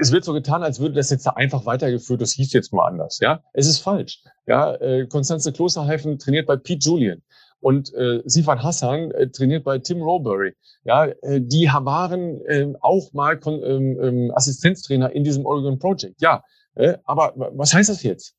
es 0.00 0.12
wird 0.12 0.24
so 0.24 0.32
getan, 0.32 0.62
als 0.62 0.80
würde 0.80 0.96
das 0.96 1.10
jetzt 1.10 1.26
da 1.26 1.30
einfach 1.30 1.64
weitergeführt, 1.66 2.20
das 2.20 2.32
hieß 2.32 2.52
jetzt 2.52 2.72
mal 2.72 2.86
anders, 2.86 3.18
ja. 3.20 3.42
Es 3.52 3.66
ist 3.66 3.78
falsch. 3.78 4.22
Ja, 4.46 4.74
äh, 4.74 5.06
Konstanze 5.06 5.52
Klosterhalfen 5.52 6.18
trainiert 6.18 6.46
bei 6.46 6.56
Pete 6.56 6.88
Julian. 6.88 7.22
Und 7.60 7.92
äh, 7.94 8.22
Sifan 8.26 8.62
Hassan 8.62 9.10
äh, 9.12 9.30
trainiert 9.30 9.64
bei 9.64 9.78
Tim 9.78 10.02
Robury. 10.02 10.54
Ja, 10.84 11.06
äh, 11.06 11.40
die 11.40 11.66
waren 11.66 12.40
äh, 12.46 12.72
auch 12.80 13.12
mal 13.12 13.38
Kon 13.38 13.62
ähm, 13.62 13.98
ähm, 14.00 14.32
Assistenztrainer 14.34 15.12
in 15.12 15.24
diesem 15.24 15.46
Oregon 15.46 15.78
Project. 15.78 16.20
Ja, 16.20 16.42
äh, 16.74 16.98
aber 17.04 17.32
was 17.36 17.74
heißt 17.74 17.88
das 17.88 18.02
jetzt? 18.02 18.34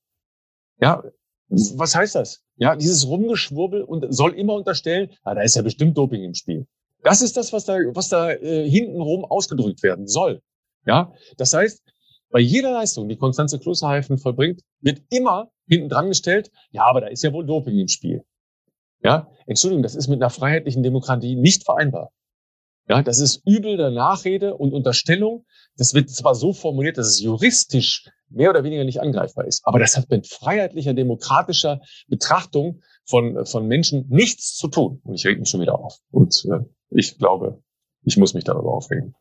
Ja, 0.80 1.03
was 1.49 1.95
heißt 1.95 2.15
das? 2.15 2.43
Ja, 2.57 2.76
dieses 2.76 3.07
Rumgeschwurbel 3.07 3.82
und 3.84 4.05
soll 4.13 4.34
immer 4.34 4.53
unterstellen, 4.53 5.09
ah, 5.24 5.34
da 5.34 5.41
ist 5.41 5.55
ja 5.55 5.61
bestimmt 5.61 5.97
Doping 5.97 6.24
im 6.24 6.34
Spiel. 6.34 6.68
Das 7.03 7.22
ist 7.22 7.38
das, 7.38 7.53
was 7.53 7.65
da, 7.65 7.78
was 7.93 8.09
da 8.09 8.32
äh, 8.32 8.70
hintenrum 8.70 9.26
ausgedrückt 9.26 9.84
werden 9.84 10.07
soll. 10.07 10.41
Ja, 10.86 11.13
das 11.38 11.53
heißt, 11.53 11.84
bei 12.30 12.39
jeder 12.39 12.72
Leistung, 12.72 13.07
die 13.07 13.18
Konstanze 13.18 13.59
Klosterhalfen 13.59 14.18
vollbringt, 14.18 14.61
wird 14.82 15.01
immer 15.09 15.49
hinten 15.68 15.89
dran 15.89 16.09
gestellt, 16.09 16.51
ja, 16.72 16.84
aber 16.86 17.01
da 17.01 17.07
ist 17.07 17.24
ja 17.24 17.32
wohl 17.32 17.45
Doping 17.45 17.78
im 17.78 17.88
Spiel. 17.88 18.24
Ja, 19.02 19.30
Entschuldigung, 19.45 19.84
das 19.84 19.95
ist 19.95 20.08
mit 20.08 20.22
einer 20.22 20.30
freiheitlichen 20.30 20.84
Demokratie 20.84 21.36
nicht 21.36 21.64
vereinbar. 21.64 22.12
Ja, 22.89 23.02
das 23.02 23.20
ist 23.20 23.41
übel 23.45 23.78
der 23.78 23.91
Nachrede 23.91 24.56
und 24.56 24.74
Unterstellung. 24.74 25.45
Das 25.76 25.93
wird 25.93 26.10
zwar 26.10 26.36
so 26.36 26.54
formuliert, 26.54 26.98
dass 26.98 27.08
es 27.08 27.20
juristisch 27.20 28.10
mehr 28.30 28.50
oder 28.50 28.64
weniger 28.64 28.84
nicht 28.84 29.02
angreifbar 29.02 29.45
ist, 29.45 29.62
aber 29.66 29.80
das 29.80 29.95
hat 29.95 30.10
mit 30.10 30.28
freiheitlicher, 30.28 30.93
demokratischer 30.93 31.82
Betrachtung 32.08 32.82
von, 33.06 33.45
von 33.45 33.68
Menschen 33.68 34.06
nichts 34.10 34.56
zu 34.56 34.68
tun. 34.68 35.02
Und 35.04 35.16
ich 35.16 35.26
reg 35.26 35.39
mich 35.39 35.50
schon 35.50 35.62
wieder 35.62 35.80
auf. 35.80 36.00
Und 36.12 36.45
äh, 36.52 36.66
ich 36.89 37.18
glaube, 37.18 37.62
ich 38.04 38.18
muss 38.18 38.34
mich 38.34 38.43
darüber 38.43 38.74
aufregen. 38.74 39.16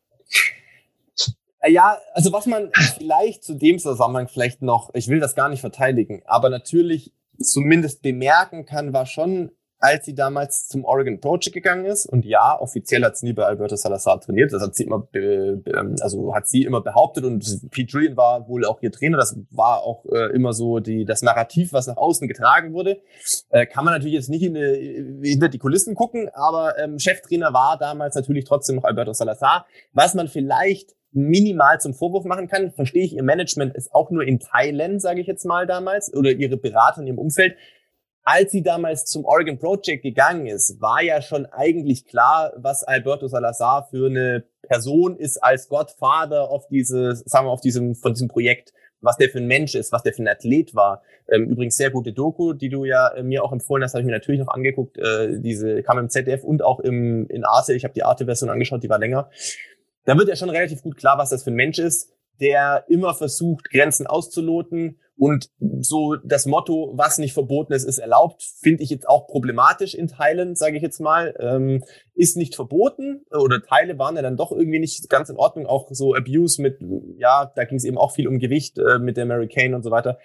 Ja, 1.68 1.99
also 2.12 2.33
was 2.33 2.47
man 2.47 2.70
vielleicht 2.99 3.43
zu 3.43 3.55
dem 3.55 3.79
Zusammenhang 3.79 4.29
vielleicht 4.29 4.62
noch, 4.62 4.91
ich 4.95 5.09
will 5.09 5.18
das 5.18 5.35
gar 5.35 5.49
nicht 5.49 5.61
verteidigen, 5.61 6.22
aber 6.27 6.49
natürlich 6.49 7.12
zumindest 7.39 8.03
bemerken 8.03 8.64
kann, 8.64 8.93
war 8.93 9.07
schon 9.07 9.51
als 9.87 10.05
sie 10.05 10.14
damals 10.14 10.66
zum 10.66 10.84
Oregon 10.84 11.20
Project 11.20 11.53
gegangen 11.53 11.84
ist. 11.84 12.07
Und 12.07 12.24
ja, 12.24 12.59
offiziell 12.61 13.05
hat 13.05 13.16
sie 13.16 13.26
nie 13.26 13.32
bei 13.32 13.45
Alberto 13.45 13.76
Salazar 13.76 14.20
trainiert. 14.20 14.53
Das 14.53 14.61
hat 14.62 14.74
sie 14.74 14.84
immer, 14.84 15.07
ähm, 15.14 15.97
also 16.01 16.34
hat 16.34 16.49
sie 16.49 16.64
immer 16.64 16.80
behauptet. 16.80 17.24
Und 17.24 17.70
Pete 17.70 17.93
Julian 17.93 18.16
war 18.16 18.49
wohl 18.49 18.64
auch 18.64 18.82
ihr 18.82 18.91
Trainer. 18.91 19.16
Das 19.16 19.39
war 19.51 19.82
auch 19.82 20.05
äh, 20.07 20.34
immer 20.34 20.53
so 20.53 20.80
die, 20.80 21.05
das 21.05 21.22
Narrativ, 21.22 21.72
was 21.72 21.87
nach 21.87 21.97
außen 21.97 22.26
getragen 22.26 22.72
wurde. 22.72 23.01
Äh, 23.51 23.66
kann 23.66 23.84
man 23.84 23.95
natürlich 23.95 24.14
jetzt 24.14 24.28
nicht 24.28 24.43
in 24.43 24.55
die, 24.55 25.28
hinter 25.30 25.49
die 25.49 25.59
Kulissen 25.59 25.95
gucken, 25.95 26.28
aber 26.32 26.78
ähm, 26.78 26.99
Cheftrainer 26.99 27.53
war 27.53 27.78
damals 27.78 28.16
natürlich 28.16 28.45
trotzdem 28.45 28.76
noch 28.76 28.84
Alberto 28.84 29.12
Salazar. 29.12 29.66
Was 29.93 30.14
man 30.14 30.26
vielleicht 30.26 30.97
minimal 31.12 31.80
zum 31.80 31.95
Vorwurf 31.95 32.24
machen 32.24 32.47
kann, 32.49 32.72
verstehe 32.72 33.05
ich, 33.05 33.14
ihr 33.14 33.22
Management 33.22 33.74
ist 33.74 33.95
auch 33.95 34.11
nur 34.11 34.24
in 34.24 34.39
Thailand, 34.39 35.01
sage 35.01 35.20
ich 35.20 35.26
jetzt 35.26 35.47
mal 35.47 35.66
damals, 35.66 36.12
oder 36.12 36.30
ihre 36.32 36.59
Berater 36.59 37.01
in 37.01 37.07
ihrem 37.07 37.18
Umfeld 37.18 37.57
als 38.27 38.51
sie 38.51 38.62
damals 38.62 39.05
zum 39.05 39.24
Oregon 39.24 39.57
Project 39.57 40.03
gegangen 40.03 40.47
ist, 40.47 40.81
war 40.81 41.01
ja 41.01 41.22
schon 41.22 41.47
eigentlich 41.47 42.07
klar, 42.07 42.53
was 42.57 42.83
Alberto 42.83 43.29
Salazar 43.29 43.87
für 43.89 44.07
eine 44.07 44.45
Person 44.62 45.16
ist 45.16 45.39
als 45.39 45.68
Godfather 45.68 46.51
auf 46.51 46.66
diese, 46.66 47.14
sagen 47.14 47.47
wir, 47.47 47.53
auf 47.53 47.61
diesem, 47.61 47.95
von 47.95 48.14
diesem 48.14 48.27
Projekt, 48.27 48.72
was 49.01 49.16
der 49.16 49.29
für 49.29 49.39
ein 49.39 49.47
Mensch 49.47 49.77
ist, 49.77 49.93
was 49.93 50.03
der 50.03 50.12
für 50.12 50.24
ein 50.24 50.29
Athlet 50.29 50.74
war. 50.74 51.03
Ähm, 51.29 51.45
übrigens 51.45 51.77
sehr 51.77 51.91
gute 51.91 52.12
Doku, 52.12 52.53
die 52.53 52.68
du 52.68 52.85
ja 52.85 53.09
äh, 53.11 53.22
mir 53.22 53.45
auch 53.45 53.53
empfohlen 53.53 53.85
hast, 53.85 53.95
habe 53.95 54.01
ich 54.01 54.07
mir 54.07 54.12
natürlich 54.12 54.41
noch 54.41 54.53
angeguckt. 54.53 54.99
Äh, 54.99 55.39
diese 55.39 55.85
kam 55.85 55.99
im 55.99 56.11
ZDF 56.11 56.43
und 56.43 56.64
auch 56.64 56.81
im, 56.81 57.29
in 57.29 57.45
Arte. 57.45 57.74
Ich 57.74 57.85
habe 57.85 57.95
die 57.95 58.03
Arte-Version 58.03 58.51
angeschaut, 58.51 58.83
die 58.83 58.91
war 58.91 58.99
länger. 58.99 59.31
Da 60.05 60.18
wird 60.18 60.29
ja 60.29 60.35
schon 60.35 60.51
relativ 60.51 60.83
gut 60.83 60.97
klar, 60.97 61.16
was 61.16 61.31
das 61.31 61.45
für 61.45 61.53
ein 61.53 61.57
Mensch 61.57 61.79
ist, 61.79 62.12
der 62.41 62.87
immer 62.89 63.14
versucht, 63.14 63.70
Grenzen 63.70 64.09
auszuloten 64.09 64.99
Und 65.19 65.49
so 65.81 66.17
das 66.25 66.45
Motto, 66.45 66.93
was 66.95 67.17
nicht 67.17 67.33
verboten 67.33 67.73
ist, 67.73 67.85
ist 67.85 67.99
erlaubt, 67.99 68.43
finde 68.43 68.83
ich 68.83 68.91
jetzt 68.91 69.09
auch 69.09 69.27
problematisch 69.27 69.95
in 69.95 70.09
Teilen, 70.09 70.57
sage 70.57 70.77
ich 70.77 70.83
jetzt 70.83 71.01
mal. 71.01 71.35
Ähm, 71.41 71.83
ist 72.14 72.37
nicht 72.37 72.55
verboten 72.55 73.25
oder 73.31 73.62
Teile 73.62 73.99
waren 73.99 74.17
ja 74.17 74.23
dann 74.23 74.37
doch 74.37 74.53
irgendwie 74.53 74.79
nicht 74.79 75.09
ganz 75.09 75.31
in 75.31 75.37
Ordnung. 75.37 75.67
Auch 75.67 75.89
so 75.91 76.14
Abuse 76.14 76.61
mit, 76.61 76.81
ja, 77.17 77.51
da 77.55 77.64
ging 77.64 77.79
es 77.79 77.85
eben 77.85 77.97
auch 77.97 78.12
viel 78.12 78.29
um 78.29 78.39
Gewicht 78.39 78.79
äh, 78.79 78.99
mit 78.99 79.17
der 79.17 79.25
Mary 79.25 79.49
Kane 79.49 79.75
und 79.75 79.83
so 79.83 79.91
weiter. 79.91 80.19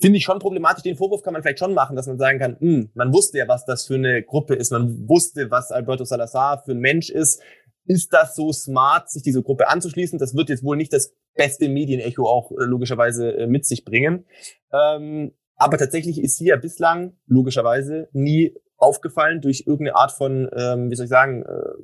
Finde 0.00 0.18
ich 0.18 0.24
schon 0.24 0.40
problematisch. 0.40 0.82
Den 0.82 0.96
Vorwurf 0.96 1.22
kann 1.22 1.32
man 1.32 1.42
vielleicht 1.42 1.58
schon 1.60 1.74
machen, 1.74 1.94
dass 1.94 2.06
man 2.06 2.18
sagen 2.18 2.38
kann, 2.40 2.56
mh, 2.58 2.58
hm, 2.60 2.90
man 2.94 3.12
wusste 3.12 3.38
ja, 3.38 3.46
was 3.46 3.66
das 3.66 3.86
für 3.86 3.94
eine 3.94 4.22
Gruppe 4.22 4.54
ist. 4.54 4.72
Man 4.72 5.08
wusste, 5.08 5.50
was 5.50 5.70
Alberto 5.70 6.04
Salazar 6.04 6.62
für 6.64 6.72
ein 6.72 6.78
Mensch 6.78 7.10
ist 7.10 7.40
ist 7.88 8.12
das 8.12 8.36
so 8.36 8.52
smart, 8.52 9.10
sich 9.10 9.22
diese 9.22 9.42
Gruppe 9.42 9.68
anzuschließen? 9.68 10.18
Das 10.18 10.36
wird 10.36 10.50
jetzt 10.50 10.62
wohl 10.62 10.76
nicht 10.76 10.92
das 10.92 11.14
beste 11.34 11.68
Medienecho 11.68 12.26
auch 12.26 12.52
äh, 12.52 12.64
logischerweise 12.64 13.32
äh, 13.32 13.46
mit 13.46 13.66
sich 13.66 13.84
bringen. 13.84 14.26
Ähm, 14.72 15.32
aber 15.56 15.78
tatsächlich 15.78 16.22
ist 16.22 16.38
hier 16.38 16.56
bislang 16.58 17.16
logischerweise 17.26 18.08
nie 18.12 18.54
aufgefallen 18.76 19.40
durch 19.40 19.64
irgendeine 19.66 19.96
Art 19.96 20.12
von, 20.12 20.48
ähm, 20.56 20.90
wie 20.90 20.94
soll 20.94 21.04
ich 21.04 21.10
sagen, 21.10 21.42
äh, 21.42 21.82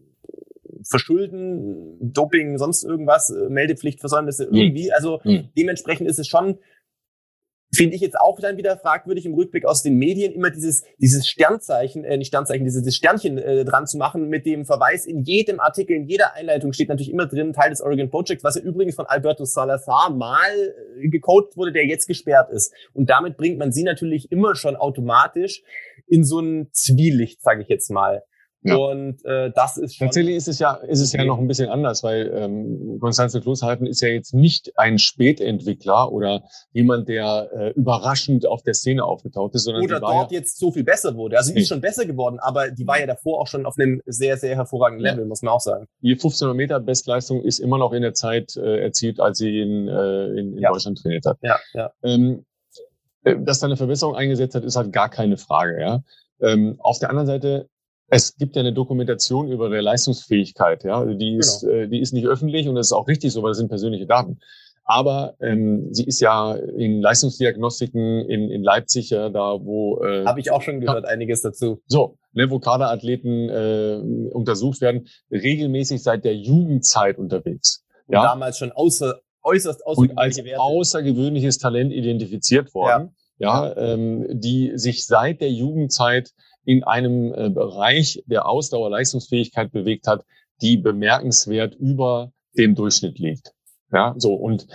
Verschulden, 0.87 1.97
Doping, 2.13 2.59
sonst 2.59 2.85
irgendwas, 2.85 3.31
äh, 3.31 3.49
Meldepflicht, 3.49 4.01
Versäumnisse 4.01 4.45
irgendwie. 4.45 4.93
Also 4.93 5.21
mhm. 5.25 5.49
dementsprechend 5.57 6.09
ist 6.09 6.19
es 6.19 6.29
schon 6.29 6.59
finde 7.75 7.97
ich 7.97 8.03
jetzt 8.03 8.19
auch 8.19 8.39
dann 8.41 8.57
wieder 8.57 8.77
fragwürdig 8.77 9.27
im 9.27 9.35
Rückblick 9.35 9.65
aus 9.65 9.83
den 9.83 9.97
Medien 9.97 10.33
immer 10.33 10.51
dieses, 10.51 10.85
dieses 10.99 11.27
Sternzeichen, 11.27 12.05
äh, 12.05 12.17
nicht 12.17 12.29
Sternzeichen, 12.29 12.65
dieses 12.65 12.95
Sternchen 12.95 13.39
äh, 13.39 13.65
dran 13.65 13.87
zu 13.87 13.99
machen 13.99 14.29
mit 14.29 14.47
dem 14.47 14.65
Verweis 14.65 15.07
in 15.07 15.23
jedem 15.23 15.61
Artikel, 15.61 15.97
in 15.97 16.07
jeder 16.07 16.35
Einleitung 16.35 16.73
steht 16.73 16.89
natürlich 16.89 17.11
immer 17.11 17.27
drin, 17.27 17.53
Teil 17.53 17.71
des 17.71 17.81
Oregon 17.81 18.11
Projects, 18.11 18.45
was 18.45 18.57
ja 18.57 18.63
übrigens 18.63 18.95
von 18.95 19.07
Alberto 19.07 19.45
Salazar 19.45 20.11
mal 20.11 20.75
äh, 20.99 21.09
gecodet 21.09 21.57
wurde, 21.57 21.73
der 21.73 21.87
jetzt 21.87 22.07
gesperrt 22.07 22.51
ist. 22.51 22.73
Und 22.93 23.11
damit 23.11 23.37
bringt 23.37 23.59
man 23.59 23.73
sie 23.73 23.83
natürlich 23.83 24.31
immer 24.31 24.55
schon 24.55 24.77
automatisch 24.77 25.63
in 26.07 26.25
so 26.25 26.41
ein 26.41 26.69
Zwielicht, 26.73 27.43
sage 27.43 27.63
ich 27.63 27.69
jetzt 27.69 27.91
mal. 27.91 28.23
Ja. 28.65 28.77
Und 28.77 29.23
äh, 29.27 29.53
das 29.55 29.77
ist 29.77 29.97
schon 29.97 30.07
Tatsächlich 30.07 30.37
ist 30.37 30.49
es 30.49 30.59
ja, 30.59 30.73
ist 30.75 31.01
es 31.01 31.13
okay. 31.13 31.23
ja 31.23 31.27
noch 31.27 31.39
ein 31.39 31.47
bisschen 31.47 31.69
anders, 31.69 32.03
weil 32.03 32.33
ähm, 32.35 32.99
Konstanze 32.99 33.43
Kloßhalten 33.43 33.87
ist 33.87 34.01
ja 34.01 34.09
jetzt 34.09 34.33
nicht 34.33 34.79
ein 34.79 34.99
Spätentwickler 34.99 36.11
oder 36.11 36.45
jemand, 36.73 37.09
der 37.09 37.51
äh, 37.55 37.71
überraschend 37.73 38.47
auf 38.47 38.63
der 38.63 38.73
Szene 38.73 39.05
aufgetaucht 39.05 39.55
ist, 39.55 39.65
sondern 39.65 39.85
oder 39.85 40.01
dort 40.01 40.33
ja 40.33 40.39
jetzt 40.39 40.59
so 40.59 40.73
viel 40.73 40.83
besser 40.83 41.15
wurde. 41.15 41.37
Also 41.37 41.53
die 41.53 41.61
ist 41.61 41.69
schon 41.69 41.83
besser 41.83 42.07
geworden, 42.07 42.39
aber 42.41 42.71
die 42.71 42.87
war 42.87 42.99
ja 42.99 43.07
davor 43.07 43.41
auch 43.41 43.47
schon 43.47 43.67
auf 43.67 43.75
einem 43.79 44.01
sehr, 44.07 44.39
sehr 44.39 44.57
hervorragenden 44.57 45.05
Level, 45.05 45.25
ja. 45.25 45.29
muss 45.29 45.43
man 45.43 45.53
auch 45.53 45.61
sagen. 45.61 45.87
Die 46.01 46.13
1500 46.13 46.57
Meter 46.57 46.81
Bestleistung 46.81 47.43
ist 47.43 47.59
immer 47.59 47.77
noch 47.77 47.93
in 47.93 48.01
der 48.01 48.15
Zeit 48.15 48.57
äh, 48.57 48.83
erzielt, 48.83 49.21
als 49.21 49.39
sie 49.39 49.61
in, 49.61 49.89
äh, 49.89 50.27
in, 50.29 50.55
in 50.55 50.59
ja. 50.59 50.73
Deutschland 50.73 50.99
trainiert 51.03 51.27
hat. 51.27 51.37
Ja, 51.43 51.59
ja. 51.75 51.91
Ähm, 52.03 52.47
äh, 53.25 53.37
dass 53.39 53.59
da 53.59 53.67
eine 53.67 53.77
Verbesserung 53.77 54.15
eingesetzt 54.17 54.55
hat, 54.55 54.65
ist 54.65 54.77
halt 54.77 54.91
gar 54.91 55.11
keine 55.11 55.37
Frage. 55.37 55.81
Ja. 55.81 56.03
Ähm, 56.41 56.77
auf 56.79 56.99
der 56.99 57.11
anderen 57.11 57.27
Seite 57.27 57.69
es 58.15 58.37
gibt 58.37 58.55
ja 58.55 58.61
eine 58.61 58.73
Dokumentation 58.73 59.51
über 59.51 59.67
ihre 59.67 59.81
Leistungsfähigkeit, 59.81 60.85
ja. 60.85 61.05
Die 61.05 61.37
ist, 61.37 61.63
genau. 61.63 61.73
äh, 61.73 61.89
die 61.89 62.01
ist 62.01 62.13
nicht 62.13 62.27
öffentlich 62.27 62.69
und 62.69 62.77
das 62.77 62.87
ist 62.87 62.93
auch 62.93 63.09
richtig 63.09 63.33
so, 63.33 63.43
weil 63.43 63.51
das 63.51 63.59
sind 63.59 63.69
persönliche 63.69 64.07
Daten. 64.07 64.39
Aber 64.85 65.35
ähm, 65.41 65.89
sie 65.93 66.05
ist 66.05 66.21
ja 66.21 66.55
in 66.55 67.01
Leistungsdiagnostiken 67.01 68.29
in, 68.29 68.51
in 68.51 68.63
Leipzig, 68.63 69.11
ja, 69.11 69.31
da 69.31 69.59
wo. 69.65 70.03
Äh, 70.05 70.27
Habe 70.27 70.41
ich 70.41 70.53
auch 70.53 70.63
schon 70.63 70.81
gehört, 70.81 71.07
einiges 71.07 71.41
dazu. 71.41 71.81
So, 71.87 72.19
ne, 72.33 72.51
wo 72.51 72.59
Kaderathleten 72.59 73.49
äh, 73.49 74.31
untersucht 74.31 74.81
werden, 74.81 75.09
regelmäßig 75.31 76.03
seit 76.03 76.25
der 76.25 76.37
Jugendzeit 76.37 77.19
unterwegs. 77.19 77.83
Und 78.07 78.15
ja? 78.15 78.23
damals 78.23 78.59
schon 78.59 78.73
außer, 78.73 79.21
äußerst 79.43 79.87
außergewöhnliche 79.87 80.13
und 80.13 80.19
als 80.19 80.45
Werte. 80.45 80.61
außergewöhnliches 80.61 81.59
Talent 81.59 81.93
identifiziert 81.93 82.75
worden. 82.75 83.17
Ja, 83.39 83.69
ja 83.69 83.77
ähm, 83.77 84.27
die 84.31 84.73
sich 84.75 85.07
seit 85.07 85.41
der 85.41 85.51
Jugendzeit 85.51 86.31
in 86.65 86.85
einem 86.85 87.33
äh, 87.35 87.51
Bereich 87.51 88.23
der 88.27 88.49
Ausdauerleistungsfähigkeit 88.49 89.73
bewegt 89.73 90.07
hat, 90.07 90.25
die 90.63 90.77
bemerkenswert 90.77 91.75
über 91.75 92.33
dem 92.57 92.75
Durchschnitt 92.75 93.19
liegt. 93.19 93.53
Ja, 93.93 94.15
so 94.17 94.35
und 94.35 94.67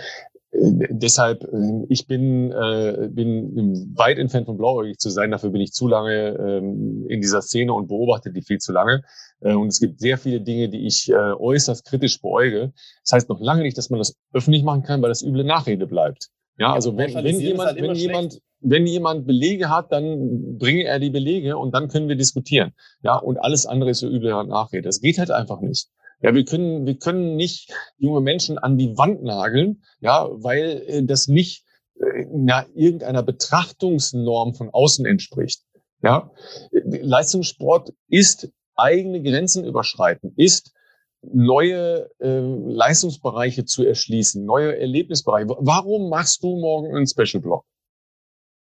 äh, 0.50 0.88
deshalb, 0.90 1.44
äh, 1.44 1.84
ich 1.88 2.06
bin, 2.06 2.50
bin 2.50 3.94
weit 3.96 4.18
entfernt 4.18 4.46
von 4.46 4.56
blauäugig 4.56 4.98
zu 4.98 5.10
sein. 5.10 5.30
Dafür 5.30 5.50
bin 5.50 5.60
ich 5.60 5.72
zu 5.72 5.88
lange 5.88 6.36
ähm, 6.38 7.06
in 7.08 7.20
dieser 7.20 7.42
Szene 7.42 7.72
und 7.72 7.88
beobachte 7.88 8.32
die 8.32 8.42
viel 8.42 8.58
zu 8.58 8.72
lange. 8.72 9.02
Und 9.42 9.68
es 9.68 9.80
gibt 9.80 10.00
sehr 10.00 10.18
viele 10.18 10.42
Dinge, 10.42 10.68
die 10.68 10.86
ich 10.86 11.10
äußerst 11.14 11.86
kritisch 11.86 12.20
beäuge. 12.20 12.74
Das 13.04 13.12
heißt 13.12 13.30
noch 13.30 13.40
lange 13.40 13.62
nicht, 13.62 13.78
dass 13.78 13.88
man 13.88 13.96
das 13.96 14.14
öffentlich 14.34 14.64
machen 14.64 14.82
kann, 14.82 15.00
weil 15.00 15.08
das 15.08 15.22
üble 15.22 15.44
Nachrede 15.44 15.86
bleibt. 15.86 16.28
Ja, 16.60 16.74
also 16.74 16.94
wenn, 16.98 17.14
wenn 17.14 17.40
jemand, 17.40 17.68
halt 17.70 17.80
wenn 17.80 17.94
jemand, 17.94 18.38
wenn 18.60 18.86
jemand 18.86 19.26
Belege 19.26 19.70
hat, 19.70 19.90
dann 19.92 20.58
bringe 20.58 20.84
er 20.84 20.98
die 20.98 21.08
Belege 21.08 21.56
und 21.56 21.74
dann 21.74 21.88
können 21.88 22.08
wir 22.10 22.16
diskutieren. 22.16 22.72
Ja, 23.02 23.16
und 23.16 23.38
alles 23.38 23.64
andere 23.64 23.90
ist 23.90 24.00
so 24.00 24.08
üble 24.08 24.44
Nachrede. 24.44 24.82
Das 24.82 25.00
geht 25.00 25.18
halt 25.18 25.30
einfach 25.30 25.62
nicht. 25.62 25.88
Ja, 26.20 26.34
wir 26.34 26.44
können, 26.44 26.84
wir 26.84 26.98
können 26.98 27.36
nicht 27.36 27.72
junge 27.96 28.20
Menschen 28.20 28.58
an 28.58 28.76
die 28.76 28.98
Wand 28.98 29.22
nageln, 29.22 29.82
ja, 30.00 30.28
weil 30.30 30.82
äh, 30.86 31.02
das 31.02 31.28
nicht 31.28 31.64
äh, 31.98 32.26
na, 32.30 32.66
irgendeiner 32.74 33.22
Betrachtungsnorm 33.22 34.54
von 34.54 34.68
außen 34.68 35.06
entspricht. 35.06 35.62
Ja, 36.02 36.30
Leistungssport 36.72 37.94
ist 38.08 38.50
eigene 38.74 39.22
Grenzen 39.22 39.64
überschreiten, 39.64 40.34
ist 40.36 40.74
neue 41.22 42.10
äh, 42.18 42.40
Leistungsbereiche 42.40 43.64
zu 43.64 43.84
erschließen, 43.84 44.44
neue 44.44 44.78
Erlebnisbereiche. 44.78 45.48
Warum 45.48 46.08
machst 46.08 46.42
du 46.42 46.58
morgen 46.58 46.94
einen 46.94 47.06
Special 47.06 47.42
Block? 47.42 47.64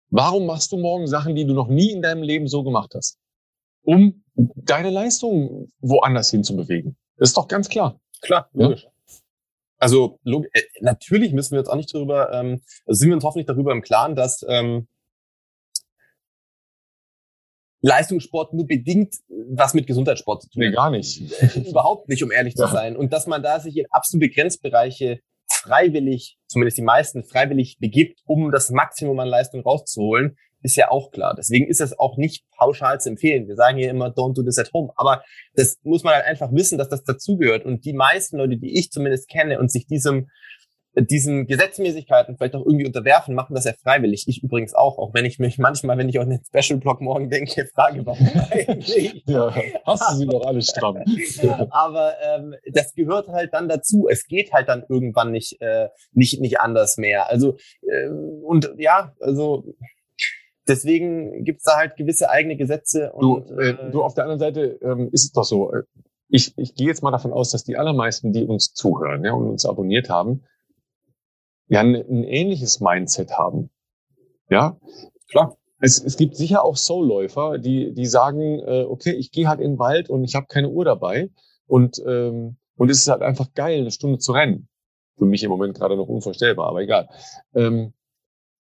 Warum 0.10 0.46
machst 0.46 0.72
du 0.72 0.78
morgen 0.78 1.08
Sachen, 1.08 1.36
die 1.36 1.46
du 1.46 1.54
noch 1.54 1.68
nie 1.68 1.92
in 1.92 2.02
deinem 2.02 2.24
Leben 2.24 2.48
so 2.48 2.64
gemacht 2.64 2.94
hast? 2.96 3.20
Um 3.84 4.24
deine 4.36 4.90
Leistung 4.90 5.72
woanders 5.80 6.32
hin 6.32 6.44
zu 6.44 6.56
bewegen. 6.56 6.98
Das 7.18 7.30
ist 7.30 7.38
doch 7.38 7.48
ganz 7.48 7.70
klar. 7.70 8.00
Klar, 8.22 8.50
logisch. 8.54 8.84
Ja? 8.84 8.90
Also 9.80 10.20
log 10.24 10.46
äh, 10.54 10.62
natürlich 10.82 11.34
müssen 11.34 11.52
wir 11.52 11.60
jetzt 11.60 11.70
auch 11.70 11.76
nicht 11.76 11.94
darüber, 11.94 12.32
ähm, 12.34 12.62
also 12.86 13.00
sind 13.00 13.10
wir 13.10 13.16
uns 13.16 13.24
hoffentlich 13.24 13.46
darüber 13.46 13.72
im 13.72 13.82
Klaren, 13.82 14.16
dass 14.16 14.44
ähm, 14.48 14.88
Leistungssport 17.88 18.54
nur 18.54 18.68
bedingt 18.68 19.16
was 19.50 19.74
mit 19.74 19.88
Gesundheitssport 19.88 20.44
zu 20.44 20.50
tun 20.50 20.64
hat. 20.64 20.70
Nee, 20.70 20.76
gar 20.76 20.92
nicht. 20.92 21.22
Überhaupt 21.56 22.10
nicht, 22.10 22.24
um 22.24 22.32
ehrlich 22.32 22.56
zu 22.56 22.68
sein. 22.68 22.98
Und 22.98 23.14
dass 23.14 23.28
man 23.28 23.42
da 23.42 23.60
sich 23.60 23.78
in 23.78 23.86
absolute 23.90 24.30
Grenzbereiche 24.30 25.20
freiwillig, 25.50 26.38
zumindest 26.48 26.78
die 26.78 26.84
meisten, 26.84 27.24
freiwillig 27.24 27.78
begibt, 27.80 28.20
um 28.26 28.52
das 28.52 28.70
Maximum 28.70 29.20
an 29.20 29.30
Leistung 29.30 29.62
rauszuholen, 29.62 30.38
ist 30.62 30.76
ja 30.76 30.92
auch 30.92 31.12
klar. 31.12 31.36
Deswegen 31.38 31.68
ist 31.68 31.80
es 31.80 31.98
auch 31.98 32.18
nicht 32.18 32.44
pauschal 32.58 33.00
zu 33.00 33.10
empfehlen. 33.10 33.48
Wir 33.48 33.56
sagen 33.56 33.78
hier 33.78 33.90
immer, 33.90 34.08
don't 34.08 34.36
do 34.36 34.44
this 34.44 34.58
at 34.58 34.74
home. 34.74 34.92
Aber 34.96 35.24
das 35.54 35.78
muss 35.84 36.04
man 36.04 36.16
halt 36.16 36.26
einfach 36.26 36.52
wissen, 36.52 36.78
dass 36.78 36.90
das 36.90 37.04
dazugehört. 37.04 37.64
Und 37.64 37.86
die 37.86 37.94
meisten 37.94 38.38
Leute, 38.38 38.58
die 38.58 38.78
ich 38.78 38.92
zumindest 38.92 39.30
kenne 39.30 39.60
und 39.60 39.72
sich 39.72 39.88
diesem 39.88 40.28
diesen 41.02 41.46
Gesetzmäßigkeiten 41.46 42.38
vielleicht 42.38 42.56
auch 42.56 42.66
irgendwie 42.66 42.86
unterwerfen, 42.86 43.36
machen 43.36 43.54
das 43.54 43.66
ja 43.66 43.74
freiwillig. 43.74 44.26
Ich 44.28 44.44
übrigens 44.44 44.74
auch, 44.74 44.98
auch 44.98 45.14
wenn 45.14 45.26
ich 45.26 45.38
mich 45.38 45.58
manchmal, 45.58 45.98
wenn 45.98 46.10
ich 46.10 46.20
an 46.20 46.30
den 46.30 46.42
Special 46.44 46.80
Blog 46.80 47.02
morgen 47.02 47.30
denke, 47.30 47.68
frage, 47.68 48.06
warum 48.06 48.28
eigentlich? 48.52 49.24
ja, 49.28 49.54
hast 49.86 50.12
du 50.12 50.16
sie 50.18 50.28
doch 50.28 50.46
alle 50.46 50.62
stramm. 50.62 50.98
Aber 51.70 52.14
ähm, 52.22 52.56
das 52.72 52.94
gehört 52.94 53.28
halt 53.28 53.54
dann 53.54 53.70
dazu. 53.70 54.08
Es 54.10 54.26
geht 54.26 54.54
halt 54.54 54.70
dann 54.70 54.84
irgendwann 54.90 55.32
nicht, 55.32 55.62
äh, 55.62 55.90
nicht, 56.14 56.42
nicht 56.42 56.60
anders 56.60 56.98
mehr. 56.98 57.30
Also, 57.30 57.58
äh, 57.82 58.10
und 58.10 58.74
ja, 58.78 59.14
also 59.20 59.66
deswegen 60.68 61.44
gibt's 61.44 61.64
da 61.64 61.78
halt 61.78 61.96
gewisse 61.96 62.30
eigene 62.30 62.58
Gesetze. 62.58 63.14
Und, 63.14 63.50
du, 63.50 63.60
äh, 63.60 63.70
äh, 63.70 63.92
du 63.92 64.04
auf 64.04 64.14
der 64.14 64.24
anderen 64.24 64.40
Seite 64.40 64.80
ähm, 64.82 65.10
ist 65.12 65.26
es 65.26 65.32
doch 65.32 65.44
so, 65.44 65.74
äh, 65.74 65.84
ich, 66.30 66.58
ich 66.58 66.76
gehe 66.76 66.88
jetzt 66.88 67.04
mal 67.04 67.12
davon 67.12 67.32
aus, 67.32 67.52
dass 67.52 67.64
die 67.64 67.78
allermeisten, 67.78 68.34
die 68.34 68.46
uns 68.46 68.74
zuhören 68.74 69.24
ja, 69.24 69.34
und 69.34 69.48
uns 69.48 69.66
abonniert 69.66 70.10
haben, 70.10 70.44
ja 71.68 71.82
ein, 71.82 71.96
ein 71.96 72.24
ähnliches 72.24 72.80
Mindset 72.80 73.32
haben. 73.38 73.70
Ja, 74.50 74.78
klar. 75.30 75.58
Es, 75.80 76.04
es 76.04 76.18
gibt 76.18 76.36
sicher 76.36 76.64
auch 76.64 76.76
Soulläufer, 76.76 77.60
die, 77.60 77.94
die 77.94 78.08
sagen, 78.08 78.60
äh, 78.60 78.86
okay, 78.90 79.12
ich 79.12 79.32
gehe 79.32 79.48
halt 79.48 79.60
in 79.60 79.74
den 79.74 79.80
Wald 79.80 80.10
und 80.10 80.24
ich 80.24 80.34
habe 80.34 80.48
keine 80.48 80.70
Uhr 80.70 80.86
dabei 80.86 81.30
und, 81.68 82.02
ähm, 82.08 82.58
und 82.78 82.90
es 82.90 83.00
ist 83.00 83.08
halt 83.08 83.22
einfach 83.22 83.54
geil, 83.54 83.82
eine 83.82 83.92
Stunde 83.92 84.18
zu 84.18 84.32
rennen. 84.32 84.70
Für 85.18 85.26
mich 85.26 85.44
im 85.44 85.52
Moment 85.52 85.78
gerade 85.78 85.96
noch 85.96 86.08
unvorstellbar, 86.08 86.68
aber 86.68 86.82
egal. 86.82 87.10
Ähm, 87.54 87.94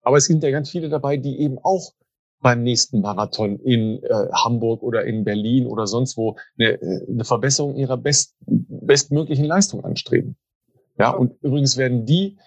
aber 0.01 0.17
es 0.17 0.25
sind 0.25 0.43
ja 0.43 0.49
ganz 0.49 0.69
viele 0.69 0.89
dabei, 0.89 1.17
die 1.17 1.39
eben 1.39 1.59
auch 1.59 1.93
beim 2.41 2.63
nächsten 2.63 3.01
Marathon 3.01 3.59
in 3.59 4.03
äh, 4.03 4.29
Hamburg 4.33 4.83
oder 4.83 5.05
in 5.05 5.23
Berlin 5.23 5.65
oder 5.65 5.87
sonst 5.87 6.17
wo 6.17 6.35
eine, 6.57 6.81
äh, 6.81 7.07
eine 7.09 7.23
Verbesserung 7.23 7.75
ihrer 7.75 7.97
best, 7.97 8.35
bestmöglichen 8.45 9.45
Leistung 9.45 9.83
anstreben. 9.83 10.35
Ja, 10.97 11.11
und 11.11 11.41
übrigens 11.41 11.77
werden 11.77 12.05
die 12.05 12.37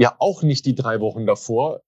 ja 0.00 0.16
auch 0.18 0.42
nicht 0.42 0.64
die 0.64 0.74
drei 0.74 1.00
Wochen 1.00 1.26
davor 1.26 1.82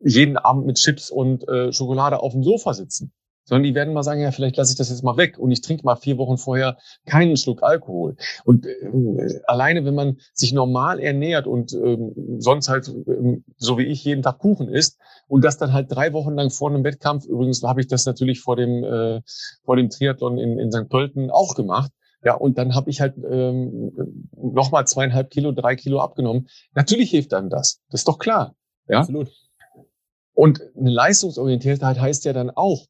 jeden 0.00 0.36
Abend 0.36 0.66
mit 0.66 0.78
Chips 0.78 1.10
und 1.10 1.48
äh, 1.48 1.72
Schokolade 1.72 2.18
auf 2.20 2.32
dem 2.32 2.42
Sofa 2.42 2.74
sitzen. 2.74 3.12
sondern 3.44 3.62
die 3.62 3.76
werden 3.76 3.94
mal 3.94 4.02
sagen, 4.02 4.20
ja, 4.20 4.32
vielleicht 4.32 4.56
lasse 4.56 4.72
ich 4.72 4.78
das 4.78 4.90
jetzt 4.90 5.04
mal 5.04 5.16
weg 5.16 5.38
und 5.38 5.52
ich 5.52 5.60
trinke 5.60 5.84
mal 5.84 5.94
vier 5.94 6.18
Wochen 6.18 6.38
vorher 6.38 6.76
keinen 7.06 7.36
Schluck 7.36 7.62
Alkohol. 7.62 8.16
Und 8.44 8.66
äh, 8.66 9.40
alleine, 9.46 9.84
wenn 9.84 9.94
man 9.94 10.18
sich 10.34 10.52
normal 10.52 10.98
ernährt 10.98 11.46
und 11.46 11.72
äh, 11.72 11.98
sonst 12.38 12.68
halt, 12.68 12.88
äh, 12.88 13.40
so 13.58 13.78
wie 13.78 13.84
ich, 13.84 14.02
jeden 14.04 14.22
Tag 14.22 14.38
Kuchen 14.38 14.68
isst 14.68 14.98
und 15.28 15.44
das 15.44 15.56
dann 15.56 15.72
halt 15.72 15.86
drei 15.92 16.12
Wochen 16.12 16.34
lang 16.34 16.50
vor 16.50 16.68
einem 16.68 16.82
Wettkampf, 16.82 17.26
übrigens 17.26 17.62
habe 17.62 17.80
ich 17.80 17.86
das 17.86 18.06
natürlich 18.06 18.40
vor 18.40 18.56
dem, 18.56 18.82
äh, 18.82 19.20
vor 19.64 19.76
dem 19.76 19.88
Triathlon 19.88 20.36
in, 20.38 20.58
in 20.58 20.72
St. 20.72 20.88
Pölten 20.88 21.30
auch 21.30 21.54
gemacht, 21.54 21.92
ja, 22.24 22.34
und 22.34 22.56
dann 22.58 22.74
habe 22.74 22.90
ich 22.90 23.00
halt 23.00 23.16
ähm, 23.18 24.28
nochmal 24.36 24.86
zweieinhalb 24.86 25.30
Kilo, 25.30 25.52
drei 25.52 25.74
Kilo 25.74 26.00
abgenommen. 26.00 26.48
Natürlich 26.74 27.10
hilft 27.10 27.32
dann 27.32 27.50
das. 27.50 27.80
Das 27.90 28.02
ist 28.02 28.08
doch 28.08 28.18
klar. 28.18 28.54
Ja? 28.88 29.00
Absolut. 29.00 29.30
Und 30.34 30.60
eine 30.76 30.90
Leistungsorientiertheit 30.90 32.00
heißt 32.00 32.24
ja 32.24 32.32
dann 32.32 32.50
auch, 32.50 32.86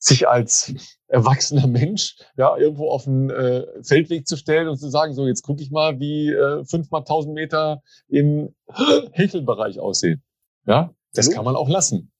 sich 0.00 0.28
als 0.28 0.72
erwachsener 1.08 1.66
Mensch 1.66 2.16
ja 2.36 2.56
irgendwo 2.56 2.90
auf 2.90 3.04
den 3.04 3.30
äh, 3.30 3.66
Feldweg 3.82 4.28
zu 4.28 4.36
stellen 4.36 4.68
und 4.68 4.78
zu 4.78 4.88
sagen, 4.88 5.14
so 5.14 5.26
jetzt 5.26 5.42
gucke 5.42 5.62
ich 5.62 5.70
mal, 5.70 5.98
wie 5.98 6.30
äh, 6.30 6.64
fünfmal 6.64 7.04
tausend 7.04 7.34
Meter 7.34 7.82
im 8.08 8.54
Hechelbereich 9.12 9.80
aussehen. 9.80 10.22
Ja, 10.66 10.94
das 11.14 11.26
Hallo? 11.26 11.36
kann 11.36 11.44
man 11.46 11.56
auch 11.56 11.68
lassen. 11.68 12.12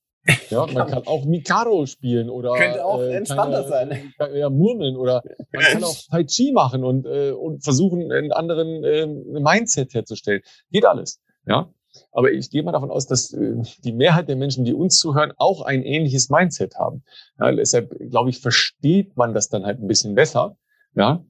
Ja, 0.50 0.66
man 0.66 0.86
kann 0.86 1.06
auch 1.06 1.24
Mikado 1.24 1.86
spielen 1.86 2.28
oder 2.28 2.54
könnte 2.54 2.84
auch 2.84 3.00
äh, 3.00 3.16
entspannter 3.16 3.66
sein. 3.66 4.12
Ja, 4.34 4.50
murmeln 4.50 4.96
oder 4.96 5.22
man 5.52 5.62
kann 5.62 5.84
auch 5.84 5.96
Tai 6.10 6.24
Chi 6.24 6.52
machen 6.52 6.84
und, 6.84 7.06
äh, 7.06 7.30
und 7.30 7.64
versuchen, 7.64 8.12
einen 8.12 8.32
anderen 8.32 8.84
äh, 8.84 9.06
Mindset 9.06 9.94
herzustellen. 9.94 10.42
Geht 10.70 10.84
alles. 10.84 11.20
Ja, 11.46 11.72
aber 12.12 12.32
ich 12.32 12.50
gehe 12.50 12.62
mal 12.62 12.72
davon 12.72 12.90
aus, 12.90 13.06
dass 13.06 13.32
äh, 13.32 13.54
die 13.84 13.92
Mehrheit 13.92 14.28
der 14.28 14.36
Menschen, 14.36 14.64
die 14.64 14.74
uns 14.74 14.98
zuhören, 14.98 15.32
auch 15.36 15.62
ein 15.62 15.82
ähnliches 15.82 16.30
Mindset 16.30 16.76
haben. 16.76 17.04
Ja, 17.38 17.50
deshalb, 17.52 17.94
glaube 18.10 18.30
ich, 18.30 18.40
versteht 18.40 19.16
man 19.16 19.34
das 19.34 19.48
dann 19.48 19.64
halt 19.64 19.80
ein 19.80 19.86
bisschen 19.86 20.14
besser. 20.14 20.56
Ja. 20.94 21.24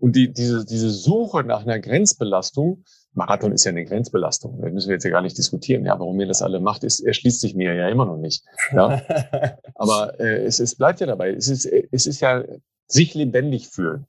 Und 0.00 0.16
die, 0.16 0.32
diese, 0.32 0.64
diese 0.64 0.90
Suche 0.90 1.44
nach 1.44 1.62
einer 1.62 1.78
Grenzbelastung, 1.78 2.84
Marathon 3.12 3.52
ist 3.52 3.64
ja 3.64 3.70
eine 3.70 3.84
Grenzbelastung, 3.84 4.60
da 4.60 4.70
müssen 4.70 4.88
wir 4.88 4.94
jetzt 4.94 5.04
ja 5.04 5.10
gar 5.10 5.20
nicht 5.20 5.36
diskutieren. 5.36 5.84
Ja, 5.84 5.98
warum 5.98 6.18
ihr 6.20 6.26
das 6.26 6.42
alle 6.42 6.60
macht, 6.60 6.84
ist, 6.84 7.00
erschließt 7.00 7.40
sich 7.40 7.54
mir 7.54 7.74
ja 7.74 7.88
immer 7.88 8.06
noch 8.06 8.16
nicht. 8.16 8.44
Ja. 8.72 9.02
Aber 9.74 10.18
äh, 10.18 10.44
es, 10.44 10.58
es 10.58 10.76
bleibt 10.76 11.00
ja 11.00 11.06
dabei. 11.06 11.30
Es 11.30 11.48
ist, 11.48 11.66
es 11.66 12.06
ist 12.06 12.20
ja 12.20 12.44
sich 12.86 13.14
lebendig 13.14 13.68
fühlen. 13.68 14.06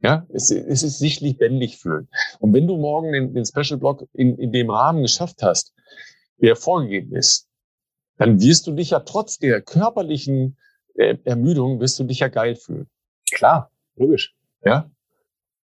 Ja, 0.00 0.26
es, 0.32 0.50
es 0.50 0.82
ist 0.82 0.98
sich 0.98 1.20
lebendig 1.20 1.78
fühlen. 1.78 2.08
Und 2.38 2.52
wenn 2.52 2.66
du 2.66 2.76
morgen 2.76 3.12
den, 3.12 3.34
den 3.34 3.44
Special 3.44 3.78
Block 3.78 4.06
in, 4.12 4.36
in 4.36 4.52
dem 4.52 4.70
Rahmen 4.70 5.02
geschafft 5.02 5.42
hast, 5.42 5.74
der 6.36 6.54
vorgegeben 6.54 7.16
ist, 7.16 7.48
dann 8.16 8.40
wirst 8.40 8.66
du 8.66 8.72
dich 8.72 8.90
ja 8.90 9.00
trotz 9.00 9.38
der 9.38 9.62
körperlichen 9.62 10.56
äh, 10.94 11.16
Ermüdung, 11.24 11.80
wirst 11.80 11.98
du 11.98 12.04
dich 12.04 12.20
ja 12.20 12.28
geil 12.28 12.56
fühlen. 12.56 12.88
Klar, 13.32 13.70
logisch. 13.96 14.34
Ja. 14.64 14.90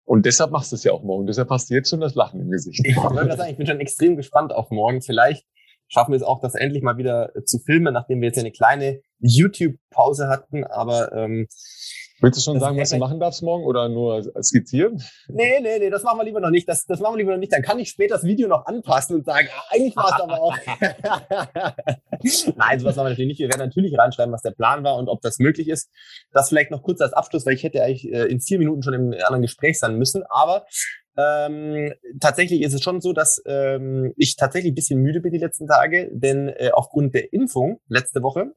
Und 0.07 0.25
deshalb 0.25 0.51
machst 0.51 0.71
du 0.71 0.77
es 0.77 0.85
ja 0.85 0.93
auch 0.93 1.03
morgen. 1.03 1.27
Deshalb 1.27 1.49
hast 1.49 1.69
du 1.69 1.73
jetzt 1.73 1.89
schon 1.89 1.99
das 1.99 2.15
Lachen 2.15 2.39
im 2.39 2.49
Gesicht. 2.49 2.79
Ich, 2.81 2.95
sagen, 2.95 3.49
ich 3.49 3.57
bin 3.57 3.67
schon 3.67 3.81
extrem 3.81 4.15
gespannt 4.15 4.53
auf 4.53 4.71
morgen. 4.71 5.01
Vielleicht 5.01 5.45
schaffen 5.87 6.11
wir 6.11 6.17
es 6.17 6.23
auch, 6.23 6.39
das 6.39 6.55
endlich 6.55 6.83
mal 6.83 6.97
wieder 6.97 7.31
zu 7.45 7.59
filmen, 7.59 7.93
nachdem 7.93 8.21
wir 8.21 8.27
jetzt 8.27 8.39
eine 8.39 8.51
kleine 8.51 9.01
YouTube-Pause 9.19 10.27
hatten. 10.27 10.63
Aber 10.63 11.11
ähm, 11.13 11.47
Willst 12.19 12.39
du 12.39 12.43
schon 12.43 12.55
das 12.55 12.63
sagen, 12.63 12.79
was 12.79 12.89
du 12.89 12.97
machen 12.97 13.19
darfst 13.19 13.43
morgen 13.43 13.63
oder 13.63 13.89
nur 13.89 14.23
skizzieren? 14.41 14.99
Nee, 15.27 15.59
nee, 15.61 15.77
nee, 15.77 15.91
das 15.91 16.01
machen 16.01 16.17
wir 16.17 16.23
lieber 16.23 16.39
noch 16.39 16.49
nicht. 16.49 16.67
Das, 16.67 16.85
das 16.85 16.99
machen 16.99 17.13
wir 17.13 17.17
lieber 17.19 17.33
noch 17.33 17.39
nicht. 17.39 17.53
Dann 17.53 17.61
kann 17.61 17.77
ich 17.77 17.89
später 17.89 18.15
das 18.15 18.23
Video 18.23 18.47
noch 18.47 18.65
anpassen 18.65 19.17
und 19.17 19.25
sagen, 19.25 19.47
ah, 19.55 19.63
eigentlich 19.69 19.95
war 19.95 20.07
es 20.07 20.21
aber 20.21 20.41
auch. 20.41 20.57
Nein, 22.55 22.79
sowas 22.79 22.95
machen 22.95 23.05
wir 23.05 23.09
natürlich 23.11 23.27
nicht. 23.27 23.39
Wir 23.39 23.49
werden 23.49 23.59
natürlich 23.59 23.95
reinschreiben, 23.95 24.33
was 24.33 24.41
der 24.41 24.51
Plan 24.51 24.83
war 24.83 24.97
und 24.97 25.09
ob 25.09 25.21
das 25.21 25.37
möglich 25.37 25.67
ist. 25.67 25.91
Das 26.31 26.49
vielleicht 26.49 26.71
noch 26.71 26.81
kurz 26.81 27.01
als 27.01 27.13
Abschluss, 27.13 27.45
weil 27.45 27.53
ich 27.53 27.63
hätte 27.63 27.83
eigentlich 27.83 28.11
äh, 28.11 28.25
in 28.25 28.41
vier 28.41 28.57
Minuten 28.57 28.81
schon 28.81 28.95
im 28.95 29.13
anderen 29.13 29.43
Gespräch 29.43 29.77
sein 29.77 29.95
müssen. 29.97 30.23
Aber 30.27 30.65
ähm, 31.17 31.93
tatsächlich 32.19 32.61
ist 32.61 32.73
es 32.73 32.81
schon 32.81 33.01
so, 33.01 33.13
dass 33.13 33.41
ähm, 33.45 34.13
ich 34.17 34.35
tatsächlich 34.35 34.71
ein 34.71 34.75
bisschen 34.75 35.01
müde 35.01 35.21
bin 35.21 35.33
die 35.33 35.39
letzten 35.39 35.67
Tage, 35.67 36.09
denn 36.13 36.49
äh, 36.49 36.69
aufgrund 36.73 37.15
der 37.15 37.33
Impfung 37.33 37.79
letzte 37.87 38.21
Woche 38.21 38.53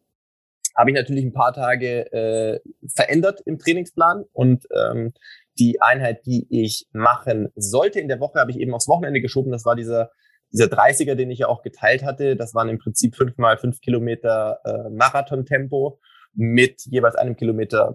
habe 0.77 0.91
ich 0.91 0.95
natürlich 0.95 1.25
ein 1.25 1.33
paar 1.33 1.53
Tage 1.53 2.13
äh, 2.13 2.61
verändert 2.95 3.41
im 3.45 3.59
Trainingsplan 3.59 4.25
und 4.33 4.67
ähm, 4.75 5.13
die 5.59 5.81
Einheit, 5.81 6.27
die 6.27 6.47
ich 6.49 6.87
machen 6.93 7.49
sollte 7.57 8.01
in 8.01 8.09
der 8.09 8.21
Woche, 8.21 8.39
habe 8.39 8.51
ich 8.51 8.59
eben 8.59 8.75
aufs 8.75 8.89
Wochenende 8.89 9.21
geschoben. 9.21 9.53
Das 9.53 9.65
war 9.65 9.75
dieser 9.75 10.11
dieser 10.53 10.67
30er, 10.67 11.15
den 11.15 11.31
ich 11.31 11.41
ja 11.41 11.49
auch 11.49 11.63
geteilt 11.63 12.05
hatte. 12.05 12.37
Das 12.37 12.55
waren 12.55 12.69
im 12.69 12.79
Prinzip 12.79 13.17
fünf 13.17 13.37
mal 13.39 13.57
fünf 13.57 13.81
Kilometer 13.81 14.61
äh, 14.65 14.91
Marathon-Tempo 14.91 16.01
mit 16.35 16.83
jeweils 16.87 17.15
einem 17.15 17.37
Kilometer 17.37 17.95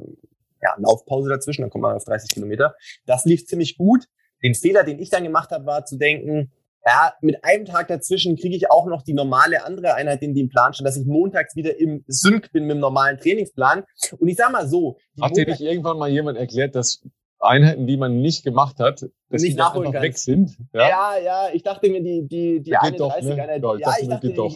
ja, 0.62 0.76
Laufpause 0.78 1.30
dazwischen. 1.30 1.62
Dann 1.62 1.70
kommt 1.70 1.84
man 1.84 1.96
auf 1.96 2.06
30 2.06 2.30
Kilometer. 2.32 2.76
Das 3.06 3.26
lief 3.26 3.46
ziemlich 3.46 3.78
gut. 3.78 4.06
Den 4.46 4.54
Fehler, 4.54 4.84
den 4.84 5.00
ich 5.00 5.10
dann 5.10 5.24
gemacht 5.24 5.50
habe, 5.50 5.66
war 5.66 5.86
zu 5.86 5.98
denken, 5.98 6.52
ja, 6.86 7.16
mit 7.22 7.44
einem 7.44 7.66
Tag 7.66 7.88
dazwischen 7.88 8.36
kriege 8.36 8.56
ich 8.56 8.70
auch 8.70 8.86
noch 8.86 9.02
die 9.02 9.14
normale 9.14 9.66
andere 9.66 9.96
Einheit 9.96 10.22
in 10.22 10.36
den 10.36 10.50
Plan 10.50 10.72
schon, 10.74 10.86
dass 10.86 10.98
ich 10.98 11.08
montags 11.08 11.56
wieder 11.56 11.80
im 11.80 12.04
Sync 12.08 12.52
bin 12.52 12.66
mit 12.66 12.76
dem 12.76 12.80
normalen 12.80 13.18
Trainingsplan. 13.18 13.84
Und 14.20 14.28
ich 14.28 14.36
sag 14.36 14.52
mal 14.52 14.68
so. 14.68 14.98
Hat 15.20 15.36
dir 15.36 15.48
nicht 15.48 15.62
irgendwann 15.62 15.98
mal 15.98 16.10
jemand 16.10 16.38
erklärt, 16.38 16.76
dass 16.76 17.02
Einheiten, 17.48 17.88
die 17.88 17.98
man 17.98 18.22
nicht 18.22 18.44
gemacht 18.44 18.80
hat, 18.80 19.06
dass 19.30 19.42
nicht 19.42 19.54
die 19.54 19.58
nachholen 19.58 19.88
einfach 19.88 20.02
weg 20.02 20.18
sind. 20.18 20.58
Ja? 20.74 20.90
ja, 20.90 21.12
ja, 21.24 21.48
ich 21.54 21.64
dachte 21.64 21.90
mir, 21.90 22.02
die, 22.02 22.28
die, 22.28 22.62
die 22.62 22.76
31 22.76 23.24
ne? 23.24 23.44
Einheit, 23.44 23.64
ja, 23.64 23.76
ja, 23.78 23.94
ich 24.02 24.08
dachte, 24.08 24.34
doch. 24.34 24.56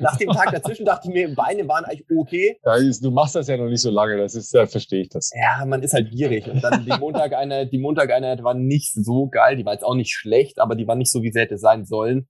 nach 0.00 0.16
dem 0.16 0.30
Tag 0.30 0.52
dazwischen 0.52 0.84
dachte 0.84 1.08
ich 1.08 1.14
mir, 1.14 1.34
Beine 1.34 1.66
waren 1.68 1.84
eigentlich 1.84 2.06
okay. 2.16 2.58
Ja, 2.64 2.76
du 2.78 3.10
machst 3.10 3.34
das 3.34 3.48
ja 3.48 3.56
noch 3.56 3.68
nicht 3.68 3.82
so 3.82 3.90
lange, 3.90 4.16
das 4.16 4.34
ist, 4.34 4.54
da 4.54 4.66
verstehe 4.66 5.02
ich 5.02 5.08
das. 5.08 5.30
Ja, 5.34 5.64
man 5.64 5.82
ist 5.82 5.94
halt 5.94 6.10
gierig. 6.10 6.48
Und 6.48 6.62
dann 6.62 6.84
die 6.84 6.98
Montag 6.98 7.32
eine, 7.34 7.66
die 7.66 7.78
Montag 7.78 8.10
eine 8.12 8.42
war 8.42 8.54
nicht 8.54 8.92
so 8.94 9.28
geil, 9.28 9.56
die 9.56 9.64
war 9.64 9.72
jetzt 9.72 9.84
auch 9.84 9.94
nicht 9.94 10.12
schlecht, 10.12 10.58
aber 10.58 10.74
die 10.74 10.86
war 10.86 10.96
nicht 10.96 11.10
so, 11.10 11.22
wie 11.22 11.32
sie 11.32 11.40
hätte 11.40 11.58
sein 11.58 11.84
sollen. 11.84 12.28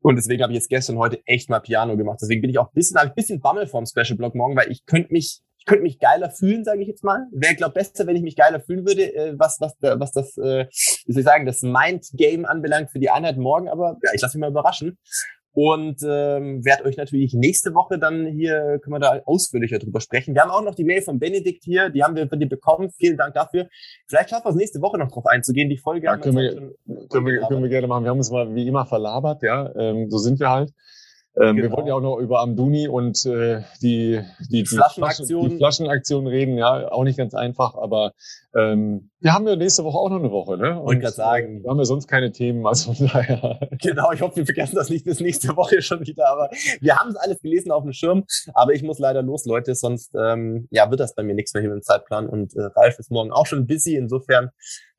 Und 0.00 0.16
deswegen 0.16 0.42
habe 0.42 0.52
ich 0.52 0.58
jetzt 0.58 0.68
gestern 0.68 0.98
heute 0.98 1.20
echt 1.26 1.50
mal 1.50 1.58
Piano 1.58 1.96
gemacht. 1.96 2.18
Deswegen 2.22 2.40
bin 2.40 2.50
ich 2.50 2.58
auch 2.58 2.68
ein 2.68 2.74
bisschen, 2.74 2.96
ein 2.96 3.12
bisschen 3.14 3.40
Bammel 3.40 3.66
vorm 3.66 3.86
Special 3.86 4.16
Block 4.16 4.34
morgen, 4.34 4.56
weil 4.56 4.70
ich 4.70 4.86
könnte 4.86 5.12
mich 5.12 5.40
ich 5.55 5.55
könnte 5.66 5.82
mich 5.82 5.98
geiler 5.98 6.30
fühlen, 6.30 6.64
sage 6.64 6.80
ich 6.80 6.88
jetzt 6.88 7.04
mal. 7.04 7.26
Wäre, 7.32 7.54
glaube 7.54 7.74
besser, 7.74 8.06
wenn 8.06 8.16
ich 8.16 8.22
mich 8.22 8.36
geiler 8.36 8.60
fühlen 8.60 8.86
würde, 8.86 9.14
äh, 9.14 9.34
was, 9.36 9.60
was, 9.60 9.76
was 9.80 10.12
das, 10.12 10.36
äh, 10.38 10.66
wie 11.06 11.12
soll 11.12 11.20
ich 11.20 11.26
sagen, 11.26 11.44
das 11.44 11.62
Mind-Game 11.62 12.46
anbelangt 12.46 12.90
für 12.90 13.00
die 13.00 13.10
Einheit 13.10 13.36
morgen. 13.36 13.68
Aber 13.68 13.98
ja, 14.02 14.10
ich 14.14 14.22
lasse 14.22 14.38
mich 14.38 14.42
mal 14.42 14.50
überraschen. 14.50 14.98
Und 15.52 16.02
ähm, 16.02 16.62
werde 16.66 16.84
euch 16.84 16.98
natürlich 16.98 17.32
nächste 17.32 17.72
Woche 17.72 17.98
dann 17.98 18.26
hier, 18.26 18.78
können 18.82 18.94
wir 18.94 19.00
da 19.00 19.22
ausführlicher 19.24 19.78
drüber 19.78 20.02
sprechen. 20.02 20.34
Wir 20.34 20.42
haben 20.42 20.50
auch 20.50 20.62
noch 20.62 20.74
die 20.74 20.84
Mail 20.84 21.00
von 21.00 21.18
Benedikt 21.18 21.64
hier, 21.64 21.88
die 21.88 22.04
haben 22.04 22.14
wir 22.14 22.28
von 22.28 22.38
dir 22.38 22.48
bekommen. 22.48 22.90
Vielen 22.98 23.16
Dank 23.16 23.32
dafür. 23.32 23.66
Vielleicht 24.06 24.28
schaffen 24.28 24.44
wir 24.44 24.50
es 24.50 24.56
nächste 24.56 24.82
Woche 24.82 24.98
noch 24.98 25.10
drauf 25.10 25.24
einzugehen. 25.24 25.70
Die 25.70 25.78
Folge 25.78 26.04
ja, 26.08 26.18
können, 26.18 26.36
wir, 26.36 26.54
können, 27.08 27.26
wir, 27.26 27.40
können 27.48 27.62
wir 27.62 27.70
gerne 27.70 27.86
machen. 27.86 28.04
Wir 28.04 28.10
haben 28.10 28.18
uns 28.18 28.30
mal 28.30 28.54
wie 28.54 28.68
immer 28.68 28.84
verlabert, 28.84 29.42
ja. 29.42 29.74
Ähm, 29.76 30.10
so 30.10 30.18
sind 30.18 30.40
wir 30.40 30.50
halt. 30.50 30.72
Ähm, 31.38 31.56
genau. 31.56 31.68
Wir 31.68 31.72
wollten 31.72 31.88
ja 31.88 31.94
auch 31.94 32.00
noch 32.00 32.18
über 32.18 32.40
Amduni 32.40 32.88
und 32.88 33.24
äh, 33.26 33.62
die, 33.82 34.20
die, 34.40 34.62
die, 34.62 34.66
Flaschenaktion. 34.66 35.50
die 35.50 35.56
Flaschenaktion 35.56 36.26
reden, 36.26 36.56
ja, 36.56 36.90
auch 36.90 37.04
nicht 37.04 37.18
ganz 37.18 37.34
einfach, 37.34 37.74
aber 37.74 38.12
ähm, 38.54 39.10
wir 39.20 39.34
haben 39.34 39.46
ja 39.46 39.54
nächste 39.54 39.84
Woche 39.84 39.98
auch 39.98 40.08
noch 40.08 40.18
eine 40.18 40.30
Woche, 40.30 40.56
ne? 40.56 40.80
Und 40.80 41.00
gerade 41.00 41.12
sagen. 41.12 41.62
Da 41.62 41.70
haben 41.70 41.78
wir 41.78 41.84
sonst 41.84 42.06
keine 42.06 42.32
Themen, 42.32 42.66
also 42.66 42.94
von 42.94 43.08
daher. 43.08 43.60
Genau, 43.82 44.10
ich 44.12 44.22
hoffe, 44.22 44.36
wir 44.36 44.46
vergessen 44.46 44.76
das 44.76 44.88
nicht 44.88 45.04
bis 45.04 45.20
nächste 45.20 45.54
Woche 45.56 45.82
schon 45.82 46.00
wieder, 46.06 46.28
aber 46.28 46.48
wir 46.80 46.96
haben 46.96 47.10
es 47.10 47.16
alles 47.16 47.40
gelesen 47.42 47.70
auf 47.70 47.82
dem 47.82 47.92
Schirm, 47.92 48.24
aber 48.54 48.72
ich 48.72 48.82
muss 48.82 48.98
leider 48.98 49.22
los, 49.22 49.44
Leute, 49.44 49.74
sonst 49.74 50.14
ähm, 50.14 50.68
ja, 50.70 50.90
wird 50.90 51.00
das 51.00 51.14
bei 51.14 51.22
mir 51.22 51.34
nichts 51.34 51.52
mehr 51.52 51.60
hier 51.60 51.70
mit 51.70 51.80
dem 51.80 51.82
Zeitplan 51.82 52.26
und 52.28 52.54
äh, 52.56 52.62
Ralf 52.62 52.98
ist 52.98 53.10
morgen 53.10 53.30
auch 53.30 53.46
schon 53.46 53.66
busy, 53.66 53.96
insofern 53.96 54.50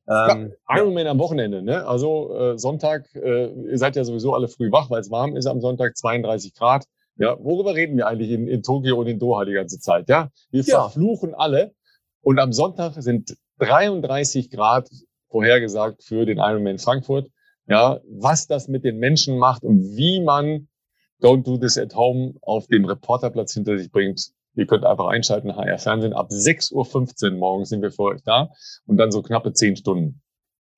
ähm, 0.10 0.54
ja, 0.70 0.78
Ironman 0.78 1.06
ja. 1.06 1.12
am 1.12 1.20
Wochenende, 1.20 1.62
ne? 1.62 1.86
Also 1.86 2.34
äh, 2.38 2.58
Sonntag, 2.58 3.14
äh, 3.16 3.52
ihr 3.52 3.78
seid 3.78 3.96
ja 3.96 4.04
sowieso 4.04 4.34
alle 4.34 4.48
früh 4.48 4.72
wach, 4.72 4.90
weil 4.90 5.02
es 5.02 5.12
warm 5.12 5.36
ist 5.36 5.48
am 5.48 5.62
Sonntag, 5.62 5.98
32 5.98 6.54
Grad. 6.54 6.86
Ja, 7.18 7.38
worüber 7.44 7.76
reden 7.76 7.98
wir 7.98 8.08
eigentlich 8.08 8.30
in, 8.30 8.48
in 8.48 8.62
Tokio 8.62 9.00
und 9.00 9.08
in 9.08 9.20
Doha 9.20 9.44
die 9.44 9.54
ganze 9.54 9.80
Zeit? 9.80 10.08
Ja, 10.08 10.30
wir 10.52 10.62
ja. 10.62 10.82
verfluchen 10.82 11.34
alle. 11.34 11.74
Und 12.22 12.40
am 12.40 12.54
Sonntag 12.54 12.94
sind 13.02 13.36
33 13.60 14.52
Grad 14.52 14.90
vorhergesagt 15.30 16.04
für 16.04 16.26
den 16.26 16.38
Ironman 16.38 16.80
Frankfurt. 16.80 17.28
Ja, 17.68 18.00
was 18.08 18.48
das 18.48 18.68
mit 18.68 18.86
den 18.86 18.98
Menschen 18.98 19.38
macht 19.38 19.64
und 19.64 19.98
wie 19.98 20.22
man 20.22 20.68
Don't 21.22 21.44
Do 21.44 21.58
This 21.58 21.78
at 21.78 21.96
Home 21.96 22.36
auf 22.42 22.68
dem 22.68 22.86
Reporterplatz 22.86 23.54
hinter 23.54 23.78
sich 23.78 23.92
bringt, 23.92 24.32
Ihr 24.58 24.66
könnt 24.66 24.86
einfach 24.86 25.08
einschalten, 25.08 25.56
HR 25.56 25.78
Fernsehen. 25.78 26.14
Ab 26.14 26.30
6.15 26.32 27.32
Uhr 27.32 27.38
morgens 27.38 27.70
sind 27.70 27.82
wir 27.82 27.92
für 27.92 28.04
euch 28.04 28.24
da 28.24 28.50
und 28.88 28.98
dann 28.98 29.12
so 29.12 29.22
knappe 29.22 29.54
10 29.54 29.78
Stunden. 29.78 30.22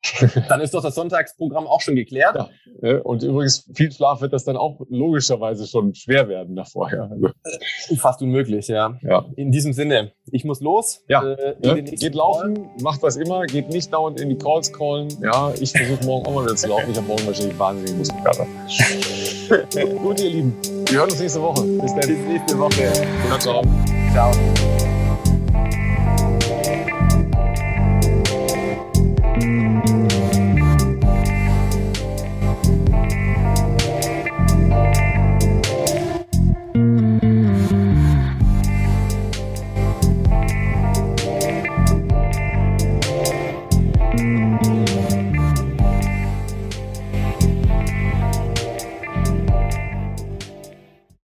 Dann 0.50 0.62
ist 0.62 0.74
doch 0.74 0.82
das 0.82 0.96
Sonntagsprogramm 0.96 1.68
auch 1.68 1.82
schon 1.82 1.96
geklärt. 1.96 2.36
Ja, 2.36 2.50
ne? 2.82 3.04
und 3.04 3.24
übrigens, 3.24 3.70
viel 3.74 3.92
Schlaf 3.92 4.22
wird 4.22 4.32
das 4.32 4.46
dann 4.46 4.56
auch 4.56 4.80
logischerweise 4.90 5.68
schon 5.68 5.94
schwer 5.94 6.30
werden 6.30 6.54
nach 6.54 6.68
vorher. 6.68 7.12
Äh, 7.22 7.96
fast 7.98 8.22
unmöglich, 8.22 8.68
ja. 8.68 8.98
ja. 9.02 9.26
In 9.36 9.52
diesem 9.52 9.74
Sinne, 9.74 10.14
ich 10.32 10.46
muss 10.46 10.62
los. 10.62 11.04
Ja, 11.10 11.24
äh, 11.24 11.56
ja. 11.62 11.76
Ne? 11.76 11.84
geht 11.84 12.16
laufen, 12.16 12.56
Call. 12.56 12.70
macht 12.82 13.04
was 13.04 13.18
immer, 13.18 13.46
geht 13.46 13.70
nicht 13.70 13.92
dauernd 13.92 14.22
in 14.22 14.30
die 14.30 14.38
Calls 14.38 14.72
callen. 14.72 15.10
Ja, 15.22 15.54
ich 15.60 15.72
versuche 15.72 16.06
morgen 16.06 16.26
auch 16.28 16.34
mal 16.34 16.46
wieder 16.46 16.56
zu 16.56 16.70
laufen. 16.70 16.92
Ich 16.92 16.98
habe 16.98 17.08
morgen 17.08 17.28
wahrscheinlich 17.28 17.60
wahnsinnig 17.60 17.96
Muskelkater. 17.98 18.48
Gut, 20.02 20.22
ihr 20.22 20.30
Lieben. 20.30 20.56
Wir 20.88 21.00
hören 21.00 21.10
uns 21.10 21.20
nächste 21.20 21.42
Woche. 21.42 21.64
Bis 21.64 21.92
dann. 21.92 22.08
Bis 22.08 22.20
nächste 22.28 22.58
Woche. 22.58 22.94
Ciao. 23.40 23.62
Ciao. 24.14 24.79